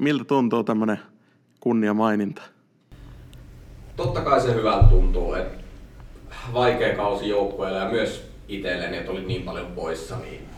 miltä 0.00 0.24
tuntuu 0.24 0.64
tämmöinen 0.64 0.98
kunniamaininta? 1.60 2.42
Totta 3.96 4.20
kai 4.20 4.40
se 4.40 4.54
hyvältä 4.54 4.88
tuntuu, 4.88 5.34
että 5.34 5.64
vaikea 6.54 6.96
kausi 6.96 7.28
joukkueelle 7.28 7.78
ja 7.78 7.88
myös 7.88 8.30
itselleni, 8.48 8.96
että 8.96 9.10
oli 9.12 9.24
niin 9.24 9.42
paljon 9.42 9.66
poissa, 9.66 10.18
niin 10.18 10.48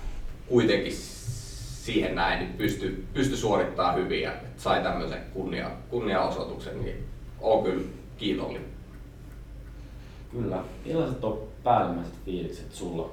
kuitenkin 0.46 0.92
siihen 0.92 2.14
näin 2.14 2.38
niin 2.38 2.52
pysty, 2.52 3.06
pysty 3.14 3.36
suorittamaan 3.36 3.96
hyvin 3.96 4.22
ja 4.22 4.32
sai 4.56 4.82
tämmöisen 4.82 5.22
kunnia, 5.32 5.70
kunniaosoituksen, 5.90 6.82
niin 6.82 7.04
olen 7.40 7.64
kyllä 7.64 7.84
kiitollinen. 8.18 8.72
Kyllä. 10.32 10.64
Millaiset 10.84 11.24
on 11.24 11.38
päällimmäiset 11.64 12.14
fiilikset 12.24 12.74
sulla 12.74 13.10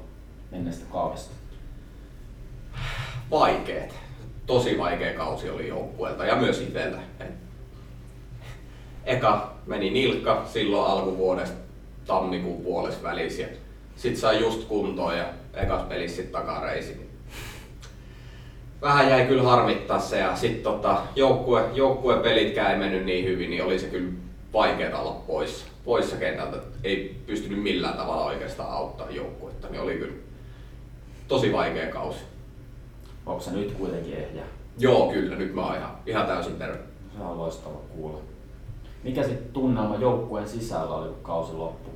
menneestä 0.52 0.86
kaudesta? 0.92 1.32
Vaikeet. 3.32 4.09
Tosi 4.50 4.78
vaikea 4.78 5.14
kausi 5.14 5.50
oli 5.50 5.68
joukkueelta 5.68 6.26
ja 6.26 6.36
myös 6.36 6.62
itseltä. 6.62 6.98
Et 7.20 7.32
Eka 9.06 9.54
meni 9.66 9.90
nilkka 9.90 10.46
silloin 10.46 10.92
alkuvuodesta 10.92 11.56
tammikuun 12.08 12.64
puolessa 12.64 13.04
välissä. 13.04 13.44
Sitten 13.96 14.22
sai 14.22 14.40
just 14.40 14.64
kuntoon 14.64 15.18
ja 15.18 15.26
ekas 15.54 15.82
pelissä 15.82 16.22
sit 16.22 16.32
takareisi. 16.32 17.10
Vähän 18.82 19.10
jäi 19.10 19.26
kyllä 19.26 19.44
harmittaa 19.44 20.00
se 20.00 20.20
ja 20.20 20.36
sitten 20.36 20.64
tota, 20.64 21.02
joukkue, 21.16 21.70
joukkuepelitkään 21.74 22.72
ei 22.72 22.78
mennyt 22.78 23.06
niin 23.06 23.26
hyvin, 23.26 23.50
niin 23.50 23.64
oli 23.64 23.80
se 23.80 23.88
kyllä 23.88 24.12
vaikeaa 24.54 25.02
olla 25.02 25.24
poissa, 25.28 25.66
poissa 25.86 26.16
kentältä. 26.16 26.58
Ei 26.84 27.22
pystynyt 27.26 27.64
millään 27.64 27.98
tavalla 27.98 28.26
oikeastaan 28.26 28.72
auttaa 28.72 29.10
joukkuetta, 29.10 29.68
niin 29.68 29.82
oli 29.82 29.94
kyllä 29.94 30.16
tosi 31.28 31.54
vaikea 31.54 31.88
kausi. 31.88 32.20
Onko 33.30 33.42
se 33.42 33.52
nyt 33.52 33.72
kuitenkin 33.72 34.14
ehjä? 34.14 34.44
Joo, 34.80 35.12
kyllä, 35.12 35.36
nyt 35.36 35.54
mä 35.56 35.66
oon 35.66 35.76
ihan, 35.78 35.92
ihan 36.06 36.28
täysin 36.28 36.56
terve. 36.56 36.80
Se 37.18 37.24
on 37.24 37.38
loistava 37.38 37.78
kuulla. 37.96 38.20
Mikä 39.04 39.24
sitten 39.24 39.54
tunnelma 39.54 39.96
joukkueen 39.96 40.50
sisällä 40.50 40.96
oli, 40.96 41.10
kun 41.10 41.24
kausi 41.24 41.54
loppui? 41.54 41.94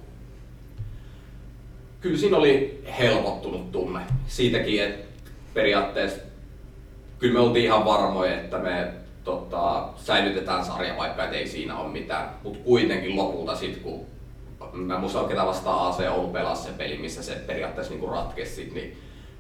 Kyllä 2.02 2.18
siinä 2.18 2.38
oli 2.38 2.84
helpottunut 2.98 3.72
tunne. 3.72 4.00
Siitäkin, 4.28 4.84
että 4.84 5.06
periaatteessa 5.54 6.22
kyllä 7.20 7.34
me 7.34 7.40
oltiin 7.40 7.66
ihan 7.66 7.86
varmoja, 7.86 8.42
että 8.42 8.58
me 8.58 8.94
tota, 9.24 9.90
säilytetään 9.96 10.66
sarja, 10.66 10.98
vaikka 10.98 11.26
et 11.26 11.34
ei 11.34 11.48
siinä 11.48 11.78
ole 11.78 11.92
mitään. 11.92 12.30
Mutta 12.44 12.60
kuitenkin 12.60 13.16
lopulta 13.16 13.56
sitten, 13.56 13.84
kun 13.84 14.06
mä 14.74 15.00
muistan 15.00 15.28
ketä 15.28 15.46
vastaan 15.46 15.88
AC 15.88 16.00
Oulu 16.10 16.28
pelasi 16.28 16.64
se 16.64 16.70
peli, 16.78 16.98
missä 16.98 17.24
se 17.24 17.36
periaatteessa 17.36 17.94
niinku 17.94 18.08
ratkesi, 18.08 18.72
niin 18.74 18.98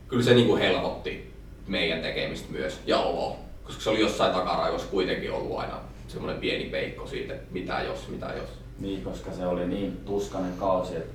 kyllä 0.07 0.23
se 0.23 0.33
niinku 0.33 0.55
helpotti 0.55 1.32
meidän 1.68 2.02
tekemistä 2.02 2.52
myös 2.52 2.80
ja 2.85 2.99
oloa. 2.99 3.35
Koska 3.64 3.81
se 3.81 3.90
oli 3.90 3.99
jossain 3.99 4.34
takaraivossa 4.34 4.88
kuitenkin 4.88 5.31
ollut 5.31 5.60
aina 5.60 5.80
semmoinen 6.07 6.41
pieni 6.41 6.65
peikko 6.65 7.07
siitä, 7.07 7.34
että 7.34 7.53
mitä 7.53 7.81
jos, 7.81 8.07
mitä 8.10 8.34
jos. 8.38 8.49
Niin, 8.80 9.03
koska 9.03 9.31
se 9.31 9.48
oli 9.48 9.68
niin 9.68 9.98
tuskainen 10.06 10.53
kausi, 10.57 10.95
että 10.95 11.14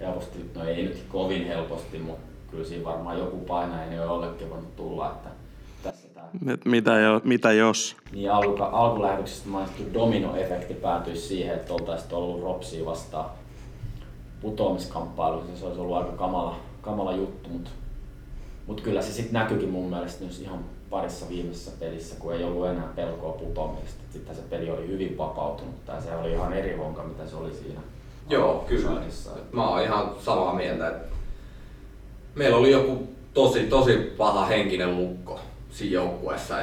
helposti, 0.00 0.50
no 0.54 0.64
ei 0.64 0.82
nyt 0.82 1.04
kovin 1.08 1.46
helposti, 1.46 1.98
mutta 1.98 2.28
kyllä 2.50 2.64
siinä 2.64 2.84
varmaan 2.84 3.18
joku 3.18 3.36
painajainen 3.36 3.96
jo 3.96 4.04
jollekin 4.04 4.50
voinut 4.50 4.76
tulla, 4.76 5.10
että 5.10 5.28
tässä 5.82 6.08
tämä 6.08 6.26
Et 6.52 6.64
mitä, 6.64 6.98
jo, 7.00 7.20
mitä 7.24 7.52
jos? 7.52 7.96
niin 8.12 8.32
alku, 8.32 8.62
alkulähetyksestä 8.62 9.48
mainittu 9.48 9.82
dominoefekti 9.94 10.74
päätyisi 10.74 11.28
siihen, 11.28 11.54
että 11.56 11.74
oltaisiin 11.74 12.14
ollut 12.14 12.42
Ropsia 12.42 12.84
vastaan 12.86 13.30
putoamiskamppailussa. 14.40 15.56
Se 15.56 15.66
olisi 15.66 15.80
ollut 15.80 15.96
aika 15.96 16.12
kamala, 16.12 16.56
kamala 16.82 17.12
juttu, 17.12 17.48
mutta 17.48 17.70
mut 18.68 18.80
kyllä 18.80 19.02
se 19.02 19.12
sitten 19.12 19.32
näkyykin 19.32 19.68
mun 19.68 19.90
mielestä 19.90 20.24
myös 20.24 20.40
ihan 20.40 20.64
parissa 20.90 21.28
viimeisessä 21.28 21.70
pelissä, 21.80 22.16
kun 22.18 22.34
ei 22.34 22.44
ollut 22.44 22.66
enää 22.66 22.88
pelkoa 22.96 23.32
putoamista. 23.32 24.02
Sitten 24.10 24.36
se 24.36 24.42
peli 24.50 24.70
oli 24.70 24.88
hyvin 24.88 25.18
vapautunut 25.18 25.84
tai 25.86 26.02
se 26.02 26.14
oli 26.14 26.32
ihan 26.32 26.52
eri 26.52 26.76
honka, 26.76 27.02
mitä 27.02 27.26
se 27.26 27.36
oli 27.36 27.52
siinä. 27.52 27.80
Joo, 28.28 28.64
kyllä. 28.68 28.90
Mä 29.52 29.68
oon 29.68 29.82
ihan 29.82 30.10
samaa 30.24 30.54
mieltä, 30.54 30.88
että 30.88 31.08
meillä 32.34 32.56
oli 32.56 32.70
joku 32.70 33.08
tosi, 33.34 33.62
tosi 33.62 33.96
paha 33.96 34.46
henkinen 34.46 34.96
lukko 34.96 35.40
siinä 35.70 35.94
joukkueessa. 35.94 36.56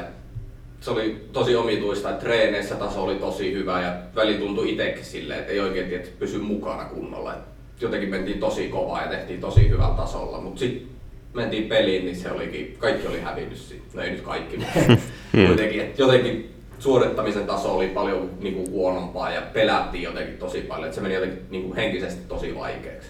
Se 0.82 0.92
oli 0.92 1.28
tosi 1.34 1.56
omituista, 1.56 2.10
että 2.10 2.22
treeneissä 2.22 2.76
taso 2.76 3.04
oli 3.04 3.16
tosi 3.16 3.54
hyvä 3.54 3.82
ja 3.82 3.96
väli 4.16 4.34
tuntui 4.34 4.72
itsekin 4.72 5.06
silleen, 5.06 5.40
että 5.40 5.52
ei 5.52 5.60
oikein 5.60 5.88
tiedä, 5.90 6.06
pysy 6.20 6.40
mukana 6.40 6.86
kunnolla. 6.86 7.34
Et 7.34 7.40
jotenkin 7.82 8.10
mentiin 8.10 8.40
tosi 8.40 8.68
kovaa 8.68 9.02
ja 9.02 9.10
tehtiin 9.10 9.42
tosi 9.42 9.70
hyvällä 9.70 9.96
tasolla, 9.96 10.42
mutta 10.42 10.60
sitten 10.60 10.95
mentiin 11.36 11.70
peliin, 11.70 12.06
niin 12.06 12.16
se 12.16 12.32
olikin, 12.32 12.76
kaikki 12.80 13.08
oli 13.08 13.22
hävinnyt 13.22 13.58
siitä. 13.58 13.86
No 13.94 14.02
ei 14.02 14.12
nyt 14.12 14.22
kaikki, 14.22 14.58
mutta 14.58 14.80
kuitenkin, 15.48 15.82
että 15.82 16.02
jotenkin 16.02 16.56
suorittamisen 16.80 17.46
taso 17.48 17.76
oli 17.76 17.88
paljon 17.88 18.30
niin 18.40 18.54
kuin, 18.54 18.72
huonompaa 18.72 19.32
ja 19.32 19.42
pelättiin 19.42 20.04
jotenkin 20.04 20.38
tosi 20.38 20.62
paljon, 20.62 20.86
että 20.86 20.96
se 20.96 21.02
meni 21.02 21.14
jotenkin 21.14 21.46
niin 21.50 21.64
kuin, 21.64 21.76
henkisesti 21.76 22.22
tosi 22.28 22.56
vaikeaksi. 22.56 23.10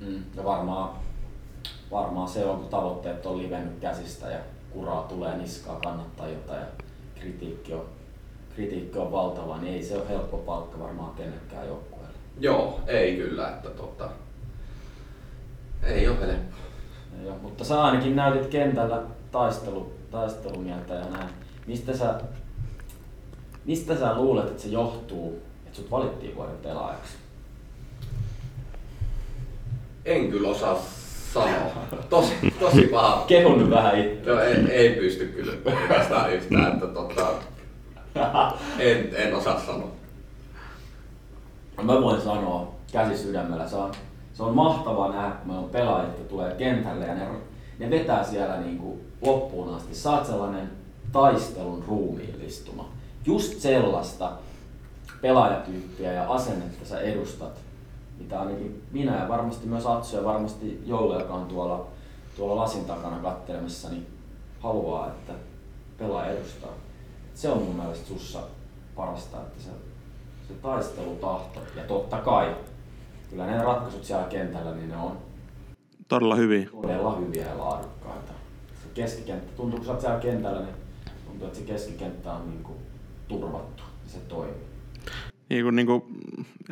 Mm, 0.00 0.22
ja 0.36 0.44
varmaan, 0.44 0.90
varmaan 1.90 2.28
se 2.28 2.44
on, 2.44 2.58
kun 2.58 2.68
tavoitteet 2.68 3.26
on 3.26 3.38
livennyt 3.38 3.80
käsistä 3.80 4.30
ja 4.30 4.38
kuraa 4.70 5.02
tulee 5.02 5.36
niskaa 5.36 5.80
kannattajilta 5.84 6.54
ja 6.54 6.66
kritiikki 7.20 7.72
on, 7.72 7.84
kritiikki 8.54 8.98
on 8.98 9.12
valtava, 9.12 9.58
niin 9.58 9.74
ei 9.74 9.82
se 9.82 9.96
ole 9.96 10.08
helppo 10.08 10.36
palkka 10.36 10.78
varmaan 10.78 11.14
kenellekään 11.14 11.66
joukkueelle. 11.66 12.14
Joo, 12.40 12.80
ei 12.86 13.16
kyllä, 13.16 13.48
että 13.48 13.70
tota, 13.70 14.10
ei 15.82 16.08
ole 16.08 16.20
helppo. 16.20 16.63
Oo, 17.26 17.38
mutta 17.42 17.64
sä 17.64 17.84
ainakin 17.84 18.16
näytit 18.16 18.46
kentällä 18.46 19.02
taistelu, 19.30 19.92
taistelumieltä 20.10 20.94
ja 20.94 21.04
näin. 21.04 21.28
Mistä 21.66 21.96
sä, 21.96 22.20
mistä 23.64 23.96
sä 23.96 24.14
luulet, 24.14 24.46
että 24.46 24.62
se 24.62 24.68
johtuu, 24.68 25.42
että 25.66 25.76
sut 25.76 25.90
valittiin 25.90 26.36
vuoden 26.36 26.56
pelaajaksi? 26.62 27.12
En 30.04 30.30
kyllä 30.30 30.48
osaa 30.48 30.78
sanoa. 31.32 31.72
Tosi, 32.10 32.34
tosi 32.60 32.82
paha. 32.82 33.24
Kehun 33.28 33.70
vähän 33.70 34.00
itse. 34.00 34.30
No, 34.30 34.40
ei, 34.40 34.54
ei 34.70 34.94
pysty 34.94 35.26
kyllä 35.26 35.52
oikeastaan 35.64 36.32
yhtään, 36.32 36.72
että 36.72 36.86
tota, 36.86 37.26
en, 38.78 39.10
en 39.16 39.34
osaa 39.34 39.60
sanoa. 39.60 39.90
Mä 41.82 42.00
voin 42.00 42.20
sanoa 42.20 42.74
käsi 42.92 43.18
sydämellä, 43.18 43.68
se 43.68 43.76
on, 43.76 43.92
se 44.34 44.42
on 44.42 44.54
mahtavaa 44.54 45.12
nähdä, 45.12 45.30
kun 45.30 45.46
meillä 45.46 45.64
on 45.64 45.70
pelaajat, 45.70 46.08
jotka 46.08 46.24
tulee 46.24 46.54
kentälle 46.54 47.06
ja 47.06 47.14
ne, 47.14 47.28
ne 47.78 47.90
vetää 47.90 48.24
siellä 48.24 48.56
niin 48.56 48.78
kuin 48.78 49.00
loppuun 49.22 49.74
asti. 49.74 49.94
Saat 49.94 50.26
sellainen 50.26 50.70
taistelun 51.12 51.84
ruumiillistuma. 51.88 52.88
Just 53.26 53.60
sellaista 53.60 54.32
pelaajatyyppiä 55.20 56.12
ja 56.12 56.32
asennetta 56.32 56.86
sä 56.86 57.00
edustat, 57.00 57.60
mitä 58.18 58.40
ainakin 58.40 58.82
minä 58.92 59.22
ja 59.22 59.28
varmasti 59.28 59.66
myös 59.66 59.86
Atsu 59.86 60.16
ja 60.16 60.24
varmasti 60.24 60.82
Jolle, 60.86 61.22
joka 61.22 61.34
on 61.34 61.46
tuolla, 61.46 61.86
tuolla 62.36 62.56
lasin 62.56 62.84
takana 62.84 63.18
kattelemassa, 63.18 63.88
niin 63.88 64.06
haluaa, 64.60 65.08
että 65.08 65.32
pelaaja 65.98 66.32
edustaa. 66.32 66.70
Se 67.34 67.48
on 67.48 67.62
mun 67.62 67.76
mielestä 67.76 68.08
sussa 68.08 68.40
parasta, 68.96 69.36
että 69.40 69.62
se, 69.62 69.70
se 70.48 70.54
taistelutahto 70.62 71.60
ja 71.76 71.82
totta 71.82 72.16
kai, 72.16 72.56
kyllä 73.34 73.46
ne 73.46 73.62
ratkaisut 73.62 74.04
siellä 74.04 74.26
kentällä, 74.26 74.74
niin 74.74 74.88
ne 74.88 74.96
on 74.96 75.18
Todella 76.08 76.34
hyvin. 76.36 76.68
todella 76.82 77.16
hyviä 77.16 77.46
ja 77.46 77.58
laadukkaita. 77.58 78.32
Se 78.82 78.88
keskikenttä, 78.94 79.52
tuntuu 79.56 79.78
kun 79.78 79.86
sä 79.86 79.92
oot 79.92 80.00
siellä 80.00 80.20
kentällä, 80.20 80.60
niin 80.60 80.74
tuntuu, 81.26 81.46
että 81.46 81.58
se 81.58 81.64
keskikenttä 81.64 82.32
on 82.32 82.50
niin 82.50 82.62
kuin 82.62 82.78
turvattu 83.28 83.82
ja 84.04 84.10
se 84.10 84.18
toimii. 84.18 84.54
Niin 85.50 85.62
kuin, 85.64 85.76
niin 85.76 85.86
kuin, 85.86 86.02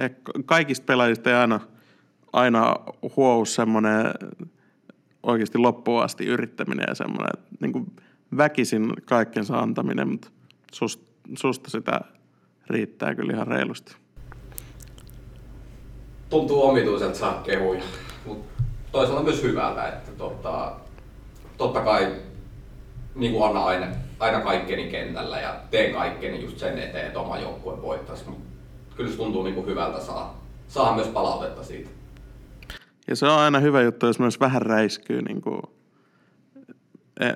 eh, 0.00 0.10
kaikista 0.46 0.84
pelaajista 0.84 1.30
ei 1.30 1.36
aina, 1.36 1.60
aina 2.32 2.76
huou 3.16 3.44
semmoinen 3.44 4.04
oikeasti 5.22 5.58
loppuun 5.58 6.02
asti 6.02 6.26
yrittäminen 6.26 6.84
ja 6.88 6.94
semmoinen, 6.94 7.44
niin 7.60 7.72
kuin 7.72 7.96
väkisin 8.36 8.92
kaikkensa 9.04 9.58
antaminen, 9.58 10.08
mutta 10.08 10.28
sust, 10.72 11.00
susta 11.38 11.70
sitä 11.70 12.00
riittää 12.66 13.14
kyllä 13.14 13.32
ihan 13.32 13.46
reilusti. 13.46 14.01
Tuntuu 16.32 16.66
omituiselta 16.68 17.18
saa 17.18 17.42
kehuja, 17.44 17.82
mutta 18.24 18.62
toisaalta 18.92 19.22
myös 19.22 19.42
hyvältä, 19.42 19.88
että 19.88 20.10
tota, 20.18 20.72
totta 21.56 21.80
kai 21.80 22.12
niin 23.14 23.32
kuin 23.32 23.44
anna 23.44 23.64
aina, 23.64 23.86
aina 24.18 24.40
kaikkeni 24.40 24.90
kentällä 24.90 25.40
ja 25.40 25.56
teen 25.70 25.94
kaikkeni 25.94 26.42
just 26.42 26.58
sen 26.58 26.78
eteen, 26.78 27.06
että 27.06 27.18
oma 27.20 27.38
joukkue 27.38 27.82
voittaisi. 27.82 28.28
Mut 28.28 28.38
kyllä 28.96 29.10
se 29.10 29.16
tuntuu 29.16 29.42
niin 29.42 29.54
kuin 29.54 29.66
hyvältä 29.66 30.00
saa, 30.00 30.42
saa 30.68 30.94
myös 30.94 31.08
palautetta 31.08 31.64
siitä. 31.64 31.90
Ja 33.08 33.16
se 33.16 33.26
on 33.26 33.38
aina 33.38 33.60
hyvä 33.60 33.82
juttu, 33.82 34.06
jos 34.06 34.18
myös 34.18 34.40
vähän 34.40 34.62
räiskyy, 34.62 35.22
niin 35.22 35.40
kuin, 35.40 35.62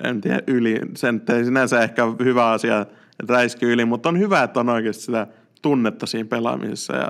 en, 0.03 0.21
tiedä, 0.21 0.41
yli. 0.47 0.79
Sen 0.95 1.21
ei 1.33 1.45
sinänsä 1.45 1.81
ehkä 1.81 2.03
hyvä 2.23 2.49
asia, 2.49 2.81
että 2.81 3.33
räiskyy 3.33 3.73
yli, 3.73 3.85
mutta 3.85 4.09
on 4.09 4.19
hyvä, 4.19 4.43
että 4.43 4.59
on 4.59 4.69
oikeasti 4.69 5.03
sitä 5.03 5.27
tunnetta 5.61 6.05
siinä 6.05 6.29
pelaamisessa 6.29 6.95
ja 6.95 7.07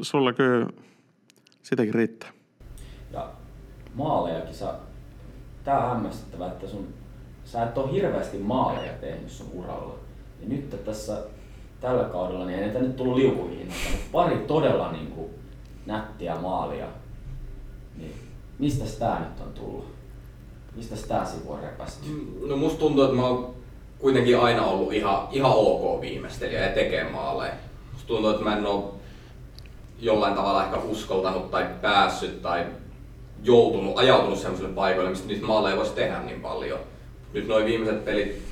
sulla 0.00 0.32
kyllä 0.32 0.66
sitäkin 1.62 1.94
riittää. 1.94 2.30
Ja 3.12 3.30
maalejakin 3.94 4.54
sä, 4.54 4.74
tää 5.64 5.84
on 5.84 5.90
hämmästyttävää, 5.90 6.52
että 6.52 6.68
sun, 6.68 6.88
sä 7.44 7.62
et 7.62 7.78
ole 7.78 7.92
hirveästi 7.92 8.38
maaleja 8.38 8.92
tehnyt 8.92 9.30
sun 9.30 9.50
uralla. 9.52 9.94
Ja 10.40 10.48
nyt 10.48 10.84
tässä 10.84 11.22
tällä 11.80 12.04
kaudella, 12.04 12.46
niin 12.46 12.58
ei 12.58 12.64
näitä 12.64 12.78
nyt 12.78 12.96
tullut 12.96 13.16
liukuhiinalta, 13.16 13.90
mutta 13.90 14.06
pari 14.12 14.36
todella 14.36 14.92
niin 14.92 15.06
kuin, 15.06 15.30
nättiä 15.86 16.34
maalia. 16.34 16.86
Niin 17.96 18.14
mistä 18.58 18.84
tää 18.98 19.20
nyt 19.20 19.46
on 19.46 19.52
tullut? 19.52 19.86
Mistä 20.76 21.08
tää 21.08 21.24
sivu 21.24 21.52
on 21.52 21.60
repästy? 21.60 22.06
No 22.46 22.56
musta 22.56 22.78
tuntuu, 22.78 23.04
että 23.04 23.16
mä 23.16 23.26
oon 23.26 23.54
kuitenkin 23.98 24.38
aina 24.38 24.64
ollut 24.64 24.92
ihan, 24.92 25.28
ihan 25.30 25.52
ok 25.52 26.00
viimeistelijä 26.00 26.60
ja 26.60 26.74
tekee 26.74 27.10
maaleja. 27.10 27.54
Musta 27.92 28.08
tuntuu, 28.08 28.30
että 28.30 28.44
mä 28.44 28.56
en 28.56 28.66
oo 28.66 28.98
jollain 30.02 30.34
tavalla 30.34 30.64
ehkä 30.64 30.76
uskaltanut 30.76 31.50
tai 31.50 31.66
päässyt 31.80 32.42
tai 32.42 32.66
joutunut, 33.42 33.98
ajautunut 33.98 34.38
sellaisille 34.38 34.72
paikoille, 34.72 35.10
mistä 35.10 35.26
niitä 35.26 35.46
maaleja 35.46 35.76
voisi 35.76 35.92
tehdä 35.92 36.22
niin 36.22 36.40
paljon. 36.40 36.78
Nyt 37.32 37.48
noin 37.48 37.66
viimeiset 37.66 38.04
pelit 38.04 38.42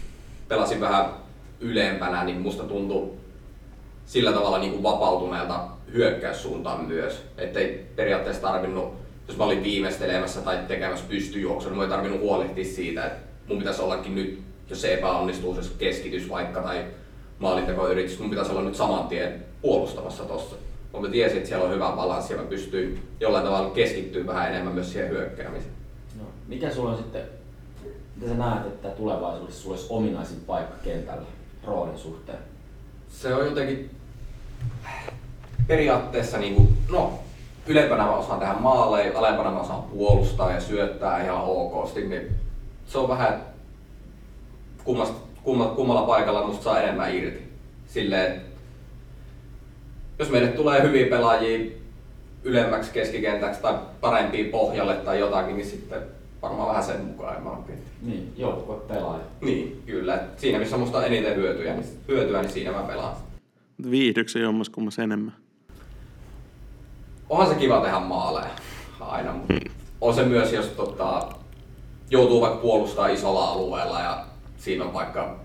pelasin 0.48 0.80
vähän 0.80 1.10
ylempänä, 1.60 2.24
niin 2.24 2.40
musta 2.40 2.62
tuntui 2.62 3.10
sillä 4.06 4.32
tavalla 4.32 4.58
niin 4.58 4.72
kuin 4.72 4.82
vapautuneelta 4.82 5.60
hyökkäyssuuntaan 5.92 6.84
myös. 6.84 7.22
Että 7.38 7.60
ei 7.60 7.86
periaatteessa 7.96 8.42
tarvinnut, 8.42 8.94
jos 9.28 9.36
mä 9.36 9.44
olin 9.44 9.62
viimeistelemässä 9.62 10.40
tai 10.40 10.58
tekemässä 10.68 11.04
pystyjuoksua, 11.08 11.70
niin 11.70 11.76
mun 11.76 11.84
ei 11.84 11.90
tarvinnut 11.90 12.20
huolehtia 12.20 12.64
siitä, 12.64 13.06
että 13.06 13.20
mun 13.48 13.58
pitäisi 13.58 13.82
ollakin 13.82 14.14
nyt, 14.14 14.42
jos 14.70 14.80
se 14.80 14.94
epäonnistuu, 14.94 15.62
se 15.62 15.70
keskitys 15.78 16.28
vaikka 16.28 16.60
tai 16.60 16.84
maalintekoyritys, 17.38 18.18
mun 18.18 18.30
pitäisi 18.30 18.50
olla 18.50 18.62
nyt 18.62 18.76
saman 18.76 19.08
tien 19.08 19.44
puolustamassa 19.62 20.24
tossa. 20.24 20.56
Mutta 20.92 21.06
mä 21.06 21.12
tiesin, 21.12 21.36
että 21.36 21.48
siellä 21.48 21.64
on 21.64 21.74
hyvä 21.74 21.92
balanssi 21.96 22.32
ja 22.32 22.40
mä 22.40 22.46
pystyin 22.46 23.02
jollain 23.20 23.44
tavalla 23.44 23.70
keskittyä 23.70 24.26
vähän 24.26 24.48
enemmän 24.48 24.74
myös 24.74 24.92
siihen 24.92 25.10
hyökkäämiseen. 25.10 25.74
No, 26.18 26.24
mikä 26.48 26.70
sulla 26.70 26.90
on 26.90 26.96
sitten, 26.96 27.22
mitä 28.16 28.28
sä 28.28 28.34
näet, 28.34 28.66
että 28.66 28.88
tulevaisuudessa 28.88 29.62
sulla 29.62 29.76
olisi 29.76 29.86
ominaisin 29.90 30.40
paikka 30.46 30.76
kentällä 30.84 31.26
roolin 31.64 31.98
suhteen? 31.98 32.38
Se 33.08 33.34
on 33.34 33.46
jotenkin 33.46 33.90
periaatteessa 35.66 36.38
niin 36.38 36.54
kuin, 36.54 36.68
no, 36.92 37.18
ylempänä 37.66 38.04
mä 38.04 38.16
osaan 38.16 38.40
tehdä 38.40 38.54
maaleja, 38.54 39.18
alempana 39.18 39.50
mä 39.50 39.60
osaan 39.60 39.82
puolustaa 39.82 40.52
ja 40.52 40.60
syöttää 40.60 41.24
ihan 41.24 41.44
okosti, 41.44 42.08
niin 42.08 42.30
se 42.86 42.98
on 42.98 43.08
vähän 43.08 43.42
kummasta, 44.84 45.14
kummalla, 45.42 45.74
kummalla 45.74 46.06
paikalla 46.06 46.46
musta 46.46 46.64
saa 46.64 46.82
enemmän 46.82 47.14
irti. 47.14 47.52
Silleen, 47.88 48.42
jos 50.20 50.30
meille 50.30 50.48
tulee 50.48 50.82
hyviä 50.82 51.06
pelaajia 51.06 51.70
ylemmäksi 52.44 52.92
keskikentäksi 52.92 53.62
tai 53.62 53.74
parempia 54.00 54.50
pohjalle 54.50 54.94
tai 54.94 55.18
jotakin, 55.18 55.56
niin 55.56 55.66
sitten 55.66 56.02
varmaan 56.42 56.68
vähän 56.68 56.84
sen 56.84 57.00
mukaan 57.00 57.36
en 57.36 57.42
mä 57.42 57.50
Niin, 58.02 58.32
joukkue 58.36 58.76
pelaaja. 58.76 59.24
Niin, 59.40 59.82
kyllä. 59.86 60.14
Et 60.14 60.38
Siinä 60.38 60.58
missä 60.58 60.76
musta 60.76 60.98
on 60.98 61.04
eniten 61.04 61.36
hyötyä, 61.36 61.74
niin, 61.74 61.86
hyötyä, 62.08 62.42
niin 62.42 62.52
siinä 62.52 62.72
mä 62.72 62.82
pelaan. 62.82 63.16
Viihdyksä 63.90 64.38
jommas 64.38 64.68
kummas 64.68 64.98
enemmän. 64.98 65.32
onhan 67.28 67.48
se 67.48 67.54
kiva 67.54 67.80
tehdä 67.80 68.00
maaleja 68.00 68.50
aina, 69.00 69.32
mutta 69.32 69.54
on 70.00 70.14
se 70.14 70.22
myös, 70.22 70.52
jos 70.52 70.66
tota, 70.66 71.28
joutuu 72.10 72.40
vaikka 72.40 72.58
puolustaa 72.58 73.08
isolla 73.08 73.44
alueella 73.44 74.00
ja 74.00 74.24
siinä 74.58 74.84
on 74.84 74.94
vaikka 74.94 75.36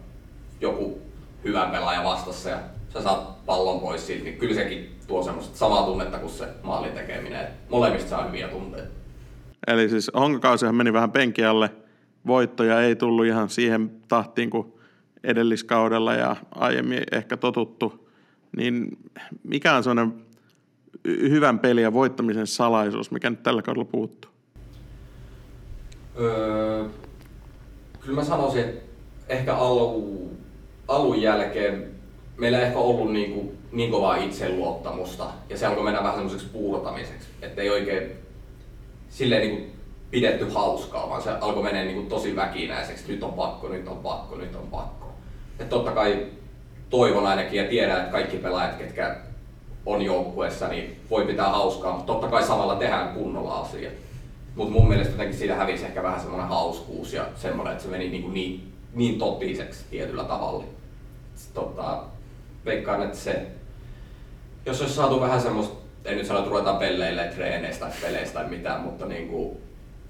joku 0.62 1.02
hyvä 1.44 1.66
pelaaja 1.66 2.04
vastassa 2.04 2.50
ja 2.50 2.58
sä 2.96 3.04
saat 3.04 3.46
pallon 3.46 3.80
pois 3.80 4.08
siitä, 4.08 4.24
niin 4.24 4.38
kyllä 4.38 4.56
sekin 4.56 4.96
tuo 5.08 5.24
semmoista 5.24 5.58
samaa 5.58 5.86
tunnetta 5.86 6.18
kuin 6.20 6.32
se 6.32 6.48
maalin 6.64 6.92
tekeminen. 6.92 7.44
Et 7.44 7.70
molemmista 7.70 8.10
saa 8.10 8.28
hyviä 8.28 8.48
tunteita. 8.48 8.88
Eli 9.68 9.90
siis 9.90 10.12
honkakausihan 10.16 10.76
meni 10.76 10.94
vähän 10.94 11.12
penki 11.12 11.46
alle. 11.46 11.72
Voittoja 12.28 12.82
ei 12.82 12.96
tullut 12.96 13.26
ihan 13.26 13.50
siihen 13.50 13.92
tahtiin 14.08 14.50
kuin 14.50 14.74
edelliskaudella 15.24 16.14
ja 16.14 16.36
aiemmin 16.56 17.04
ehkä 17.12 17.38
totuttu. 17.38 18.10
Niin 18.58 18.98
mikä 19.44 19.76
on 19.76 19.84
sellainen 19.84 20.14
hyvän 21.06 21.60
pelin 21.60 21.84
ja 21.84 21.94
voittamisen 21.94 22.48
salaisuus, 22.48 23.12
mikä 23.12 23.30
nyt 23.30 23.44
tällä 23.44 23.62
kaudella 23.62 23.90
puuttuu? 23.92 24.32
Öö, 26.20 26.86
kyllä 28.00 28.16
mä 28.16 28.24
sanoisin, 28.24 28.62
että 28.62 28.82
ehkä 29.30 29.56
alu, 29.56 30.30
alun 30.88 31.22
jälkeen 31.22 31.96
meillä 32.38 32.60
ei 32.60 32.66
ehkä 32.66 32.80
ollut 32.80 33.14
niin, 33.14 33.34
kuin, 33.34 33.58
niin 33.72 33.92
kovaa 33.92 34.16
itseluottamusta 34.16 35.26
ja 35.50 35.58
se 35.58 35.66
alkoi 35.66 35.84
mennä 35.84 36.00
vähän 36.00 36.16
semmoiseksi 36.16 36.48
puurtamiseksi, 36.54 37.30
että 37.42 37.62
ei 37.62 37.70
oikein 37.70 38.12
silleen 39.10 39.42
niin 39.42 39.58
kuin 39.58 39.72
pidetty 40.12 40.50
hauskaa, 40.50 41.10
vaan 41.10 41.22
se 41.22 41.32
alkoi 41.32 41.64
mennä 41.64 41.84
niin 41.84 41.96
kuin 41.96 42.08
tosi 42.08 42.36
väkinäiseksi. 42.36 43.12
Nyt 43.12 43.24
on 43.24 43.34
pakko, 43.34 43.68
nyt 43.68 43.88
on 43.88 43.98
pakko, 43.98 44.36
nyt 44.36 44.56
on 44.56 44.68
pakko. 44.72 45.14
Et 45.60 45.70
totta 45.70 45.92
kai 45.92 46.26
toivon 46.90 47.26
ainakin 47.26 47.64
ja 47.64 47.70
tiedän, 47.70 48.00
että 48.00 48.12
kaikki 48.12 48.38
pelaajat, 48.38 48.76
ketkä 48.76 49.16
on 49.86 50.02
joukkueessa, 50.02 50.68
niin 50.68 51.00
voi 51.10 51.26
pitää 51.26 51.50
hauskaa, 51.50 51.94
mutta 51.94 52.14
totta 52.14 52.28
kai 52.28 52.44
samalla 52.44 52.76
tehdään 52.76 53.14
kunnolla 53.14 53.54
asiat. 53.54 53.94
Mutta 54.56 54.74
mun 54.74 54.88
mielestä 54.88 55.14
jotenkin 55.14 55.38
siitä 55.38 55.56
hävisi 55.56 55.86
ehkä 55.86 56.04
vähän 56.04 56.20
semmoinen 56.20 56.48
hauskuus 56.48 57.14
ja 57.14 57.26
semmoinen, 57.36 57.72
että 57.72 57.84
se 57.84 57.90
meni 57.90 58.10
niin, 58.10 58.34
niin, 58.34 58.74
niin 58.94 59.20
totiseksi 59.20 59.86
tietyllä 59.90 60.24
tavalla. 60.24 60.64
Tota, 61.54 62.04
veikkaan, 62.66 63.04
että 63.04 63.18
se, 63.18 63.48
jos 64.66 64.82
olisi 64.82 64.96
saatu 64.96 65.22
vähän 65.22 65.42
semmoista, 65.42 65.76
en 66.06 66.18
nyt 66.18 66.26
sano, 66.26 66.40
että 66.40 66.52
ruvetaan 66.52 66.78
pelleille 66.78 67.24
treeneistä 67.36 67.92
peleistä 68.02 68.40
tai 68.40 68.50
mitään, 68.50 68.82
mutta 68.82 69.06
niin 69.06 69.28
kuin, 69.28 69.58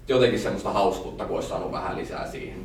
jotenkin 0.07 0.39
semmoista 0.39 0.73
hauskuutta, 0.73 1.25
kun 1.25 1.35
olisi 1.35 1.49
saanut 1.49 1.71
vähän 1.71 1.97
lisää 1.97 2.31
siihen. 2.31 2.59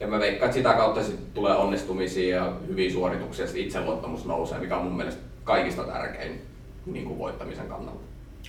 Ja 0.00 0.06
mä 0.06 0.18
veikkaan, 0.18 0.48
että 0.48 0.56
sitä 0.56 0.74
kautta 0.74 1.04
sit 1.04 1.34
tulee 1.34 1.56
onnistumisia 1.56 2.36
ja 2.36 2.52
hyviä 2.68 2.90
suorituksia, 2.90 3.44
ja 3.44 3.50
itseluottamus 3.54 4.24
nousee, 4.24 4.58
mikä 4.58 4.76
on 4.76 4.84
mun 4.84 4.96
mielestä 4.96 5.22
kaikista 5.44 5.84
tärkein 5.84 6.42
niin 6.86 7.04
kuin 7.04 7.18
voittamisen 7.18 7.68
kannalta. 7.68 8.00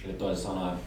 Eli 0.05 0.13
toisin 0.13 0.43
sanoen 0.45 0.77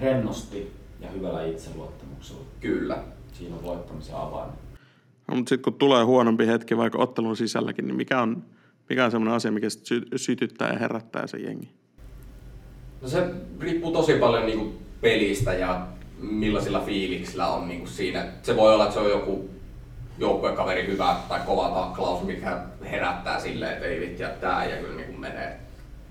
rennosti 0.00 0.72
ja 1.00 1.08
hyvällä 1.08 1.44
itseluottamuksella. 1.44 2.42
Kyllä. 2.60 2.98
Siinä 3.32 3.56
on 3.56 3.62
voittamisen 3.62 4.16
avain. 4.16 4.50
No, 5.28 5.36
mutta 5.36 5.48
sitten 5.48 5.62
kun 5.62 5.78
tulee 5.78 6.04
huonompi 6.04 6.46
hetki 6.46 6.76
vaikka 6.76 6.98
ottelun 6.98 7.36
sisälläkin, 7.36 7.86
niin 7.86 7.96
mikä 7.96 8.22
on, 8.22 8.44
mikä 8.90 9.04
on 9.04 9.10
semmoinen 9.10 9.34
asia, 9.34 9.52
mikä 9.52 9.70
sy- 9.70 10.06
sytyttää 10.16 10.72
ja 10.72 10.78
herättää 10.78 11.26
se 11.26 11.38
jengi? 11.38 11.68
No 13.02 13.08
se 13.08 13.24
riippuu 13.60 13.92
tosi 13.92 14.12
paljon 14.12 14.46
niinku 14.46 14.72
pelistä 15.00 15.52
ja 15.54 15.86
millaisilla 16.18 16.80
fiiliksillä 16.80 17.46
on 17.46 17.68
niinku 17.68 17.86
siinä. 17.86 18.26
Se 18.42 18.56
voi 18.56 18.74
olla, 18.74 18.84
että 18.84 18.94
se 18.94 19.00
on 19.00 19.10
joku 19.10 19.50
joukkuekaveri 20.18 20.86
hyvä 20.86 21.16
tai 21.28 21.40
kova 21.46 21.68
taklaus, 21.68 22.22
mikä 22.22 22.58
herättää 22.90 23.40
silleen, 23.40 23.72
että 23.72 23.86
ei 23.86 24.00
vittu, 24.00 24.22
ja 24.22 24.28
tää 24.28 24.64
ja 24.64 24.76
kyllä 24.76 24.96
niinku 24.96 25.18
menee. 25.20 25.60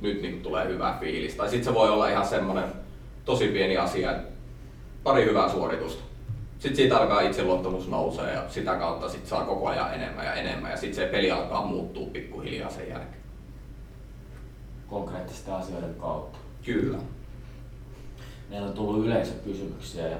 Nyt 0.01 0.21
niinku 0.21 0.43
tulee 0.43 0.67
hyvä 0.67 0.97
fiilis. 0.99 1.35
Tai 1.35 1.49
sitten 1.49 1.65
se 1.65 1.73
voi 1.73 1.89
olla 1.89 2.09
ihan 2.09 2.27
semmonen 2.27 2.65
tosi 3.25 3.47
pieni 3.47 3.77
asia, 3.77 4.11
että 4.11 4.29
pari 5.03 5.25
hyvää 5.25 5.49
suoritusta. 5.49 6.03
Sitten 6.59 6.75
siitä 6.75 6.97
alkaa 6.97 7.21
itseluottamus 7.21 7.87
nousee 7.87 8.33
ja 8.33 8.49
sitä 8.49 8.75
kautta 8.75 9.09
sit 9.09 9.27
saa 9.27 9.45
koko 9.45 9.67
ajan 9.67 9.93
enemmän 9.93 10.25
ja 10.25 10.33
enemmän 10.33 10.71
ja 10.71 10.77
sitten 10.77 10.95
se 10.95 11.11
peli 11.11 11.31
alkaa 11.31 11.65
muuttua 11.65 12.07
pikkuhiljaa 12.07 12.69
sen 12.69 12.89
jälkeen. 12.89 13.23
Konkreettisten 14.87 15.53
asioiden 15.53 15.95
kautta. 15.95 16.37
Kyllä. 16.65 16.97
Meillä 18.49 18.67
on 18.67 18.73
tullut 18.73 19.05
yleisökysymyksiä 19.05 20.07
ja 20.07 20.17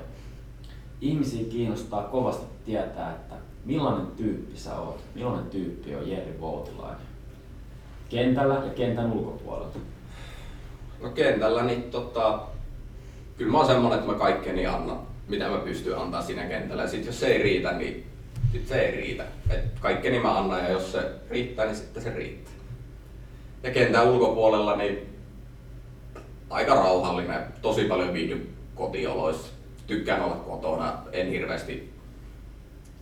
ihmisiä 1.02 1.49
kiinnostaa 1.49 2.03
kovasti 2.03 2.45
tietää, 2.66 3.11
että 3.11 3.36
millainen 3.66 4.07
tyyppi 4.07 4.57
sä 4.57 4.80
oot, 4.80 5.03
millainen 5.16 5.49
tyyppi 5.49 5.95
on 5.95 6.10
Jerry 6.10 6.40
Voutilainen. 6.41 7.07
Kentällä 8.10 8.53
ja 8.53 8.74
kentän 8.74 9.11
ulkopuolelta. 9.11 9.80
No 11.02 11.10
kentällä 11.10 11.64
niin 11.64 11.84
tota, 11.84 12.40
kyllä 13.38 13.52
mä 13.52 13.57
oon 13.57 13.68
semmonen, 13.68 13.99
että 13.99 14.11
mä 14.11 14.18
kaikkeni 14.18 14.66
annan, 14.66 15.09
mitä 15.30 15.49
mä 15.49 15.57
pystyn 15.57 15.97
antaa 15.97 16.22
siinä 16.22 16.43
kentällä. 16.43 16.81
Ja 16.81 16.89
sit 16.89 17.06
jos 17.06 17.19
se 17.19 17.27
ei 17.27 17.43
riitä, 17.43 17.72
niin 17.72 18.07
sit 18.51 18.68
se 18.68 18.81
ei 18.81 18.91
riitä. 18.91 19.23
Et 19.49 19.80
kaikkeni 19.80 20.19
mä 20.19 20.38
annan 20.38 20.64
ja 20.64 20.69
jos 20.69 20.91
se 20.91 21.11
riittää, 21.30 21.65
niin 21.65 21.76
sitten 21.76 22.03
se 22.03 22.14
riittää. 22.14 22.53
Ja 23.64 23.72
kentän 23.72 24.07
ulkopuolella 24.07 24.76
niin 24.76 25.10
aika 26.49 26.76
rauhallinen, 26.76 27.43
tosi 27.61 27.85
paljon 27.85 28.14
viihdy 28.14 28.49
kotioloissa. 28.76 29.53
Tykkään 29.88 30.23
olla 30.23 30.35
kotona, 30.35 30.93
en 31.11 31.27
hirveästi 31.27 31.93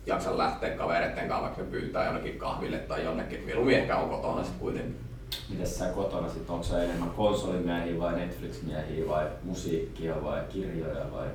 jaksa 0.06 0.38
lähteä 0.38 0.70
kavereiden 0.70 1.28
kanssa, 1.28 1.42
vaikka 1.42 1.62
pyytää 1.62 2.04
jonnekin 2.04 2.38
kahville 2.38 2.78
tai 2.78 3.04
jonnekin. 3.04 3.44
Mieluummin 3.44 3.76
ehkä 3.76 3.96
on 3.96 4.10
kotona 4.10 4.42
sitten 4.42 4.60
kuitenkin. 4.60 4.96
Mites 5.48 5.78
sä 5.78 5.86
kotona 5.86 6.28
sit, 6.28 6.50
onko 6.50 6.64
sä 6.64 6.82
enemmän 6.82 7.10
konsolimiehiä 7.10 7.98
vai 7.98 8.14
Netflix-miehiä 8.14 9.08
vai 9.08 9.26
musiikkia 9.42 10.22
vai 10.24 10.40
kirjoja 10.48 11.12
vai? 11.12 11.26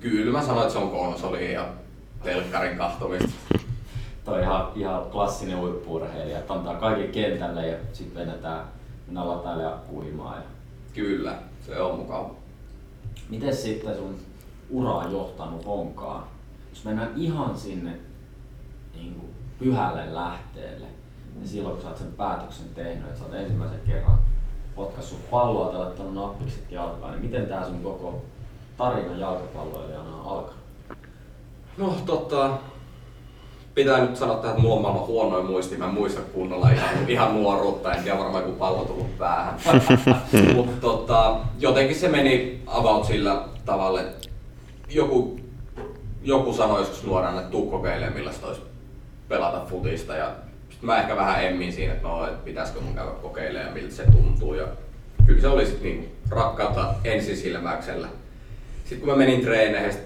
Kyllä 0.00 0.32
mä 0.32 0.42
sanoin, 0.42 0.62
että 0.62 0.72
se 0.72 0.78
on 0.78 0.90
konsoli 0.90 1.52
ja 1.52 1.68
telkkarin 2.22 2.78
kahtomista. 2.78 3.30
Toi 4.24 4.42
ihan, 4.42 4.68
ihan 4.74 5.04
klassinen 5.10 5.58
huippu-urheilija, 5.58 6.38
että 6.38 6.54
antaa 6.54 6.74
kaiken 6.74 7.12
kentälle 7.12 7.66
ja 7.66 7.76
sitten 7.92 8.26
vedetään, 8.26 8.64
mennään 9.06 9.28
lataille 9.28 9.62
ja 9.62 9.78
puimaan. 9.90 10.36
Ja... 10.36 10.42
Kyllä, 10.94 11.38
se 11.66 11.80
on 11.80 11.98
mukava. 11.98 12.30
Miten 13.28 13.56
sitten 13.56 13.96
sun 13.96 14.16
ura 14.70 14.90
on 14.90 15.12
johtanut 15.12 15.66
honkaan? 15.66 16.24
Jos 16.70 16.84
mennään 16.84 17.12
ihan 17.16 17.58
sinne 17.58 17.98
niin 18.94 19.14
kuin 19.14 19.32
pyhälle 19.58 20.14
lähteelle, 20.14 20.86
niin 21.34 21.48
silloin 21.48 21.74
kun 21.74 21.82
sä 21.82 21.88
oot 21.88 21.98
sen 21.98 22.12
päätöksen 22.12 22.68
tehnyt, 22.74 23.06
että 23.06 23.18
sä 23.18 23.24
oot 23.24 23.34
ensimmäisen 23.34 23.80
kerran 23.86 24.18
potkassut 24.74 25.30
palloa 25.30 25.68
tai 25.68 25.78
laittanut 25.78 26.14
nappikset 26.14 26.70
jalkaan, 26.70 27.12
niin 27.12 27.24
miten 27.24 27.46
tää 27.46 27.66
sun 27.66 27.82
koko 27.82 28.22
tarina 28.78 29.16
jalkapalloilijana 29.16 30.16
on 30.16 30.32
alkanut? 30.36 30.58
No 31.76 31.94
tota, 32.06 32.58
pitää 33.74 34.00
nyt 34.00 34.16
sanoa 34.16 34.36
tähän, 34.36 34.50
että 34.50 34.62
mulla 34.62 34.74
on 34.74 34.82
maailman 34.82 35.06
huonoin 35.06 35.46
muisti. 35.46 35.76
Mä 35.76 35.84
en 35.84 35.94
muista 35.94 36.20
kunnolla 36.20 36.70
ihan, 36.70 36.88
ihan 37.08 37.34
nuoruutta, 37.34 37.94
en 37.94 38.02
tiedä 38.02 38.18
varmaan 38.18 38.44
kun 38.44 38.54
pallo 38.54 38.84
tullut 38.84 39.18
päähän. 39.18 39.60
Mutta 40.56 40.80
tota, 40.80 41.36
jotenkin 41.58 41.96
se 41.96 42.08
meni 42.08 42.62
about 42.66 43.04
sillä 43.04 43.42
tavalla, 43.64 44.00
että 44.00 44.28
joku, 44.90 45.40
joku 46.22 46.52
sanoi 46.52 46.80
joskus 46.80 47.04
nuorena, 47.04 47.38
että 47.38 47.50
tuu 47.50 47.70
kokeilemaan 47.70 48.16
millaista 48.16 48.46
olisi 48.46 48.62
pelata 49.28 49.64
futista. 49.70 50.16
Ja 50.16 50.30
sit 50.70 50.82
mä 50.82 51.00
ehkä 51.00 51.16
vähän 51.16 51.44
emmin 51.44 51.72
siinä, 51.72 51.92
että 51.92 52.08
no, 52.08 52.26
et 52.26 52.44
pitäisikö 52.44 52.80
mun 52.80 52.94
käydä 52.94 53.10
kokeilemaan 53.10 53.68
ja 53.68 53.74
miltä 53.74 53.94
se 53.94 54.10
tuntuu. 54.10 54.54
Ja 54.54 54.66
kyllä 55.26 55.40
se 55.40 55.48
oli 55.48 55.66
sit 55.66 55.82
niin 55.82 56.16
rakkautta 56.30 56.94
ensisilmäyksellä. 57.04 58.08
Sitten 58.88 59.00
kun 59.00 59.08
mä 59.08 59.16
menin 59.16 59.40
treeneihin, 59.40 59.92
sit 59.92 60.02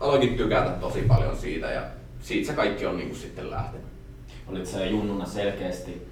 aloinkin 0.00 0.36
tykätä 0.36 0.70
tosi 0.70 1.00
paljon 1.00 1.36
siitä 1.36 1.66
ja 1.66 1.82
siitä 2.20 2.46
se 2.46 2.52
kaikki 2.52 2.86
on 2.86 2.96
niin 2.96 3.08
kuin 3.08 3.20
sitten 3.20 3.50
lähtenyt. 3.50 3.86
Olit 4.46 4.66
sä 4.66 4.86
junnuna 4.86 5.26
selkeästi, 5.26 6.08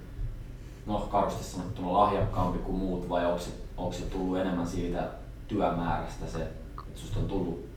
no 0.86 0.98
karusti 0.98 1.44
sanottuna 1.44 1.92
lahjakkaampi 1.92 2.58
kuin 2.58 2.76
muut 2.78 3.08
vai 3.08 3.26
onko 3.26 3.38
se, 3.38 3.50
onko 3.76 3.92
se 3.92 4.02
tullut 4.02 4.38
enemmän 4.38 4.66
siitä 4.66 5.08
työmäärästä 5.48 6.26
se, 6.26 6.38
että 6.38 6.82
susta 6.94 7.18
on 7.18 7.28
tullut 7.28 7.68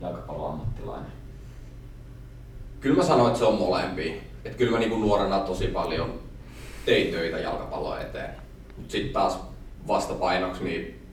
jalkapalloammattilainen? 0.00 1.12
Kyllä 2.80 2.96
mä 2.96 3.04
sanoin, 3.04 3.26
että 3.26 3.38
se 3.38 3.44
on 3.44 3.58
molempia. 3.58 4.14
Että 4.44 4.58
kyllä 4.58 4.72
mä 4.72 4.78
niin 4.78 4.90
kuin 4.90 5.00
nuorena 5.00 5.38
tosi 5.38 5.66
paljon 5.66 6.20
tein 6.86 7.12
töitä 7.12 7.38
jalkapallon 7.38 8.00
eteen. 8.00 8.30
Mutta 8.76 8.92
sitten 8.92 9.12
taas 9.12 9.38
vastapainoksi 9.88 10.64
niin 10.64 11.06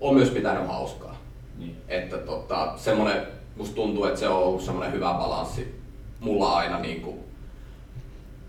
on 0.00 0.14
myös 0.14 0.30
pitänyt 0.30 0.66
hauskaa. 0.66 1.21
Niin. 1.62 1.76
Että 1.88 2.18
tota, 2.18 2.72
semmonen, 2.76 3.26
musta 3.56 3.74
tuntuu, 3.74 4.04
että 4.04 4.20
se 4.20 4.28
on 4.28 4.42
ollut 4.42 4.62
semmoinen 4.62 4.92
hyvä 4.92 5.14
balanssi 5.14 5.80
mulla 6.20 6.56
aina 6.56 6.78
niin 6.78 7.00
kuin 7.00 7.18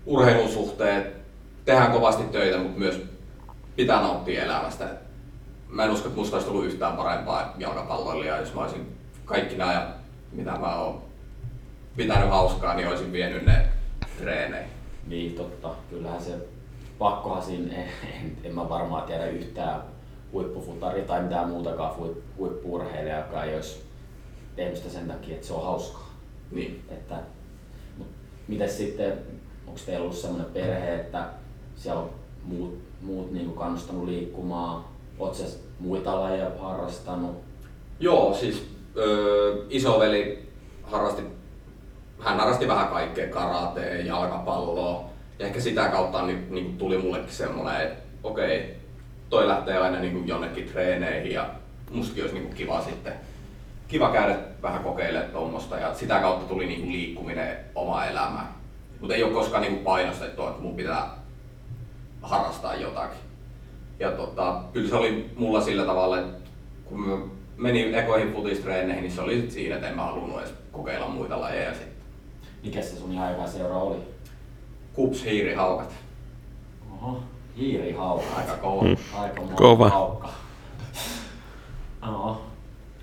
urheilun 0.06 0.50
suhteen. 0.50 1.12
Tehdään 1.66 1.92
kovasti 1.92 2.24
töitä, 2.24 2.58
mutta 2.58 2.80
myös 2.80 3.02
pitää 3.76 4.02
nauttia 4.02 4.44
elämästä. 4.44 4.88
Mä 5.70 5.84
en 5.84 5.92
usko, 5.92 6.08
että 6.08 6.20
musta 6.20 6.36
olisi 6.36 6.48
tullut 6.48 6.66
yhtään 6.66 6.98
parempaa 6.98 7.54
jalkapalloilijaa, 7.58 8.38
jos 8.38 8.54
mä 8.54 8.62
olisin 8.62 8.98
kaikki 9.26 9.56
nämä 9.56 9.94
mitä 10.32 10.52
mä 10.52 10.76
oon 10.76 11.02
pitänyt 11.96 12.30
hauskaa, 12.30 12.74
niin 12.74 12.88
olisin 12.88 13.12
vienyt 13.12 13.46
ne 13.46 13.68
treeneihin. 14.18 14.70
Niin, 15.08 15.34
totta. 15.34 15.76
Kyllähän 15.90 16.22
se 16.22 16.38
pakkohan 17.00 17.44
siinä, 17.44 17.76
en, 17.76 17.90
en, 18.04 18.38
en 18.44 18.56
mä 18.56 18.70
varmaan 18.70 19.04
tiedä 19.04 19.26
yhtään 19.26 19.82
huippufutari 20.34 21.02
tai 21.02 21.22
mitään 21.22 21.50
muutakaan 21.50 21.96
huip- 21.96 22.22
huippu-urheilijaa, 22.38 23.20
joka 23.20 23.44
ei 23.44 23.56
olisi 23.56 23.82
tehnyt 24.56 24.78
sitä 24.78 24.90
sen 24.90 25.08
takia, 25.08 25.36
että 25.36 25.48
se 25.48 25.54
on 25.54 25.64
hauskaa. 25.64 26.14
Niin. 26.52 26.86
Että, 26.90 27.16
mites 28.48 28.78
sitten, 28.78 29.14
onko 29.68 29.80
teillä 29.86 30.04
ollut 30.04 30.18
sellainen 30.18 30.52
perhe, 30.54 30.96
että 30.96 31.26
siellä 31.76 32.02
on 32.02 32.10
muut, 32.44 32.80
muut 33.02 33.32
niinku 33.32 33.54
kannustanut 33.56 34.06
liikkumaan? 34.06 34.84
Oletko 35.20 35.38
sä 35.38 35.58
muita 35.80 36.20
lajeja 36.20 36.52
harrastanut? 36.60 37.36
Joo, 38.00 38.34
siis 38.34 38.68
öö, 38.98 39.66
isoveli 39.70 40.50
harrasti, 40.84 41.22
hän 42.20 42.38
harrasti 42.38 42.68
vähän 42.68 42.88
kaikkea, 42.88 43.28
karatea, 43.28 44.02
jalkapalloa. 44.02 45.06
Ja 45.40 45.46
ehkä 45.46 45.60
sitä 45.60 45.88
kautta 45.88 46.26
niin, 46.26 46.48
niin 46.50 46.78
tuli 46.78 46.98
mullekin 46.98 47.34
semmoinen, 47.34 47.82
että 47.82 48.04
okei, 48.24 48.76
toi 49.34 49.48
lähtee 49.48 49.78
aina 49.78 50.00
niin 50.00 50.14
kuin 50.14 50.28
jonnekin 50.28 50.66
treeneihin 50.66 51.32
ja 51.32 51.50
mustakin 51.92 52.24
olisi 52.24 52.36
niin 52.36 52.48
kuin 52.48 52.58
kiva 52.58 52.82
sitten 52.82 53.14
kiva 53.88 54.12
käydä 54.12 54.38
vähän 54.62 54.84
kokeilemaan 54.84 55.32
tuommoista 55.32 55.78
ja 55.78 55.94
sitä 55.94 56.20
kautta 56.20 56.46
tuli 56.46 56.66
niin 56.66 56.80
kuin 56.80 56.92
liikkuminen 56.92 57.58
oma 57.76 58.06
elämään. 58.06 58.48
Mutta 59.00 59.16
ei 59.16 59.24
ole 59.24 59.34
koskaan 59.34 59.62
niin 59.62 59.74
kuin 59.74 59.84
painostettu, 59.84 60.48
että 60.48 60.62
mun 60.62 60.76
pitää 60.76 61.10
harrastaa 62.22 62.76
jotakin. 62.76 63.20
Ja 64.00 64.12
tota, 64.12 64.62
kyllä 64.74 64.90
se 64.90 64.96
oli 64.96 65.30
mulla 65.36 65.62
sillä 65.62 65.86
tavalla, 65.86 66.20
että 66.20 66.50
kun 66.86 67.00
mä 67.00 67.18
menin 67.58 67.96
ekoihin 67.96 68.34
futistreeneihin, 68.34 69.04
niin 69.04 69.14
se 69.14 69.22
oli 69.22 69.42
sit 69.42 69.52
siinä, 69.52 69.76
että 69.76 69.90
en 69.90 69.96
mä 69.96 70.04
halunnut 70.04 70.40
edes 70.40 70.54
kokeilla 70.72 71.08
muita 71.08 71.42
lajeja 71.42 71.74
sitten. 71.74 72.04
Mikä 72.64 72.82
se 72.82 72.96
sun 72.96 73.14
ihan 73.14 73.34
hyvä 73.34 73.48
seura 73.48 73.78
oli? 73.78 73.98
Kups, 74.94 75.26
hiiri, 75.26 75.54
haukat. 75.54 75.94
Oho, 76.92 77.24
hiirihaukka. 77.58 78.36
Aika 78.38 78.58
kova. 78.58 78.84
Aika 79.18 79.40
monta 79.42 79.56
Kova. 79.56 79.90
haukka. 79.90 80.30
No, 82.02 82.42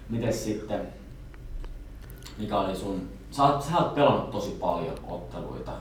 mites 0.08 0.44
sitten, 0.44 0.88
mikä 2.38 2.58
oli 2.58 2.76
sun, 2.76 3.08
sä 3.30 3.44
oot, 3.44 3.62
sä 3.62 3.76
oot 3.78 3.94
pelannut 3.94 4.30
tosi 4.30 4.50
paljon 4.60 4.94
otteluita, 5.08 5.72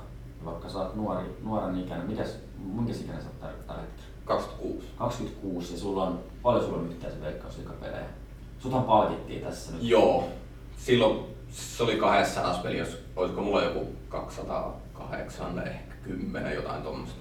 vaikka 0.46 0.70
sä 0.70 0.78
oot 0.78 0.96
nuori, 0.96 1.24
nuoren 1.44 1.80
ikäinen, 1.80 2.08
mikäs, 2.08 2.36
minkä 2.58 2.94
ikäinen 2.94 3.22
sä 3.24 3.28
oot 3.30 3.40
tällä- 3.40 3.64
tällä 3.68 3.82
hetkellä? 3.82 4.10
26. 4.26 4.88
26 4.98 5.74
ja 5.74 5.80
sulla 5.80 6.04
on, 6.04 6.20
paljon 6.44 6.64
sulla 6.66 6.78
on 6.78 6.88
yhteensä 6.88 7.22
veikkausliikapelejä? 7.22 8.06
Suthan 8.60 8.84
palkittiin 8.84 9.42
tässä 9.42 9.72
nyt. 9.72 9.84
Joo. 9.84 10.24
Silloin 10.78 11.20
se 11.52 11.84
oli 11.84 11.96
200 11.96 12.54
peli, 12.64 12.78
jos 12.78 12.98
olisiko 13.16 13.42
mulla 13.42 13.64
joku 13.64 13.88
208, 14.10 15.60
ehkä 15.68 15.94
10, 16.04 16.54
jotain 16.56 16.84
tuommoista. 16.84 17.16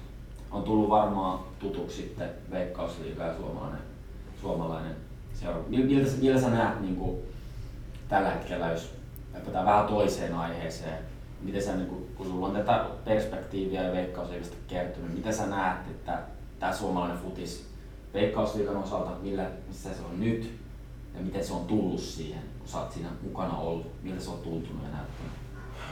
On 0.51 0.63
tullut 0.63 0.89
varmaan 0.89 1.39
tutuksi 1.59 1.95
sitten 1.95 2.29
veikkausliiga 2.51 3.23
ja 3.23 3.35
suomalainen, 3.37 3.81
suomalainen 4.41 4.95
seura. 5.33 5.59
Mil- 5.59 5.85
Miltä, 5.85 6.11
miltä 6.21 6.41
sä 6.41 6.49
näet 6.49 6.81
niin 6.81 6.95
kuin, 6.95 7.17
tällä 8.09 8.29
hetkellä, 8.29 8.71
jos 8.71 8.93
hypätään 9.39 9.65
vähän 9.65 9.87
toiseen 9.87 10.33
aiheeseen, 10.35 10.97
miten 11.41 11.63
sä, 11.63 11.75
niin 11.75 11.87
kuin, 11.87 12.07
kun 12.15 12.25
sulla 12.25 12.47
on 12.47 12.53
tätä 12.53 12.85
perspektiiviä 13.05 13.83
ja 13.83 13.91
veikkausliigasta 13.91 14.55
kertynyt, 14.67 15.13
miten 15.13 15.33
sä 15.33 15.45
näet, 15.45 15.87
että 15.87 16.19
tämä 16.59 16.73
suomalainen 16.73 17.17
futis 17.17 17.69
veikkausliigan 18.13 18.77
osalta, 18.77 19.11
millä, 19.21 19.45
missä 19.67 19.93
se 19.93 20.01
on 20.11 20.19
nyt 20.19 20.59
ja 21.15 21.21
miten 21.21 21.45
se 21.45 21.53
on 21.53 21.65
tullut 21.65 21.99
siihen, 21.99 22.41
kun 22.59 22.67
sä 22.67 22.79
oot 22.79 22.91
siinä 22.91 23.09
mukana 23.23 23.57
ollut, 23.57 23.87
miltä 24.03 24.21
se 24.21 24.29
on 24.29 24.39
tuntunut 24.39 24.83
ja 24.83 24.89
näyttänyt? 24.89 25.31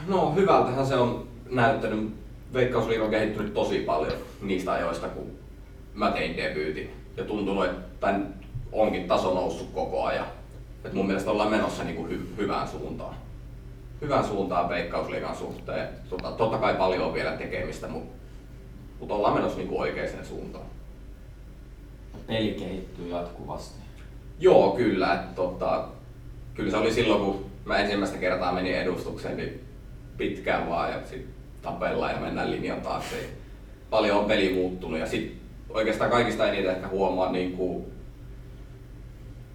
No 0.06 0.34
hyvältähän 0.34 0.86
se 0.86 0.96
on 0.96 1.28
näyttänyt. 1.50 2.27
Veikkausliiga 2.52 3.04
on 3.04 3.10
kehittynyt 3.10 3.54
tosi 3.54 3.78
paljon 3.78 4.12
niistä 4.42 4.72
ajoista, 4.72 5.08
kun 5.08 5.38
mä 5.94 6.10
tein 6.10 6.36
debyytin. 6.36 6.90
Ja 7.16 7.24
tuntunut, 7.24 7.64
että 7.64 8.14
onkin 8.72 9.08
taso 9.08 9.34
noussut 9.34 9.70
koko 9.74 10.04
ajan. 10.04 10.26
Et 10.84 10.92
mun 10.92 11.06
mielestä 11.06 11.30
ollaan 11.30 11.50
menossa 11.50 11.84
niinku 11.84 12.06
hy- 12.06 12.36
hyvään 12.36 12.68
suuntaan. 12.68 13.14
Hyvään 14.00 14.24
suuntaan 14.24 14.68
Veikkausliigan 14.68 15.36
suhteen. 15.36 15.88
Tota, 16.10 16.32
totta 16.32 16.58
kai 16.58 16.74
paljon 16.74 17.04
on 17.04 17.14
vielä 17.14 17.32
tekemistä, 17.32 17.88
mutta 17.88 18.18
mut 19.00 19.10
ollaan 19.10 19.34
menossa 19.34 19.58
niinku 19.58 19.80
oikeaan 19.80 20.24
suuntaan. 20.24 20.64
Peli 22.26 22.56
kehittyy 22.58 23.08
jatkuvasti. 23.08 23.78
Joo, 24.38 24.70
kyllä. 24.70 25.14
Et, 25.14 25.34
tota, 25.34 25.88
kyllä 26.54 26.70
se 26.70 26.76
oli 26.76 26.92
silloin, 26.92 27.24
kun 27.24 27.50
mä 27.64 27.78
ensimmäistä 27.78 28.18
kertaa 28.18 28.52
menin 28.52 28.74
edustukseen, 28.74 29.36
niin 29.36 29.64
pitkään 30.16 30.68
vaan 30.68 30.90
ja 30.90 31.00
sitten 31.06 31.37
tapellaan 31.72 32.12
ja 32.12 32.20
mennään 32.20 32.50
linjan 32.50 32.80
taakse. 32.80 33.16
Paljon 33.90 34.18
on 34.18 34.24
peli 34.24 34.54
muuttunut 34.54 34.98
ja 34.98 35.06
sitten 35.06 35.38
oikeastaan 35.70 36.10
kaikista 36.10 36.46
eniten 36.46 36.74
ehkä 36.74 36.88
huomaa 36.88 37.32
niin 37.32 37.52
kuin 37.52 37.84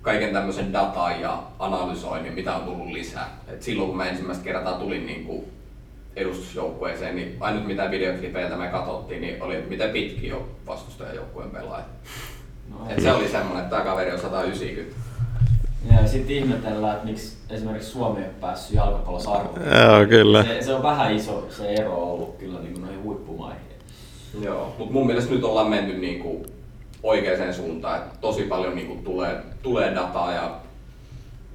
kaiken 0.02 0.34
tämmöisen 0.34 0.73
datan 0.73 1.22
ja 1.22 1.44
analysoinnin, 1.60 2.34
mitä 2.34 2.56
on 2.56 2.64
tullut 2.64 2.91
lisää. 2.91 3.38
Et 3.48 3.64
silloin 3.64 3.90
kun 3.90 3.98
mä 3.98 4.06
ensimmäistä 4.06 4.44
kertaa 4.44 4.80
tulin 4.80 5.06
niin 5.06 5.26
kuin 5.26 5.45
edustusjoukkueeseen, 6.15 7.15
niin 7.15 7.38
ainut 7.40 7.68
mitä 7.68 7.91
videoklipeiltä 7.91 8.56
me 8.56 8.68
katsottiin, 8.68 9.22
niin 9.22 9.44
oli, 9.44 9.56
että 9.56 9.69
miten 9.69 9.90
pitki 9.90 10.34
on 10.34 10.48
vastustajajoukkueen 10.68 11.49
pelaajat. 11.49 11.88
No, 12.69 12.77
Et 12.90 13.02
se 13.02 13.11
oli 13.11 13.27
semmonen, 13.27 13.64
että 13.64 13.76
tämä 13.76 13.85
kaveri 13.90 14.11
on 14.11 14.19
190. 14.19 14.95
Ja 15.91 16.07
sitten 16.07 16.35
ihmetellään, 16.35 16.95
että 16.95 17.07
miksi 17.07 17.38
esimerkiksi 17.49 17.89
Suomi 17.89 18.19
ei 18.19 18.26
ole 18.26 18.34
päässyt 18.41 18.76
jalkapallosarvoon. 18.76 19.61
Joo, 19.61 20.05
kyllä. 20.10 20.43
Se, 20.43 20.61
se, 20.61 20.73
on 20.73 20.84
vähän 20.84 21.15
iso 21.15 21.47
se 21.49 21.73
ero 21.73 21.95
ollut 21.95 22.38
kyllä 22.38 22.60
niin 22.60 22.73
kuin 22.73 22.81
noihin 22.81 23.03
huippumaihin. 23.03 23.61
Joo, 24.41 24.76
mutta 24.77 24.93
mun 24.93 25.05
mielestä 25.05 25.34
nyt 25.34 25.43
ollaan 25.43 25.69
menty 25.69 25.97
niinku 25.97 26.45
oikeaan 27.03 27.53
suuntaan. 27.53 27.97
Et 27.97 28.22
tosi 28.22 28.43
paljon 28.43 28.76
niinku 28.76 28.95
tulee, 28.95 29.43
tulee 29.61 29.95
dataa 29.95 30.34
ja 30.34 30.57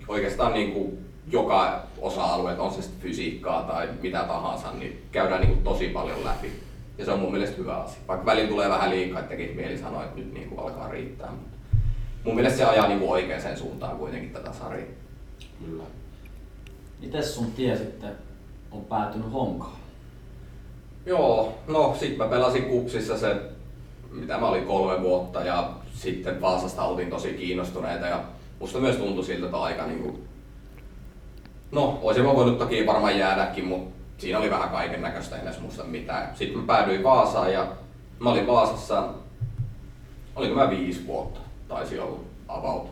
oikeastaan 0.08 0.52
niinku 0.52 0.98
joka 1.30 1.82
osa-alue, 2.00 2.58
on 2.58 2.72
se 2.72 2.82
sitten 2.82 3.00
fysiikkaa 3.00 3.62
tai 3.62 3.88
mitä 4.02 4.24
tahansa, 4.28 4.72
niin 4.72 5.02
käydään 5.12 5.40
niinku 5.40 5.60
tosi 5.64 5.88
paljon 5.88 6.24
läpi. 6.24 6.52
Ja 6.98 7.04
se 7.04 7.10
on 7.10 7.20
mun 7.20 7.32
mielestä 7.32 7.56
hyvä 7.56 7.76
asia. 7.76 7.98
Vaikka 8.08 8.26
välillä 8.26 8.48
tulee 8.48 8.68
vähän 8.68 8.90
liikaa, 8.90 9.20
että 9.20 9.36
tekisi 9.36 9.54
mieli 9.54 9.78
sanoa, 9.78 10.04
että 10.04 10.16
nyt 10.16 10.32
niinku 10.32 10.60
alkaa 10.60 10.88
riittää. 10.88 11.30
Mutta 11.30 11.57
mun 12.24 12.34
mielestä 12.34 12.58
se 12.58 12.64
ajaa 12.64 12.88
niinku 12.88 13.10
oikeaan 13.10 13.56
suuntaan 13.56 13.96
kuitenkin 13.96 14.30
tätä 14.30 14.52
sarjaa. 14.52 14.88
Kyllä. 15.64 15.82
Mites 17.00 17.34
sun 17.34 17.52
tie 17.52 17.76
sitten 17.76 18.10
on 18.70 18.84
päätynyt 18.84 19.32
honkaan? 19.32 19.78
Joo, 21.06 21.58
no 21.66 21.96
sit 22.00 22.16
mä 22.16 22.28
pelasin 22.28 22.64
kupsissa 22.64 23.18
se, 23.18 23.36
mitä 24.10 24.38
mä 24.38 24.48
olin 24.48 24.66
kolme 24.66 25.02
vuotta 25.02 25.44
ja 25.44 25.72
sitten 25.94 26.40
Vaasasta 26.40 26.82
oltiin 26.82 27.10
tosi 27.10 27.34
kiinnostuneita 27.34 28.06
ja 28.06 28.24
musta 28.60 28.78
myös 28.78 28.96
tuntui 28.96 29.24
siltä, 29.24 29.46
että 29.46 29.58
aika 29.58 29.86
niinku, 29.86 30.20
no 31.72 31.98
oisin 32.02 32.24
mä 32.24 32.34
voinut 32.34 32.58
toki 32.58 32.86
varmaan 32.86 33.18
jäädäkin, 33.18 33.64
mutta 33.64 33.98
siinä 34.18 34.38
oli 34.38 34.50
vähän 34.50 34.68
kaiken 34.68 35.02
näköistä, 35.02 35.36
en 35.36 35.46
edes 35.46 35.60
muista 35.60 35.84
mitään. 35.84 36.36
Sitten 36.36 36.58
mä 36.58 36.66
päädyin 36.66 37.02
Vaasaan 37.02 37.52
ja 37.52 37.66
mä 38.18 38.30
olin 38.30 38.46
Vaasassa, 38.46 39.08
olinko 40.36 40.56
mä 40.56 40.70
viisi 40.70 41.06
vuotta, 41.06 41.40
taisi 41.68 41.98
olla 41.98 42.20
about. 42.48 42.90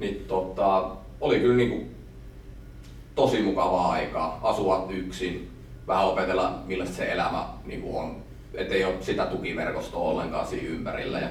Niin 0.00 0.24
tota, 0.28 0.90
oli 1.20 1.40
kyllä 1.40 1.56
niinku 1.56 1.86
tosi 3.14 3.42
mukavaa 3.42 3.92
aikaa 3.92 4.40
asua 4.42 4.86
yksin, 4.90 5.50
vähän 5.86 6.06
opetella 6.06 6.58
millaista 6.66 6.96
se 6.96 7.12
elämä 7.12 7.48
niinku 7.64 7.98
on. 7.98 8.16
Että 8.54 8.74
ei 8.74 8.84
ole 8.84 8.94
sitä 9.00 9.26
tukiverkostoa 9.26 10.10
ollenkaan 10.10 10.46
siinä 10.46 10.68
ympärillä. 10.68 11.20
Ja 11.20 11.28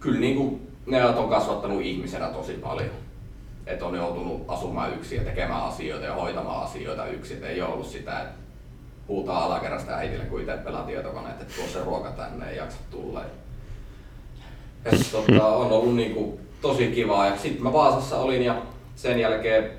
kyllä 0.00 0.20
niinku, 0.20 0.60
ne 0.86 1.04
on 1.04 1.30
kasvattanut 1.30 1.82
ihmisenä 1.82 2.28
tosi 2.28 2.52
paljon. 2.52 2.90
Että 3.66 3.86
on 3.86 3.94
joutunut 3.94 4.44
asumaan 4.48 4.94
yksin 4.94 5.18
ja 5.18 5.24
tekemään 5.24 5.62
asioita 5.64 6.06
ja 6.06 6.14
hoitamaan 6.14 6.64
asioita 6.64 7.06
yksin. 7.06 7.36
Et 7.36 7.44
ei 7.44 7.62
ole 7.62 7.72
ollut 7.72 7.86
sitä, 7.86 8.20
että 8.20 8.34
huutaa 9.08 9.44
alakerrasta 9.44 9.96
äitille, 9.96 10.24
kun 10.24 10.40
itse 10.40 10.56
pelaa 10.56 10.82
tietokoneet, 10.82 11.40
että 11.40 11.54
tuossa 11.56 11.84
ruoka 11.84 12.10
tänne 12.10 12.50
ei 12.50 12.56
jaksa 12.56 12.78
tulla. 12.90 13.24
Et, 14.92 15.12
tota, 15.12 15.46
on 15.46 15.72
ollut 15.72 15.96
niinku 15.96 16.40
tosi 16.60 16.86
kivaa. 16.86 17.26
Ja 17.26 17.36
sitten 17.36 17.62
mä 17.62 17.72
Vaasassa 17.72 18.18
olin 18.18 18.42
ja 18.42 18.62
sen 18.96 19.20
jälkeen 19.20 19.70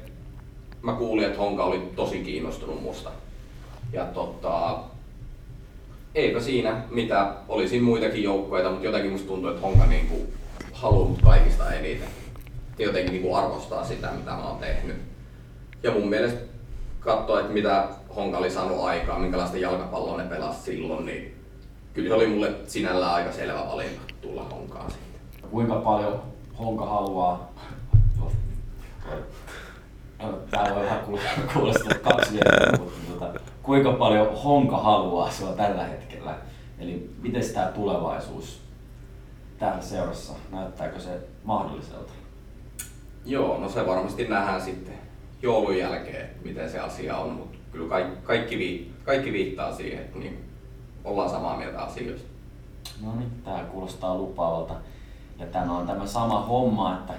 mä 0.82 0.94
kuulin, 0.94 1.26
että 1.26 1.40
Honka 1.40 1.64
oli 1.64 1.82
tosi 1.96 2.20
kiinnostunut 2.20 2.82
musta. 2.82 3.10
Ja 3.94 4.06
tota, 4.06 4.80
eipä 6.16 6.40
siinä 6.40 6.82
mitä, 6.90 7.34
olisi 7.48 7.80
muitakin 7.80 8.24
joukkoja, 8.24 8.70
mutta 8.70 8.86
jotenkin 8.86 9.12
musta 9.12 9.28
tuntuu, 9.28 9.50
että 9.50 9.62
Honka 9.62 9.86
niinku 9.86 10.28
haluaa 10.74 11.18
kaikista 11.24 11.74
eniten. 11.74 12.10
Ja 12.80 12.86
jotenkin 12.86 13.12
niinku 13.12 13.36
arvostaa 13.36 13.84
sitä, 13.86 14.12
mitä 14.12 14.32
mä 14.32 14.48
oon 14.48 14.60
tehnyt. 14.60 14.96
Ja 15.84 15.92
mun 15.92 16.10
mielestä 16.10 16.40
katsoa, 17.00 17.40
että 17.40 17.54
mitä 17.54 17.88
Honka 18.16 18.38
oli 18.38 18.52
saanut 18.52 18.84
aikaa, 18.84 19.20
minkälaista 19.20 19.58
jalkapalloa 19.58 20.18
ne 20.18 20.30
pelasi 20.30 20.64
silloin, 20.64 21.06
niin 21.06 21.36
kyllä 21.94 22.08
se 22.08 22.14
oli 22.14 22.28
mulle 22.28 22.54
sinällään 22.68 23.14
aika 23.14 23.32
selvä 23.32 23.68
valinta 23.68 24.07
tulla 24.22 24.44
Honkaan 24.44 24.91
sitten. 24.91 25.49
Kuinka 25.49 25.76
paljon 25.76 26.22
Honka 26.60 26.85
haluaa... 26.85 27.52
Tää 30.52 30.76
voi 30.76 30.84
vähän 30.84 30.99
kuulostaa, 31.53 31.94
kaksi 32.03 32.39
mutta 32.80 33.14
tota, 33.14 33.39
kuinka 33.64 33.91
paljon 33.91 34.38
Honka 34.44 34.77
haluaa 34.77 35.31
sua 35.31 35.52
tällä 35.52 35.84
hetkellä? 35.84 36.35
Eli 36.80 37.10
miten 37.22 37.53
tämä 37.53 37.68
tulevaisuus 37.68 38.61
täällä 39.60 39.81
seurassa, 39.81 40.34
näyttääkö 40.52 40.99
se 40.99 41.19
mahdolliselta? 41.44 42.14
Joo, 43.26 43.57
no 43.57 43.69
se 43.69 43.88
varmasti 43.88 44.27
nähdään 44.27 44.61
sitten 44.61 44.94
joulun 45.41 45.77
jälkeen, 45.77 46.30
miten 46.44 46.69
se 46.69 46.80
asia 46.80 47.18
on, 47.18 47.30
mutta 47.30 47.57
kyllä 47.72 47.89
kaikki, 47.89 48.18
kaikki, 48.23 48.57
vii, 48.57 48.94
kaikki 49.03 49.34
viittaa 49.34 49.76
siihen, 49.76 50.02
että 50.02 50.19
niin 50.19 50.49
ollaan 51.03 51.30
samaa 51.30 51.57
mieltä 51.57 51.81
asioista. 51.81 52.36
No 53.02 53.15
niin, 53.15 53.41
tää 53.45 53.64
kuulostaa 53.64 54.15
lupaavalta. 54.15 54.74
Ja 55.40 55.45
tämä 55.45 55.78
on 55.78 55.88
tämä 55.88 56.06
sama 56.06 56.41
homma, 56.41 56.98
että 56.98 57.14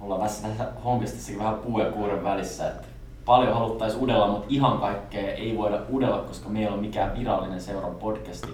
ollaan 0.00 0.20
tässä, 0.20 0.48
honkistassakin 0.84 1.38
vähän 1.38 1.54
puu 1.54 1.80
ja 1.80 1.92
kuuren 1.92 2.24
välissä, 2.24 2.68
että 2.68 2.88
paljon 3.24 3.54
haluttaisiin 3.54 4.02
udella, 4.02 4.28
mutta 4.28 4.46
ihan 4.48 4.78
kaikkea 4.78 5.34
ei 5.34 5.56
voida 5.56 5.80
udella, 5.92 6.18
koska 6.18 6.48
meillä 6.48 6.74
on 6.74 6.80
mikään 6.80 7.18
virallinen 7.18 7.60
seuran 7.60 7.94
podcasti. 7.94 8.48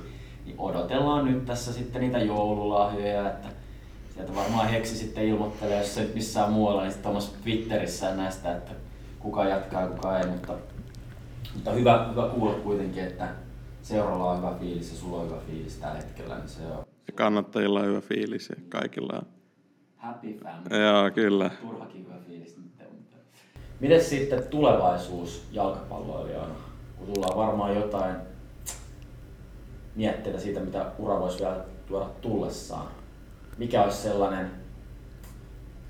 Niin 0.45 0.57
odotellaan 0.59 1.25
nyt 1.25 1.45
tässä 1.45 1.73
sitten 1.73 2.03
niitä 2.03 2.19
joululahjoja, 2.19 3.31
että 3.31 3.49
sieltä 4.15 4.35
varmaan 4.35 4.69
Heksi 4.69 4.97
sitten 4.97 5.25
ilmoittelee, 5.25 5.79
jos 5.79 5.95
se 5.95 6.01
nyt 6.01 6.15
missään 6.15 6.53
muualla, 6.53 6.83
niin 6.83 6.93
sitten 6.93 7.11
omassa 7.11 7.33
Twitterissä 7.43 8.15
näistä, 8.15 8.57
että 8.57 8.73
kuka 9.19 9.45
jatkaa 9.45 9.81
ja 9.81 9.87
kuka 9.89 10.19
ei, 10.19 10.27
mutta, 10.27 10.53
mutta 11.55 11.71
hyvä, 11.71 12.07
hyvä 12.11 12.29
kuulla 12.29 12.55
kuitenkin, 12.55 13.05
että 13.05 13.29
seuralla 13.85 14.31
on 14.31 14.39
hyvä 14.39 14.55
fiilis 14.61 14.91
ja 14.91 14.97
sulla 14.99 15.17
on 15.17 15.31
hyvä 15.31 15.41
fiilis 15.47 15.77
tällä 15.77 15.95
hetkellä, 15.95 16.39
niin 16.39 16.49
se 16.49 16.63
on 16.67 16.85
Ja 17.07 17.13
kannattajilla 17.15 17.81
on 17.81 17.87
hyvä 17.87 18.01
fiilis 18.01 18.49
ja 18.49 18.57
kaikilla 18.69 19.13
on. 19.17 19.27
happy 19.97 20.39
family. 20.43 20.83
Joo, 20.85 21.11
kyllä. 21.11 21.51
Turhakin 21.61 22.05
hyvä 22.07 22.19
fiilis 22.27 22.57
nyt. 22.57 22.91
Mutta... 22.91 23.17
Miten 23.81 24.05
sitten 24.05 24.43
tulevaisuus 24.43 25.47
jalkapalloilijana? 25.53 26.55
Kun 26.99 27.07
sulla 27.07 27.27
on 27.27 27.47
varmaan 27.47 27.75
jotain 27.75 28.17
mietteitä 29.95 30.41
siitä, 30.41 30.61
mitä 30.61 30.93
ura 30.99 31.21
voisi 31.21 31.39
vielä 31.39 31.65
tuoda 31.87 32.07
tullessaan. 32.21 32.89
Mikä 33.59 33.83
olisi 33.83 33.99
sellainen 33.99 34.51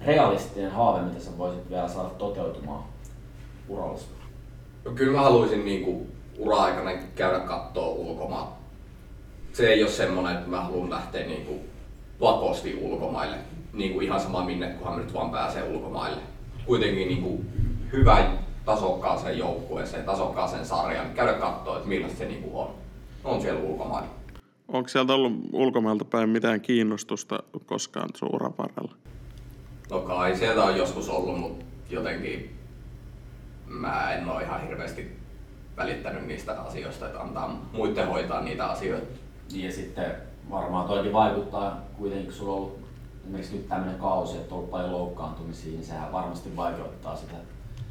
realistinen 0.00 0.70
haave, 0.70 1.02
mitä 1.02 1.20
sä 1.20 1.38
voisit 1.38 1.70
vielä 1.70 1.88
saada 1.88 2.08
toteutumaan 2.08 2.84
urallasi? 3.68 4.06
No, 4.84 4.90
kyllä 4.90 5.12
mä 5.12 5.20
haluaisin 5.20 5.64
niinku 5.64 6.06
ura-aikana 6.38 6.90
käydä 7.14 7.40
kattoo 7.40 7.92
ulkomaan. 7.92 8.48
Se 9.52 9.68
ei 9.68 9.82
ole 9.82 9.90
semmonen, 9.90 10.34
että 10.34 10.50
mä 10.50 10.60
haluan 10.60 10.90
lähteä 10.90 11.26
niinku 11.26 11.60
pakosti 12.18 12.78
ulkomaille. 12.82 13.36
Niinku 13.72 14.00
ihan 14.00 14.20
sama 14.20 14.44
minne, 14.44 14.66
kunhan 14.66 14.98
nyt 14.98 15.14
vaan 15.14 15.30
pääsee 15.30 15.62
ulkomaille. 15.62 16.20
Kuitenkin 16.66 17.08
niinku 17.08 17.44
hyvä 17.92 18.30
tasokkaaseen 18.64 19.38
joukkueeseen, 19.38 20.04
tasokkaaseen 20.04 20.66
sarjaan, 20.66 21.10
käydä 21.10 21.32
kattoo, 21.32 21.76
että 21.76 21.88
millaista 21.88 22.18
se 22.18 22.28
niinku 22.28 22.60
on. 22.60 22.74
On 23.24 23.40
siellä 23.40 23.60
ulkomailla. 23.60 24.08
Onko 24.68 24.88
sieltä 24.88 25.12
ollut 25.12 25.32
ulkomailta 25.52 26.04
päin 26.04 26.28
mitään 26.28 26.60
kiinnostusta 26.60 27.42
koskaan 27.66 28.08
sun 28.14 28.28
uran 28.32 28.54
varrella? 28.58 28.94
No 29.90 30.00
kai 30.00 30.36
sieltä 30.36 30.64
on 30.64 30.76
joskus 30.76 31.08
ollut, 31.08 31.40
mutta 31.40 31.64
jotenkin 31.90 32.56
mä 33.66 34.12
en 34.12 34.28
ole 34.28 34.42
ihan 34.42 34.66
hirveästi 34.66 35.16
välittänyt 35.76 36.26
niistä 36.26 36.60
asioista, 36.60 37.06
että 37.06 37.20
antaa 37.20 37.68
muiden 37.72 38.08
hoitaa 38.08 38.40
niitä 38.40 38.66
asioita. 38.66 39.06
Niin 39.52 39.66
ja 39.66 39.72
sitten 39.72 40.14
varmaan 40.50 40.88
toikin 40.88 41.12
vaikuttaa 41.12 41.80
kuitenkin, 41.98 42.26
kun 42.26 42.34
sulla 42.34 42.52
on 42.52 42.58
ollut 42.58 42.78
esimerkiksi 43.22 43.56
nyt 43.56 43.68
tämmöinen 43.68 44.00
kausi, 44.00 44.36
että 44.36 44.54
on 44.54 44.58
ollut 44.58 44.70
paljon 44.70 44.92
loukkaantumisia, 44.92 45.72
niin 45.72 45.84
sehän 45.84 46.12
varmasti 46.12 46.56
vaikeuttaa 46.56 47.16
sitä 47.16 47.34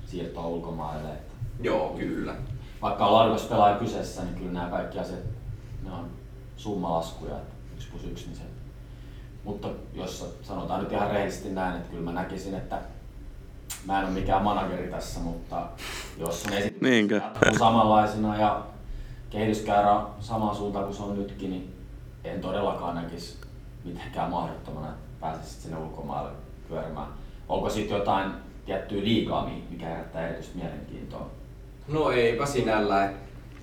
siirtoa 0.05 0.47
ulkomaille. 0.47 1.10
Että 1.10 1.34
Joo, 1.60 1.89
kyllä. 1.89 2.35
vaikka 2.81 3.05
on 3.05 3.14
laadukas 3.14 3.45
pelaaja 3.45 3.77
kyseessä, 3.77 4.23
niin 4.23 4.35
kyllä 4.35 4.51
nämä 4.51 4.69
kaikki 4.69 4.99
asiat, 4.99 5.19
ne 5.84 5.91
on 5.91 6.10
summalaskuja, 6.57 7.38
että 7.38 7.53
yksi 7.76 7.88
plus 7.91 8.03
yksi, 8.03 8.26
niin 8.26 8.38
se. 8.38 8.43
Mutta 9.43 9.68
jos 9.93 10.38
sanotaan 10.41 10.84
nyt 10.84 10.91
ihan 10.91 11.11
rehellisesti 11.11 11.49
näin, 11.49 11.76
että 11.76 11.89
kyllä 11.89 12.03
mä 12.03 12.11
näkisin, 12.11 12.55
että 12.55 12.81
mä 13.85 13.99
en 13.99 14.05
ole 14.05 14.14
mikään 14.14 14.43
manageri 14.43 14.88
tässä, 14.91 15.19
mutta 15.19 15.68
jos 16.18 16.45
on 16.47 16.53
esitys 16.53 16.81
Niinkö? 16.81 17.22
samanlaisena 17.60 18.38
ja 18.38 18.65
kehityskäyrä 19.30 20.01
samaan 20.19 20.55
suuntaan 20.55 20.85
kuin 20.85 20.95
se 20.95 21.03
on 21.03 21.19
nytkin, 21.19 21.49
niin 21.51 21.76
en 22.23 22.41
todellakaan 22.41 22.95
näkisi 22.95 23.38
mitenkään 23.84 24.30
mahdottomana, 24.31 24.88
että 24.89 24.99
pääsisit 25.19 25.61
sinne 25.61 25.77
ulkomaille 25.77 26.31
pyörimään. 26.69 27.07
Onko 27.49 27.69
sitten 27.69 27.97
jotain 27.97 28.31
tiettyä 28.65 29.01
liikaa, 29.03 29.45
mi- 29.45 29.64
mikä 29.69 29.85
herättää 29.85 30.26
erityistä 30.27 30.57
mielenkiintoa? 30.57 31.30
No 31.88 32.11
eipä 32.11 32.45
sinällään. 32.45 33.14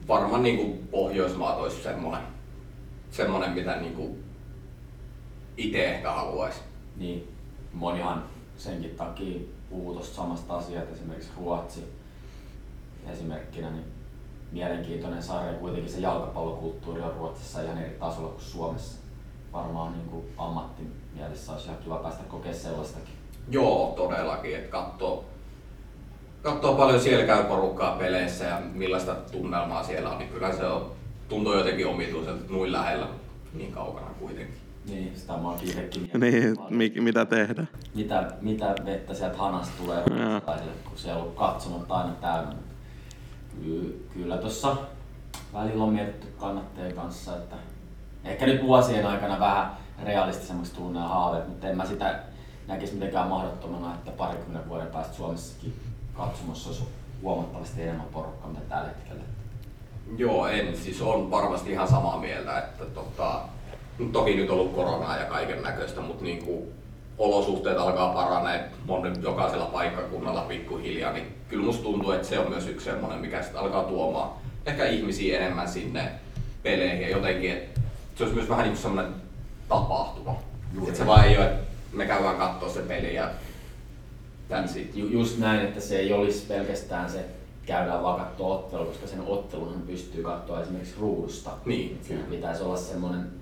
Varmaan 0.08 0.42
niinku 0.42 0.78
Pohjoismaat 0.90 1.58
olisi 1.58 1.82
semmonen, 1.82 2.22
semmonen 3.10 3.50
mitä 3.50 3.76
niinku 3.76 4.18
itse 5.56 5.84
ehkä 5.94 6.12
haluaisi. 6.12 6.60
Niin 6.96 7.32
monihan 7.72 8.24
senkin 8.56 8.90
takia 8.96 9.40
puhuu 9.70 9.92
tuosta 9.92 10.16
samasta 10.16 10.56
asiasta, 10.56 10.94
esimerkiksi 10.94 11.30
Ruotsi 11.36 12.00
esimerkkinä, 13.12 13.70
niin 13.70 13.84
mielenkiintoinen 14.52 15.22
sarja. 15.22 15.52
Kuitenkin 15.52 15.92
se 15.92 16.00
jalkapallokulttuuri 16.00 17.02
on 17.02 17.14
Ruotsissa 17.14 17.62
ihan 17.62 17.78
eri 17.78 17.96
tasolla 18.00 18.28
kuin 18.28 18.42
Suomessa. 18.42 18.98
Varmaan 19.52 19.92
niin 19.92 20.08
kuin 20.08 20.24
ammattimielessä 20.38 21.52
olisi 21.52 21.66
ihan 21.66 21.78
kiva 21.78 21.96
päästä 21.96 22.24
kokea 22.24 22.54
sellaistakin. 22.54 23.14
Joo, 23.50 23.92
todellakin. 23.96 24.56
Että 24.56 24.70
katsoo, 24.70 25.24
katsoo 26.42 26.74
paljon 26.74 27.00
siellä 27.00 27.26
käy 27.26 27.44
porukkaa 27.44 27.96
peleissä 27.96 28.44
ja 28.44 28.60
millaista 28.72 29.14
tunnelmaa 29.14 29.84
siellä 29.84 30.10
on, 30.10 30.18
niin 30.18 30.30
kyllä 30.30 30.52
se 30.52 30.64
on, 30.64 30.92
tuntuu 31.28 31.54
jotenkin 31.54 31.86
omituiselta 31.86 32.52
noin 32.52 32.72
lähellä, 32.72 33.08
niin 33.54 33.72
kaukana 33.72 34.10
kuitenkin. 34.18 34.59
Niin, 34.86 35.12
sitä 35.16 35.32
mä 35.32 35.48
oon 35.48 35.58
itsekin 35.62 36.10
Niin, 36.20 36.56
mi- 36.70 36.92
mitä 37.00 37.24
tehdä? 37.26 37.66
mitä, 37.94 38.30
mitä 38.40 38.74
vettä 38.84 39.14
sieltä 39.14 39.36
hanasta 39.38 39.72
tulee 39.78 40.02
ruotsalaisille, 40.06 40.72
kun 40.88 40.98
siellä 40.98 41.16
on 41.18 41.22
ollut 41.22 41.36
katsomot 41.38 41.86
aina 41.92 42.12
täynnä. 42.20 42.52
Ky- 43.62 44.06
kyllä 44.14 44.36
tuossa 44.38 44.76
välillä 45.52 45.84
on 45.84 45.92
mietitty 45.92 46.26
kannattajien 46.38 46.94
kanssa, 46.94 47.36
että 47.36 47.56
ehkä 48.24 48.46
nyt 48.46 48.62
vuosien 48.62 49.06
aikana 49.06 49.40
vähän 49.40 49.70
realistisemmaksi 50.04 50.74
tullut 50.74 50.92
nämä 50.92 51.08
haaveet, 51.08 51.48
mutta 51.48 51.68
en 51.68 51.76
mä 51.76 51.86
sitä 51.86 52.20
näkisi 52.66 52.94
mitenkään 52.94 53.28
mahdottomana, 53.28 53.94
että 53.94 54.10
parikymmenen 54.10 54.68
vuoden 54.68 54.86
päästä 54.86 55.14
Suomessakin 55.16 55.74
katsomossa 56.14 56.68
olisi 56.68 56.84
huomattavasti 57.22 57.82
enemmän 57.82 58.06
porukkaa 58.12 58.50
mitä 58.50 58.62
tällä 58.68 58.88
hetkellä. 58.88 59.22
Joo, 60.16 60.46
en. 60.46 60.76
Siis 60.76 61.02
on 61.02 61.30
varmasti 61.30 61.70
ihan 61.72 61.88
samaa 61.88 62.18
mieltä, 62.20 62.58
että 62.58 62.84
tota, 62.84 63.42
toki 64.12 64.36
nyt 64.36 64.50
on 64.50 64.58
ollut 64.58 64.74
koronaa 64.74 65.18
ja 65.18 65.24
kaiken 65.24 65.62
näköistä, 65.62 66.00
mutta 66.00 66.24
niinku, 66.24 66.72
olosuhteet 67.18 67.78
alkaa 67.78 68.14
paranee 68.14 68.70
monen, 68.86 69.22
jokaisella 69.22 69.64
paikkakunnalla 69.64 70.40
pikkuhiljaa, 70.40 71.12
niin 71.12 71.26
kyllä 71.48 71.64
musta 71.64 71.82
tuntuu, 71.82 72.10
että 72.10 72.28
se 72.28 72.38
on 72.38 72.50
myös 72.50 72.68
yksi 72.68 72.84
semmoinen, 72.84 73.20
mikä 73.20 73.42
sitten 73.42 73.60
alkaa 73.60 73.84
tuomaan 73.84 74.30
ehkä 74.66 74.86
ihmisiä 74.86 75.38
enemmän 75.38 75.68
sinne 75.68 76.12
peleihin 76.62 77.02
ja 77.02 77.08
jotenkin, 77.08 77.50
että 77.50 77.80
se 78.14 78.22
olisi 78.22 78.36
myös 78.36 78.48
vähän 78.48 78.64
niin 78.64 78.72
kuin 78.72 78.82
semmoinen 78.82 79.12
tapahtuma. 79.68 80.38
Että 80.86 80.98
se 80.98 81.06
vaan 81.06 81.24
ei 81.24 81.36
ole, 81.36 81.46
että 81.46 81.66
me 81.92 82.06
käydään 82.06 82.36
katsoa 82.36 82.68
se 82.68 82.80
peli 82.80 83.14
ja 83.14 83.30
that's 84.50 84.78
it. 84.78 84.96
Ju, 84.96 85.06
just 85.06 85.38
näin, 85.38 85.60
että 85.60 85.80
se 85.80 85.98
ei 85.98 86.12
olisi 86.12 86.46
pelkästään 86.46 87.10
se 87.10 87.24
käydään 87.66 88.02
vaan 88.02 88.20
katsoa 88.20 88.54
ottelu, 88.54 88.84
koska 88.84 89.06
sen 89.06 89.20
ottelun 89.26 89.82
pystyy 89.86 90.22
katsoa 90.22 90.60
esimerkiksi 90.60 90.94
ruudusta. 91.00 91.50
Niin, 91.64 92.00
Siinä 92.02 92.22
pitäisi 92.30 92.62
olla 92.62 92.76
semmoinen 92.76 93.39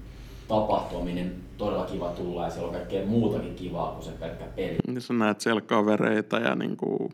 tapahtuminen 0.49 1.35
todella 1.59 1.85
kiva 1.85 2.11
tulla 2.11 2.45
ja 2.45 2.51
siellä 2.51 2.67
on 2.69 2.75
kaikkea 2.75 3.07
muutakin 3.07 3.55
kivaa 3.55 3.93
kuin 3.93 4.05
se 4.05 4.11
pelkkä 4.11 4.45
peli. 4.45 4.77
Niin 4.87 5.01
sä 5.01 5.15
näet 5.15 5.41
siellä 5.41 5.61
kavereita 5.61 6.39
ja 6.39 6.55
niin 6.55 6.77
kuin 6.77 7.13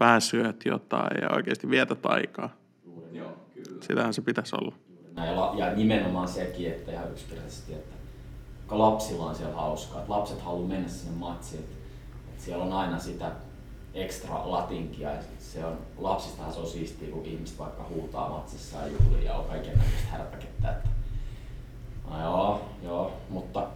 vähän 0.00 0.20
syöt 0.20 0.64
jotain 0.64 1.22
ja 1.22 1.28
oikeasti 1.36 1.70
vietät 1.70 2.06
aikaa. 2.06 2.50
Joo, 3.12 3.32
kyllä. 3.54 3.82
Sitähän 3.82 4.14
se 4.14 4.22
pitäisi 4.22 4.56
olla. 4.56 4.74
Ja, 5.16 5.52
ja 5.56 5.74
nimenomaan 5.74 6.28
sekin, 6.28 6.70
että 6.70 6.92
ihan 6.92 7.10
yksinkertaisesti, 7.10 7.74
että 7.74 7.94
kun 8.68 8.78
lapsilla 8.78 9.26
on 9.26 9.34
siellä 9.34 9.56
hauskaa, 9.56 10.00
että 10.00 10.12
lapset 10.12 10.40
haluaa 10.40 10.68
mennä 10.68 10.88
sinne 10.88 11.18
matsiin, 11.18 11.60
että, 11.60 11.76
että 12.30 12.44
siellä 12.44 12.64
on 12.64 12.72
aina 12.72 12.98
sitä 12.98 13.32
ekstra 13.94 14.50
latinkia 14.50 15.10
ja 15.10 15.22
sit 15.22 15.40
se 15.40 15.64
on, 15.64 15.78
lapsistahan 15.98 16.52
se 16.52 16.60
on 16.60 16.66
siistiä, 16.66 17.10
kun 17.10 17.24
ihmiset 17.24 17.58
vaikka 17.58 17.86
huutaa 17.94 18.28
matsissa 18.28 18.78
ja 18.78 18.86
juhlii 18.86 19.24
ja 19.24 19.34
on 19.34 19.44
kaiken 19.44 19.78
näköistä 19.78 20.08
härpäkettä, 20.10 20.70
että 20.70 20.88
no 22.12 22.20
joo, 22.20 22.68
joo, 22.82 23.12
mutta 23.28 23.66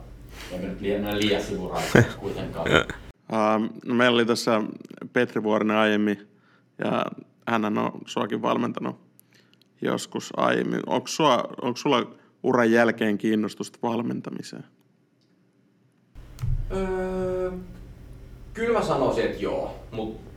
ei 0.52 0.58
me 0.58 0.66
nyt 0.66 0.80
liian, 0.80 1.18
liian 1.18 1.42
sivuraita 1.42 2.02
kuitenkaan. 2.20 2.66
Uh, 3.32 3.78
no 3.84 3.94
meillä 3.94 4.14
oli 4.14 4.26
tässä 4.26 4.62
Petri 5.12 5.42
Vuorinen 5.42 5.76
aiemmin 5.76 6.28
ja 6.78 7.04
hän 7.48 7.64
on 7.64 7.92
suakin 8.06 8.42
valmentanut 8.42 8.96
joskus 9.82 10.32
aiemmin. 10.36 10.80
Onko, 10.86 11.06
sua, 11.06 11.44
onko 11.62 11.76
sulla 11.76 12.10
uran 12.42 12.72
jälkeen 12.72 13.18
kiinnostusta 13.18 13.78
valmentamiseen? 13.82 14.64
Öö, 16.76 17.52
kyllä 18.54 18.78
mä 18.78 18.84
sanoisin, 18.84 19.24
että 19.24 19.42
joo, 19.42 19.74
mutta 19.90 20.30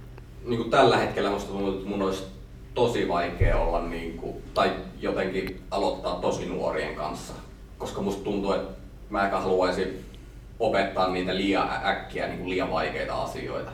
niin 0.46 0.70
tällä 0.70 0.98
hetkellä 0.98 1.30
musta 1.30 1.52
tuntuu, 1.52 1.74
että 1.74 1.90
mun 1.90 2.02
olisi 2.02 2.24
tosi 2.74 3.08
vaikea 3.08 3.58
olla 3.58 3.88
niin 3.88 4.18
kuin, 4.18 4.36
tai 4.54 4.72
jotenkin 5.00 5.62
aloittaa 5.72 6.16
tosi 6.16 6.46
nuorien 6.46 6.96
kanssa, 6.96 7.34
koska 7.80 8.02
musta 8.02 8.24
tuntuu, 8.24 8.54
että 8.54 8.74
mä 9.10 9.26
ehkä 9.26 9.40
haluaisin 9.40 10.06
opettaa 10.60 11.12
niitä 11.12 11.36
liian 11.36 11.70
äkkiä 11.86 12.28
niin 12.28 12.40
kuin 12.40 12.50
liian 12.50 12.72
vaikeita 12.72 13.22
asioita. 13.22 13.72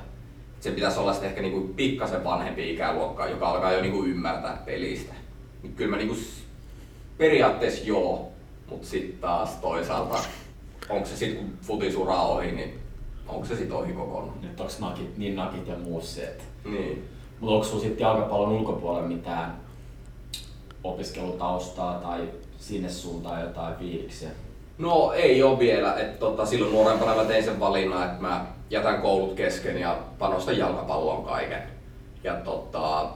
Se 0.60 0.72
pitäisi 0.72 1.00
olla 1.00 1.14
sitten 1.14 1.30
ehkä 1.30 1.42
niin 1.42 1.54
kuin 1.54 1.74
pikkasen 1.74 2.24
vanhempi 2.24 2.74
ikäluokka, 2.74 3.28
joka 3.28 3.50
alkaa 3.50 3.74
jo 3.74 3.82
niin 3.82 3.94
kuin 3.94 4.10
ymmärtää 4.10 4.62
pelistä. 4.66 5.14
Niin 5.64 5.76
kyllä 5.76 5.92
mä 5.92 5.98
niin 5.98 6.08
kuin, 6.08 6.20
periaatteessa 7.18 7.84
joo, 7.86 8.32
mutta 8.70 8.88
sitten 8.88 9.18
taas 9.20 9.50
toisaalta, 9.56 10.20
onko 10.90 11.06
se 11.06 11.18
sitten 11.18 11.38
kun 11.38 11.54
futisura 11.62 12.22
ohi, 12.22 12.52
niin 12.52 12.80
onko 13.28 13.46
se 13.46 13.56
sitten 13.56 13.78
ohi 13.78 13.94
kokonaan? 13.94 14.42
Nyt 14.42 14.60
onks 14.60 14.80
nakit, 14.80 15.18
niin 15.18 15.36
nakit 15.36 15.68
ja 15.68 15.76
muu 15.76 16.02
se, 16.02 16.22
että 16.22 16.44
Niin. 16.66 17.10
Mutta 17.40 17.54
onko 17.54 17.66
sulla 17.66 17.84
sitten 17.84 18.06
jalkapallon 18.06 18.52
ulkopuolella 18.52 19.08
mitään 19.08 19.62
opiskelutaustaa 20.84 22.00
tai 22.00 22.30
sinne 22.66 22.90
suuntaan 22.90 23.42
jotain 23.42 23.76
fiiliksiä? 23.76 24.30
No 24.78 25.12
ei 25.14 25.44
ole 25.44 25.60
vielä. 25.60 25.94
Et, 25.94 26.20
tota, 26.20 26.46
silloin 26.46 26.72
nuorempana 26.72 27.16
mä 27.16 27.26
tein 27.26 27.44
sen 27.44 27.60
valinnan, 27.60 28.04
että 28.04 28.22
mä 28.22 28.46
jätän 28.70 29.02
koulut 29.02 29.34
kesken 29.36 29.78
ja 29.78 30.00
panostan 30.20 30.58
jalkapalloon 30.58 31.26
kaiken. 31.26 31.64
Ja 32.24 32.36
tota, 32.36 33.10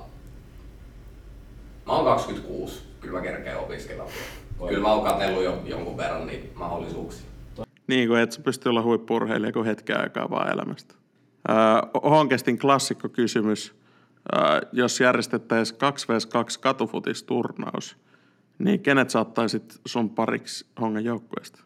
mä 1.86 1.94
oon 1.94 2.06
26, 2.06 2.82
kyllä 3.00 3.18
mä 3.18 3.24
kerkeen 3.24 3.58
opiskella. 3.58 4.04
vielä. 4.04 4.70
Kyllä 4.70 4.88
mä 4.88 4.94
oon 4.94 5.06
katsellut 5.06 5.44
jo 5.44 5.62
jonkun 5.66 5.98
verran 5.98 6.28
niitä 6.28 6.60
mahdollisuuksia. 6.60 7.26
Niin 7.88 8.08
kuin 8.08 8.22
et 8.22 8.32
sä 8.32 8.42
pysty 8.42 8.70
olla 8.70 8.82
huippurheilija 8.82 9.52
kuin 9.52 9.66
hetken 9.66 10.00
aikaa 10.00 10.30
vaan 10.30 10.54
elämästä. 10.54 10.96
Uh, 11.50 12.12
Honkestin 12.12 12.60
klassikkokysymys. 12.60 13.76
Uh, 14.36 14.70
jos 14.72 15.00
järjestettäisiin 15.00 15.80
2 15.80 16.08
vs 16.08 16.26
2 16.26 16.60
katufutisturnaus, 16.60 17.98
niin 18.60 18.80
kenet 18.80 19.10
saattaisit 19.10 19.82
sun 19.86 20.10
pariksi 20.10 20.66
Hongan 20.82 21.04
joukkueesta? 21.04 21.60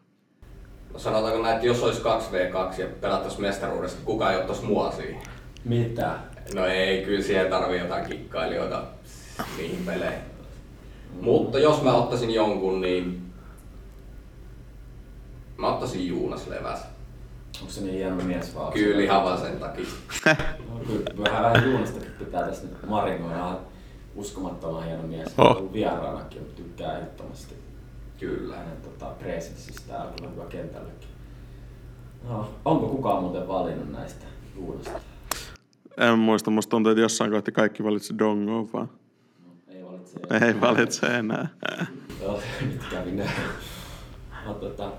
No 0.92 0.98
sanotaanko 0.98 1.42
näin, 1.42 1.54
että 1.54 1.66
jos 1.66 1.82
olisi 1.82 2.02
2v2 2.02 2.80
ja 2.80 2.86
pelattaisiin 3.00 3.42
mestaruudesta, 3.42 3.98
niin 3.98 4.06
kukaan 4.06 4.32
ei 4.32 4.40
ottaisi 4.40 4.64
mua 4.64 4.92
siihen. 4.92 5.22
Mitä? 5.64 6.18
No 6.54 6.66
ei, 6.66 7.04
kyllä 7.04 7.22
siihen 7.22 7.50
tarvii 7.50 7.80
jotain 7.80 8.06
kikkailijoita 8.06 8.84
niihin 9.56 9.86
peleihin. 9.86 10.20
Mutta 11.20 11.58
jos 11.58 11.82
mä 11.82 11.94
ottaisin 11.94 12.34
jonkun, 12.34 12.80
niin 12.80 13.32
mä 15.56 15.68
ottaisin 15.68 16.08
Juunas 16.08 16.46
Leväs. 16.46 16.80
Onko 17.60 17.72
se 17.72 17.80
niin 17.80 17.94
hieno 17.94 18.16
mies 18.16 18.54
vaan? 18.54 18.72
Kyllä 18.72 19.02
ihan 19.02 19.24
vaan 19.24 19.40
sen 19.40 19.58
takia. 19.58 19.84
No, 20.68 20.80
kyllä 20.86 21.24
vähän 21.24 21.42
vähän 21.42 21.70
Juunastakin 21.70 22.10
pitää 22.18 22.46
tässä 22.46 22.66
nyt 22.66 22.86
marinoida. 22.86 23.58
On 24.14 24.20
Uskomattoman 24.20 24.84
hieno 24.84 25.02
mies. 25.02 25.34
Oh. 25.38 25.46
Oh. 25.46 25.72
Vieraanakin 25.72 26.42
on 26.42 26.46
tykkää 26.56 26.98
ehdottomasti 26.98 27.54
Kyllä. 28.20 28.56
hänen 28.56 28.76
tota, 28.82 29.06
presenssistään. 29.06 30.08
Kyllä 30.16 30.30
hyvä 30.30 30.44
kentällekin. 30.44 31.08
No, 32.28 32.50
onko 32.64 32.88
kukaan 32.88 33.22
muuten 33.22 33.48
valinnut 33.48 33.92
näistä 33.92 34.24
Juunasta? 34.56 35.00
En 35.96 36.18
muista, 36.18 36.50
musta 36.50 36.70
tuntuu, 36.70 36.92
että 36.92 37.02
jossain 37.02 37.30
kohti 37.30 37.52
kaikki 37.52 37.84
valitsi 37.84 38.18
Dongoa 38.18 38.66
vaan. 38.72 38.90
Ei 39.68 39.84
valitse. 39.84 40.20
Ei 40.46 40.60
valitse 40.60 41.06
enää. 41.06 41.48
Joo, 42.22 42.40
nyt 42.60 42.80
kävi 42.90 43.10
näin. 43.12 43.30
No, 44.46 44.54
tota, 44.54 44.90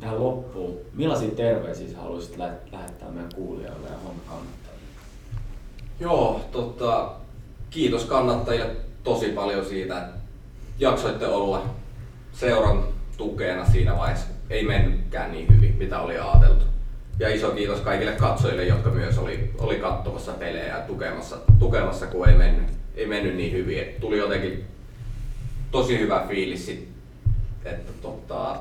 tähän 0.00 0.20
loppuun. 0.24 0.76
Millaisia 0.94 1.30
terveisiä 1.30 1.88
sä 1.88 1.98
haluaisit 1.98 2.36
lä- 2.36 2.56
lähettää 2.72 3.10
meidän 3.10 3.34
kuulijoille 3.34 3.88
ja 3.88 3.96
homma 3.98 4.22
kannattajille? 4.28 4.86
Joo, 6.00 6.40
tota, 6.52 7.12
kiitos 7.70 8.04
kannattajille 8.04 8.76
tosi 9.04 9.28
paljon 9.28 9.64
siitä, 9.64 9.98
että 9.98 10.18
jaksoitte 10.78 11.26
olla 11.26 11.64
seuran 12.32 12.84
tukena 13.16 13.66
siinä 13.66 13.96
vaiheessa. 13.96 14.26
Ei 14.50 14.64
mennytkään 14.64 15.32
niin 15.32 15.48
hyvin, 15.56 15.76
mitä 15.78 16.00
oli 16.00 16.18
ajateltu. 16.18 16.64
Ja 17.18 17.34
iso 17.34 17.50
kiitos 17.50 17.80
kaikille 17.80 18.12
katsojille, 18.12 18.64
jotka 18.64 18.90
myös 18.90 19.18
oli, 19.18 19.50
oli 19.58 19.76
katsomassa 19.76 20.32
pelejä 20.32 20.66
ja 20.66 20.80
tukemassa, 20.80 21.36
tukemassa 21.58 22.06
kun 22.06 22.28
ei 22.28 22.34
mennyt, 22.34 22.68
ei 22.94 23.06
mennyt 23.06 23.36
niin 23.36 23.52
hyvin. 23.52 23.78
Et 23.78 24.00
tuli 24.00 24.18
jotenkin 24.18 24.64
tosi 25.70 25.98
hyvä 25.98 26.24
fiilis, 26.28 26.68
että 27.64 27.92
tota, 28.02 28.60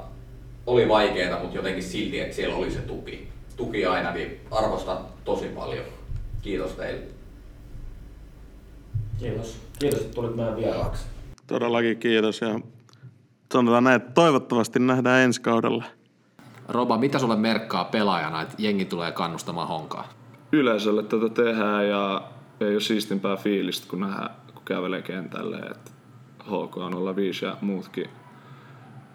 oli 0.66 0.90
vaikeeta, 0.90 1.40
mutta 1.40 1.56
jotenkin 1.56 1.84
silti, 1.84 2.20
että 2.20 2.36
siellä 2.36 2.56
oli 2.56 2.72
se 2.72 2.80
tuki. 2.80 3.28
Tuki 3.58 3.86
aina, 3.86 4.12
niin 4.12 4.40
arvostan 4.52 4.98
tosi 5.26 5.46
paljon. 5.46 5.86
Kiitos 6.42 6.72
teille. 6.72 7.15
Kiitos. 9.20 9.62
Kiitos, 9.80 10.02
että 10.02 10.16
tulit 10.16 10.36
meidän 10.36 10.56
vieraaksi. 10.56 11.06
Todellakin 11.48 11.98
kiitos 11.98 12.42
ja 12.42 12.60
sanotaan 13.54 13.84
näin, 13.84 13.96
että 13.96 14.12
toivottavasti 14.12 14.80
nähdään 14.80 15.22
ensi 15.22 15.42
kaudella. 15.42 15.84
Roba, 16.70 16.98
mitä 16.98 17.20
sulle 17.20 17.36
merkkaa 17.36 17.84
pelaajana, 17.86 18.42
että 18.42 18.56
jengi 18.58 18.86
tulee 18.86 19.12
kannustamaan 19.12 19.68
honkaa? 19.68 20.10
yleisölle 20.52 21.04
tätä 21.04 21.30
tehdään 21.30 21.88
ja 21.88 22.22
ei 22.60 22.74
ole 22.74 22.82
siistimpää 22.82 23.36
fiilistä, 23.38 23.88
kun 23.90 24.00
nähdään, 24.00 24.30
kun 24.54 24.64
kävelee 24.66 25.02
kentälle, 25.02 25.58
että 25.58 25.92
HK05 26.42 27.46
ja 27.46 27.58
muutkin 27.62 28.10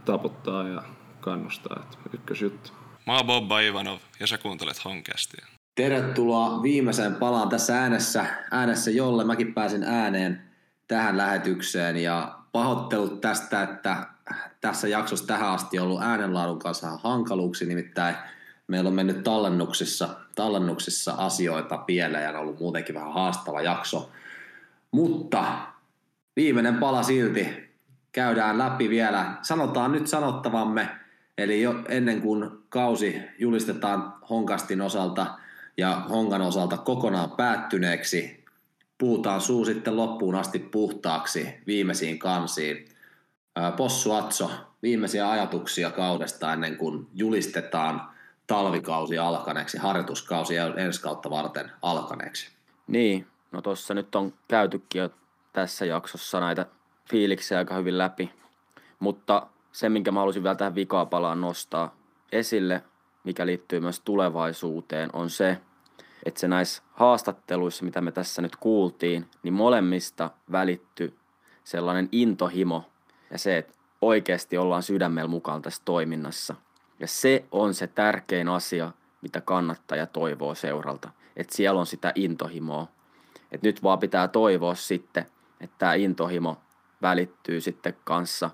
taputtaa 0.04 0.68
ja 0.68 0.82
kannustaa, 1.20 1.76
että 1.82 1.96
ykkösjuttu. 2.14 2.70
Mä 3.06 3.16
oon 3.16 3.26
Bobba 3.26 3.60
Ivanov 3.60 3.98
ja 4.20 4.26
sä 4.26 4.38
kuuntelet 4.38 4.84
Honkastia. 4.84 5.46
Tervetuloa 5.74 6.62
viimeiseen 6.62 7.14
palaan 7.14 7.48
tässä 7.48 7.80
äänessä, 7.80 8.26
äänessä 8.50 8.90
jolle 8.90 9.24
mäkin 9.24 9.54
pääsin 9.54 9.84
ääneen 9.84 10.42
tähän 10.88 11.16
lähetykseen 11.16 11.96
ja 11.96 12.38
pahoittelut 12.52 13.20
tästä, 13.20 13.62
että 13.62 14.06
tässä 14.60 14.88
jaksossa 14.88 15.26
tähän 15.26 15.50
asti 15.50 15.78
ollut 15.78 16.02
äänenlaadun 16.02 16.58
kanssa 16.58 16.98
hankaluuksia, 17.02 17.68
nimittäin 17.68 18.14
meillä 18.66 18.88
on 18.88 18.94
mennyt 18.94 19.22
tallennuksissa, 19.22 20.08
tallennuksissa 20.34 21.12
asioita 21.12 21.76
pieleen 21.76 22.24
ja 22.24 22.30
on 22.30 22.36
ollut 22.36 22.60
muutenkin 22.60 22.94
vähän 22.94 23.12
haastava 23.12 23.62
jakso. 23.62 24.10
Mutta 24.90 25.44
viimeinen 26.36 26.76
pala 26.76 27.02
silti. 27.02 27.70
Käydään 28.12 28.58
läpi 28.58 28.90
vielä. 28.90 29.34
Sanotaan 29.42 29.92
nyt 29.92 30.06
sanottavamme, 30.06 30.88
eli 31.38 31.62
jo 31.62 31.74
ennen 31.88 32.20
kuin 32.20 32.50
kausi 32.68 33.22
julistetaan 33.38 34.14
Honkastin 34.30 34.80
osalta 34.80 35.26
ja 35.76 35.94
Hongan 36.10 36.42
osalta 36.42 36.76
kokonaan 36.76 37.30
päättyneeksi, 37.30 38.44
puhutaan 38.98 39.40
suu 39.40 39.64
sitten 39.64 39.96
loppuun 39.96 40.34
asti 40.34 40.58
puhtaaksi 40.58 41.54
viimeisiin 41.66 42.18
kansiin. 42.18 42.88
Possu 43.76 44.12
Atso, 44.12 44.50
viimeisiä 44.82 45.30
ajatuksia 45.30 45.90
kaudesta 45.90 46.52
ennen 46.52 46.76
kuin 46.76 47.06
julistetaan 47.14 48.10
talvikausi 48.46 49.18
alkaneeksi, 49.18 49.78
harjoituskausi 49.78 50.56
ensi 50.56 51.02
kautta 51.02 51.30
varten 51.30 51.70
alkaneeksi. 51.82 52.50
Niin, 52.86 53.26
no 53.52 53.62
tuossa 53.62 53.94
nyt 53.94 54.14
on 54.14 54.32
käytykin 54.48 54.98
jo 54.98 55.10
tässä 55.52 55.84
jaksossa 55.84 56.40
näitä 56.40 56.66
fiiliksiä 57.10 57.58
aika 57.58 57.74
hyvin 57.74 57.98
läpi, 57.98 58.32
mutta 58.98 59.46
se, 59.72 59.88
minkä 59.88 60.12
mä 60.12 60.20
haluaisin 60.20 60.42
vielä 60.42 60.54
tähän 60.54 60.74
vikaa 60.74 61.06
palaan 61.06 61.40
nostaa 61.40 61.94
esille, 62.32 62.82
mikä 63.24 63.46
liittyy 63.46 63.80
myös 63.80 64.00
tulevaisuuteen, 64.00 65.10
on 65.12 65.30
se, 65.30 65.60
että 66.24 66.40
se 66.40 66.48
näissä 66.48 66.82
haastatteluissa, 66.92 67.84
mitä 67.84 68.00
me 68.00 68.12
tässä 68.12 68.42
nyt 68.42 68.56
kuultiin, 68.56 69.26
niin 69.42 69.54
molemmista 69.54 70.30
välitty 70.52 71.16
sellainen 71.64 72.08
intohimo 72.12 72.84
ja 73.30 73.38
se, 73.38 73.58
että 73.58 73.72
oikeasti 74.00 74.58
ollaan 74.58 74.82
sydämellä 74.82 75.28
mukaan 75.28 75.62
tässä 75.62 75.82
toiminnassa. 75.84 76.54
Ja 77.00 77.06
se 77.06 77.44
on 77.50 77.74
se 77.74 77.86
tärkein 77.86 78.48
asia, 78.48 78.92
mitä 79.22 79.40
kannattaja 79.40 80.06
toivoo 80.06 80.54
seuralta. 80.54 81.10
Että 81.36 81.56
siellä 81.56 81.80
on 81.80 81.86
sitä 81.86 82.12
intohimoa. 82.14 82.88
Että 83.52 83.66
nyt 83.66 83.82
vaan 83.82 83.98
pitää 83.98 84.28
toivoa 84.28 84.74
sitten, 84.74 85.26
että 85.60 85.76
tämä 85.78 85.94
intohimo 85.94 86.56
välittyy 87.02 87.60
sitten 87.60 87.96
kanssa 88.04 88.50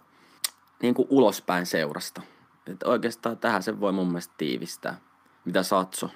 niin 0.82 0.94
kuin 0.94 1.08
ulospäin 1.10 1.66
seurasta. 1.66 2.22
Että 2.66 2.88
oikeastaan 2.88 3.38
tähän 3.38 3.62
se 3.62 3.80
voi 3.80 3.92
mun 3.92 4.06
mielestä 4.06 4.34
tiivistää. 4.38 5.00
Mitä 5.44 5.62
Satso? 5.62 6.10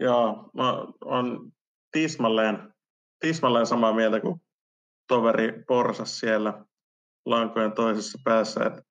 Joo, 0.00 0.50
mä 0.54 0.72
on 1.04 1.52
tismalleen, 1.92 2.74
tismalleen 3.20 3.66
samaa 3.66 3.92
mieltä 3.92 4.20
kuin 4.20 4.40
toveri 5.08 5.64
Porsas 5.68 6.20
siellä 6.20 6.64
lankojen 7.26 7.72
toisessa 7.72 8.18
päässä. 8.24 8.64
Että 8.64 8.82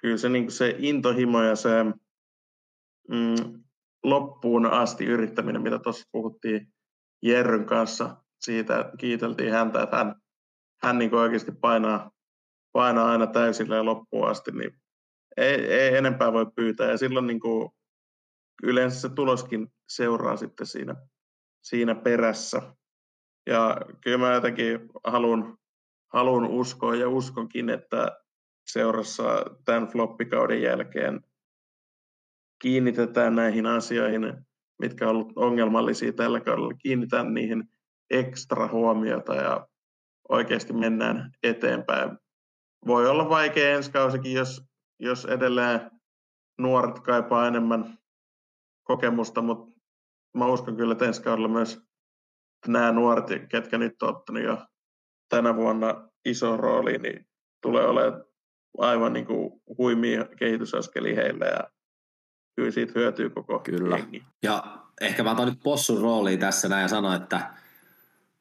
kyllä 0.00 0.16
se, 0.16 0.28
niin 0.28 0.50
se 0.50 0.74
intohimo 0.78 1.42
ja 1.42 1.56
se 1.56 1.84
mm, 3.08 3.62
loppuun 4.04 4.66
asti 4.66 5.04
yrittäminen, 5.04 5.62
mitä 5.62 5.78
tuossa 5.78 6.08
puhuttiin 6.12 6.72
Jerryn 7.22 7.66
kanssa 7.66 8.16
siitä, 8.40 8.90
kiiteltiin 8.98 9.52
häntä, 9.52 9.82
että 9.82 9.96
hän, 9.96 10.14
hän 10.82 10.98
niin 10.98 11.14
oikeasti 11.14 11.52
painaa, 11.52 12.10
painaa 12.72 13.10
aina 13.10 13.26
täysillä 13.26 13.76
ja 13.76 13.84
loppuun 13.84 14.28
asti, 14.28 14.50
niin 14.52 14.77
ei, 15.38 15.72
ei 15.72 15.96
enempää 15.96 16.32
voi 16.32 16.46
pyytää. 16.56 16.90
Ja 16.90 16.96
silloin 16.96 17.26
niin 17.26 17.40
kuin 17.40 17.70
yleensä 18.62 19.00
se 19.00 19.08
tuloskin 19.08 19.68
seuraa 19.88 20.36
sitten 20.36 20.66
siinä, 20.66 20.94
siinä 21.62 21.94
perässä. 21.94 22.62
Ja 23.46 23.76
kyllä 24.00 24.18
mä 24.18 24.32
jotenkin 24.32 24.80
haluan, 25.04 25.58
haluan 26.12 26.44
uskoa 26.44 26.94
ja 26.94 27.08
uskonkin, 27.08 27.70
että 27.70 28.20
seurassa 28.66 29.44
tämän 29.64 29.88
floppikauden 29.88 30.62
jälkeen 30.62 31.20
kiinnitetään 32.62 33.34
näihin 33.34 33.66
asioihin, 33.66 34.34
mitkä 34.78 35.04
on 35.04 35.10
ollut 35.10 35.32
ongelmallisia 35.36 36.12
tällä 36.12 36.40
kaudella, 36.40 36.74
kiinnitään 36.74 37.34
niihin 37.34 37.64
ekstra 38.10 38.68
huomiota 38.68 39.34
ja 39.34 39.68
oikeasti 40.28 40.72
mennään 40.72 41.30
eteenpäin. 41.42 42.18
Voi 42.86 43.08
olla 43.08 43.28
vaikea 43.28 43.76
ensi 43.76 43.92
kausikin, 43.92 44.32
jos, 44.32 44.67
jos 44.98 45.24
edelleen 45.24 45.90
nuoret 46.58 47.00
kaipaa 47.00 47.46
enemmän 47.46 47.98
kokemusta, 48.82 49.42
mutta 49.42 49.80
mä 50.36 50.46
uskon 50.46 50.76
kyllä, 50.76 50.92
että 50.92 51.04
ensi 51.04 51.22
kaudella 51.22 51.48
myös 51.48 51.82
nämä 52.66 52.92
nuoret, 52.92 53.26
ketkä 53.48 53.78
nyt 53.78 54.02
on 54.02 54.08
ottanut 54.08 54.42
jo 54.42 54.58
tänä 55.28 55.56
vuonna 55.56 56.08
iso 56.24 56.56
rooli, 56.56 56.98
niin 56.98 57.26
tulee 57.62 57.86
olemaan 57.86 58.24
aivan 58.78 59.12
niin 59.12 59.26
kuin 59.26 59.62
huimia 59.78 60.24
kehitysaskeli 60.24 61.16
heille 61.16 61.46
ja 61.46 61.70
kyllä 62.56 62.70
siitä 62.70 62.92
hyötyy 62.94 63.30
koko 63.30 63.58
kyllä. 63.58 63.96
jengi. 63.96 64.24
Ja 64.42 64.78
ehkä 65.00 65.22
mä 65.22 65.30
otan 65.30 65.48
nyt 65.48 65.60
possun 65.62 66.02
rooliin 66.02 66.38
tässä 66.38 66.68
näin 66.68 66.82
ja 66.82 66.88
sanon, 66.88 67.16
että 67.16 67.40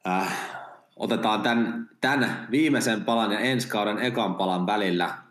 äh, 0.08 0.50
otetaan 0.96 1.42
tämän, 1.42 1.90
tämän 2.02 2.48
viimeisen 2.52 3.06
palan 3.06 3.32
ja 3.32 3.40
ensi 3.40 3.68
kauden 3.68 4.00
ekan 4.00 4.36
palan 4.36 4.66
välillä 4.66 5.27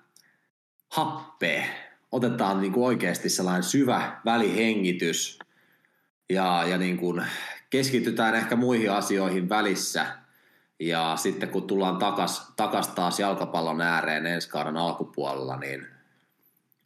happea. 0.96 1.64
Otetaan 2.12 2.60
niin 2.60 2.72
kuin 2.72 2.86
oikeasti 2.86 3.28
sellainen 3.28 3.62
syvä 3.62 4.20
välihengitys 4.24 5.38
ja, 6.30 6.64
ja 6.66 6.78
niin 6.78 6.96
kuin 6.96 7.22
keskitytään 7.70 8.34
ehkä 8.34 8.56
muihin 8.56 8.92
asioihin 8.92 9.48
välissä– 9.48 10.06
ja 10.80 11.16
sitten 11.16 11.48
kun 11.48 11.66
tullaan 11.66 11.96
takas, 11.96 12.52
takas 12.56 12.88
taas 12.88 13.20
jalkapallon 13.20 13.80
ääreen 13.80 14.26
ensi 14.26 14.48
kauden 14.48 14.76
alkupuolella, 14.76 15.56
niin 15.56 15.86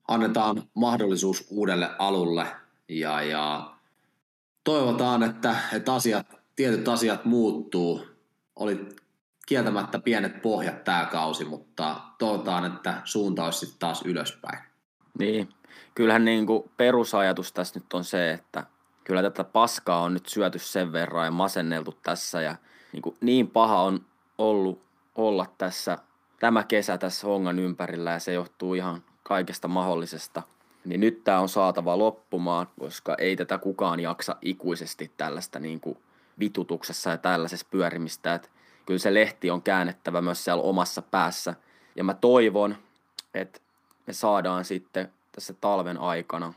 annetaan 0.08 0.62
mahdollisuus 0.74 1.46
uudelle 1.50 1.90
alulle 1.98 2.46
ja, 2.88 3.22
ja 3.22 3.74
toivotaan, 4.64 5.22
että, 5.22 5.56
että 5.72 5.94
asiat, 5.94 6.26
tietyt 6.56 6.88
asiat 6.88 7.24
muuttuu. 7.24 8.06
Oli 8.56 8.88
kieltämättä 9.50 9.98
pienet 9.98 10.42
pohjat 10.42 10.84
tämä 10.84 11.08
kausi, 11.12 11.44
mutta 11.44 11.96
toivotaan, 12.18 12.64
että 12.64 12.94
suunta 13.04 13.44
olisi 13.44 13.58
sitten 13.58 13.78
taas 13.78 14.02
ylöspäin. 14.04 14.58
Niin, 15.18 15.48
kyllähän 15.94 16.24
niin 16.24 16.46
kuin 16.46 16.70
perusajatus 16.76 17.52
tässä 17.52 17.80
nyt 17.80 17.92
on 17.92 18.04
se, 18.04 18.30
että 18.30 18.66
kyllä 19.04 19.22
tätä 19.22 19.44
paskaa 19.44 20.02
on 20.02 20.14
nyt 20.14 20.26
syöty 20.26 20.58
sen 20.58 20.92
verran 20.92 21.24
ja 21.24 21.30
masenneltu 21.30 21.98
tässä 22.02 22.42
ja– 22.42 22.56
niin, 22.92 23.02
kuin 23.02 23.16
niin 23.20 23.50
paha 23.50 23.82
on 23.82 24.06
ollut 24.38 24.82
olla 25.14 25.46
tässä 25.58 25.98
tämä 26.40 26.64
kesä 26.64 26.98
tässä 26.98 27.26
hongan 27.26 27.58
ympärillä 27.58 28.10
ja 28.10 28.18
se 28.18 28.32
johtuu 28.32 28.74
ihan 28.74 29.04
kaikesta 29.22 29.68
mahdollisesta. 29.68 30.42
Niin 30.84 31.00
nyt 31.00 31.24
tämä 31.24 31.40
on 31.40 31.48
saatava 31.48 31.98
loppumaan, 31.98 32.66
koska 32.80 33.14
ei 33.18 33.36
tätä 33.36 33.58
kukaan 33.58 34.00
jaksa 34.00 34.36
ikuisesti 34.42 35.12
tällaista 35.16 35.58
niin 35.58 35.80
kuin 35.80 35.98
vitutuksessa 36.38 37.10
ja 37.10 37.18
tällaisessa 37.18 37.66
pyörimistä. 37.70 38.34
Että 38.34 38.48
kyllä 38.86 38.98
se 38.98 39.14
lehti 39.14 39.50
on 39.50 39.62
käännettävä 39.62 40.22
myös 40.22 40.44
siellä 40.44 40.62
omassa 40.62 41.02
päässä. 41.02 41.54
Ja 41.96 42.04
mä 42.04 42.14
toivon, 42.14 42.76
että 43.34 43.60
me 44.06 44.12
saadaan 44.12 44.64
sitten 44.64 45.12
tässä 45.32 45.54
talven 45.60 45.98
aikana 45.98 46.52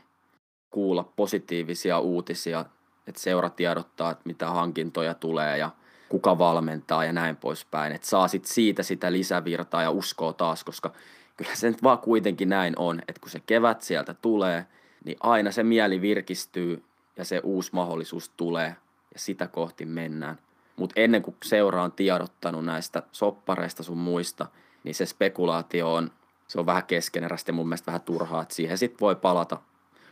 kuulla 0.70 1.12
positiivisia 1.16 1.98
uutisia, 1.98 2.64
että 3.06 3.20
seura 3.20 3.50
tiedottaa, 3.50 4.10
että 4.10 4.22
mitä 4.24 4.50
hankintoja 4.50 5.14
tulee 5.14 5.58
ja– 5.58 5.70
kuka 6.14 6.38
valmentaa 6.38 7.04
ja 7.04 7.12
näin 7.12 7.36
poispäin. 7.36 7.92
Että 7.92 8.06
saa 8.06 8.28
sit 8.28 8.44
siitä 8.44 8.82
sitä 8.82 9.12
lisävirtaa 9.12 9.82
ja 9.82 9.90
uskoo 9.90 10.32
taas, 10.32 10.64
koska 10.64 10.92
kyllä 11.36 11.54
se 11.54 11.70
nyt 11.70 11.82
vaan 11.82 11.98
kuitenkin 11.98 12.48
näin 12.48 12.74
on, 12.78 13.00
että 13.08 13.20
kun 13.20 13.30
se 13.30 13.40
kevät 13.46 13.82
sieltä 13.82 14.14
tulee, 14.14 14.66
niin 15.04 15.16
aina 15.20 15.50
se 15.50 15.62
mieli 15.62 16.00
virkistyy 16.00 16.84
ja 17.16 17.24
se 17.24 17.40
uusi 17.44 17.70
mahdollisuus 17.72 18.28
tulee 18.36 18.76
ja 19.14 19.18
sitä 19.18 19.46
kohti 19.46 19.84
mennään. 19.84 20.38
Mutta 20.76 21.00
ennen 21.00 21.22
kuin 21.22 21.36
seura 21.44 21.82
on 21.82 21.92
tiedottanut 21.92 22.64
näistä 22.64 23.02
soppareista 23.12 23.82
sun 23.82 23.98
muista, 23.98 24.46
niin 24.84 24.94
se 24.94 25.06
spekulaatio 25.06 25.94
on, 25.94 26.10
se 26.48 26.60
on 26.60 26.66
vähän 26.66 26.84
keskeneräistä 26.84 27.50
ja 27.50 27.54
mun 27.54 27.68
mielestä 27.68 27.86
vähän 27.86 28.00
turhaa, 28.00 28.42
että 28.42 28.54
siihen 28.54 28.78
sitten 28.78 29.00
voi 29.00 29.16
palata 29.16 29.60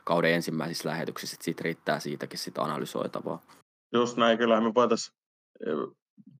kauden 0.04 0.34
ensimmäisissä 0.34 0.88
lähetyksissä, 0.88 1.34
että 1.34 1.44
siitä 1.44 1.62
riittää 1.64 2.00
siitäkin 2.00 2.38
sitä 2.38 2.62
analysoitavaa. 2.62 3.42
Just 3.92 4.16
näin, 4.16 4.38
kyllähän 4.38 4.64
me 4.64 4.74
voitaisiin 4.74 5.16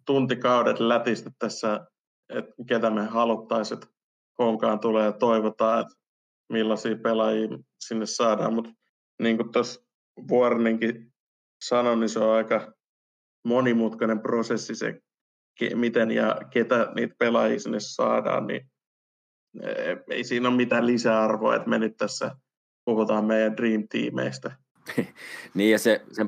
tuntikaudet 0.06 0.80
lätistä 0.80 1.30
tässä, 1.38 1.86
että 2.28 2.52
ketä 2.68 2.90
me 2.90 3.04
haluttaisiin, 3.04 3.78
että 3.78 3.94
honkaan 4.38 4.80
tulee 4.80 5.04
ja 5.04 5.12
toivotaan, 5.12 5.80
että 5.80 5.94
millaisia 6.52 6.96
pelaajia 6.96 7.48
sinne 7.80 8.06
saadaan. 8.06 8.54
Mutta 8.54 8.70
niin 9.22 9.36
kuin 9.36 9.52
tuossa 9.52 9.80
Vuorninkin 10.28 11.12
sanoi, 11.64 11.96
niin 11.96 12.08
se 12.08 12.18
on 12.18 12.36
aika 12.36 12.72
monimutkainen 13.44 14.20
prosessi 14.20 14.74
se, 14.74 15.00
miten 15.74 16.10
ja 16.10 16.40
ketä 16.50 16.92
niitä 16.94 17.14
pelaajia 17.18 17.60
sinne 17.60 17.80
saadaan, 17.80 18.46
niin 18.46 18.70
e, 19.62 19.96
ei 20.10 20.24
siinä 20.24 20.48
ole 20.48 20.56
mitään 20.56 20.86
lisäarvoa, 20.86 21.56
että 21.56 21.68
me 21.68 21.78
nyt 21.78 21.96
tässä 21.96 22.36
puhutaan 22.84 23.24
meidän 23.24 23.56
Dream 23.56 23.84
Teameistä. 23.90 24.56
niin 25.54 25.70
ja 25.70 25.78
se, 25.78 26.02
se 26.12 26.26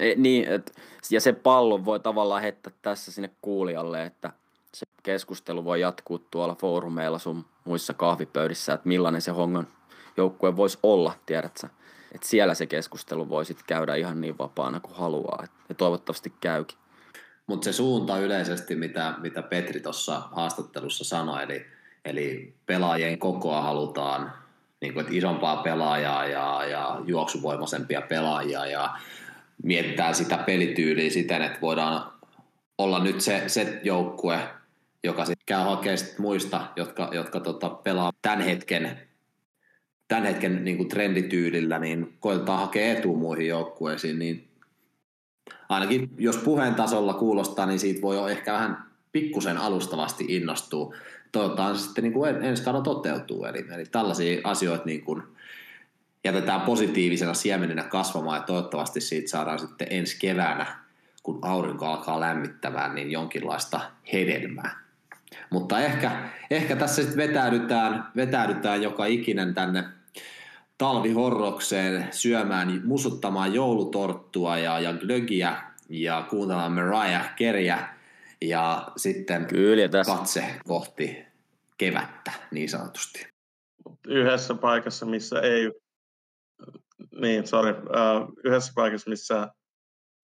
E, 0.00 0.14
niin, 0.16 0.48
et, 0.48 0.76
ja 1.10 1.20
se 1.20 1.32
pallo 1.32 1.84
voi 1.84 2.00
tavallaan 2.00 2.42
heittää 2.42 2.72
tässä 2.82 3.12
sinne 3.12 3.30
kuulijalle, 3.42 4.04
että 4.04 4.32
se 4.74 4.86
keskustelu 5.02 5.64
voi 5.64 5.80
jatkuu 5.80 6.18
tuolla 6.18 6.54
foorumeilla 6.54 7.18
sun 7.18 7.44
muissa 7.64 7.94
kahvipöydissä, 7.94 8.72
että 8.72 8.88
millainen 8.88 9.22
se 9.22 9.30
hongan 9.30 9.68
joukkue 10.16 10.56
voisi 10.56 10.78
olla, 10.82 11.12
tiedätkö? 11.26 11.68
Että 12.14 12.28
siellä 12.28 12.54
se 12.54 12.66
keskustelu 12.66 13.28
voi 13.28 13.44
sitten 13.44 13.64
käydä 13.66 13.94
ihan 13.94 14.20
niin 14.20 14.38
vapaana 14.38 14.80
kuin 14.80 14.94
haluaa, 14.94 15.44
ja 15.68 15.74
toivottavasti 15.74 16.32
käykin. 16.40 16.78
Mutta 17.46 17.64
se 17.64 17.72
suunta 17.72 18.18
yleisesti, 18.18 18.76
mitä, 18.76 19.14
mitä 19.18 19.42
Petri 19.42 19.80
tuossa 19.80 20.22
haastattelussa 20.32 21.04
sanoi, 21.04 21.42
eli, 21.42 21.66
eli 22.04 22.54
pelaajien 22.66 23.18
kokoa 23.18 23.62
halutaan 23.62 24.32
niin 24.80 24.94
kuin, 24.94 25.00
että 25.00 25.16
isompaa 25.16 25.56
pelaajaa 25.56 26.26
ja, 26.26 26.64
ja 26.64 27.00
juoksuvoimaisempia 27.04 28.02
pelaajia 28.02 28.66
ja 28.66 28.98
mietitään 29.62 30.14
sitä 30.14 30.38
pelityyliä 30.38 31.10
siten, 31.10 31.42
että 31.42 31.60
voidaan 31.60 32.12
olla 32.78 33.04
nyt 33.04 33.20
se, 33.20 33.42
se 33.46 33.80
joukkue, 33.82 34.38
joka 35.04 35.24
sitten 35.24 35.46
käy 35.46 35.64
hakemaan 35.64 35.98
muista, 36.18 36.66
jotka, 36.76 37.08
jotka 37.12 37.40
tota, 37.40 37.68
pelaa 37.68 38.12
tämän 38.22 38.40
hetken 38.40 39.09
tämän 40.10 40.24
hetken 40.24 40.64
niin 40.64 40.76
kuin 40.76 40.88
trendityylillä, 40.88 41.78
niin 41.78 42.16
koitetaan 42.20 42.58
hakea 42.58 42.92
etu 42.92 43.16
muihin 43.16 43.46
joukkueisiin, 43.46 44.18
niin 44.18 44.48
ainakin 45.68 46.10
jos 46.18 46.36
puheen 46.36 46.74
tasolla 46.74 47.14
kuulostaa, 47.14 47.66
niin 47.66 47.78
siitä 47.78 48.02
voi 48.02 48.16
jo 48.16 48.28
ehkä 48.28 48.52
vähän 48.52 48.84
pikkusen 49.12 49.56
alustavasti 49.58 50.24
innostua. 50.28 50.94
Toivotaan 51.32 51.78
se 51.78 51.82
sitten 51.82 52.04
niin 52.04 52.12
kuin 52.12 52.44
ensi 52.44 52.62
kaudella 52.62 52.84
toteutuu. 52.84 53.44
Eli, 53.44 53.66
eli 53.74 53.84
tällaisia 53.84 54.40
asioita 54.44 54.84
niin 54.84 55.04
kuin 55.04 55.22
jätetään 56.24 56.60
positiivisena 56.60 57.34
siemenenä 57.34 57.82
kasvamaan 57.82 58.36
ja 58.36 58.42
toivottavasti 58.42 59.00
siitä 59.00 59.30
saadaan 59.30 59.58
sitten 59.58 59.86
ensi 59.90 60.18
keväänä, 60.20 60.66
kun 61.22 61.38
aurinko 61.42 61.86
alkaa 61.86 62.20
lämmittämään, 62.20 62.94
niin 62.94 63.10
jonkinlaista 63.10 63.80
hedelmää. 64.12 64.80
Mutta 65.50 65.80
ehkä, 65.80 66.12
ehkä 66.50 66.76
tässä 66.76 67.02
sitten 67.02 67.28
vetäydytään, 67.28 68.04
vetäydytään 68.16 68.82
joka 68.82 69.06
ikinen 69.06 69.54
tänne 69.54 69.84
talvihorrokseen 70.80 72.08
syömään, 72.10 72.82
musuttamaan 72.84 73.54
joulutorttua 73.54 74.58
ja, 74.58 74.80
ja 74.80 74.92
glögiä 74.92 75.62
ja 75.88 76.26
kuuntelemaan 76.30 76.72
Mariah 76.72 77.36
Careyä 77.36 77.88
ja 78.42 78.92
sitten 78.96 79.46
Kyllä, 79.46 79.88
tässä. 79.88 80.12
katse 80.12 80.44
kohti 80.66 81.24
kevättä 81.78 82.32
niin 82.50 82.68
sanotusti. 82.68 83.26
Yhdessä 84.08 84.54
paikassa, 84.54 85.06
missä 85.06 85.40
ei, 85.40 85.72
niin 87.20 87.46
sorry, 87.46 87.74
yhdessä 88.44 88.72
paikassa, 88.74 89.10
missä 89.10 89.48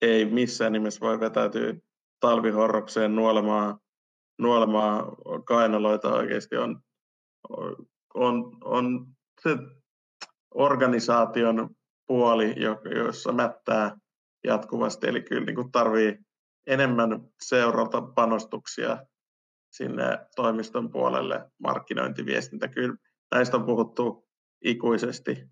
ei 0.02 0.24
missään 0.24 0.72
nimessä 0.72 1.00
voi 1.00 1.20
vetäytyä 1.20 1.74
talvihorrokseen 2.20 3.16
nuolemaan, 3.16 3.78
nuolemaan 4.38 5.04
kainaloita 5.44 6.14
oikeasti 6.14 6.56
on, 6.56 6.80
on, 8.14 8.58
on 8.64 9.06
se 9.42 9.50
organisaation 10.56 11.70
puoli, 12.06 12.54
jossa 13.06 13.32
mättää 13.32 13.96
jatkuvasti. 14.44 15.08
Eli 15.08 15.22
kyllä 15.22 15.44
niin 15.44 15.72
tarvii 15.72 16.18
enemmän 16.66 17.20
seurata 17.42 18.02
panostuksia 18.02 18.98
sinne 19.72 20.18
toimiston 20.36 20.90
puolelle, 20.90 21.50
markkinointiviestintä. 21.58 22.68
Kyllä 22.68 22.96
näistä 23.34 23.56
on 23.56 23.64
puhuttu 23.64 24.28
ikuisesti, 24.64 25.44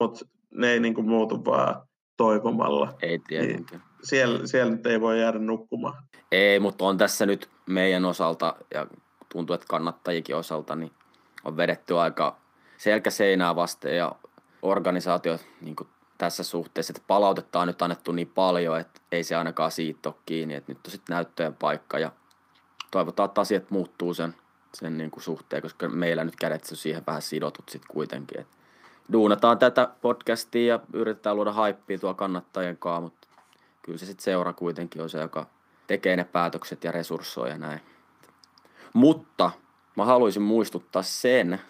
mutta 0.00 0.24
ne 0.54 0.70
ei 0.70 0.80
niin 0.80 0.94
kuin 0.94 1.08
muutu 1.08 1.44
vaan 1.44 1.88
toivomalla. 2.16 2.92
Ei 3.02 3.18
tietenkään. 3.18 3.80
Niin 3.80 4.06
siellä, 4.06 4.46
siellä 4.46 4.72
nyt 4.72 4.86
ei 4.86 5.00
voi 5.00 5.20
jäädä 5.20 5.38
nukkumaan. 5.38 6.02
Ei, 6.32 6.60
mutta 6.60 6.84
on 6.84 6.98
tässä 6.98 7.26
nyt 7.26 7.50
meidän 7.66 8.04
osalta 8.04 8.56
ja 8.74 8.86
tuntuu, 9.32 9.54
että 9.54 9.66
kannattajikin 9.68 10.36
osalta 10.36 10.76
niin 10.76 10.92
on 11.44 11.56
vedetty 11.56 11.98
aika 11.98 12.40
selkä 12.76 13.10
seinää 13.10 13.56
vasten 13.56 13.96
ja 13.96 14.12
organisaatio 14.70 15.38
niin 15.60 15.76
tässä 16.18 16.44
suhteessa, 16.44 16.90
että 16.90 17.02
palautetta 17.06 17.60
on 17.60 17.66
nyt 17.66 17.82
annettu 17.82 18.12
niin 18.12 18.32
paljon, 18.34 18.80
että 18.80 19.00
ei 19.12 19.24
se 19.24 19.36
ainakaan 19.36 19.70
siitä 19.70 20.08
ole 20.08 20.16
kiinni, 20.26 20.54
että 20.54 20.72
nyt 20.72 20.86
on 20.86 20.90
sitten 20.90 21.14
näyttöjen 21.14 21.54
paikka 21.54 21.98
ja 21.98 22.12
toivotaan, 22.90 23.28
että 23.28 23.40
asiat 23.40 23.70
muuttuu 23.70 24.14
sen, 24.14 24.34
sen 24.74 24.98
niin 24.98 25.10
kuin 25.10 25.22
suhteen, 25.22 25.62
koska 25.62 25.88
meillä 25.88 26.24
nyt 26.24 26.36
kädet 26.36 26.68
on 26.70 26.76
siihen 26.76 27.02
vähän 27.06 27.22
sidotut 27.22 27.68
sitten 27.68 27.88
kuitenkin. 27.92 28.40
Et 28.40 28.46
duunataan 29.12 29.58
tätä 29.58 29.88
podcastia 30.00 30.74
ja 30.74 30.80
yritetään 30.92 31.36
luoda 31.36 31.52
haippia 31.52 31.98
tuo 31.98 32.14
kannattajien 32.14 32.76
kanssa, 32.76 33.00
mutta 33.00 33.28
kyllä 33.82 33.98
se 33.98 34.06
sitten 34.06 34.24
seura 34.24 34.52
kuitenkin 34.52 35.02
on 35.02 35.10
se, 35.10 35.18
joka 35.18 35.46
tekee 35.86 36.16
ne 36.16 36.24
päätökset 36.24 36.84
ja 36.84 36.92
resurssoi 36.92 37.48
ja 37.48 37.58
näin. 37.58 37.80
Mutta 38.92 39.50
mä 39.96 40.04
haluaisin 40.04 40.42
muistuttaa 40.42 41.02
sen, 41.02 41.60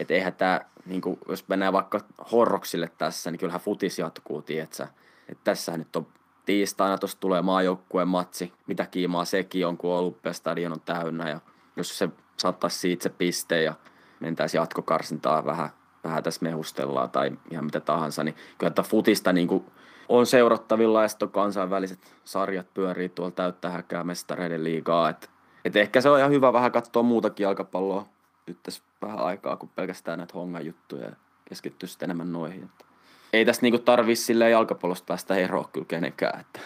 että 0.00 0.14
eihän 0.14 0.34
tämä, 0.34 0.60
niin 0.86 1.00
kuin, 1.00 1.18
jos 1.28 1.48
mennään 1.48 1.72
vaikka 1.72 2.00
horroksille 2.32 2.90
tässä, 2.98 3.30
niin 3.30 3.38
kyllähän 3.38 3.60
futis 3.60 3.98
jatkuu, 3.98 4.42
tietsä. 4.42 4.88
Että 5.28 5.44
tässä 5.44 5.76
nyt 5.76 5.96
on 5.96 6.06
tiistaina, 6.46 6.98
tuossa 6.98 7.20
tulee 7.20 7.42
maajoukkueen 7.42 8.08
matsi, 8.08 8.52
mitä 8.66 8.86
kiimaa 8.86 9.24
sekin 9.24 9.66
on, 9.66 9.76
kun 9.76 9.90
Olympiastadion 9.90 10.72
on 10.72 10.80
täynnä. 10.80 11.28
Ja 11.28 11.40
jos 11.76 11.98
se 11.98 12.08
saattaisi 12.36 12.98
se 13.00 13.08
piste 13.08 13.62
ja 13.62 13.74
mentäisi 14.20 14.56
jatkokarsintaa 14.56 15.44
vähän, 15.44 15.70
vähän 16.04 16.22
tässä 16.22 16.42
mehustellaan 16.42 17.10
tai 17.10 17.32
ihan 17.50 17.64
mitä 17.64 17.80
tahansa, 17.80 18.24
niin 18.24 18.34
kyllä 18.58 18.70
tätä 18.70 18.88
futista 18.88 19.32
niin 19.32 19.48
kuin 19.48 19.64
on 20.08 20.26
seurattavilla 20.26 21.02
ja 21.02 21.08
kansainväliset 21.30 22.14
sarjat 22.24 22.74
pyörii 22.74 23.08
tuolla 23.08 23.30
täyttä 23.30 23.70
häkää 23.70 24.04
mestareiden 24.04 24.64
liigaa, 24.64 25.08
että 25.08 25.28
et 25.64 25.76
ehkä 25.76 26.00
se 26.00 26.10
on 26.10 26.18
ihan 26.18 26.30
hyvä 26.30 26.52
vähän 26.52 26.72
katsoa 26.72 27.02
muutakin 27.02 27.44
jalkapalloa 27.44 28.06
nyt 28.46 28.62
tässä 28.62 28.82
vähän 29.02 29.18
aikaa 29.18 29.56
kuin 29.56 29.70
pelkästään 29.74 30.18
näitä 30.18 30.34
hongan 30.34 30.66
juttuja 30.66 31.04
ja 31.04 31.16
keskittyä 31.44 31.88
sitten 31.88 32.06
enemmän 32.06 32.32
noihin. 32.32 32.62
Että 32.62 32.84
ei 33.32 33.44
tässä 33.44 33.62
niinku 33.62 33.78
tarvii 33.78 34.16
sille 34.16 34.50
jalkapallosta 34.50 35.06
päästä 35.06 35.34
eroa 35.34 35.68
kyllä 35.72 35.86
kenenkään. 35.86 36.40
Että. 36.40 36.60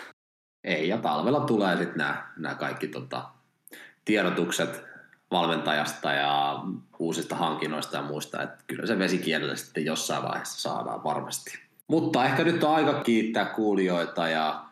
Ei, 0.65 0.89
ja 0.89 0.99
talvella 0.99 1.41
tulee 1.41 1.77
sitten 1.77 1.99
nämä, 1.99 2.27
nämä 2.37 2.55
kaikki 2.55 2.89
tota, 2.89 3.25
tiedotukset 4.05 4.85
valmentajasta 5.31 6.13
ja 6.13 6.61
uusista 6.99 7.37
hankinnoista 7.37 7.97
ja 7.97 8.03
muista, 8.03 8.43
että 8.43 8.65
kyllä 8.67 8.87
se 8.87 8.99
vesikielellä 8.99 9.57
sitten 9.57 9.85
jossain 9.85 10.23
vaiheessa 10.23 10.61
saadaan 10.61 11.05
varmasti. 11.05 11.59
Mutta 11.87 12.25
ehkä 12.25 12.45
nyt 12.45 12.65
on 12.65 12.75
aika 12.75 12.93
kiittää 12.93 13.45
kuulijoita 13.45 14.29
ja, 14.29 14.65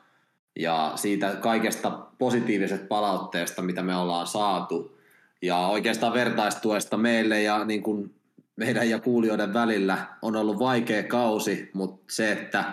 ja 0.59 0.93
siitä 0.95 1.37
kaikesta 1.41 1.91
positiivisesta 2.19 2.87
palautteesta, 2.87 3.63
mitä 3.63 3.83
me 3.83 3.97
ollaan 3.97 4.27
saatu. 4.27 4.99
Ja 5.43 5.57
oikeastaan 5.57 6.13
vertaistuesta 6.13 6.97
meille 6.97 7.43
ja 7.43 7.65
niin 7.65 7.83
kuin 7.83 8.15
meidän 8.57 8.91
ja 8.91 8.99
kuulijoiden 8.99 9.55
välillä 9.55 9.99
on 10.23 10.37
ollut 10.37 10.59
vaikea 10.59 11.03
kausi, 11.03 11.71
mutta 11.73 12.15
se, 12.15 12.33
että, 12.33 12.65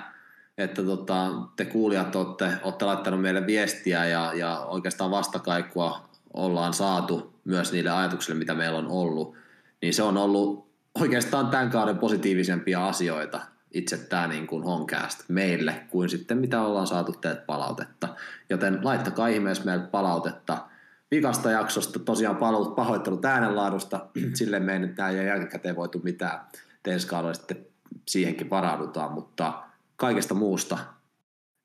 että 0.58 0.84
tota, 0.84 1.28
te 1.56 1.66
kuulijat 1.66 2.16
olette, 2.16 2.52
olette 2.64 2.86
laittaneet 2.86 3.22
meille 3.22 3.46
viestiä 3.46 4.06
ja, 4.06 4.34
ja 4.34 4.60
oikeastaan 4.60 5.12
vastakaikua 5.12 6.10
ollaan 6.34 6.74
saatu 6.74 7.34
myös 7.46 7.72
niille 7.72 7.90
ajatuksille, 7.90 8.40
mitä 8.40 8.56
meillä 8.56 8.78
on 8.78 8.88
ollut, 8.88 9.36
niin 9.82 9.94
se 9.94 10.04
on 10.04 10.18
ollut 10.18 10.70
oikeastaan 11.00 11.48
tämän 11.48 11.70
kauden 11.70 11.98
positiivisempia 11.98 12.88
asioita 12.88 13.42
itse 13.72 13.98
tämä 13.98 14.28
niin 14.28 14.48
kuin 14.48 14.64
Honcast 14.64 15.24
meille, 15.28 15.76
kuin 15.90 16.10
sitten 16.10 16.38
mitä 16.38 16.62
ollaan 16.62 16.88
saatu 16.88 17.12
teet 17.12 17.46
palautetta. 17.46 18.08
Joten 18.50 18.80
laittakaa 18.84 19.28
ihmeessä 19.28 19.66
meille 19.66 19.88
palautetta– 19.88 20.58
vikasta 21.12 21.52
jaksosta 21.52 22.00
tosiaan 22.00 22.38
palut, 22.38 22.76
pahoittelut 22.76 23.26
äänenlaadusta, 23.26 24.06
sille 24.34 24.60
me 24.60 24.74
ei 24.74 24.80
nyt 24.80 25.00
ei 25.00 25.28
jälkikäteen 25.28 25.76
voitu 25.76 26.00
mitään, 26.04 26.40
ensi 26.88 27.08
sitten 27.34 27.66
siihenkin 28.08 28.50
varaudutaan, 28.50 29.12
mutta 29.12 29.64
kaikesta 29.96 30.34
muusta, 30.34 30.78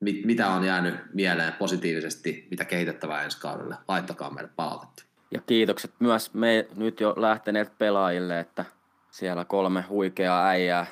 mit, 0.01 0.25
mitä 0.25 0.49
on 0.49 0.65
jäänyt 0.65 0.95
mieleen 1.13 1.53
positiivisesti, 1.53 2.47
mitä 2.51 2.65
kehitettävää 2.65 3.23
ensi 3.23 3.41
kaudelle, 3.41 3.77
laittakaa 3.89 4.31
meille 4.31 4.51
palautetta. 4.57 5.05
Ja 5.31 5.41
kiitokset 5.41 5.93
myös 5.99 6.35
me 6.35 6.69
nyt 6.77 7.01
jo 7.01 7.15
lähteneet 7.17 7.79
pelaajille, 7.79 8.41
että 8.41 8.65
siellä 9.11 9.45
kolme 9.45 9.83
huikeaa 9.83 10.47
äijää 10.47 10.87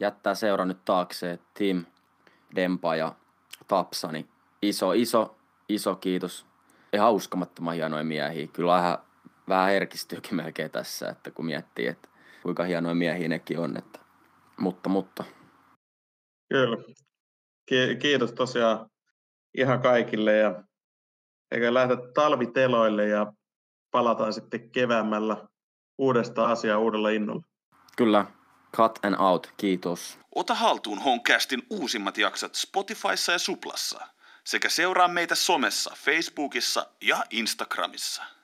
jättää 0.00 0.34
seura 0.34 0.64
nyt 0.64 0.84
taakse, 0.84 1.38
Tim, 1.54 1.84
Dempa 2.56 2.96
ja 2.96 3.14
Tapsa, 3.68 4.12
niin 4.12 4.28
iso, 4.62 4.92
iso, 4.92 5.36
iso 5.68 5.94
kiitos 5.94 6.46
ihan 6.96 7.12
uskomattoman 7.12 7.74
hienoja 7.74 8.04
miehiä. 8.04 8.46
Kyllä 8.46 8.72
vähän, 8.72 8.98
vähän 9.48 9.70
herkistyykin 9.70 10.34
melkein 10.34 10.70
tässä, 10.70 11.08
että 11.08 11.30
kun 11.30 11.46
miettii, 11.46 11.86
että 11.86 12.08
kuinka 12.42 12.64
hienoja 12.64 12.94
miehiä 12.94 13.28
nekin 13.28 13.58
on. 13.58 13.76
Että, 13.76 13.98
mutta, 14.56 14.88
mutta. 14.88 15.24
Kyllä. 16.48 16.76
Kiitos 17.98 18.32
tosiaan 18.32 18.90
ihan 19.58 19.82
kaikille 19.82 20.36
ja 20.36 20.62
eikä 21.50 21.74
lähdetä 21.74 22.02
talviteloille 22.14 23.08
ja 23.08 23.32
palataan 23.90 24.32
sitten 24.32 24.70
keväämällä 24.70 25.48
uudesta 25.98 26.44
asiaa 26.44 26.78
uudella 26.78 27.10
innolla. 27.10 27.42
Kyllä, 27.96 28.26
cut 28.76 28.98
and 29.04 29.14
out, 29.18 29.52
kiitos. 29.56 30.18
Ota 30.34 30.54
haltuun 30.54 30.98
Honcastin 30.98 31.62
uusimmat 31.70 32.18
jaksot 32.18 32.54
Spotifyssa 32.54 33.32
ja 33.32 33.38
Suplassa 33.38 34.15
sekä 34.46 34.68
seuraa 34.68 35.08
meitä 35.08 35.34
somessa, 35.34 35.96
Facebookissa 36.04 36.86
ja 37.00 37.24
Instagramissa. 37.30 38.35